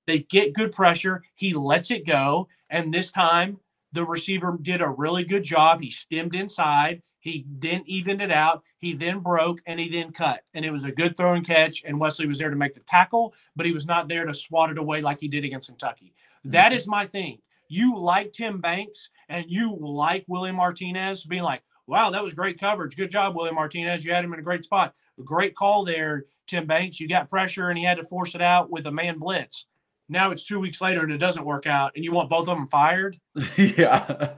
they 0.07 0.19
get 0.19 0.53
good 0.53 0.71
pressure. 0.71 1.23
He 1.35 1.53
lets 1.53 1.91
it 1.91 2.07
go. 2.07 2.47
And 2.69 2.93
this 2.93 3.11
time, 3.11 3.59
the 3.91 4.03
receiver 4.03 4.57
did 4.61 4.81
a 4.81 4.89
really 4.89 5.23
good 5.23 5.43
job. 5.43 5.81
He 5.81 5.91
stemmed 5.91 6.33
inside. 6.33 7.03
He 7.19 7.45
then 7.59 7.83
evened 7.85 8.21
it 8.21 8.31
out. 8.31 8.63
He 8.79 8.93
then 8.93 9.19
broke 9.19 9.59
and 9.65 9.79
he 9.79 9.89
then 9.89 10.11
cut. 10.11 10.41
And 10.53 10.63
it 10.63 10.71
was 10.71 10.85
a 10.85 10.91
good 10.91 11.17
throw 11.17 11.33
and 11.33 11.45
catch. 11.45 11.83
And 11.83 11.99
Wesley 11.99 12.25
was 12.25 12.39
there 12.39 12.49
to 12.49 12.55
make 12.55 12.73
the 12.73 12.79
tackle, 12.81 13.33
but 13.55 13.65
he 13.65 13.71
was 13.73 13.85
not 13.85 14.07
there 14.07 14.25
to 14.25 14.33
swat 14.33 14.71
it 14.71 14.77
away 14.77 15.01
like 15.01 15.19
he 15.19 15.27
did 15.27 15.43
against 15.43 15.67
Kentucky. 15.67 16.13
That 16.45 16.71
is 16.71 16.87
my 16.87 17.05
thing. 17.05 17.39
You 17.67 17.97
like 17.97 18.31
Tim 18.31 18.61
Banks 18.61 19.09
and 19.27 19.45
you 19.49 19.77
like 19.79 20.23
Willie 20.27 20.53
Martinez 20.53 21.25
being 21.25 21.43
like, 21.43 21.63
wow, 21.85 22.09
that 22.11 22.23
was 22.23 22.33
great 22.33 22.59
coverage. 22.59 22.95
Good 22.95 23.11
job, 23.11 23.35
Willie 23.35 23.51
Martinez. 23.51 24.05
You 24.05 24.13
had 24.13 24.23
him 24.23 24.33
in 24.33 24.39
a 24.39 24.43
great 24.43 24.63
spot. 24.63 24.93
Great 25.23 25.55
call 25.55 25.83
there, 25.83 26.25
Tim 26.45 26.65
Banks. 26.65 26.99
You 26.99 27.09
got 27.09 27.29
pressure 27.29 27.69
and 27.69 27.77
he 27.77 27.83
had 27.83 27.97
to 27.97 28.03
force 28.03 28.35
it 28.35 28.41
out 28.41 28.69
with 28.69 28.85
a 28.85 28.91
man 28.91 29.19
blitz. 29.19 29.65
Now 30.09 30.31
it's 30.31 30.45
two 30.45 30.59
weeks 30.59 30.81
later 30.81 31.03
and 31.03 31.11
it 31.11 31.17
doesn't 31.17 31.45
work 31.45 31.67
out, 31.67 31.91
and 31.95 32.03
you 32.03 32.11
want 32.11 32.29
both 32.29 32.47
of 32.47 32.57
them 32.57 32.67
fired. 32.67 33.19
yeah. 33.57 34.33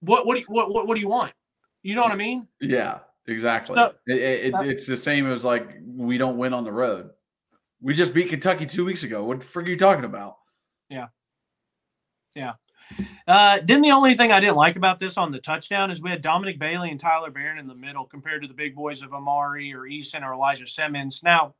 What 0.00 0.26
what 0.26 0.34
do 0.34 0.40
you, 0.40 0.46
what, 0.48 0.72
what 0.72 0.86
what 0.86 0.94
do 0.94 1.00
you 1.00 1.08
want? 1.08 1.32
You 1.82 1.94
know 1.94 2.02
what 2.02 2.12
I 2.12 2.16
mean? 2.16 2.46
Yeah, 2.60 3.00
exactly. 3.26 3.76
So, 3.76 3.94
it, 4.06 4.20
it, 4.20 4.54
it's 4.62 4.86
the 4.86 4.96
same 4.96 5.30
as 5.30 5.44
like 5.44 5.78
we 5.86 6.18
don't 6.18 6.38
win 6.38 6.52
on 6.52 6.64
the 6.64 6.72
road. 6.72 7.10
We 7.80 7.94
just 7.94 8.14
beat 8.14 8.30
Kentucky 8.30 8.66
two 8.66 8.84
weeks 8.84 9.02
ago. 9.02 9.24
What 9.24 9.40
the 9.40 9.46
frick 9.46 9.66
are 9.66 9.70
you 9.70 9.76
talking 9.76 10.04
about? 10.04 10.36
Yeah. 10.88 11.08
Yeah. 12.34 12.54
Uh, 13.26 13.60
then 13.64 13.82
the 13.82 13.90
only 13.90 14.14
thing 14.14 14.32
I 14.32 14.40
didn't 14.40 14.56
like 14.56 14.76
about 14.76 14.98
this 14.98 15.16
on 15.16 15.32
the 15.32 15.38
touchdown 15.38 15.90
is 15.90 16.02
we 16.02 16.10
had 16.10 16.20
Dominic 16.20 16.58
Bailey 16.58 16.90
and 16.90 17.00
Tyler 17.00 17.30
Baron 17.30 17.58
in 17.58 17.66
the 17.66 17.74
middle 17.74 18.04
compared 18.04 18.42
to 18.42 18.48
the 18.48 18.54
big 18.54 18.74
boys 18.74 19.02
of 19.02 19.12
Omari 19.12 19.72
or 19.74 19.82
Eason 19.82 20.22
or 20.22 20.34
Elijah 20.34 20.66
Simmons. 20.66 21.22
Now, 21.22 21.54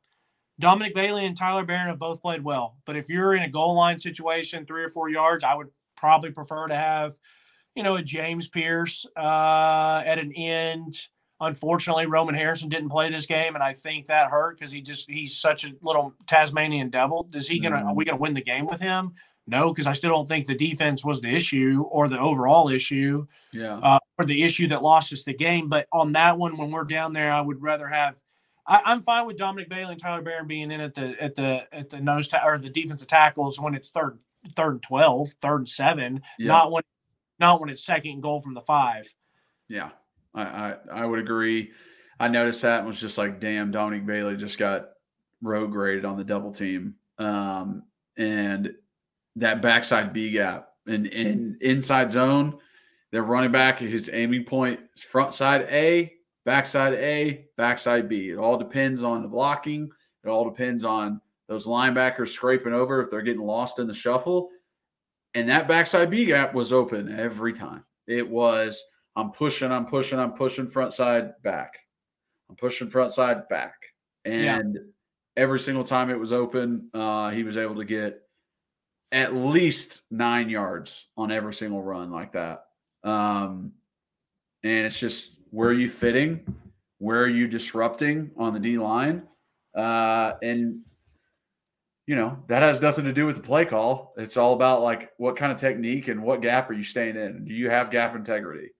Dominic 0.59 0.93
Bailey 0.93 1.25
and 1.25 1.35
Tyler 1.35 1.65
Baron 1.65 1.87
have 1.87 1.99
both 1.99 2.21
played 2.21 2.43
well, 2.43 2.77
but 2.85 2.95
if 2.95 3.09
you're 3.09 3.35
in 3.35 3.43
a 3.43 3.49
goal 3.49 3.75
line 3.75 3.99
situation, 3.99 4.65
three 4.65 4.83
or 4.83 4.89
four 4.89 5.09
yards, 5.09 5.43
I 5.43 5.53
would 5.53 5.67
probably 5.97 6.31
prefer 6.31 6.67
to 6.67 6.75
have, 6.75 7.17
you 7.75 7.83
know, 7.83 7.95
a 7.95 8.01
James 8.01 8.47
Pearce 8.47 9.05
uh, 9.17 10.01
at 10.05 10.17
an 10.17 10.31
end. 10.33 10.95
Unfortunately, 11.41 12.05
Roman 12.05 12.35
Harrison 12.35 12.69
didn't 12.69 12.89
play 12.89 13.09
this 13.09 13.25
game, 13.25 13.55
and 13.55 13.63
I 13.63 13.73
think 13.73 14.05
that 14.05 14.31
hurt 14.31 14.57
because 14.57 14.71
he 14.71 14.81
just 14.81 15.09
he's 15.09 15.37
such 15.37 15.65
a 15.65 15.73
little 15.81 16.13
Tasmanian 16.27 16.89
devil. 16.89 17.27
Is 17.33 17.49
he 17.49 17.59
gonna? 17.59 17.77
Mm. 17.77 17.85
Are 17.87 17.93
we 17.93 18.05
gonna 18.05 18.17
win 18.17 18.33
the 18.33 18.41
game 18.41 18.65
with 18.65 18.79
him? 18.79 19.13
No, 19.47 19.71
because 19.71 19.85
I 19.85 19.93
still 19.93 20.09
don't 20.09 20.27
think 20.27 20.47
the 20.47 20.55
defense 20.55 21.03
was 21.03 21.21
the 21.21 21.29
issue 21.29 21.83
or 21.91 22.07
the 22.07 22.17
overall 22.17 22.69
issue, 22.69 23.27
yeah, 23.51 23.77
uh, 23.77 23.99
or 24.17 24.25
the 24.25 24.43
issue 24.43 24.69
that 24.69 24.81
lost 24.81 25.11
us 25.11 25.23
the 25.23 25.33
game. 25.33 25.67
But 25.67 25.87
on 25.91 26.13
that 26.13 26.37
one, 26.37 26.55
when 26.57 26.71
we're 26.71 26.85
down 26.85 27.11
there, 27.11 27.31
I 27.31 27.41
would 27.41 27.61
rather 27.61 27.87
have 27.89 28.15
I, 28.67 28.91
am 28.91 29.01
fine 29.01 29.25
with 29.25 29.37
Dominic 29.37 29.69
Bailey 29.69 29.91
and 29.91 30.01
Tyler 30.01 30.21
Baron 30.21 30.47
being 30.47 30.71
in 30.71 30.81
at 30.81 30.93
the 30.93 31.15
at 31.21 31.35
the 31.35 31.67
at 31.71 31.89
the 31.89 31.99
nose 31.99 32.27
ta- 32.27 32.45
or 32.45 32.57
the 32.57 32.69
defensive 32.69 33.07
tackles 33.07 33.59
when 33.59 33.75
it's 33.75 33.89
third 33.89 34.17
third 34.53 34.73
and 34.73 34.83
12, 34.83 35.29
third 35.41 35.57
and 35.57 35.69
seven, 35.69 36.21
yeah. 36.37 36.47
not 36.47 36.71
when 36.71 36.83
not 37.39 37.59
when 37.59 37.69
it's 37.69 37.83
second 37.83 38.21
goal 38.21 38.41
from 38.41 38.53
the 38.53 38.61
five. 38.61 39.07
Yeah, 39.67 39.89
I, 40.33 40.43
I, 40.43 40.75
I 40.91 41.05
would 41.05 41.19
agree. 41.19 41.71
I 42.19 42.27
noticed 42.27 42.61
that 42.61 42.79
and 42.79 42.87
was 42.87 42.99
just 42.99 43.17
like, 43.17 43.39
damn, 43.39 43.71
Dominic 43.71 44.05
Bailey 44.05 44.37
just 44.37 44.57
got 44.57 44.89
road 45.41 45.71
graded 45.71 46.05
on 46.05 46.17
the 46.17 46.23
double 46.23 46.51
team. 46.51 46.95
Um, 47.17 47.83
and 48.17 48.73
that 49.35 49.61
backside 49.61 50.13
B 50.13 50.31
gap 50.31 50.69
and 50.87 51.07
in 51.07 51.57
inside 51.61 52.11
zone, 52.11 52.57
the 53.11 53.21
running 53.21 53.51
back, 53.51 53.79
his 53.79 54.09
aiming 54.11 54.45
point 54.45 54.79
is 54.95 55.03
front 55.03 55.33
side 55.33 55.67
A, 55.69 56.13
backside 56.45 56.93
A, 56.93 57.47
backside 57.57 58.07
B. 58.07 58.29
It 58.29 58.37
all 58.37 58.57
depends 58.57 59.03
on 59.03 59.21
the 59.21 59.27
blocking. 59.27 59.89
It 60.23 60.29
all 60.29 60.45
depends 60.45 60.85
on 60.85 61.19
those 61.47 61.67
linebackers 61.67 62.29
scraping 62.29 62.73
over 62.73 63.01
if 63.01 63.11
they're 63.11 63.21
getting 63.21 63.45
lost 63.45 63.79
in 63.79 63.87
the 63.87 63.93
shuffle. 63.93 64.49
And 65.33 65.49
that 65.49 65.67
backside 65.67 66.09
B 66.09 66.25
gap 66.25 66.53
was 66.53 66.71
open 66.71 67.19
every 67.19 67.53
time. 67.53 67.83
It 68.07 68.27
was, 68.27 68.81
I'm 69.15 69.31
pushing, 69.31 69.71
I'm 69.71 69.85
pushing, 69.85 70.19
I'm 70.19 70.33
pushing 70.33 70.67
front 70.67 70.93
side 70.93 71.33
back. 71.43 71.73
I'm 72.49 72.55
pushing 72.55 72.87
front 72.87 73.11
side 73.11 73.47
back. 73.49 73.75
And 74.23 74.75
yeah. 74.75 74.81
every 75.35 75.59
single 75.59 75.83
time 75.83 76.09
it 76.09 76.19
was 76.19 76.31
open, 76.31 76.89
uh, 76.93 77.31
he 77.31 77.43
was 77.43 77.57
able 77.57 77.75
to 77.75 77.85
get 77.85 78.21
at 79.11 79.35
least 79.35 80.03
nine 80.09 80.49
yards 80.49 81.07
on 81.17 81.31
every 81.31 81.53
single 81.53 81.81
run 81.81 82.11
like 82.11 82.33
that. 82.33 82.65
Um, 83.03 83.73
and 84.63 84.85
it's 84.85 84.99
just 84.99 85.37
where 85.55 85.69
are 85.69 85.73
you 85.73 85.89
fitting? 85.89 86.41
Where 86.97 87.21
are 87.21 87.29
you 87.29 87.47
disrupting 87.47 88.31
on 88.35 88.53
the 88.53 88.59
D 88.59 88.77
line? 88.77 89.23
Uh, 89.73 90.33
and 90.43 90.81
you 92.07 92.15
know 92.15 92.37
that 92.47 92.61
has 92.61 92.81
nothing 92.81 93.05
to 93.05 93.13
do 93.13 93.25
with 93.25 93.37
the 93.37 93.41
play 93.41 93.63
call. 93.63 94.13
It's 94.17 94.35
all 94.35 94.53
about 94.53 94.81
like 94.81 95.11
what 95.17 95.37
kind 95.37 95.53
of 95.53 95.57
technique 95.57 96.09
and 96.09 96.21
what 96.21 96.41
gap 96.41 96.69
are 96.69 96.73
you 96.73 96.83
staying 96.83 97.15
in? 97.15 97.45
Do 97.45 97.53
you 97.53 97.69
have 97.69 97.89
gap 97.89 98.15
integrity? 98.15 98.71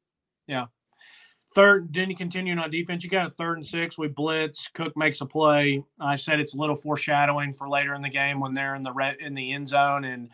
Yeah. 0.47 0.65
Third, 1.53 1.95
you 1.95 2.15
continue 2.17 2.57
on 2.57 2.69
defense. 2.69 3.05
You 3.05 3.09
got 3.09 3.27
a 3.27 3.29
third 3.29 3.57
and 3.57 3.65
six. 3.65 3.97
We 3.97 4.09
blitz. 4.09 4.67
Cook 4.67 4.97
makes 4.97 5.21
a 5.21 5.25
play. 5.25 5.81
I 6.01 6.17
said 6.17 6.41
it's 6.41 6.53
a 6.53 6.57
little 6.57 6.75
foreshadowing 6.75 7.53
for 7.53 7.69
later 7.69 7.93
in 7.93 8.01
the 8.01 8.09
game 8.09 8.41
when 8.41 8.53
they're 8.53 8.75
in 8.75 8.83
the 8.83 8.91
red 8.91 9.15
in 9.21 9.33
the 9.33 9.53
end 9.53 9.69
zone 9.69 10.03
and 10.03 10.29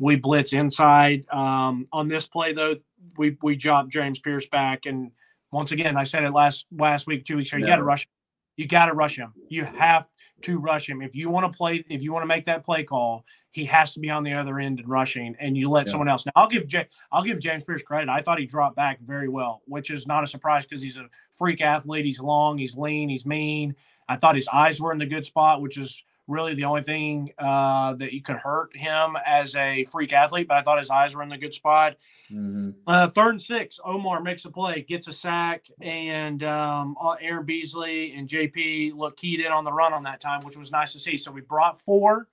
we 0.00 0.16
blitz 0.16 0.52
inside. 0.52 1.24
Um, 1.30 1.86
on 1.92 2.08
this 2.08 2.26
play 2.26 2.52
though, 2.52 2.74
we 3.16 3.36
we 3.42 3.54
dropped 3.54 3.90
James 3.90 4.18
Pearce 4.18 4.48
back, 4.48 4.86
and 4.86 5.12
once 5.54 5.70
again, 5.72 5.96
I 5.96 6.02
said 6.02 6.24
it 6.24 6.32
last 6.32 6.66
last 6.76 7.06
week, 7.06 7.24
two 7.24 7.36
weeks 7.36 7.52
ago. 7.52 7.58
You 7.60 7.66
got 7.66 7.76
to 7.76 7.84
rush. 7.84 8.08
You 8.56 8.66
got 8.66 8.86
to 8.86 8.92
rush 8.92 9.16
him. 9.16 9.32
You 9.48 9.64
have 9.64 10.12
to 10.42 10.58
rush 10.58 10.88
him. 10.88 11.00
If 11.00 11.14
you 11.14 11.30
want 11.30 11.50
to 11.50 11.56
play, 11.56 11.84
if 11.88 12.02
you 12.02 12.12
want 12.12 12.24
to 12.24 12.26
make 12.26 12.44
that 12.44 12.64
play 12.64 12.82
call, 12.82 13.24
he 13.50 13.64
has 13.66 13.94
to 13.94 14.00
be 14.00 14.10
on 14.10 14.24
the 14.24 14.32
other 14.32 14.58
end 14.58 14.80
and 14.80 14.88
rushing, 14.88 15.36
and 15.38 15.56
you 15.56 15.70
let 15.70 15.86
yeah. 15.86 15.92
someone 15.92 16.08
else. 16.08 16.26
Now, 16.26 16.32
I'll 16.34 16.48
give 16.48 16.66
J- 16.66 16.88
I'll 17.12 17.22
give 17.22 17.38
James 17.38 17.64
Pearce 17.64 17.82
credit. 17.82 18.08
I 18.08 18.20
thought 18.20 18.38
he 18.38 18.46
dropped 18.46 18.74
back 18.74 19.00
very 19.00 19.28
well, 19.28 19.62
which 19.66 19.90
is 19.90 20.06
not 20.06 20.24
a 20.24 20.26
surprise 20.26 20.66
because 20.66 20.82
he's 20.82 20.96
a 20.96 21.08
freak 21.32 21.60
athlete. 21.60 22.04
He's 22.04 22.20
long, 22.20 22.58
he's 22.58 22.76
lean, 22.76 23.08
he's 23.08 23.24
mean. 23.24 23.76
I 24.08 24.16
thought 24.16 24.34
his 24.34 24.48
eyes 24.48 24.80
were 24.80 24.92
in 24.92 24.98
the 24.98 25.06
good 25.06 25.24
spot, 25.24 25.62
which 25.62 25.78
is 25.78 26.02
really 26.26 26.54
the 26.54 26.64
only 26.64 26.82
thing 26.82 27.32
uh, 27.38 27.94
that 27.94 28.12
you 28.12 28.22
could 28.22 28.36
hurt 28.36 28.76
him 28.76 29.16
as 29.26 29.54
a 29.56 29.84
freak 29.84 30.12
athlete. 30.12 30.48
But 30.48 30.56
I 30.56 30.62
thought 30.62 30.78
his 30.78 30.90
eyes 30.90 31.14
were 31.14 31.22
in 31.22 31.28
the 31.28 31.38
good 31.38 31.54
spot. 31.54 31.96
Mm-hmm. 32.30 32.70
Uh, 32.86 33.08
third 33.08 33.30
and 33.30 33.42
six, 33.42 33.78
Omar 33.84 34.20
makes 34.20 34.44
a 34.44 34.50
play, 34.50 34.82
gets 34.82 35.08
a 35.08 35.12
sack, 35.12 35.66
and 35.80 36.42
um, 36.44 36.96
uh, 37.00 37.16
Aaron 37.20 37.44
Beasley 37.44 38.14
and 38.14 38.28
JP 38.28 38.94
look 38.94 39.16
keyed 39.16 39.40
in 39.40 39.52
on 39.52 39.64
the 39.64 39.72
run 39.72 39.92
on 39.92 40.02
that 40.04 40.20
time, 40.20 40.44
which 40.44 40.56
was 40.56 40.72
nice 40.72 40.92
to 40.92 40.98
see. 40.98 41.16
So 41.16 41.30
we 41.30 41.40
brought 41.40 41.80
four. 41.80 42.28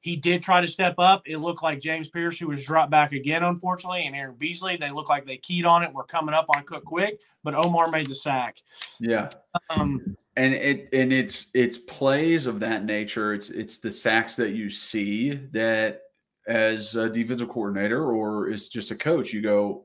He 0.00 0.14
did 0.14 0.40
try 0.40 0.60
to 0.60 0.68
step 0.68 0.94
up. 0.98 1.22
It 1.26 1.38
looked 1.38 1.64
like 1.64 1.80
James 1.80 2.08
Pearce, 2.08 2.38
who 2.38 2.48
was 2.48 2.64
dropped 2.64 2.92
back 2.92 3.12
again, 3.12 3.42
unfortunately, 3.42 4.06
and 4.06 4.14
Aaron 4.14 4.36
Beasley. 4.36 4.76
They 4.76 4.92
look 4.92 5.08
like 5.08 5.26
they 5.26 5.36
keyed 5.36 5.66
on 5.66 5.82
it. 5.82 5.92
We're 5.92 6.04
coming 6.04 6.34
up 6.34 6.46
on 6.54 6.62
Cook 6.62 6.84
quick, 6.84 7.20
but 7.42 7.56
Omar 7.56 7.90
made 7.90 8.06
the 8.06 8.14
sack. 8.14 8.58
Yeah. 9.00 9.30
Um, 9.68 10.16
and 10.36 10.54
it 10.54 10.88
and 10.92 11.12
it's 11.12 11.46
it's 11.54 11.78
plays 11.78 12.46
of 12.46 12.60
that 12.60 12.84
nature. 12.84 13.32
It's 13.32 13.50
it's 13.50 13.78
the 13.78 13.90
sacks 13.90 14.36
that 14.36 14.50
you 14.50 14.68
see 14.68 15.34
that 15.52 16.02
as 16.46 16.94
a 16.94 17.08
defensive 17.08 17.48
coordinator 17.48 18.12
or 18.12 18.50
as 18.50 18.68
just 18.68 18.90
a 18.90 18.94
coach, 18.94 19.32
you 19.32 19.40
go, 19.40 19.84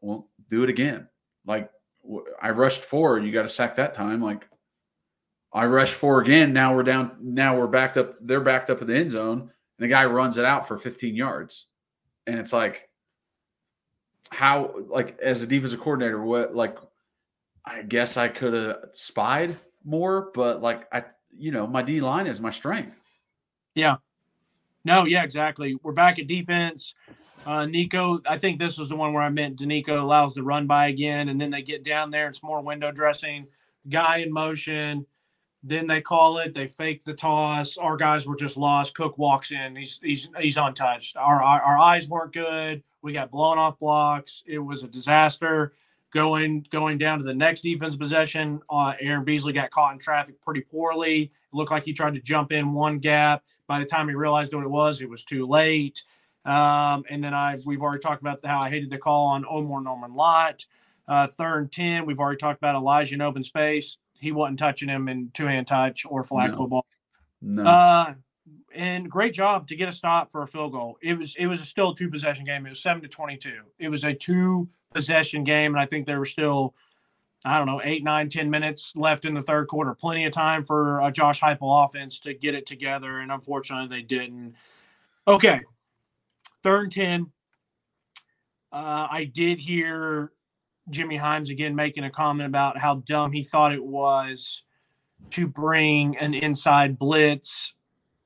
well, 0.00 0.28
do 0.50 0.64
it 0.64 0.70
again. 0.70 1.08
Like 1.46 1.70
I 2.40 2.50
rushed 2.50 2.82
four, 2.82 3.18
you 3.18 3.32
got 3.32 3.42
to 3.42 3.48
sack 3.48 3.76
that 3.76 3.94
time. 3.94 4.22
Like 4.22 4.48
I 5.52 5.66
rushed 5.66 5.94
four 5.94 6.20
again. 6.20 6.52
Now 6.52 6.74
we're 6.74 6.82
down. 6.82 7.16
Now 7.20 7.58
we're 7.58 7.66
backed 7.66 7.98
up. 7.98 8.14
They're 8.20 8.40
backed 8.40 8.70
up 8.70 8.80
in 8.80 8.88
the 8.88 8.96
end 8.96 9.10
zone, 9.10 9.40
and 9.40 9.50
the 9.78 9.88
guy 9.88 10.06
runs 10.06 10.38
it 10.38 10.46
out 10.46 10.66
for 10.66 10.78
15 10.78 11.14
yards, 11.14 11.66
and 12.26 12.38
it's 12.38 12.52
like, 12.52 12.88
how? 14.30 14.74
Like 14.88 15.18
as 15.20 15.42
a 15.42 15.46
defensive 15.46 15.80
coordinator, 15.80 16.22
what? 16.22 16.56
Like, 16.56 16.78
I 17.66 17.82
guess 17.82 18.16
I 18.16 18.28
could 18.28 18.54
have 18.54 18.76
spied 18.92 19.56
more, 19.84 20.30
but 20.34 20.62
like 20.62 20.86
I, 20.92 21.04
you 21.36 21.50
know, 21.50 21.66
my 21.66 21.82
D 21.82 22.00
line 22.00 22.26
is 22.26 22.40
my 22.40 22.50
strength. 22.50 23.00
Yeah. 23.74 23.96
No, 24.84 25.04
yeah, 25.04 25.22
exactly. 25.22 25.76
We're 25.82 25.92
back 25.92 26.18
at 26.18 26.26
defense. 26.26 26.94
Uh, 27.46 27.66
Nico, 27.66 28.20
I 28.26 28.38
think 28.38 28.58
this 28.58 28.78
was 28.78 28.88
the 28.88 28.96
one 28.96 29.12
where 29.12 29.22
I 29.22 29.28
meant 29.28 29.58
Doneiko 29.58 30.00
allows 30.00 30.34
the 30.34 30.42
run 30.42 30.66
by 30.66 30.88
again, 30.88 31.28
and 31.28 31.40
then 31.40 31.50
they 31.50 31.62
get 31.62 31.84
down 31.84 32.10
there. 32.10 32.28
It's 32.28 32.42
more 32.42 32.60
window 32.60 32.92
dressing, 32.92 33.46
guy 33.88 34.18
in 34.18 34.32
motion. 34.32 35.06
Then 35.64 35.86
they 35.86 36.00
call 36.00 36.38
it. 36.38 36.54
They 36.54 36.66
fake 36.66 37.04
the 37.04 37.14
toss. 37.14 37.76
Our 37.76 37.96
guys 37.96 38.26
were 38.26 38.36
just 38.36 38.56
lost. 38.56 38.96
Cook 38.96 39.16
walks 39.18 39.52
in. 39.52 39.76
He's 39.76 40.00
he's 40.02 40.28
he's 40.40 40.56
untouched. 40.56 41.16
Our, 41.16 41.42
our, 41.42 41.62
our 41.62 41.78
eyes 41.78 42.08
weren't 42.08 42.32
good. 42.32 42.82
We 43.00 43.12
got 43.12 43.30
blown 43.30 43.58
off 43.58 43.78
blocks. 43.78 44.42
It 44.46 44.58
was 44.58 44.82
a 44.82 44.88
disaster 44.88 45.72
going 46.12 46.66
going 46.70 46.98
down 46.98 47.18
to 47.18 47.24
the 47.24 47.34
next 47.34 47.62
defense 47.62 47.96
possession. 47.96 48.60
Uh, 48.70 48.94
Aaron 49.00 49.24
Beasley 49.24 49.52
got 49.52 49.70
caught 49.70 49.92
in 49.92 49.98
traffic 49.98 50.40
pretty 50.40 50.60
poorly. 50.60 51.22
It 51.22 51.30
looked 51.54 51.70
like 51.70 51.84
he 51.84 51.92
tried 51.92 52.14
to 52.14 52.20
jump 52.20 52.52
in 52.52 52.72
one 52.72 52.98
gap. 52.98 53.42
By 53.66 53.78
the 53.78 53.86
time 53.86 54.08
he 54.08 54.14
realized 54.14 54.54
what 54.54 54.64
it 54.64 54.70
was, 54.70 55.00
it 55.00 55.08
was 55.08 55.24
too 55.24 55.46
late. 55.46 56.02
Um, 56.44 57.04
and 57.08 57.22
then 57.22 57.34
I 57.34 57.58
we've 57.64 57.80
already 57.80 58.00
talked 58.00 58.20
about 58.20 58.44
how 58.44 58.60
I 58.60 58.68
hated 58.68 58.90
the 58.90 58.98
call 58.98 59.28
on 59.28 59.44
Omarr 59.44 59.82
Norman-Lott. 59.82 60.66
Uh, 61.08 61.26
third 61.26 61.58
and 61.58 61.72
ten, 61.72 62.06
we've 62.06 62.20
already 62.20 62.38
talked 62.38 62.58
about 62.58 62.74
Elijah 62.74 63.14
in 63.14 63.20
open 63.20 63.42
space. 63.42 63.98
He 64.14 64.32
wasn't 64.32 64.58
touching 64.58 64.88
him 64.88 65.08
in 65.08 65.30
two 65.32 65.46
hand 65.46 65.66
touch 65.66 66.04
or 66.08 66.22
flag 66.22 66.50
no. 66.50 66.56
football. 66.56 66.86
No. 67.40 67.64
Uh, 67.64 68.14
and 68.74 69.10
great 69.10 69.34
job 69.34 69.68
to 69.68 69.76
get 69.76 69.88
a 69.88 69.92
stop 69.92 70.30
for 70.30 70.42
a 70.42 70.46
field 70.46 70.72
goal. 70.72 70.98
It 71.02 71.18
was 71.18 71.36
it 71.36 71.46
was 71.46 71.60
a 71.60 71.64
still 71.64 71.90
a 71.90 71.96
two 71.96 72.10
possession 72.10 72.44
game. 72.44 72.66
It 72.66 72.70
was 72.70 72.82
seven 72.82 73.02
to 73.02 73.08
twenty 73.08 73.36
two. 73.36 73.62
It 73.78 73.88
was 73.88 74.04
a 74.04 74.14
two 74.14 74.68
possession 74.92 75.44
game, 75.44 75.74
and 75.74 75.80
I 75.80 75.86
think 75.86 76.06
there 76.06 76.18
were 76.18 76.24
still, 76.24 76.74
I 77.44 77.58
don't 77.58 77.66
know, 77.66 77.80
eight, 77.82 78.04
nine, 78.04 78.28
ten 78.28 78.50
minutes 78.50 78.92
left 78.94 79.24
in 79.24 79.34
the 79.34 79.42
third 79.42 79.68
quarter. 79.68 79.94
Plenty 79.94 80.24
of 80.24 80.32
time 80.32 80.64
for 80.64 81.00
a 81.00 81.10
Josh 81.10 81.40
Heupel 81.40 81.84
offense 81.84 82.20
to 82.20 82.34
get 82.34 82.54
it 82.54 82.66
together, 82.66 83.20
and 83.20 83.32
unfortunately, 83.32 83.88
they 83.88 84.02
didn't. 84.02 84.54
Okay, 85.26 85.60
third 86.62 86.82
and 86.84 86.92
ten. 86.92 87.32
Uh, 88.72 89.06
I 89.10 89.24
did 89.24 89.58
hear 89.58 90.32
Jimmy 90.88 91.16
Hyams 91.16 91.50
again 91.50 91.74
making 91.74 92.04
a 92.04 92.10
comment 92.10 92.46
about 92.46 92.78
how 92.78 92.96
dumb 92.96 93.32
he 93.32 93.42
thought 93.42 93.72
it 93.72 93.84
was 93.84 94.62
to 95.30 95.46
bring 95.46 96.16
an 96.16 96.34
inside 96.34 96.98
blitz 96.98 97.74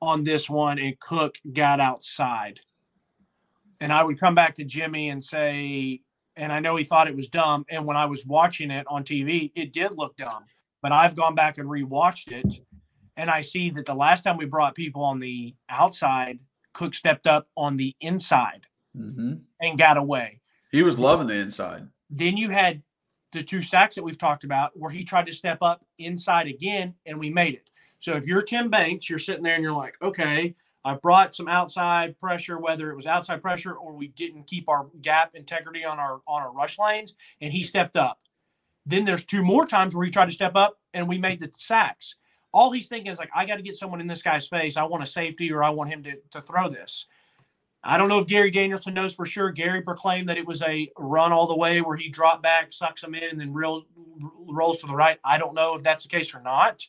on 0.01 0.23
this 0.23 0.49
one, 0.49 0.79
and 0.79 0.99
Cook 0.99 1.37
got 1.53 1.79
outside. 1.79 2.61
And 3.79 3.93
I 3.93 4.03
would 4.03 4.19
come 4.19 4.35
back 4.35 4.55
to 4.55 4.63
Jimmy 4.63 5.09
and 5.09 5.23
say, 5.23 6.01
and 6.37 6.53
I 6.53 6.59
know 6.59 6.75
he 6.77 6.83
thought 6.83 7.07
it 7.07 7.15
was 7.15 7.27
dumb. 7.27 7.65
And 7.69 7.85
when 7.85 7.97
I 7.97 8.05
was 8.05 8.25
watching 8.25 8.71
it 8.71 8.85
on 8.87 9.03
TV, 9.03 9.51
it 9.55 9.73
did 9.73 9.97
look 9.97 10.15
dumb. 10.15 10.45
But 10.81 10.91
I've 10.91 11.15
gone 11.15 11.35
back 11.35 11.57
and 11.57 11.67
rewatched 11.67 12.31
it, 12.31 12.61
and 13.17 13.29
I 13.29 13.41
see 13.41 13.71
that 13.71 13.87
the 13.87 13.95
last 13.95 14.23
time 14.23 14.37
we 14.37 14.45
brought 14.45 14.75
people 14.75 15.03
on 15.03 15.19
the 15.19 15.55
outside, 15.69 16.39
Cook 16.73 16.93
stepped 16.93 17.25
up 17.25 17.47
on 17.57 17.75
the 17.75 17.95
inside 17.99 18.67
mm-hmm. 18.95 19.33
and 19.59 19.77
got 19.77 19.97
away. 19.97 20.39
He 20.71 20.83
was 20.83 20.99
loving 20.99 21.27
the 21.27 21.39
inside. 21.39 21.87
Then 22.11 22.37
you 22.37 22.51
had 22.51 22.83
the 23.33 23.43
two 23.43 23.63
sacks 23.63 23.95
that 23.95 24.03
we've 24.03 24.17
talked 24.17 24.43
about 24.43 24.71
where 24.75 24.91
he 24.91 25.03
tried 25.03 25.25
to 25.25 25.33
step 25.33 25.57
up 25.61 25.83
inside 25.97 26.47
again, 26.47 26.93
and 27.05 27.19
we 27.19 27.31
made 27.31 27.55
it. 27.55 27.69
So 27.99 28.13
if 28.13 28.25
you're 28.25 28.41
Tim 28.41 28.69
Banks, 28.69 29.09
you're 29.09 29.19
sitting 29.19 29.43
there 29.43 29.55
and 29.55 29.63
you're 29.63 29.73
like, 29.73 29.95
okay, 30.01 30.55
I 30.87 30.93
brought 30.93 31.35
some 31.35 31.49
outside 31.49 32.17
pressure, 32.17 32.57
whether 32.57 32.89
it 32.89 32.95
was 32.95 33.07
outside 33.07 33.41
pressure 33.41 33.73
or 33.73 33.91
we 33.91 34.07
didn't 34.07 34.47
keep 34.47 34.69
our 34.69 34.87
gap 35.01 35.35
integrity 35.35 35.83
on 35.83 35.99
our 35.99 36.21
on 36.25 36.41
our 36.41 36.51
rush 36.51 36.79
lanes, 36.79 37.15
and 37.41 37.51
he 37.51 37.61
stepped 37.61 37.97
up. 37.97 38.19
Then 38.85 39.03
there's 39.03 39.25
two 39.25 39.43
more 39.43 39.65
times 39.65 39.93
where 39.93 40.05
he 40.05 40.11
tried 40.11 40.27
to 40.27 40.31
step 40.31 40.55
up 40.55 40.79
and 40.93 41.09
we 41.09 41.17
made 41.17 41.41
the 41.41 41.51
sacks. 41.57 42.15
All 42.53 42.71
he's 42.71 42.87
thinking 42.87 43.11
is 43.11 43.19
like, 43.19 43.29
I 43.35 43.45
got 43.45 43.57
to 43.57 43.61
get 43.61 43.75
someone 43.75 43.99
in 43.99 44.07
this 44.07 44.23
guy's 44.23 44.47
face. 44.47 44.77
I 44.77 44.83
want 44.83 45.03
a 45.03 45.05
safety 45.07 45.51
or 45.51 45.61
I 45.61 45.71
want 45.71 45.91
him 45.91 46.03
to, 46.03 46.13
to 46.31 46.39
throw 46.39 46.69
this. 46.69 47.05
I 47.83 47.97
don't 47.97 48.07
know 48.07 48.19
if 48.19 48.27
Gary 48.27 48.49
Danielson 48.49 48.93
knows 48.93 49.13
for 49.13 49.25
sure. 49.25 49.51
Gary 49.51 49.81
proclaimed 49.81 50.29
that 50.29 50.37
it 50.37 50.47
was 50.47 50.61
a 50.61 50.89
run 50.97 51.33
all 51.33 51.47
the 51.47 51.57
way 51.57 51.81
where 51.81 51.97
he 51.97 52.07
dropped 52.07 52.43
back, 52.43 52.71
sucks 52.71 53.03
him 53.03 53.13
in, 53.13 53.25
and 53.25 53.39
then 53.39 53.53
real, 53.53 53.83
rolls 54.47 54.79
to 54.79 54.87
the 54.87 54.95
right. 54.95 55.19
I 55.23 55.37
don't 55.37 55.53
know 55.53 55.75
if 55.75 55.83
that's 55.83 56.03
the 56.03 56.09
case 56.09 56.33
or 56.33 56.41
not, 56.41 56.87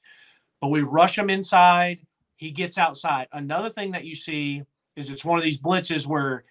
but 0.60 0.68
we 0.68 0.82
rush 0.82 1.18
him 1.18 1.30
inside 1.30 1.98
he 2.38 2.50
gets 2.50 2.78
outside. 2.78 3.26
Another 3.32 3.68
thing 3.68 3.90
that 3.90 4.04
you 4.04 4.14
see 4.14 4.62
is 4.96 5.10
it's 5.10 5.24
one 5.24 5.38
of 5.38 5.44
these 5.44 5.60
blitzes 5.60 6.06
where 6.06 6.44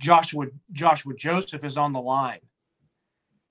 Joshua 0.00 0.46
Joshua 0.72 1.14
Joseph 1.14 1.64
is 1.64 1.76
on 1.76 1.92
the 1.92 2.00
line, 2.00 2.40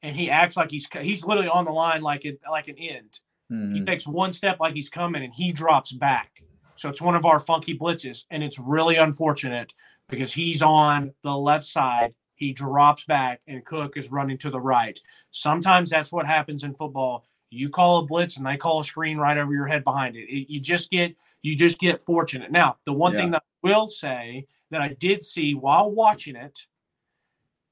and 0.02 0.16
he 0.16 0.30
acts 0.30 0.58
like 0.58 0.70
he's 0.70 0.88
he's 1.00 1.24
literally 1.24 1.48
on 1.48 1.64
the 1.64 1.72
line 1.72 2.02
like 2.02 2.26
it 2.26 2.42
like 2.50 2.68
an 2.68 2.78
end. 2.78 3.20
Mm-hmm. 3.52 3.76
He 3.76 3.82
takes 3.86 4.08
one 4.08 4.34
step 4.34 4.60
like 4.60 4.74
he's 4.74 4.90
coming 4.90 5.24
and 5.24 5.34
he 5.34 5.52
drops 5.52 5.92
back. 5.92 6.44
So 6.76 6.90
it's 6.90 7.02
one 7.02 7.16
of 7.16 7.26
our 7.26 7.40
funky 7.40 7.78
blitzes. 7.78 8.26
And 8.32 8.44
it's 8.44 8.60
really 8.60 8.96
unfortunate 8.96 9.74
because 10.08 10.34
he's 10.34 10.62
on 10.62 11.14
the 11.24 11.36
left 11.36 11.66
side. 11.66 12.14
He 12.36 12.54
drops 12.54 13.04
back 13.04 13.42
and 13.48 13.66
Cook 13.66 13.98
is 13.98 14.12
running 14.12 14.38
to 14.40 14.50
the 14.50 14.62
right. 14.62 14.98
Sometimes 15.32 15.90
that's 15.90 16.12
what 16.12 16.26
happens 16.26 16.64
in 16.64 16.74
football. 16.74 17.26
You 17.50 17.70
call 17.70 18.00
a 18.00 18.06
blitz 18.06 18.38
and 18.38 18.46
they 18.46 18.56
call 18.56 18.80
a 18.80 18.84
screen 18.84 19.18
right 19.18 19.38
over 19.38 19.54
your 19.54 19.68
head 19.68 19.84
behind 19.84 20.16
it. 20.16 20.30
it 20.30 20.52
you 20.52 20.60
just 20.60 20.92
get 20.92 21.16
you 21.42 21.56
just 21.56 21.80
get 21.80 22.02
fortunate. 22.02 22.52
Now, 22.52 22.78
the 22.86 22.94
one 22.94 23.14
yeah. 23.14 23.20
thing 23.20 23.32
that 23.32 23.44
I 23.44 23.68
will 23.68 23.88
say 23.88 24.48
that 24.72 24.82
I 24.82 24.90
did 24.90 25.24
see 25.24 25.54
while 25.54 25.92
watching 25.92 26.36
it, 26.36 26.60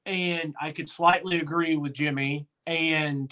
and 0.06 0.54
I 0.60 0.72
could 0.72 0.88
slightly 0.88 1.38
agree 1.40 1.76
with 1.76 1.92
Jimmy, 1.92 2.46
and 2.66 3.30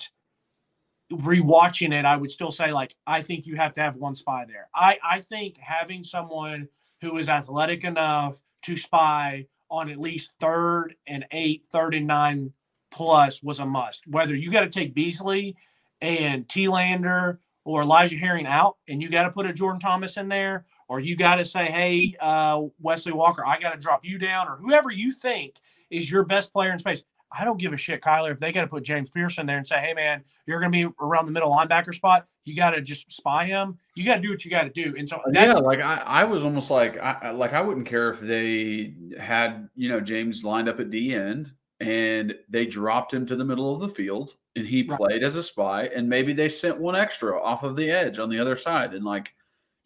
rewatching 1.12 1.92
it, 1.92 2.04
I 2.04 2.16
would 2.16 2.30
still 2.30 2.50
say 2.50 2.72
like 2.72 2.94
I 3.06 3.22
think 3.22 3.46
you 3.46 3.56
have 3.56 3.72
to 3.74 3.80
have 3.80 3.96
one 3.96 4.14
spy 4.14 4.44
there. 4.46 4.68
I 4.74 4.98
I 5.04 5.20
think 5.20 5.56
having 5.58 6.04
someone 6.04 6.68
who 7.00 7.18
is 7.18 7.28
athletic 7.28 7.84
enough 7.84 8.42
to 8.62 8.76
spy 8.76 9.46
on 9.70 9.90
at 9.90 9.98
least 9.98 10.32
third 10.40 10.94
and 11.06 11.24
eight, 11.30 11.66
third 11.70 11.94
and 11.94 12.06
nine 12.06 12.52
plus 12.90 13.42
was 13.42 13.58
a 13.58 13.66
must. 13.66 14.06
Whether 14.06 14.34
you 14.34 14.50
got 14.50 14.62
to 14.62 14.68
take 14.68 14.94
Beasley 14.94 15.56
and 16.00 16.46
Telander 16.48 17.38
or 17.66 17.82
Elijah 17.82 18.16
Herring 18.16 18.46
out, 18.46 18.76
and 18.88 19.02
you 19.02 19.08
got 19.08 19.24
to 19.24 19.30
put 19.30 19.44
a 19.44 19.52
Jourdan 19.52 19.80
Thomas 19.80 20.16
in 20.16 20.28
there, 20.28 20.64
or 20.88 21.00
you 21.00 21.16
got 21.16 21.34
to 21.34 21.44
say, 21.44 21.66
hey, 21.66 22.16
uh, 22.20 22.62
Wesley 22.80 23.12
Walker, 23.12 23.44
I 23.44 23.58
got 23.58 23.72
to 23.72 23.78
drop 23.78 24.04
you 24.04 24.18
down, 24.18 24.46
or 24.46 24.56
whoever 24.56 24.92
you 24.92 25.12
think 25.12 25.56
is 25.90 26.08
your 26.08 26.24
best 26.24 26.52
player 26.52 26.70
in 26.70 26.78
space. 26.78 27.02
I 27.32 27.44
don't 27.44 27.58
give 27.58 27.72
a 27.72 27.76
shit, 27.76 28.02
Kyler, 28.02 28.30
if 28.30 28.38
they 28.38 28.52
got 28.52 28.60
to 28.60 28.66
put 28.68 28.84
James 28.84 29.10
Pearson 29.10 29.46
there 29.46 29.58
and 29.58 29.66
say, 29.66 29.80
hey, 29.80 29.94
man, 29.94 30.22
you're 30.46 30.60
going 30.60 30.70
to 30.70 30.88
be 30.88 30.94
around 31.00 31.26
the 31.26 31.32
middle 31.32 31.50
linebacker 31.50 31.92
spot. 31.92 32.26
You 32.44 32.54
got 32.54 32.70
to 32.70 32.80
just 32.80 33.10
spy 33.10 33.44
him. 33.44 33.76
You 33.96 34.04
got 34.04 34.16
to 34.16 34.20
do 34.20 34.30
what 34.30 34.44
you 34.44 34.50
got 34.50 34.62
to 34.62 34.70
do. 34.70 34.94
And 34.96 35.08
so, 35.08 35.20
yeah, 35.32 35.54
like 35.54 35.80
I, 35.80 35.96
I 36.06 36.24
was 36.24 36.44
almost 36.44 36.70
like, 36.70 36.96
I, 36.98 37.30
like 37.30 37.52
I 37.52 37.60
wouldn't 37.60 37.86
care 37.86 38.10
if 38.10 38.20
they 38.20 38.94
had, 39.18 39.68
you 39.74 39.88
know, 39.88 39.98
James 39.98 40.44
lined 40.44 40.68
up 40.68 40.78
at 40.78 40.90
D 40.90 41.14
end 41.14 41.50
and 41.80 42.36
they 42.48 42.64
dropped 42.64 43.12
him 43.12 43.26
to 43.26 43.34
the 43.34 43.44
middle 43.44 43.74
of 43.74 43.80
the 43.80 43.88
field 43.88 44.36
and 44.56 44.66
he 44.66 44.82
right. 44.82 44.98
played 44.98 45.22
as 45.22 45.36
a 45.36 45.42
spy 45.42 45.84
and 45.94 46.08
maybe 46.08 46.32
they 46.32 46.48
sent 46.48 46.78
one 46.78 46.96
extra 46.96 47.40
off 47.40 47.62
of 47.62 47.76
the 47.76 47.90
edge 47.90 48.18
on 48.18 48.28
the 48.28 48.38
other 48.38 48.56
side 48.56 48.94
and 48.94 49.04
like 49.04 49.32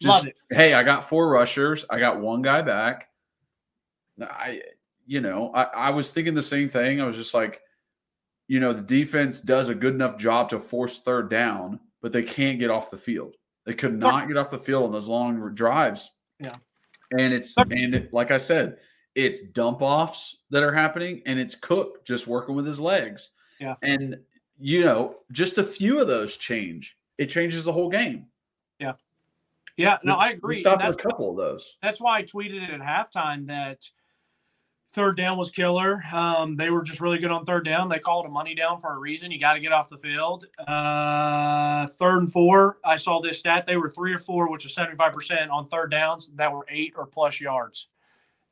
just 0.00 0.28
hey 0.50 0.72
i 0.72 0.82
got 0.82 1.06
four 1.06 1.28
rushers 1.28 1.84
i 1.90 1.98
got 1.98 2.20
one 2.20 2.40
guy 2.40 2.62
back. 2.62 3.08
I 4.22 4.62
you 5.06 5.20
know 5.20 5.50
I, 5.54 5.64
I 5.64 5.90
was 5.90 6.10
thinking 6.10 6.34
the 6.34 6.42
same 6.42 6.68
thing. 6.68 7.00
I 7.00 7.06
was 7.06 7.16
just 7.16 7.34
like 7.34 7.60
you 8.48 8.60
know 8.60 8.72
the 8.72 8.82
defense 8.82 9.40
does 9.40 9.68
a 9.68 9.74
good 9.74 9.94
enough 9.94 10.16
job 10.16 10.48
to 10.50 10.58
force 10.58 11.00
third 11.00 11.30
down 11.30 11.80
but 12.02 12.12
they 12.12 12.22
can't 12.22 12.58
get 12.58 12.70
off 12.70 12.90
the 12.90 12.96
field. 12.96 13.36
They 13.66 13.74
could 13.74 13.98
not 13.98 14.26
get 14.26 14.36
off 14.36 14.50
the 14.50 14.58
field 14.58 14.84
on 14.84 14.92
those 14.92 15.08
long 15.08 15.54
drives. 15.54 16.10
Yeah. 16.38 16.56
And 17.12 17.34
it's 17.34 17.56
and 17.56 17.94
it, 17.94 18.12
like 18.12 18.30
i 18.30 18.38
said 18.38 18.78
it's 19.14 19.42
dump 19.42 19.82
offs 19.82 20.36
that 20.50 20.62
are 20.62 20.72
happening 20.72 21.20
and 21.26 21.38
it's 21.38 21.56
cook 21.56 22.04
just 22.04 22.26
working 22.26 22.54
with 22.54 22.66
his 22.66 22.80
legs. 22.80 23.32
Yeah. 23.58 23.74
And 23.82 24.18
you 24.61 24.84
know, 24.84 25.16
just 25.32 25.58
a 25.58 25.64
few 25.64 26.00
of 26.00 26.08
those 26.08 26.36
change. 26.36 26.96
It 27.18 27.26
changes 27.26 27.64
the 27.64 27.72
whole 27.72 27.88
game. 27.88 28.26
Yeah. 28.78 28.92
Yeah, 29.76 29.98
no, 30.02 30.14
I 30.14 30.30
agree. 30.30 30.58
Stop 30.58 30.82
a 30.82 30.92
couple 30.92 31.30
of 31.30 31.36
those. 31.36 31.78
That's 31.82 32.00
why 32.00 32.18
I 32.18 32.22
tweeted 32.22 32.62
it 32.62 32.70
at 32.70 32.80
halftime 32.80 33.46
that 33.46 33.88
third 34.92 35.16
down 35.16 35.38
was 35.38 35.50
killer. 35.50 36.02
Um, 36.12 36.56
they 36.56 36.70
were 36.70 36.82
just 36.82 37.00
really 37.00 37.18
good 37.18 37.30
on 37.30 37.44
third 37.44 37.64
down. 37.64 37.88
They 37.88 37.98
called 37.98 38.26
a 38.26 38.28
money 38.28 38.54
down 38.54 38.80
for 38.80 38.94
a 38.94 38.98
reason. 38.98 39.30
You 39.30 39.38
got 39.38 39.54
to 39.54 39.61
get 39.61 39.72
off 39.72 39.88
the 39.88 39.96
field. 39.96 40.46
Uh, 40.66 41.86
third 41.86 42.18
and 42.18 42.32
four, 42.32 42.78
I 42.84 42.96
saw 42.96 43.20
this 43.20 43.38
stat. 43.38 43.64
They 43.66 43.76
were 43.76 43.88
three 43.88 44.12
or 44.12 44.18
four, 44.18 44.50
which 44.50 44.66
is 44.66 44.74
75% 44.74 45.50
on 45.50 45.68
third 45.68 45.90
downs 45.90 46.28
that 46.34 46.52
were 46.52 46.66
eight 46.68 46.94
or 46.96 47.06
plus 47.06 47.40
yards. 47.40 47.88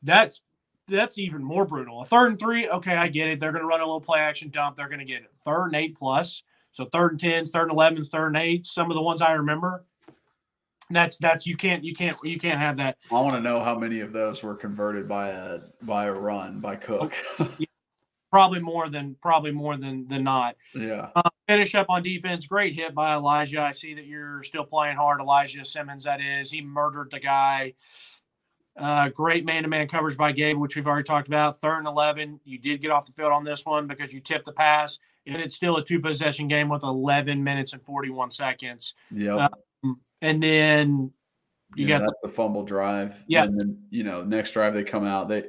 That's 0.03 0.43
that's 0.89 1.19
even 1.19 1.43
more 1.43 1.65
brutal. 1.65 2.01
A 2.01 2.05
third 2.05 2.29
and 2.29 2.39
three, 2.39 2.69
okay, 2.69 2.97
I 2.97 3.09
get 3.09 3.29
it. 3.29 3.41
They're 3.41 3.53
going 3.53 3.63
to 3.63 3.69
run 3.69 3.81
a 3.81 3.85
little 3.85 4.01
play 4.01 4.21
action 4.21 4.51
dump. 4.51 4.77
They're 4.77 4.89
going 4.89 4.99
to 4.99 5.05
get 5.05 5.23
it. 5.23 5.31
Third 5.45 5.67
and 5.67 5.77
eight 5.77 5.97
plus. 5.97 6.43
So 6.73 6.87
third 6.87 7.13
and 7.13 7.21
tens, 7.21 7.51
third 7.51 7.63
and 7.63 7.73
elevens, 7.73 8.09
third 8.09 8.29
and 8.29 8.37
eight. 8.37 8.67
Some 8.67 8.91
of 8.91 8.95
the 8.95 9.03
ones 9.03 9.23
I 9.23 9.33
remember. 9.33 9.85
That's 10.91 11.19
that's 11.19 11.47
you 11.47 11.57
can't 11.57 11.85
you 11.85 11.95
can't 11.95 12.17
you 12.25 12.39
can't 12.39 12.59
have 12.59 12.77
that. 12.79 12.97
I 13.11 13.21
want 13.21 13.37
to 13.37 13.43
know 13.43 13.63
how 13.63 13.79
many 13.79 14.01
of 14.01 14.13
those 14.13 14.43
were 14.43 14.55
converted 14.55 15.07
by 15.07 15.29
a 15.31 15.61
by 15.83 16.07
a 16.07 16.13
run 16.13 16.61
by 16.61 16.77
Cook. 16.77 17.13
yeah, 17.59 17.67
probably 18.31 18.61
more 18.61 18.89
than 18.89 19.15
probably 19.21 19.53
more 19.53 19.77
than 19.77 20.09
than 20.09 20.25
not. 20.25 20.57
Yeah. 20.75 21.11
Uh, 21.15 21.29
finish 21.47 21.75
up 21.75 21.87
on 21.91 22.03
defense. 22.03 22.47
Great 22.47 22.75
hit 22.75 22.95
by 22.95 23.15
Elijah. 23.15 23.61
I 23.61 23.73
see 23.73 23.95
that 23.95 24.07
you're 24.07 24.43
still 24.43 24.65
playing 24.65 24.97
hard. 24.97 25.21
Elijah 25.21 25.65
Simmons, 25.65 26.05
that 26.05 26.21
is. 26.23 26.51
He 26.51 26.63
murdered 26.63 27.11
the 27.11 27.21
guy. 27.21 27.75
Uh, 28.79 29.09
great 29.09 29.45
man-to-man 29.45 29.89
coverage 29.89 30.17
by 30.17 30.33
Gabe, 30.33 30.57
which 30.57 30.77
we've 30.77 30.87
already 30.87 31.05
talked 31.05 31.29
about. 31.29 31.59
Third 31.59 31.79
and 31.79 31.87
eleven, 31.87 32.41
you 32.45 32.59
did 32.59 32.81
get 32.81 32.91
off 32.91 33.07
the 33.07 33.13
field 33.13 33.33
on 33.33 33.45
this 33.45 33.65
one 33.65 33.87
because 33.87 34.13
you 34.13 34.21
tipped 34.21 34.45
the 34.45 34.53
pass, 34.53 34.99
and 35.27 35.37
it's 35.37 35.57
still 35.57 35.77
a 35.77 35.85
two-possession 35.85 36.49
game 36.49 36.69
with 36.69 36.83
eleven 36.83 37.43
minutes 37.43 37.73
and 37.73 37.83
forty-one 37.83 38.31
seconds. 38.31 38.95
Yeah. 39.11 39.49
Um, 39.83 40.01
and 40.23 40.43
then 40.43 41.13
you 41.75 41.87
yeah, 41.87 41.99
got 41.99 42.07
the, 42.07 42.15
the, 42.25 42.29
fumble 42.29 42.65
drive. 42.65 43.17
Yeah. 43.27 43.45
And 43.45 43.59
then 43.59 43.79
you 43.91 44.05
know 44.05 44.23
next 44.23 44.53
drive 44.53 44.75
they 44.75 44.85
come 44.85 45.05
out 45.05 45.29
they 45.29 45.45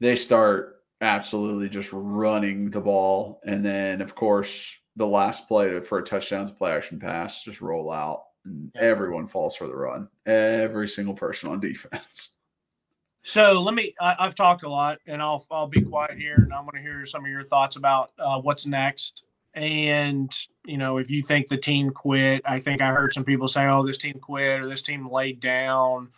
they 0.00 0.16
start 0.16 0.82
absolutely 1.00 1.68
just 1.68 1.90
running 1.92 2.70
the 2.70 2.80
ball, 2.80 3.40
and 3.44 3.64
then 3.64 4.00
of 4.00 4.14
course 4.14 4.76
the 4.96 5.06
last 5.06 5.48
play 5.48 5.80
for 5.80 5.98
a 5.98 6.04
touchdown 6.04 6.42
is 6.42 6.50
play 6.50 6.72
action 6.72 6.98
pass 6.98 7.42
just 7.42 7.60
roll 7.60 7.90
out, 7.90 8.24
and 8.44 8.70
everyone 8.74 9.26
falls 9.26 9.56
for 9.56 9.66
the 9.66 9.76
run. 9.76 10.08
Every 10.26 10.88
single 10.88 11.14
person 11.14 11.50
on 11.50 11.60
defense. 11.60 12.36
So 13.26 13.62
let 13.62 13.74
me. 13.74 13.94
I, 13.98 14.16
have 14.18 14.34
talked 14.34 14.64
a 14.64 14.68
lot, 14.68 14.98
and 15.06 15.22
I'll 15.22 15.44
I'll 15.50 15.66
be 15.66 15.80
quiet 15.80 16.18
here, 16.18 16.34
and 16.36 16.52
I'm 16.52 16.64
going 16.64 16.76
to 16.76 16.82
hear 16.82 17.06
some 17.06 17.24
of 17.24 17.30
your 17.30 17.42
thoughts 17.42 17.76
about 17.76 18.12
uh, 18.18 18.38
what's 18.38 18.66
next. 18.66 19.24
And 19.54 20.30
you 20.66 20.76
know, 20.76 20.98
if 20.98 21.10
you 21.10 21.22
think 21.22 21.48
the 21.48 21.56
team 21.56 21.90
quit, 21.90 22.42
I 22.44 22.60
think 22.60 22.82
I 22.82 22.88
heard 22.88 23.14
some 23.14 23.24
people 23.24 23.48
say, 23.48 23.64
"Oh, 23.64 23.84
this 23.84 23.96
team 23.96 24.18
quit" 24.20 24.60
or 24.60 24.68
"This 24.68 24.82
team 24.82 25.10
laid 25.10 25.40
down." 25.40 26.10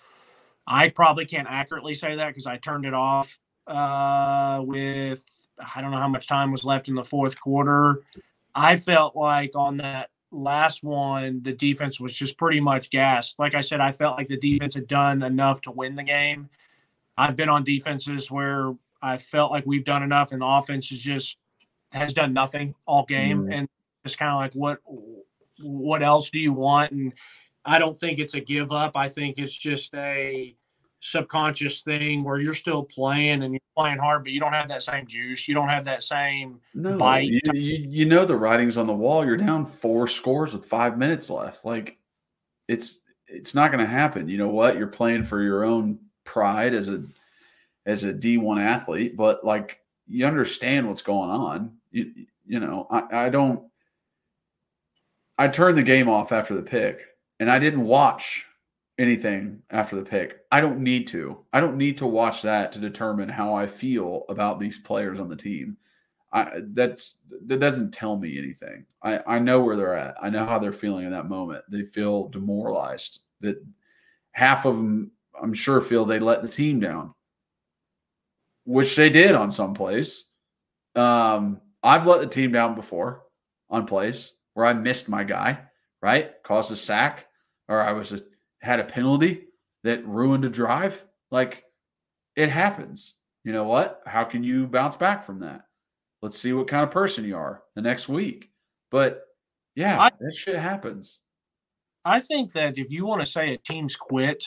I 0.67 0.89
probably 0.89 1.27
can't 1.27 1.47
accurately 1.49 1.95
say 1.95 2.17
that 2.17 2.27
because 2.27 2.47
I 2.47 2.57
turned 2.57 2.85
it 2.85 2.95
off 2.95 3.39
uh, 3.69 4.63
with 4.65 5.25
I 5.77 5.81
don't 5.81 5.93
know 5.93 5.99
how 5.99 6.09
much 6.09 6.27
time 6.27 6.51
was 6.51 6.65
left 6.65 6.89
in 6.89 6.97
the 6.97 7.05
fourth 7.05 7.41
quarter. 7.41 8.03
I 8.53 8.77
felt 8.77 9.15
like 9.15 9.53
on 9.55 9.77
that 9.77 10.11
last 10.33 10.83
one, 10.83 11.41
the 11.45 11.53
defense 11.53 12.01
was 12.01 12.13
just 12.13 12.37
pretty 12.37 12.59
much 12.59 12.91
gassed. 12.91 13.39
Like 13.39 13.55
I 13.55 13.61
said, 13.61 13.81
I 13.81 13.93
felt 13.93 14.19
like 14.19 14.27
the 14.27 14.37
defense 14.37 14.75
had 14.75 14.89
done 14.89 15.23
enough 15.23 15.61
to 15.63 15.71
win 15.71 15.95
the 15.95 16.03
game 16.03 16.51
I've 17.19 17.37
been 17.37 17.49
on 17.49 17.65
defenses 17.65 18.31
where 18.31 18.75
I 19.03 19.19
felt 19.19 19.53
like 19.53 19.65
we've 19.67 19.85
done 19.85 20.03
enough, 20.03 20.33
and 20.33 20.43
the 20.43 20.47
offense 20.47 20.91
is 20.93 20.99
just 20.99 21.39
has 21.93 22.13
done 22.13 22.33
nothing 22.33 22.75
all 22.87 23.05
game, 23.05 23.45
mm. 23.45 23.55
and 23.55 23.69
it's 24.05 24.17
kind 24.17 24.33
of 24.33 24.39
like 24.39 24.53
what 24.55 24.81
what 25.61 26.03
else 26.03 26.31
do 26.31 26.39
you 26.39 26.53
want? 26.53 26.93
And 26.93 27.15
I 27.65 27.79
don't 27.79 27.99
think 27.99 28.19
it's 28.19 28.35
a 28.35 28.41
give 28.41 28.73
up. 28.73 28.97
I 28.97 29.09
think 29.09 29.39
it's 29.39 29.57
just 29.57 29.95
a 29.95 30.55
subconscious 31.01 31.83
thing 31.83 32.25
where 32.25 32.39
you're 32.39 32.55
still 32.55 32.83
playing 32.83 33.43
and 33.43 33.53
you're 33.53 33.61
playing 33.77 33.99
hard, 33.99 34.25
but 34.25 34.33
you 34.33 34.41
don't 34.41 34.53
have 34.53 34.69
that 34.69 34.83
same 34.83 35.07
juice. 35.07 35.47
You 35.47 35.55
don't 35.55 35.69
have 35.69 35.85
that 35.85 36.03
same 36.03 36.61
no, 36.75 36.97
bite. 36.97 37.29
You, 37.29 37.41
you, 37.55 37.87
you 37.89 38.05
know 38.07 38.25
the 38.25 38.37
writing's 38.37 38.77
on 38.77 38.87
the 38.87 38.93
wall. 38.93 39.25
You're 39.25 39.37
down 39.37 39.67
four 39.67 40.09
scores 40.09 40.53
with 40.53 40.65
five 40.65 40.99
minutes 40.99 41.31
left. 41.31 41.65
Like 41.65 41.99
it's 42.69 43.03
it's 43.29 43.55
not 43.55 43.73
going 43.73 43.85
to 43.85 43.91
happen. 43.91 44.29
You 44.29 44.39
know 44.39 44.49
what? 44.49 44.77
You're 44.77 44.87
playing 44.87 45.25
for 45.25 45.43
your 45.43 45.65
own 45.65 45.99
pride 46.27 46.75
as 46.75 46.89
a 46.89 47.03
as 47.87 48.05
a 48.05 48.13
D1 48.13 48.61
athlete, 48.61 49.17
but 49.17 49.45
like 49.45 49.81
you 50.07 50.27
understand 50.27 50.89
what's 50.89 51.03
going 51.03 51.31
on. 51.31 51.73
You 51.91 52.13
you 52.47 52.61
know, 52.61 52.87
I, 52.91 53.27
I 53.27 53.29
don't 53.31 53.63
I 55.39 55.49
turned 55.49 55.79
the 55.79 55.83
game 55.83 56.09
off 56.09 56.33
after 56.33 56.55
the 56.55 56.63
pick 56.63 57.03
and 57.41 57.51
I 57.51 57.59
didn't 57.59 57.85
watch 57.85 58.47
anything 58.99 59.63
after 59.71 59.97
the 59.97 60.03
pick. 60.03 60.41
I 60.51 60.61
don't 60.61 60.81
need 60.81 61.07
to. 61.09 61.45
I 61.53 61.61
don't 61.61 61.77
need 61.77 61.99
to 61.99 62.07
watch 62.07 62.43
that 62.43 62.73
to 62.73 62.79
determine 62.79 63.29
how 63.29 63.55
I 63.55 63.67
feel 63.67 64.25
about 64.29 64.59
these 64.59 64.79
players 64.79 65.21
on 65.21 65.29
the 65.29 65.37
team. 65.37 65.77
I 66.33 66.61
that's 66.73 67.19
that 67.47 67.61
doesn't 67.61 67.93
tell 67.93 68.17
me 68.17 68.39
anything. 68.39 68.85
I 69.03 69.21
I 69.27 69.39
know 69.39 69.61
where 69.61 69.77
they're 69.77 69.97
at. 69.97 70.17
I 70.21 70.31
know 70.31 70.47
how 70.47 70.59
they're 70.59 70.73
feeling 70.73 71.05
in 71.05 71.13
that 71.13 71.29
moment. 71.29 71.65
They 71.71 71.83
feel 71.83 72.29
demoralized. 72.29 73.21
That 73.41 73.63
half 74.33 74.65
of 74.65 74.77
them 74.77 75.13
I'm 75.43 75.55
sure 75.55 75.81
feel 75.81 76.05
they 76.05 76.19
let 76.19 76.43
the 76.43 76.49
team 76.49 76.81
down, 76.81 77.15
which 78.65 78.97
they 78.97 79.11
did 79.11 79.35
on 79.35 79.51
some 79.51 79.75
plays. 79.75 80.25
Um, 80.95 81.61
I've 81.83 82.07
let 82.07 82.21
the 82.21 82.27
team 82.27 82.53
down 82.53 82.75
before 82.75 83.23
on 83.71 83.87
plays 83.87 84.33
where 84.55 84.67
I 84.67 84.73
missed 84.73 85.09
my 85.09 85.25
guy, 85.25 85.61
right? 86.01 86.33
Caused 86.43 86.73
a 86.73 86.77
sack, 86.77 87.27
or 87.69 87.81
I 87.81 87.93
was 87.93 88.13
a, 88.13 88.21
had 88.61 88.81
a 88.81 88.85
penalty 88.85 89.45
that 89.85 90.07
ruined 90.07 90.45
a 90.45 90.51
drive. 90.51 91.05
Like 91.31 91.65
it 92.35 92.51
happens. 92.51 93.17
You 93.45 93.53
know 93.53 93.65
what? 93.65 94.03
How 94.07 94.25
can 94.25 94.43
you 94.43 94.67
bounce 94.67 94.97
back 94.97 95.25
from 95.25 95.41
that? 95.41 95.67
Let's 96.23 96.39
see 96.39 96.53
what 96.53 96.69
kind 96.69 96.83
of 96.83 96.91
person 96.91 97.25
you 97.25 97.37
are 97.37 97.63
the 97.75 97.83
next 97.83 98.09
week. 98.09 98.51
But 98.91 99.23
yeah, 99.75 100.01
I, 100.01 100.11
that 100.19 100.35
shit 100.35 100.57
happens. 100.57 101.21
I 102.05 102.21
think 102.21 102.53
that 102.53 102.79
if 102.79 102.91
you 102.91 103.05
want 103.05 103.21
to 103.21 103.27
say 103.27 103.53
a 103.53 103.59
team's 103.59 103.95
quit, 103.95 104.43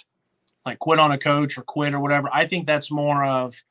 like 0.65 0.79
quit 0.79 0.99
on 0.99 1.11
a 1.11 1.17
coach 1.17 1.57
or 1.57 1.61
quit 1.63 1.93
or 1.93 1.99
whatever, 1.99 2.29
I 2.31 2.45
think 2.45 2.65
that's 2.65 2.91
more 2.91 3.23
of 3.23 3.63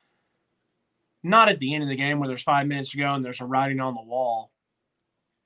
not 1.22 1.48
at 1.48 1.58
the 1.58 1.74
end 1.74 1.82
of 1.82 1.88
the 1.88 1.96
game 1.96 2.18
where 2.18 2.28
there's 2.28 2.42
five 2.42 2.66
minutes 2.66 2.90
to 2.90 2.98
go 2.98 3.14
and 3.14 3.24
there's 3.24 3.40
a 3.40 3.46
writing 3.46 3.80
on 3.80 3.94
the 3.94 4.02
wall. 4.02 4.50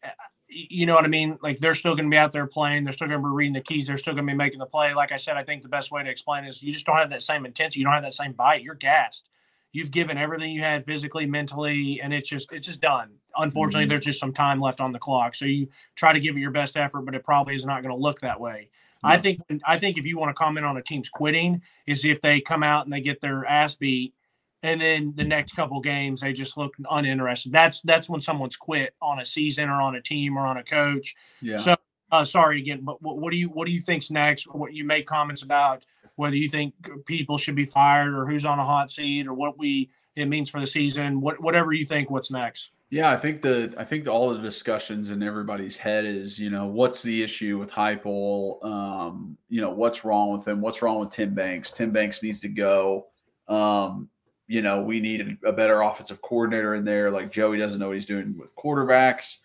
Uh, 0.05 0.11
you 0.49 0.85
know 0.85 0.95
what 0.95 1.05
I 1.05 1.09
mean? 1.09 1.39
Like 1.43 1.59
they're 1.59 1.75
still 1.75 1.95
going 1.95 2.07
to 2.07 2.11
be 2.11 2.19
out 2.19 2.33
there 2.33 2.47
playing. 2.47 2.85
They're 2.85 2.93
still 2.93 3.09
going 3.09 3.21
to 3.21 3.27
be 3.27 3.33
reading 3.35 3.55
the 3.55 3.63
keys. 3.63 3.87
They're 3.87 3.97
still 3.99 4.15
going 4.15 4.27
to 4.27 4.33
be 4.33 4.37
making 4.37 4.59
the 4.59 4.67
play. 4.67 4.93
Like 4.93 5.11
I 5.13 5.17
said, 5.17 5.37
I 5.37 5.45
think 5.45 5.63
the 5.63 5.69
best 5.69 5.91
way 5.91 6.03
to 6.03 6.11
explain 6.11 6.45
is 6.45 6.63
you 6.63 6.73
just 6.73 6.85
don't 6.85 6.99
have 6.99 7.11
that 7.11 7.23
same 7.23 7.47
intensity. 7.47 7.81
You 7.81 7.87
don't 7.87 7.95
have 7.95 8.03
that 8.03 8.15
same 8.15 8.33
bite. 8.33 8.63
You're 8.63 8.75
gassed. 8.75 9.29
You've 9.73 9.91
given 9.91 10.19
everything 10.19 10.53
you 10.53 10.61
had 10.61 10.85
physically, 10.85 11.25
mentally, 11.25 12.01
and 12.03 12.13
it's 12.13 12.29
just 12.29 12.53
it's 12.53 12.67
just 12.67 12.83
done. 12.83 13.13
Unfortunately, 13.39 13.85
mm-hmm. 13.85 13.91
there's 13.91 14.05
just 14.05 14.21
some 14.21 14.35
time 14.35 14.61
left 14.61 14.83
on 14.83 14.93
the 14.93 14.99
clock. 14.99 15.35
So 15.35 15.47
you 15.47 15.69
try 15.95 16.13
to 16.13 16.21
give 16.21 16.37
it 16.37 16.41
your 16.41 16.51
best 16.51 16.77
effort, 16.77 17.03
but 17.03 17.15
it 17.15 17.25
probably 17.25 17.55
is 17.55 17.65
not 17.65 17.83
going 17.83 17.95
to 17.95 18.01
look 18.01 18.21
that 18.21 18.39
way. 18.39 18.69
I 19.03 19.19
think 19.19 19.41
I 19.65 19.79
think 19.79 19.99
if 19.99 20.07
you 20.07 20.19
want 20.19 20.31
to 20.31 20.35
comment 20.35 20.67
on 20.67 20.77
a 20.77 20.83
team's 20.83 21.09
quitting, 21.09 21.63
is 21.87 22.05
if 22.05 22.21
they 22.21 22.41
come 22.41 22.63
out 22.63 22.85
and 22.85 22.93
they 22.93 23.01
get 23.01 23.21
their 23.21 23.45
ass 23.45 23.75
beat 23.75 24.15
and 24.63 24.81
then 24.81 25.13
the 25.17 25.25
next 25.25 25.55
couple 25.55 25.81
games 25.81 26.21
they 26.21 26.33
just 26.33 26.57
look 26.57 26.75
uninterested. 26.91 27.53
That's 27.53 27.81
that's 27.83 28.09
when 28.09 28.21
someone's 28.21 28.57
quit 28.57 28.95
on 29.03 29.21
a 29.21 29.25
season 29.25 29.69
or 29.69 29.81
on 29.81 29.97
a 29.97 30.03
team 30.03 30.37
or 30.37 30.47
on 30.47 30.57
a 30.57 30.63
coach. 30.63 31.15
Yeah. 31.41 31.59
So 31.59 31.77
uh, 32.11 32.25
sorry 32.25 32.61
again, 32.61 32.83
but 32.83 33.01
what, 33.03 33.19
what, 33.19 33.31
do 33.31 33.37
you 33.37 33.49
what 33.49 33.67
do 33.67 33.73
you 33.73 33.81
think's 33.81 34.11
next? 34.11 34.45
What 34.45 34.73
you 34.75 34.85
make 34.85 35.07
comments 35.07 35.43
about 35.43 35.85
whether 36.17 36.37
you 36.37 36.49
think 36.49 36.75
people 37.07 37.39
should 37.39 37.55
be 37.55 37.65
fired 37.65 38.15
or 38.15 38.27
who's 38.27 38.45
on 38.45 38.59
a 38.59 38.65
hot 38.65 38.91
seat 38.91 39.27
or 39.27 39.35
what 39.35 39.59
we 39.59 39.91
it 40.15 40.27
means 40.27 40.51
for 40.51 40.61
the 40.61 40.67
season. 40.67 41.21
What 41.21 41.41
whatever 41.41 41.73
you 41.73 41.85
think, 41.87 42.11
what's 42.11 42.31
next? 42.31 42.71
Yeah, 42.93 43.11
I 43.11 43.17
think 43.17 43.41
the 43.41 43.73
I 43.79 43.85
think 43.85 44.07
all 44.07 44.35
the 44.35 44.39
discussions 44.39 45.09
in 45.09 45.23
everybody's 45.23 45.79
head 45.79 46.05
is 46.05 46.39
you 46.39 46.51
know 46.51 46.67
what's 46.67 47.03
the 47.03 47.23
issue 47.23 47.57
with 47.59 47.71
Heupel? 47.71 48.63
Um, 48.63 49.39
you 49.49 49.63
know 49.63 49.71
what's 49.71 50.05
wrong 50.05 50.31
with 50.31 50.47
him? 50.47 50.61
What's 50.61 50.83
wrong 50.83 51.01
with 51.01 51.09
Tim 51.09 51.33
Banks? 51.33 51.73
Tim 51.73 51.91
Banks 51.91 52.23
needs 52.23 52.39
to 52.41 52.49
go. 52.49 53.07
Um, 53.49 54.11
you 54.47 54.61
know, 54.61 54.83
we 54.83 55.01
need 55.01 55.39
a 55.43 55.53
better 55.55 55.81
offensive 55.81 56.21
coordinator 56.21 56.75
in 56.75 56.85
there. 56.85 57.11
Like 57.11 57.33
Joey 57.33 57.57
doesn't 57.57 57.79
know 57.79 57.87
what 57.87 57.95
he's 57.95 58.05
doing 58.05 58.37
with 58.37 58.55
quarterbacks. 58.57 59.39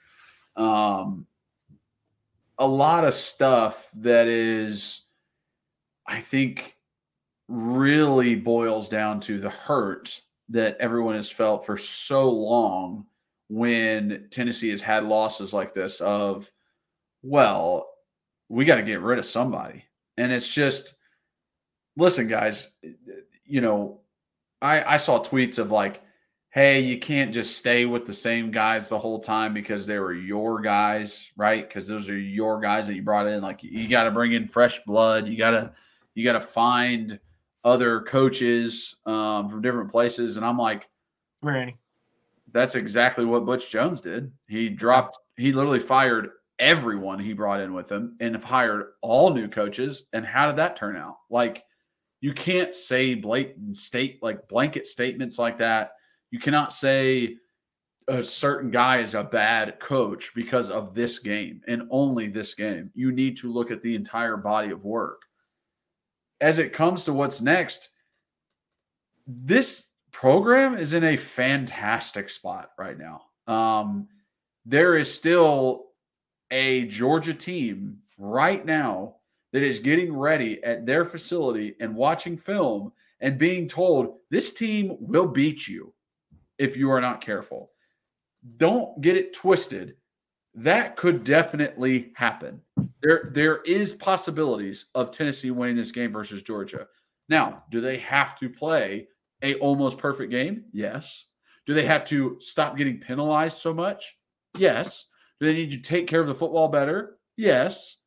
Um, 0.57 1.25
a 2.57 2.67
lot 2.67 3.05
of 3.05 3.13
stuff 3.13 3.89
that 3.95 4.27
is, 4.27 5.03
I 6.05 6.19
think, 6.19 6.75
really 7.47 8.35
boils 8.35 8.89
down 8.89 9.21
to 9.21 9.39
the 9.39 9.49
hurt 9.49 10.21
that 10.49 10.75
everyone 10.81 11.15
has 11.15 11.29
felt 11.29 11.65
for 11.65 11.77
so 11.77 12.29
long 12.29 13.05
when 13.49 14.27
Tennessee 14.31 14.69
has 14.69 14.81
had 14.81 15.03
losses 15.03 15.53
like 15.53 15.73
this 15.73 16.01
of, 16.01 16.51
well, 17.21 17.89
we 18.49 18.65
got 18.65 18.75
to 18.75 18.83
get 18.83 19.01
rid 19.01 19.19
of 19.19 19.25
somebody. 19.25 19.85
And 20.17 20.31
it's 20.31 20.47
just, 20.47 20.95
listen, 21.95 22.27
guys, 22.27 22.69
you 23.45 23.61
know, 23.61 24.01
I, 24.61 24.93
I 24.93 24.97
saw 24.97 25.23
tweets 25.23 25.59
of 25.59 25.71
like, 25.71 26.01
hey, 26.49 26.79
you 26.79 26.97
can't 26.97 27.33
just 27.33 27.55
stay 27.57 27.85
with 27.85 28.05
the 28.05 28.13
same 28.13 28.51
guys 28.51 28.89
the 28.89 28.97
whole 28.97 29.19
time 29.19 29.53
because 29.53 29.85
they 29.85 29.99
were 29.99 30.13
your 30.13 30.59
guys, 30.61 31.29
right? 31.37 31.67
Because 31.67 31.87
those 31.87 32.09
are 32.09 32.17
your 32.17 32.59
guys 32.59 32.87
that 32.87 32.95
you 32.95 33.03
brought 33.03 33.27
in. 33.27 33.41
Like 33.41 33.63
you 33.63 33.87
got 33.87 34.05
to 34.05 34.11
bring 34.11 34.31
in 34.31 34.47
fresh 34.47 34.79
blood. 34.85 35.27
You 35.27 35.37
gotta 35.37 35.73
you 36.15 36.23
gotta 36.23 36.39
find 36.39 37.19
other 37.63 38.01
coaches 38.01 38.95
um, 39.05 39.49
from 39.49 39.61
different 39.61 39.91
places. 39.91 40.37
And 40.37 40.45
I'm 40.45 40.57
like, 40.57 40.87
Randy, 41.43 41.77
that's 42.51 42.75
exactly 42.75 43.25
what 43.25 43.45
Butch 43.45 43.69
Jones 43.69 44.01
did. 44.01 44.31
He 44.47 44.69
dropped. 44.69 45.17
He 45.35 45.51
literally 45.51 45.79
fired 45.79 46.29
everyone 46.59 47.19
he 47.19 47.33
brought 47.33 47.59
in 47.59 47.73
with 47.73 47.91
him 47.91 48.15
and 48.19 48.35
hired 48.35 48.93
all 49.01 49.33
new 49.33 49.47
coaches. 49.47 50.03
And 50.13 50.25
how 50.25 50.47
did 50.47 50.57
that 50.57 50.75
turn 50.75 50.95
out? 50.95 51.17
Like 51.29 51.63
you 52.21 52.33
can't 52.33 52.73
say 52.73 53.13
blatant 53.13 53.77
state 53.77 54.19
like 54.21 54.47
blanket 54.47 54.87
statements 54.87 55.37
like 55.37 55.59
that. 55.59 55.91
You 56.31 56.39
cannot 56.39 56.73
say 56.73 57.37
a 58.07 58.23
certain 58.23 58.71
guy 58.71 58.99
is 58.99 59.13
a 59.13 59.23
bad 59.23 59.79
coach 59.79 60.31
because 60.33 60.69
of 60.69 60.95
this 60.95 61.19
game 61.19 61.61
and 61.67 61.87
only 61.91 62.27
this 62.27 62.55
game. 62.55 62.89
You 62.95 63.11
need 63.11 63.37
to 63.37 63.51
look 63.51 63.69
at 63.69 63.81
the 63.81 63.95
entire 63.95 64.37
body 64.37 64.71
of 64.71 64.85
work. 64.85 65.21
As 66.39 66.59
it 66.59 66.73
comes 66.73 67.03
to 67.03 67.13
what's 67.13 67.41
next, 67.41 67.89
this 69.25 69.83
program 70.17 70.73
is 70.73 70.93
in 70.93 71.03
a 71.03 71.15
fantastic 71.15 72.27
spot 72.27 72.71
right 72.79 72.97
now. 72.97 73.21
Um, 73.45 74.07
there 74.65 74.97
is 74.97 75.13
still 75.13 75.89
a 76.49 76.87
Georgia 76.87 77.35
team 77.35 77.99
right 78.17 78.65
now 78.65 79.17
that 79.53 79.61
is 79.61 79.77
getting 79.77 80.11
ready 80.11 80.63
at 80.63 80.87
their 80.87 81.05
facility 81.05 81.75
and 81.79 81.93
watching 81.95 82.35
film 82.35 82.93
and 83.19 83.37
being 83.37 83.67
told 83.67 84.15
this 84.31 84.55
team 84.55 84.97
will 84.99 85.27
beat 85.27 85.67
you 85.67 85.93
if 86.57 86.75
you 86.75 86.89
are 86.89 87.01
not 87.01 87.21
careful. 87.21 87.69
Don't 88.57 88.99
get 89.01 89.17
it 89.17 89.35
twisted. 89.35 89.97
That 90.55 90.95
could 90.95 91.25
definitely 91.25 92.11
happen. 92.15 92.59
There, 93.03 93.29
there 93.35 93.61
is 93.67 93.93
possibilities 93.93 94.87
of 94.95 95.11
Tennessee 95.11 95.51
winning 95.51 95.75
this 95.75 95.91
game 95.91 96.11
versus 96.11 96.41
Georgia. 96.41 96.87
Now, 97.29 97.65
do 97.69 97.81
they 97.81 97.97
have 97.97 98.35
to 98.39 98.49
play 98.49 99.09
a 99.41 99.55
almost 99.55 99.97
perfect 99.97 100.31
game? 100.31 100.65
Yes. 100.71 101.25
Do 101.65 101.73
they 101.73 101.85
have 101.85 102.05
to 102.05 102.37
stop 102.39 102.77
getting 102.77 102.99
penalized 102.99 103.57
so 103.57 103.73
much? 103.73 104.15
Yes. 104.57 105.05
Do 105.39 105.45
they 105.45 105.53
need 105.53 105.71
to 105.71 105.79
take 105.79 106.07
care 106.07 106.21
of 106.21 106.27
the 106.27 106.33
football 106.33 106.69
better? 106.69 107.17
Yes. 107.35 107.97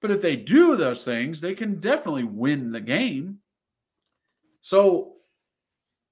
But 0.00 0.10
if 0.10 0.22
they 0.22 0.36
do 0.36 0.76
those 0.76 1.02
things, 1.02 1.40
they 1.40 1.54
can 1.54 1.80
definitely 1.80 2.24
win 2.24 2.70
the 2.70 2.80
game. 2.80 3.38
So 4.60 5.14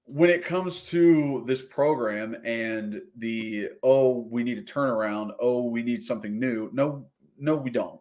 when 0.07 0.31
it 0.31 0.45
comes 0.45 0.83
to 0.83 1.43
this 1.47 1.63
program 1.63 2.37
and 2.45 3.01
the 3.19 3.69
oh 3.83 4.27
we 4.31 4.45
need 4.45 4.57
a 4.57 4.63
turnaround 4.63 5.33
oh 5.41 5.65
we 5.65 5.83
need 5.83 6.01
something 6.01 6.39
new 6.39 6.71
no 6.73 7.05
no 7.39 7.57
we 7.57 7.71
don't 7.71 8.01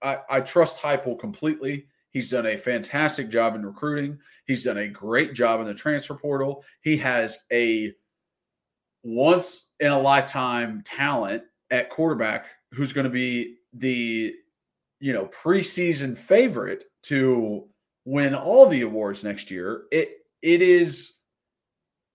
i, 0.00 0.18
I 0.30 0.40
trust 0.40 0.80
Heupel 0.80 1.18
completely 1.18 1.88
he's 2.14 2.30
done 2.30 2.46
a 2.46 2.56
fantastic 2.56 3.28
job 3.28 3.54
in 3.54 3.66
recruiting 3.66 4.18
he's 4.46 4.64
done 4.64 4.78
a 4.78 4.88
great 4.88 5.34
job 5.34 5.60
in 5.60 5.66
the 5.66 5.74
transfer 5.74 6.14
portal 6.14 6.64
he 6.80 6.96
has 6.96 7.40
a 7.52 7.92
once 9.02 9.68
in 9.80 9.92
a 9.92 10.00
lifetime 10.00 10.82
talent 10.86 11.42
at 11.70 11.90
quarterback 11.90 12.46
who's 12.72 12.94
going 12.94 13.04
to 13.04 13.10
be 13.10 13.56
the 13.74 14.34
you 15.04 15.12
know, 15.12 15.26
preseason 15.26 16.16
favorite 16.16 16.84
to 17.02 17.68
win 18.06 18.34
all 18.34 18.66
the 18.66 18.80
awards 18.80 19.22
next 19.22 19.50
year. 19.50 19.82
It 19.92 20.12
it 20.40 20.62
is 20.62 21.12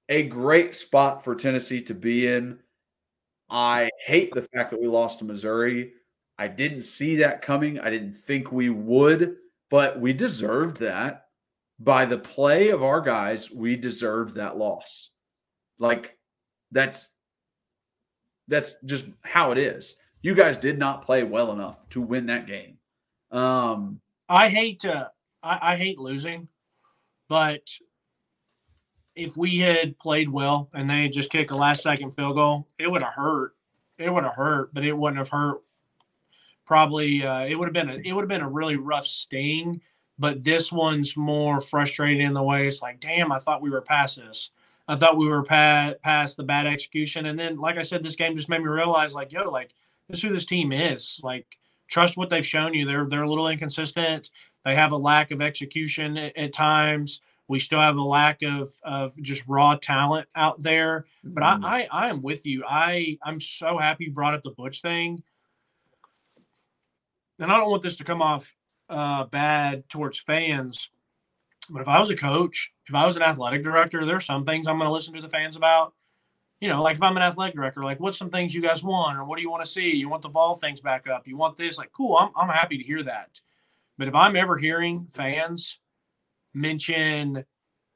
a 0.10 0.24
great 0.24 0.74
spot 0.74 1.24
for 1.24 1.36
Tennessee 1.36 1.82
to 1.82 1.94
be 1.94 2.28
in. 2.28 2.58
I 3.48 3.92
hate 4.04 4.34
the 4.34 4.42
fact 4.42 4.72
that 4.72 4.82
we 4.82 4.88
lost 4.88 5.20
to 5.20 5.26
Missouri. 5.26 5.94
I 6.40 6.48
didn't 6.48 6.82
see 6.82 7.18
that 7.18 7.44
coming. 7.44 7.80
I 7.80 7.92
didn't 7.92 8.14
think 8.14 8.52
we 8.52 8.72
would, 8.72 9.36
but 9.70 10.00
we 10.00 10.14
deserved 10.14 10.78
that. 10.78 11.26
By 11.82 12.04
the 12.04 12.18
play 12.18 12.70
of 12.70 12.84
our 12.84 13.00
guys, 13.00 13.50
we 13.50 13.78
deserved 13.78 14.36
that 14.36 14.58
loss. 14.58 15.12
Like 15.78 16.18
that's 16.72 17.12
that's 18.50 18.74
just 18.84 19.06
how 19.24 19.52
it 19.52 19.58
is. 19.58 19.96
You 20.22 20.36
guys 20.36 20.58
did 20.58 20.78
not 20.78 21.04
play 21.04 21.24
well 21.24 21.54
enough 21.54 21.88
to 21.92 22.02
win 22.02 22.26
that 22.26 22.48
game. 22.48 22.78
Um, 23.32 24.02
I 24.28 24.50
hate 24.50 24.82
to, 24.82 25.10
I, 25.42 25.74
I 25.74 25.76
hate 25.78 26.00
losing, 26.00 26.50
but 27.30 27.62
if 29.16 29.38
we 29.38 29.60
had 29.60 29.98
played 30.00 30.30
well 30.30 30.70
and 30.74 30.90
they 30.90 31.08
just 31.08 31.32
kicked 31.32 31.52
a 31.52 31.56
last 31.56 31.82
second 31.82 32.12
field 32.12 32.36
goal, 32.36 32.68
it 32.78 32.92
would 32.92 33.04
have 33.04 33.14
hurt. 33.14 33.54
It 33.98 34.12
would 34.12 34.24
have 34.24 34.36
hurt, 34.36 34.74
but 34.74 34.84
it 34.84 34.94
wouldn't 34.94 35.20
have 35.20 35.30
hurt. 35.30 35.62
Probably, 36.70 37.26
uh, 37.26 37.48
it 37.48 37.56
would 37.56 37.66
have 37.66 37.74
been 37.74 37.90
a, 37.90 38.00
it 38.08 38.14
would 38.14 38.22
have 38.22 38.30
been 38.30 38.44
a 38.44 38.48
really 38.50 38.76
rough 38.76 39.08
sting. 39.08 39.82
But 40.20 40.44
this 40.44 40.72
one's 40.72 41.18
more 41.18 41.60
frustrating 41.60 42.22
in 42.22 42.36
the 42.36 42.44
way 42.44 42.68
it's 42.68 42.84
like, 42.84 43.00
damn, 43.00 43.32
I 43.32 43.40
thought 43.40 43.64
we 43.64 43.72
were 43.72 43.82
past 43.82 44.18
this. 44.18 44.52
I 44.88 44.96
thought 44.96 45.18
we 45.18 45.28
were 45.28 45.42
past, 45.42 46.00
past 46.04 46.38
the 46.38 46.44
bad 46.44 46.68
execution. 46.68 47.26
And 47.26 47.40
then, 47.40 47.58
like 47.58 47.78
I 47.78 47.82
said, 47.82 48.04
this 48.04 48.16
game 48.16 48.36
just 48.36 48.50
made 48.50 48.60
me 48.60 48.68
realize, 48.68 49.16
like, 49.16 49.32
yo, 49.32 49.50
like 49.50 49.74
this 50.08 50.20
is 50.20 50.24
who 50.24 50.32
this 50.32 50.46
team 50.46 50.72
is. 50.72 51.20
Like 51.24 51.58
trust 51.88 52.18
what 52.18 52.30
they've 52.30 52.46
shown 52.46 52.76
you. 52.76 52.86
They're 52.86 53.08
they're 53.10 53.24
a 53.24 53.30
little 53.30 53.48
inconsistent. 53.48 54.30
They 54.64 54.76
have 54.76 54.92
a 54.92 54.98
lack 54.98 55.32
of 55.32 55.42
execution 55.42 56.18
at, 56.18 56.38
at 56.38 56.54
times. 56.54 57.22
We 57.48 57.58
still 57.58 57.80
have 57.80 57.98
a 57.98 58.02
lack 58.04 58.44
of 58.44 58.72
of 58.84 59.20
just 59.24 59.44
raw 59.48 59.76
talent 59.76 60.28
out 60.36 60.62
there. 60.62 61.08
But 61.24 61.42
mm. 61.44 61.66
I, 61.66 61.88
I 61.94 62.06
I 62.06 62.10
am 62.10 62.22
with 62.22 62.46
you. 62.46 62.64
I 62.70 63.18
I'm 63.24 63.40
so 63.40 63.80
happy 63.80 64.06
you 64.06 64.12
brought 64.12 64.36
up 64.36 64.44
the 64.44 64.52
Butch 64.52 64.84
thing. 64.84 65.24
And 67.40 67.52
I 67.52 67.58
don't 67.58 67.70
want 67.72 67.82
this 67.82 67.98
to 67.98 68.04
come 68.04 68.22
off 68.22 68.56
uh, 68.90 69.24
bad 69.26 69.88
towards 69.90 70.20
fans, 70.20 70.90
but 71.70 71.82
if 71.82 71.88
I 71.88 72.00
was 72.00 72.10
a 72.10 72.16
coach, 72.16 72.72
if 72.88 72.96
I 72.96 73.06
was 73.06 73.16
an 73.16 73.22
athletic 73.22 73.64
director, 73.64 74.06
there's 74.06 74.26
some 74.26 74.44
things 74.44 74.68
I'm 74.68 74.78
going 74.78 74.88
to 74.88 74.94
listen 74.94 75.14
to 75.14 75.22
the 75.22 75.30
fans 75.30 75.56
about. 75.56 75.94
you 76.60 76.68
know, 76.68 76.82
like 76.82 76.98
if 76.98 77.04
I'm 77.04 77.16
an 77.16 77.24
athletic 77.24 77.56
director, 77.56 77.84
like 77.84 78.00
what's 78.00 78.18
some 78.18 78.30
things 78.30 78.54
you 78.54 78.62
guys 78.62 78.84
want, 78.84 79.18
or 79.18 79.24
what 79.24 79.38
do 79.38 79.42
you 79.42 79.50
want 79.50 79.64
to 79.64 79.72
see? 79.72 79.96
You 79.96 80.10
want 80.10 80.22
the 80.22 80.30
Vol 80.30 80.56
things 80.56 80.82
back 80.82 81.08
up? 81.08 81.28
You 81.28 81.38
want 81.38 81.58
this? 81.58 81.78
Like, 81.78 81.92
cool. 81.94 82.18
I'm 82.18 82.32
I'm 82.36 82.50
happy 82.50 82.78
to 82.78 82.84
hear 82.84 83.02
that. 83.04 83.40
But 83.98 84.08
if 84.08 84.16
I'm 84.16 84.36
ever 84.36 84.58
hearing 84.58 85.06
fans 85.06 85.80
mention 86.54 87.46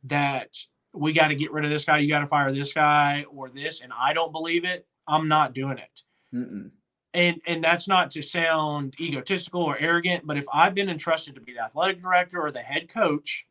that 0.05 0.57
we 0.93 1.11
got 1.11 1.29
to 1.29 1.35
get 1.35 1.51
rid 1.51 1.65
of 1.65 1.71
this 1.71 1.85
guy, 1.85 1.97
you 1.97 2.07
got 2.07 2.19
to 2.19 2.27
fire 2.27 2.51
this 2.51 2.73
guy, 2.73 3.25
or 3.29 3.49
this, 3.49 3.81
and 3.81 3.91
I 3.97 4.13
don't 4.13 4.31
believe 4.31 4.63
it, 4.63 4.85
I'm 5.07 5.27
not 5.27 5.53
doing 5.53 5.77
it. 5.77 6.01
Mm-mm. 6.33 6.71
And 7.13 7.41
and 7.45 7.63
that's 7.63 7.87
not 7.87 8.09
to 8.11 8.23
sound 8.23 8.95
egotistical 8.99 9.61
or 9.61 9.77
arrogant, 9.77 10.25
but 10.25 10.37
if 10.37 10.45
I've 10.51 10.73
been 10.73 10.89
entrusted 10.89 11.35
to 11.35 11.41
be 11.41 11.53
the 11.53 11.63
athletic 11.63 12.01
director 12.01 12.41
or 12.41 12.51
the 12.51 12.61
head 12.61 12.89
coach, 12.89 13.45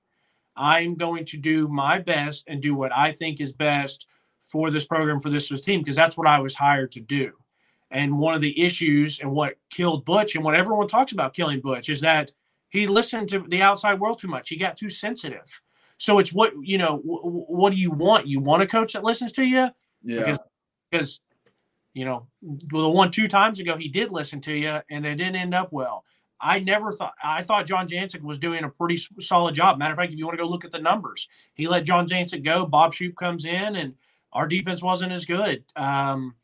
I'm 0.56 0.96
going 0.96 1.24
to 1.26 1.36
do 1.36 1.68
my 1.68 1.98
best 1.98 2.48
and 2.48 2.60
do 2.60 2.74
what 2.74 2.94
I 2.94 3.12
think 3.12 3.40
is 3.40 3.52
best 3.52 4.06
for 4.42 4.70
this 4.70 4.84
program 4.84 5.20
for 5.20 5.30
this 5.30 5.48
team 5.60 5.80
because 5.80 5.96
that's 5.96 6.16
what 6.16 6.26
I 6.26 6.40
was 6.40 6.56
hired 6.56 6.92
to 6.92 7.00
do. 7.00 7.32
And 7.90 8.18
one 8.18 8.34
of 8.34 8.40
the 8.40 8.60
issues 8.60 9.20
and 9.20 9.30
what 9.30 9.58
killed 9.70 10.04
Butch 10.04 10.34
and 10.34 10.44
what 10.44 10.54
everyone 10.54 10.88
talks 10.88 11.12
about 11.12 11.34
killing 11.34 11.60
Butch 11.60 11.88
is 11.88 12.00
that 12.00 12.32
he 12.70 12.86
listened 12.86 13.28
to 13.28 13.40
the 13.46 13.62
outside 13.62 14.00
world 14.00 14.18
too 14.18 14.28
much. 14.28 14.48
He 14.48 14.56
got 14.56 14.76
too 14.76 14.90
sensitive. 14.90 15.60
So 15.98 16.18
it's 16.18 16.32
what 16.32 16.52
you 16.62 16.78
know. 16.78 16.96
W- 16.98 17.44
what 17.46 17.70
do 17.70 17.78
you 17.78 17.90
want? 17.90 18.26
You 18.26 18.40
want 18.40 18.62
a 18.62 18.66
coach 18.66 18.94
that 18.94 19.04
listens 19.04 19.30
to 19.32 19.44
you? 19.44 19.68
Yeah. 20.02 20.18
Because, 20.18 20.38
because 20.90 21.20
you 21.94 22.04
know, 22.04 22.26
the 22.42 22.88
one 22.88 23.10
two 23.10 23.28
times 23.28 23.60
ago 23.60 23.76
he 23.76 23.88
did 23.88 24.10
listen 24.10 24.40
to 24.42 24.54
you, 24.54 24.80
and 24.90 25.06
it 25.06 25.16
didn't 25.16 25.36
end 25.36 25.54
up 25.54 25.72
well. 25.72 26.04
I 26.40 26.58
never 26.58 26.90
thought 26.90 27.14
I 27.22 27.42
thought 27.42 27.66
John 27.66 27.86
Jancek 27.86 28.22
was 28.22 28.38
doing 28.38 28.64
a 28.64 28.68
pretty 28.68 29.00
solid 29.20 29.54
job. 29.54 29.78
Matter 29.78 29.92
of 29.92 29.98
fact, 29.98 30.12
if 30.12 30.18
you 30.18 30.26
want 30.26 30.36
to 30.36 30.42
go 30.42 30.48
look 30.48 30.64
at 30.64 30.72
the 30.72 30.78
numbers, 30.78 31.28
he 31.54 31.68
let 31.68 31.84
John 31.84 32.08
Jancek 32.08 32.44
go. 32.44 32.66
Bob 32.66 32.92
Shoop 32.92 33.16
comes 33.16 33.44
in, 33.44 33.76
and 33.76 33.94
our 34.32 34.48
defense 34.48 34.82
wasn't 34.82 35.12
as 35.12 35.24
good. 35.24 35.64
Um, 35.76 36.34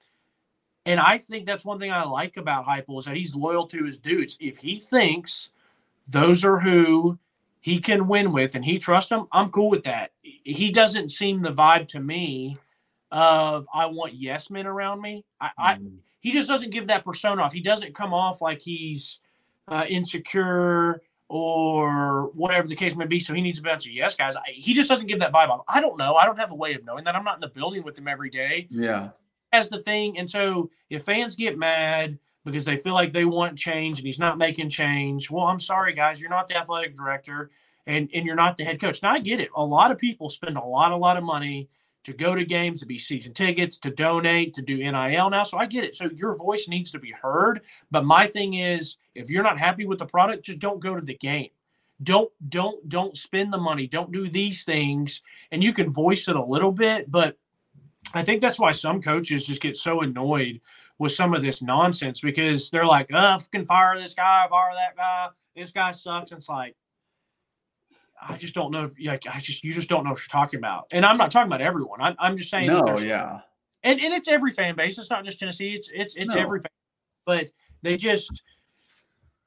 and 0.86 1.00
I 1.00 1.18
think 1.18 1.46
that's 1.46 1.64
one 1.64 1.78
thing 1.78 1.92
I 1.92 2.04
like 2.04 2.36
about 2.36 2.64
Heupel 2.64 3.00
is 3.00 3.04
that 3.06 3.16
he's 3.16 3.34
loyal 3.34 3.66
to 3.66 3.84
his 3.84 3.98
dudes. 3.98 4.38
If 4.40 4.58
he 4.58 4.78
thinks 4.78 5.50
those 6.06 6.44
are 6.44 6.60
who 6.60 7.18
he 7.60 7.78
can 7.78 8.08
win 8.08 8.32
with 8.32 8.54
and 8.54 8.64
he 8.64 8.78
trusts 8.78 9.10
them, 9.10 9.26
I'm 9.32 9.50
cool 9.50 9.68
with 9.68 9.82
that. 9.84 10.12
He 10.22 10.70
doesn't 10.70 11.10
seem 11.10 11.42
the 11.42 11.50
vibe 11.50 11.88
to 11.88 12.00
me 12.00 12.56
of 13.10 13.66
I 13.72 13.86
want 13.86 14.14
yes 14.14 14.50
men 14.50 14.66
around 14.66 15.00
me. 15.00 15.24
I, 15.40 15.50
I 15.58 15.74
mm. 15.74 15.96
he 16.20 16.32
just 16.32 16.48
doesn't 16.48 16.70
give 16.70 16.88
that 16.88 17.04
persona 17.04 17.42
off. 17.42 17.52
He 17.52 17.60
doesn't 17.60 17.94
come 17.94 18.12
off 18.12 18.40
like 18.40 18.60
he's 18.60 19.20
uh, 19.68 19.84
insecure 19.88 21.02
or 21.28 22.30
whatever 22.34 22.66
the 22.66 22.76
case 22.76 22.96
may 22.96 23.06
be. 23.06 23.20
So 23.20 23.34
he 23.34 23.40
needs 23.40 23.58
a 23.58 23.62
bunch 23.62 23.86
of 23.86 23.92
yes 23.92 24.16
guys. 24.16 24.36
I, 24.36 24.42
he 24.52 24.74
just 24.74 24.88
doesn't 24.88 25.06
give 25.06 25.20
that 25.20 25.32
vibe 25.32 25.48
off. 25.48 25.64
I 25.68 25.80
don't 25.80 25.98
know. 25.98 26.16
I 26.16 26.24
don't 26.24 26.38
have 26.38 26.50
a 26.50 26.54
way 26.54 26.74
of 26.74 26.84
knowing 26.84 27.04
that. 27.04 27.14
I'm 27.14 27.24
not 27.24 27.36
in 27.36 27.40
the 27.40 27.48
building 27.48 27.82
with 27.82 27.98
him 27.98 28.08
every 28.08 28.30
day. 28.30 28.66
Yeah. 28.70 29.10
As 29.52 29.68
the 29.68 29.82
thing. 29.82 30.18
And 30.18 30.28
so 30.28 30.70
if 30.90 31.04
fans 31.04 31.34
get 31.34 31.58
mad 31.58 32.18
because 32.44 32.64
they 32.64 32.76
feel 32.76 32.94
like 32.94 33.12
they 33.12 33.24
want 33.24 33.58
change 33.58 33.98
and 33.98 34.06
he's 34.06 34.18
not 34.18 34.38
making 34.38 34.70
change, 34.70 35.30
well, 35.30 35.44
I'm 35.44 35.60
sorry, 35.60 35.94
guys. 35.94 36.20
You're 36.20 36.30
not 36.30 36.48
the 36.48 36.56
athletic 36.56 36.96
director 36.96 37.50
and, 37.86 38.08
and 38.14 38.24
you're 38.26 38.36
not 38.36 38.56
the 38.56 38.64
head 38.64 38.80
coach. 38.80 39.02
Now, 39.02 39.12
I 39.12 39.18
get 39.18 39.40
it. 39.40 39.50
A 39.54 39.64
lot 39.64 39.90
of 39.90 39.98
people 39.98 40.30
spend 40.30 40.56
a 40.56 40.64
lot, 40.64 40.92
a 40.92 40.96
lot 40.96 41.16
of 41.16 41.24
money 41.24 41.68
to 42.08 42.14
go 42.14 42.34
to 42.34 42.44
games, 42.44 42.80
to 42.80 42.86
be 42.86 42.98
season 42.98 43.32
tickets, 43.32 43.78
to 43.78 43.90
donate, 43.90 44.54
to 44.54 44.62
do 44.62 44.78
NIL 44.78 45.30
now. 45.30 45.42
So 45.44 45.58
I 45.58 45.66
get 45.66 45.84
it. 45.84 45.94
So 45.94 46.08
your 46.14 46.34
voice 46.34 46.68
needs 46.68 46.90
to 46.90 46.98
be 46.98 47.10
heard. 47.10 47.60
But 47.90 48.04
my 48.04 48.26
thing 48.26 48.54
is, 48.54 48.96
if 49.14 49.30
you're 49.30 49.42
not 49.42 49.58
happy 49.58 49.86
with 49.86 49.98
the 49.98 50.06
product, 50.06 50.44
just 50.44 50.58
don't 50.58 50.80
go 50.80 50.94
to 50.94 51.04
the 51.04 51.16
game. 51.16 51.50
Don't 52.02 52.30
don't 52.48 52.88
don't 52.88 53.16
spend 53.16 53.52
the 53.52 53.58
money. 53.58 53.86
Don't 53.86 54.12
do 54.12 54.28
these 54.28 54.64
things. 54.64 55.22
And 55.52 55.62
you 55.62 55.72
can 55.72 55.90
voice 55.90 56.28
it 56.28 56.36
a 56.36 56.44
little 56.44 56.72
bit, 56.72 57.10
but 57.10 57.36
I 58.14 58.22
think 58.22 58.40
that's 58.40 58.58
why 58.58 58.72
some 58.72 59.02
coaches 59.02 59.46
just 59.46 59.60
get 59.60 59.76
so 59.76 60.00
annoyed 60.00 60.60
with 60.98 61.12
some 61.12 61.34
of 61.34 61.42
this 61.42 61.60
nonsense 61.60 62.20
because 62.20 62.70
they're 62.70 62.86
like, 62.86 63.08
"Oh, 63.12 63.38
can 63.52 63.66
fire 63.66 63.98
this 63.98 64.14
guy, 64.14 64.46
fire 64.48 64.74
that 64.74 64.96
guy. 64.96 65.28
This 65.54 65.72
guy 65.72 65.92
sucks." 65.92 66.30
And 66.30 66.38
it's 66.38 66.48
like, 66.48 66.74
I 68.20 68.36
just 68.36 68.54
don't 68.54 68.70
know 68.70 68.84
if 68.84 68.94
like 69.04 69.24
I 69.26 69.40
just 69.40 69.64
you 69.64 69.72
just 69.72 69.88
don't 69.88 70.04
know 70.04 70.10
what 70.10 70.18
you're 70.18 70.28
talking 70.28 70.58
about. 70.58 70.86
And 70.90 71.04
I'm 71.04 71.16
not 71.16 71.30
talking 71.30 71.48
about 71.48 71.60
everyone. 71.60 72.00
I'm, 72.00 72.16
I'm 72.18 72.36
just 72.36 72.50
saying 72.50 72.68
no, 72.68 72.98
yeah. 72.98 73.40
And 73.82 74.00
and 74.00 74.12
it's 74.12 74.28
every 74.28 74.50
fan 74.50 74.74
base. 74.74 74.98
It's 74.98 75.10
not 75.10 75.24
just 75.24 75.38
Tennessee. 75.38 75.74
It's 75.74 75.90
it's 75.92 76.16
it's 76.16 76.34
no. 76.34 76.40
every 76.40 76.60
fan. 76.60 76.70
But 77.24 77.50
they 77.82 77.96
just 77.96 78.42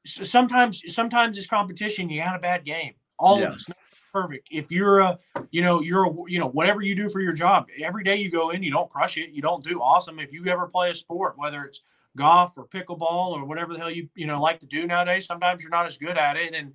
sometimes 0.05 0.83
sometimes 0.93 1.37
it's 1.37 1.47
competition. 1.47 2.09
You 2.09 2.21
had 2.21 2.35
a 2.35 2.39
bad 2.39 2.65
game. 2.65 2.93
All 3.19 3.39
yeah. 3.39 3.47
of 3.47 3.53
us 3.53 3.69
perfect. 4.11 4.47
If 4.51 4.71
you're 4.71 4.99
a, 4.99 5.19
you 5.51 5.61
know, 5.61 5.81
you're 5.81 6.05
a, 6.05 6.13
you 6.27 6.39
know, 6.39 6.49
whatever 6.49 6.81
you 6.81 6.95
do 6.95 7.09
for 7.09 7.21
your 7.21 7.33
job, 7.33 7.67
every 7.83 8.03
day 8.03 8.17
you 8.17 8.29
go 8.29 8.49
in, 8.49 8.61
you 8.63 8.71
don't 8.71 8.89
crush 8.89 9.17
it, 9.17 9.29
you 9.29 9.41
don't 9.41 9.63
do 9.63 9.81
awesome. 9.81 10.19
If 10.19 10.33
you 10.33 10.45
ever 10.47 10.67
play 10.67 10.91
a 10.91 10.95
sport, 10.95 11.37
whether 11.37 11.63
it's 11.63 11.83
golf 12.17 12.57
or 12.57 12.67
pickleball 12.67 13.31
or 13.31 13.45
whatever 13.45 13.73
the 13.73 13.79
hell 13.79 13.89
you 13.89 14.09
you 14.15 14.27
know 14.27 14.41
like 14.41 14.59
to 14.59 14.65
do 14.65 14.85
nowadays, 14.85 15.25
sometimes 15.25 15.61
you're 15.61 15.71
not 15.71 15.85
as 15.85 15.97
good 15.97 16.17
at 16.17 16.35
it. 16.35 16.53
And 16.53 16.73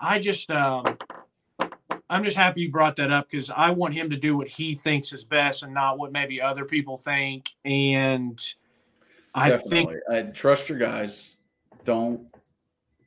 I 0.00 0.18
just, 0.18 0.50
um, 0.50 0.84
I'm 2.12 2.22
just 2.22 2.36
happy 2.36 2.60
you 2.60 2.70
brought 2.70 2.96
that 2.96 3.10
up 3.10 3.30
because 3.30 3.48
I 3.48 3.70
want 3.70 3.94
him 3.94 4.10
to 4.10 4.16
do 4.16 4.36
what 4.36 4.46
he 4.46 4.74
thinks 4.74 5.14
is 5.14 5.24
best 5.24 5.62
and 5.62 5.72
not 5.72 5.98
what 5.98 6.12
maybe 6.12 6.42
other 6.42 6.66
people 6.66 6.98
think. 6.98 7.48
And 7.64 8.38
I 9.34 9.48
Definitely. 9.48 9.94
think 10.10 10.28
I 10.28 10.30
trust 10.30 10.68
your 10.68 10.76
guys. 10.76 11.36
Don't 11.84 12.26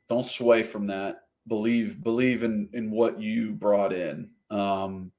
don't 0.10 0.26
sway 0.26 0.64
from 0.64 0.88
that. 0.88 1.27
Believe 1.48 2.03
believe 2.03 2.41
in 2.41 2.68
in 2.73 2.90
what 2.90 3.22
you 3.22 3.52
brought 3.52 3.94
in. 3.94 4.32
Um, 4.49 5.11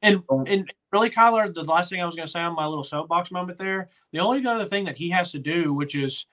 and 0.00 0.22
and 0.46 0.72
really, 0.90 1.10
Kyler, 1.10 1.52
the 1.52 1.62
last 1.62 1.90
thing 1.90 2.00
I 2.00 2.06
was 2.06 2.16
going 2.16 2.26
to 2.26 2.32
say 2.32 2.40
on 2.40 2.54
my 2.54 2.66
little 2.66 2.84
soapbox 2.84 3.30
moment 3.30 3.58
there, 3.58 3.90
the 4.12 4.20
only 4.20 4.46
other 4.46 4.64
thing 4.64 4.86
that 4.86 4.96
he 4.96 5.10
has 5.10 5.30
to 5.32 5.38
do, 5.38 5.74
which 5.74 5.94
is 5.94 6.24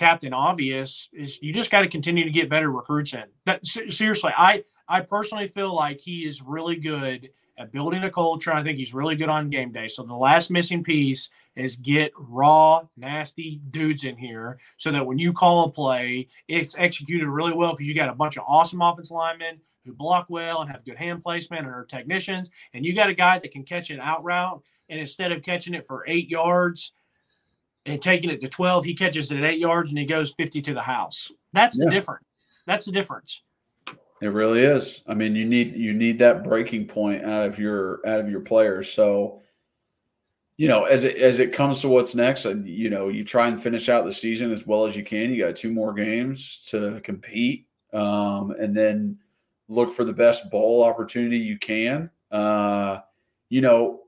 Captain 0.00 0.32
Obvious, 0.32 1.10
is 1.12 1.42
you 1.42 1.52
just 1.52 1.70
got 1.70 1.82
to 1.82 1.88
continue 1.88 2.24
to 2.24 2.30
get 2.30 2.48
better 2.48 2.70
recruits 2.70 3.12
in. 3.12 3.24
That 3.44 3.66
seriously, 3.66 4.32
I 4.34 4.64
I 4.88 5.00
personally 5.00 5.46
feel 5.46 5.74
like 5.76 6.00
he 6.00 6.20
is 6.26 6.40
really 6.40 6.76
good 6.76 7.28
at 7.58 7.70
building 7.70 8.02
a 8.02 8.10
culture. 8.10 8.50
I 8.50 8.62
think 8.62 8.78
he's 8.78 8.94
really 8.94 9.14
good 9.14 9.28
on 9.28 9.50
game 9.50 9.72
day. 9.72 9.88
So 9.88 10.02
the 10.02 10.14
last 10.14 10.50
missing 10.50 10.82
piece 10.82 11.28
is 11.54 11.76
get 11.76 12.12
raw, 12.16 12.86
nasty 12.96 13.60
dudes 13.70 14.04
in 14.04 14.16
here 14.16 14.58
so 14.78 14.90
that 14.90 15.04
when 15.04 15.18
you 15.18 15.34
call 15.34 15.64
a 15.64 15.70
play, 15.70 16.28
it's 16.48 16.74
executed 16.78 17.28
really 17.28 17.52
well 17.52 17.72
because 17.72 17.86
you 17.86 17.94
got 17.94 18.08
a 18.08 18.14
bunch 18.14 18.38
of 18.38 18.44
awesome 18.48 18.80
offense 18.80 19.10
linemen 19.10 19.60
who 19.84 19.92
block 19.92 20.30
well 20.30 20.62
and 20.62 20.70
have 20.70 20.82
good 20.82 20.96
hand 20.96 21.22
placement 21.22 21.66
and 21.66 21.74
are 21.74 21.84
technicians. 21.84 22.48
And 22.72 22.86
you 22.86 22.94
got 22.94 23.10
a 23.10 23.14
guy 23.14 23.38
that 23.38 23.52
can 23.52 23.64
catch 23.64 23.90
an 23.90 24.00
out 24.00 24.24
route. 24.24 24.62
And 24.88 24.98
instead 24.98 25.30
of 25.30 25.42
catching 25.42 25.74
it 25.74 25.86
for 25.86 26.04
eight 26.08 26.30
yards 26.30 26.94
and 27.86 28.00
taking 28.00 28.30
it 28.30 28.40
to 28.40 28.48
12, 28.48 28.84
he 28.84 28.94
catches 28.94 29.30
it 29.30 29.38
at 29.38 29.44
eight 29.44 29.58
yards 29.58 29.88
and 29.90 29.98
he 29.98 30.04
goes 30.04 30.32
50 30.34 30.62
to 30.62 30.74
the 30.74 30.82
house. 30.82 31.32
That's 31.52 31.78
the 31.78 31.90
difference. 31.90 32.24
That's 32.66 32.86
the 32.86 32.92
difference. 32.92 33.42
It 34.20 34.28
really 34.28 34.60
is. 34.60 35.02
I 35.06 35.14
mean, 35.14 35.34
you 35.34 35.46
need 35.46 35.74
you 35.74 35.94
need 35.94 36.18
that 36.18 36.44
breaking 36.44 36.86
point 36.86 37.24
out 37.24 37.46
of 37.46 37.58
your 37.58 38.06
out 38.06 38.20
of 38.20 38.30
your 38.30 38.40
players. 38.40 38.92
So, 38.92 39.40
you 40.58 40.68
know, 40.68 40.84
as 40.84 41.04
it 41.04 41.16
as 41.16 41.40
it 41.40 41.54
comes 41.54 41.80
to 41.80 41.88
what's 41.88 42.14
next, 42.14 42.44
and 42.44 42.68
you 42.68 42.90
know, 42.90 43.08
you 43.08 43.24
try 43.24 43.48
and 43.48 43.60
finish 43.60 43.88
out 43.88 44.04
the 44.04 44.12
season 44.12 44.52
as 44.52 44.66
well 44.66 44.84
as 44.84 44.94
you 44.94 45.02
can. 45.02 45.32
You 45.32 45.46
got 45.46 45.56
two 45.56 45.72
more 45.72 45.94
games 45.94 46.66
to 46.68 47.00
compete, 47.02 47.66
um, 47.94 48.50
and 48.50 48.76
then 48.76 49.18
look 49.68 49.90
for 49.90 50.04
the 50.04 50.12
best 50.12 50.50
bowl 50.50 50.84
opportunity 50.84 51.38
you 51.38 51.58
can. 51.58 52.10
Uh, 52.30 52.98
you 53.48 53.62
know, 53.62 54.00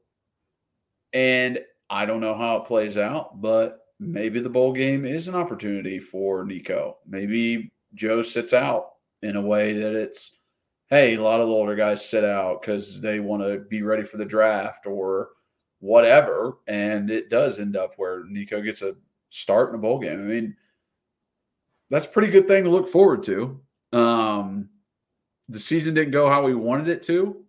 and 1.15 1.59
I 1.93 2.07
don't 2.07 2.21
know 2.21 2.35
how 2.35 2.57
it 2.57 2.65
plays 2.65 2.97
out, 2.97 3.43
but 3.43 3.81
maybe 4.01 4.41
the 4.41 4.49
bowl 4.49 4.73
game 4.73 5.05
is 5.05 5.29
an 5.29 5.35
opportunity 5.35 5.99
for 5.99 6.43
Nico. 6.43 6.97
Maybe 7.07 7.71
Joe 7.95 8.23
sits 8.23 8.55
out 8.55 8.93
in 9.21 9.37
a 9.37 9.43
way 9.43 9.75
that 9.75 9.93
it's 9.93 10.39
hey, 10.89 11.15
a 11.15 11.23
lot 11.23 11.41
of 11.41 11.49
the 11.49 11.55
older 11.55 11.75
guys 11.75 12.07
sit 12.07 12.25
out 12.25 12.61
because 12.61 13.01
they 13.01 13.21
want 13.21 13.43
to 13.43 13.59
be 13.59 13.83
ready 13.83 14.05
for 14.05 14.17
the 14.17 14.25
draft 14.25 14.87
or 14.87 15.31
whatever. 15.81 16.59
And 16.67 17.11
it 17.11 17.31
does 17.31 17.59
end 17.59 17.77
up 17.77 17.95
where 17.97 18.25
Nico 18.25 18.61
gets 18.63 18.83
a 18.83 18.95
start 19.31 19.71
in 19.71 19.75
a 19.75 19.79
bowl 19.79 19.99
game. 19.99 20.21
I 20.21 20.23
mean, 20.23 20.57
that's 21.91 22.07
a 22.07 22.11
pretty 22.11 22.31
good 22.31 22.47
thing 22.47 22.65
to 22.65 22.71
look 22.71 22.89
forward 22.89 23.23
to. 23.25 23.61
Um, 23.93 24.69
the 25.49 25.59
season 25.59 25.95
didn't 25.95 26.13
go 26.13 26.29
how 26.29 26.43
we 26.43 26.55
wanted 26.55 26.89
it 26.89 27.03
to, 27.03 27.43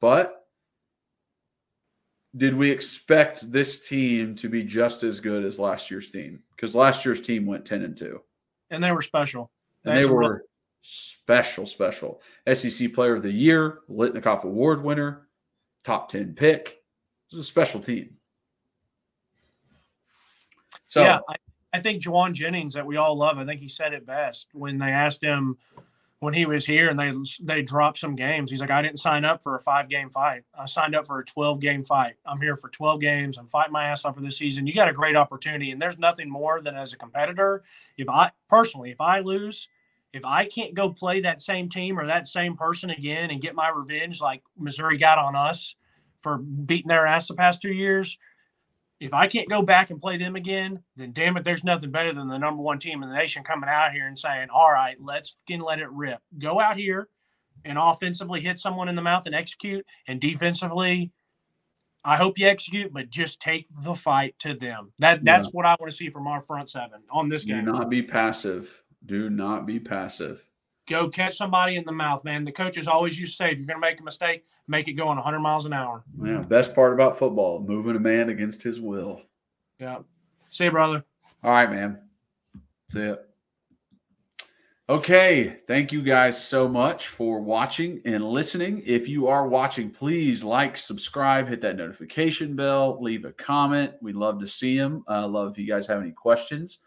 but 0.00 0.41
did 2.36 2.56
we 2.56 2.70
expect 2.70 3.50
this 3.52 3.86
team 3.86 4.34
to 4.36 4.48
be 4.48 4.62
just 4.62 5.02
as 5.02 5.20
good 5.20 5.44
as 5.44 5.58
last 5.58 5.90
year's 5.90 6.10
team? 6.10 6.40
Because 6.56 6.74
last 6.74 7.04
year's 7.04 7.20
team 7.20 7.44
went 7.44 7.64
10 7.64 7.82
and 7.82 7.96
2. 7.96 8.20
And 8.70 8.82
they 8.82 8.92
were 8.92 9.02
special. 9.02 9.50
And 9.84 9.96
they 9.96 10.06
were 10.06 10.46
special, 10.80 11.66
special. 11.66 12.22
SEC 12.52 12.92
Player 12.92 13.16
of 13.16 13.22
the 13.22 13.30
Year, 13.30 13.80
Biletnikoff 13.90 14.44
Award 14.44 14.82
winner, 14.82 15.28
top 15.84 16.08
10 16.08 16.34
pick. 16.34 16.82
This 17.30 17.38
is 17.38 17.40
a 17.40 17.48
special 17.48 17.80
team. 17.80 18.16
So, 20.86 21.02
yeah, 21.02 21.18
I, 21.28 21.34
I 21.74 21.80
think 21.80 22.02
Jauan 22.02 22.32
Jennings, 22.32 22.74
that 22.74 22.86
we 22.86 22.96
all 22.96 23.16
love, 23.16 23.38
I 23.38 23.44
think 23.44 23.60
he 23.60 23.68
said 23.68 23.92
it 23.92 24.06
best 24.06 24.48
when 24.52 24.78
they 24.78 24.90
asked 24.90 25.22
him, 25.22 25.56
when 26.22 26.34
he 26.34 26.46
was 26.46 26.64
here 26.64 26.88
and 26.88 27.00
they 27.00 27.12
they 27.40 27.62
dropped 27.62 27.98
some 27.98 28.14
games. 28.14 28.48
He's 28.48 28.60
like, 28.60 28.70
I 28.70 28.80
didn't 28.80 29.00
sign 29.00 29.24
up 29.24 29.42
for 29.42 29.56
a 29.56 29.60
five 29.60 29.88
game 29.88 30.08
fight. 30.08 30.44
I 30.56 30.66
signed 30.66 30.94
up 30.94 31.04
for 31.04 31.18
a 31.18 31.24
12 31.24 31.58
game 31.58 31.82
fight. 31.82 32.14
I'm 32.24 32.40
here 32.40 32.54
for 32.54 32.68
12 32.68 33.00
games. 33.00 33.38
I'm 33.38 33.48
fighting 33.48 33.72
my 33.72 33.86
ass 33.86 34.04
off 34.04 34.14
for 34.14 34.20
this 34.20 34.38
season. 34.38 34.68
You 34.68 34.72
got 34.72 34.88
a 34.88 34.92
great 34.92 35.16
opportunity. 35.16 35.72
And 35.72 35.82
there's 35.82 35.98
nothing 35.98 36.30
more 36.30 36.60
than 36.60 36.76
as 36.76 36.92
a 36.92 36.96
competitor, 36.96 37.64
if 37.96 38.08
I 38.08 38.30
personally, 38.48 38.92
if 38.92 39.00
I 39.00 39.18
lose, 39.18 39.68
if 40.12 40.24
I 40.24 40.46
can't 40.46 40.74
go 40.74 40.90
play 40.90 41.22
that 41.22 41.42
same 41.42 41.68
team 41.68 41.98
or 41.98 42.06
that 42.06 42.28
same 42.28 42.56
person 42.56 42.90
again 42.90 43.32
and 43.32 43.42
get 43.42 43.56
my 43.56 43.68
revenge 43.70 44.20
like 44.20 44.44
Missouri 44.56 44.98
got 44.98 45.18
on 45.18 45.34
us 45.34 45.74
for 46.20 46.38
beating 46.38 46.88
their 46.88 47.04
ass 47.04 47.26
the 47.26 47.34
past 47.34 47.60
two 47.60 47.72
years, 47.72 48.16
if 49.02 49.12
I 49.12 49.26
can't 49.26 49.48
go 49.48 49.62
back 49.62 49.90
and 49.90 50.00
play 50.00 50.16
them 50.16 50.36
again, 50.36 50.80
then 50.94 51.12
damn 51.12 51.36
it, 51.36 51.42
there's 51.42 51.64
nothing 51.64 51.90
better 51.90 52.12
than 52.12 52.28
the 52.28 52.38
number 52.38 52.62
one 52.62 52.78
team 52.78 53.02
in 53.02 53.08
the 53.08 53.16
nation 53.16 53.42
coming 53.42 53.68
out 53.68 53.90
here 53.90 54.06
and 54.06 54.16
saying, 54.16 54.46
all 54.54 54.70
right, 54.70 54.96
let's 55.00 55.34
fucking 55.40 55.60
let 55.60 55.80
it 55.80 55.90
rip. 55.90 56.20
Go 56.38 56.60
out 56.60 56.76
here 56.76 57.08
and 57.64 57.78
offensively 57.78 58.40
hit 58.40 58.60
someone 58.60 58.88
in 58.88 58.94
the 58.94 59.02
mouth 59.02 59.26
and 59.26 59.34
execute, 59.34 59.84
and 60.06 60.20
defensively, 60.20 61.10
I 62.04 62.16
hope 62.16 62.38
you 62.38 62.46
execute, 62.46 62.92
but 62.92 63.10
just 63.10 63.40
take 63.40 63.66
the 63.82 63.96
fight 63.96 64.38
to 64.40 64.54
them. 64.54 64.92
That 65.00 65.24
that's 65.24 65.48
yeah. 65.48 65.52
what 65.52 65.66
I 65.66 65.76
want 65.80 65.90
to 65.90 65.96
see 65.96 66.08
from 66.08 66.28
our 66.28 66.40
front 66.40 66.70
seven 66.70 67.02
on 67.10 67.28
this 67.28 67.44
game. 67.44 67.64
Do 67.64 67.72
not 67.72 67.90
be 67.90 68.02
passive. 68.02 68.84
Do 69.04 69.28
not 69.28 69.66
be 69.66 69.80
passive. 69.80 70.44
Go 70.88 71.08
catch 71.08 71.36
somebody 71.36 71.74
in 71.74 71.84
the 71.84 71.92
mouth, 71.92 72.22
man. 72.22 72.44
The 72.44 72.52
coaches 72.52 72.86
always 72.86 73.18
used 73.18 73.32
to 73.32 73.36
say, 73.36 73.50
if 73.50 73.58
you're 73.58 73.66
going 73.66 73.80
to 73.80 73.80
make 73.80 74.00
a 74.00 74.04
mistake, 74.04 74.44
make 74.72 74.88
it 74.88 74.94
going 74.94 75.16
100 75.16 75.38
miles 75.38 75.66
an 75.66 75.74
hour. 75.74 76.02
Yeah, 76.24 76.38
best 76.38 76.74
part 76.74 76.94
about 76.94 77.16
football, 77.16 77.60
moving 77.60 77.94
a 77.94 78.00
man 78.00 78.30
against 78.30 78.62
his 78.62 78.80
will. 78.80 79.20
Yeah. 79.78 79.98
See 80.48 80.64
you, 80.64 80.70
brother. 80.72 81.04
All 81.44 81.50
right, 81.50 81.70
man. 81.70 82.00
See 82.88 83.04
ya. 83.04 83.16
Okay, 84.88 85.58
thank 85.68 85.92
you 85.92 86.02
guys 86.02 86.42
so 86.42 86.66
much 86.66 87.08
for 87.08 87.40
watching 87.40 88.00
and 88.04 88.24
listening. 88.24 88.82
If 88.84 89.08
you 89.08 89.28
are 89.28 89.46
watching, 89.46 89.90
please 89.90 90.42
like, 90.42 90.76
subscribe, 90.76 91.48
hit 91.48 91.60
that 91.60 91.76
notification 91.76 92.56
bell, 92.56 92.98
leave 93.00 93.24
a 93.24 93.32
comment. 93.32 93.92
We'd 94.00 94.16
love 94.16 94.40
to 94.40 94.48
see 94.48 94.76
them. 94.76 95.04
Uh, 95.08 95.28
love 95.28 95.52
if 95.52 95.58
you 95.58 95.66
guys 95.66 95.86
have 95.86 96.00
any 96.00 96.12
questions. 96.12 96.78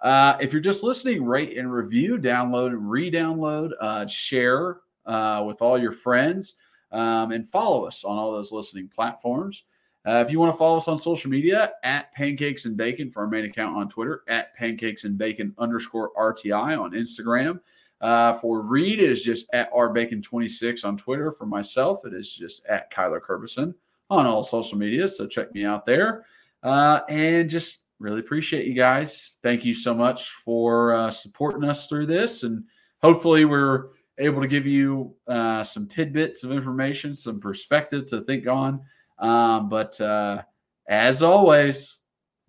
Uh, 0.00 0.36
if 0.40 0.52
you're 0.52 0.62
just 0.62 0.84
listening, 0.84 1.24
rate 1.24 1.58
and 1.58 1.72
review, 1.72 2.16
download 2.16 2.72
re-download, 2.74 3.70
uh, 3.80 4.06
share 4.06 4.78
uh, 5.06 5.44
with 5.46 5.60
all 5.62 5.78
your 5.78 5.92
friends 5.92 6.56
um, 6.94 7.32
and 7.32 7.46
follow 7.46 7.84
us 7.84 8.04
on 8.04 8.16
all 8.16 8.32
those 8.32 8.52
listening 8.52 8.88
platforms. 8.88 9.64
Uh, 10.06 10.22
if 10.24 10.30
you 10.30 10.38
want 10.38 10.52
to 10.52 10.58
follow 10.58 10.76
us 10.76 10.86
on 10.86 10.98
social 10.98 11.30
media, 11.30 11.72
at 11.82 12.12
Pancakes 12.12 12.66
and 12.66 12.76
Bacon 12.76 13.10
for 13.10 13.22
our 13.22 13.28
main 13.28 13.44
account 13.44 13.76
on 13.76 13.88
Twitter, 13.88 14.22
at 14.28 14.54
Pancakes 14.54 15.04
and 15.04 15.18
Bacon 15.18 15.54
underscore 15.58 16.12
RTI 16.16 16.78
on 16.78 16.92
Instagram. 16.92 17.60
Uh, 18.00 18.34
for 18.34 18.60
Reed, 18.60 19.00
is 19.00 19.22
just 19.22 19.48
at 19.54 19.72
rbacon26 19.72 20.84
on 20.84 20.96
Twitter. 20.96 21.30
For 21.30 21.46
myself, 21.46 22.04
it 22.04 22.12
is 22.12 22.32
just 22.32 22.64
at 22.66 22.92
Kyler 22.92 23.20
Kerbyson 23.20 23.74
on 24.10 24.26
all 24.26 24.42
social 24.42 24.78
media. 24.78 25.08
So 25.08 25.26
check 25.26 25.54
me 25.54 25.64
out 25.64 25.86
there. 25.86 26.26
Uh, 26.62 27.00
and 27.08 27.48
just 27.48 27.78
really 27.98 28.20
appreciate 28.20 28.66
you 28.66 28.74
guys. 28.74 29.38
Thank 29.42 29.64
you 29.64 29.74
so 29.74 29.94
much 29.94 30.30
for 30.44 30.94
uh, 30.94 31.10
supporting 31.10 31.64
us 31.64 31.88
through 31.88 32.06
this. 32.06 32.42
And 32.42 32.64
hopefully, 33.02 33.46
we're 33.46 33.86
able 34.18 34.40
to 34.40 34.48
give 34.48 34.66
you 34.66 35.14
uh, 35.26 35.62
some 35.64 35.86
tidbits 35.86 36.44
of 36.44 36.52
information, 36.52 37.14
some 37.14 37.40
perspective 37.40 38.06
to 38.06 38.22
think 38.22 38.46
on. 38.46 38.80
Um, 39.18 39.68
but 39.68 40.00
uh, 40.00 40.42
as 40.88 41.22
always, 41.22 41.98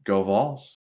go 0.03 0.23
Vols. 0.23 0.74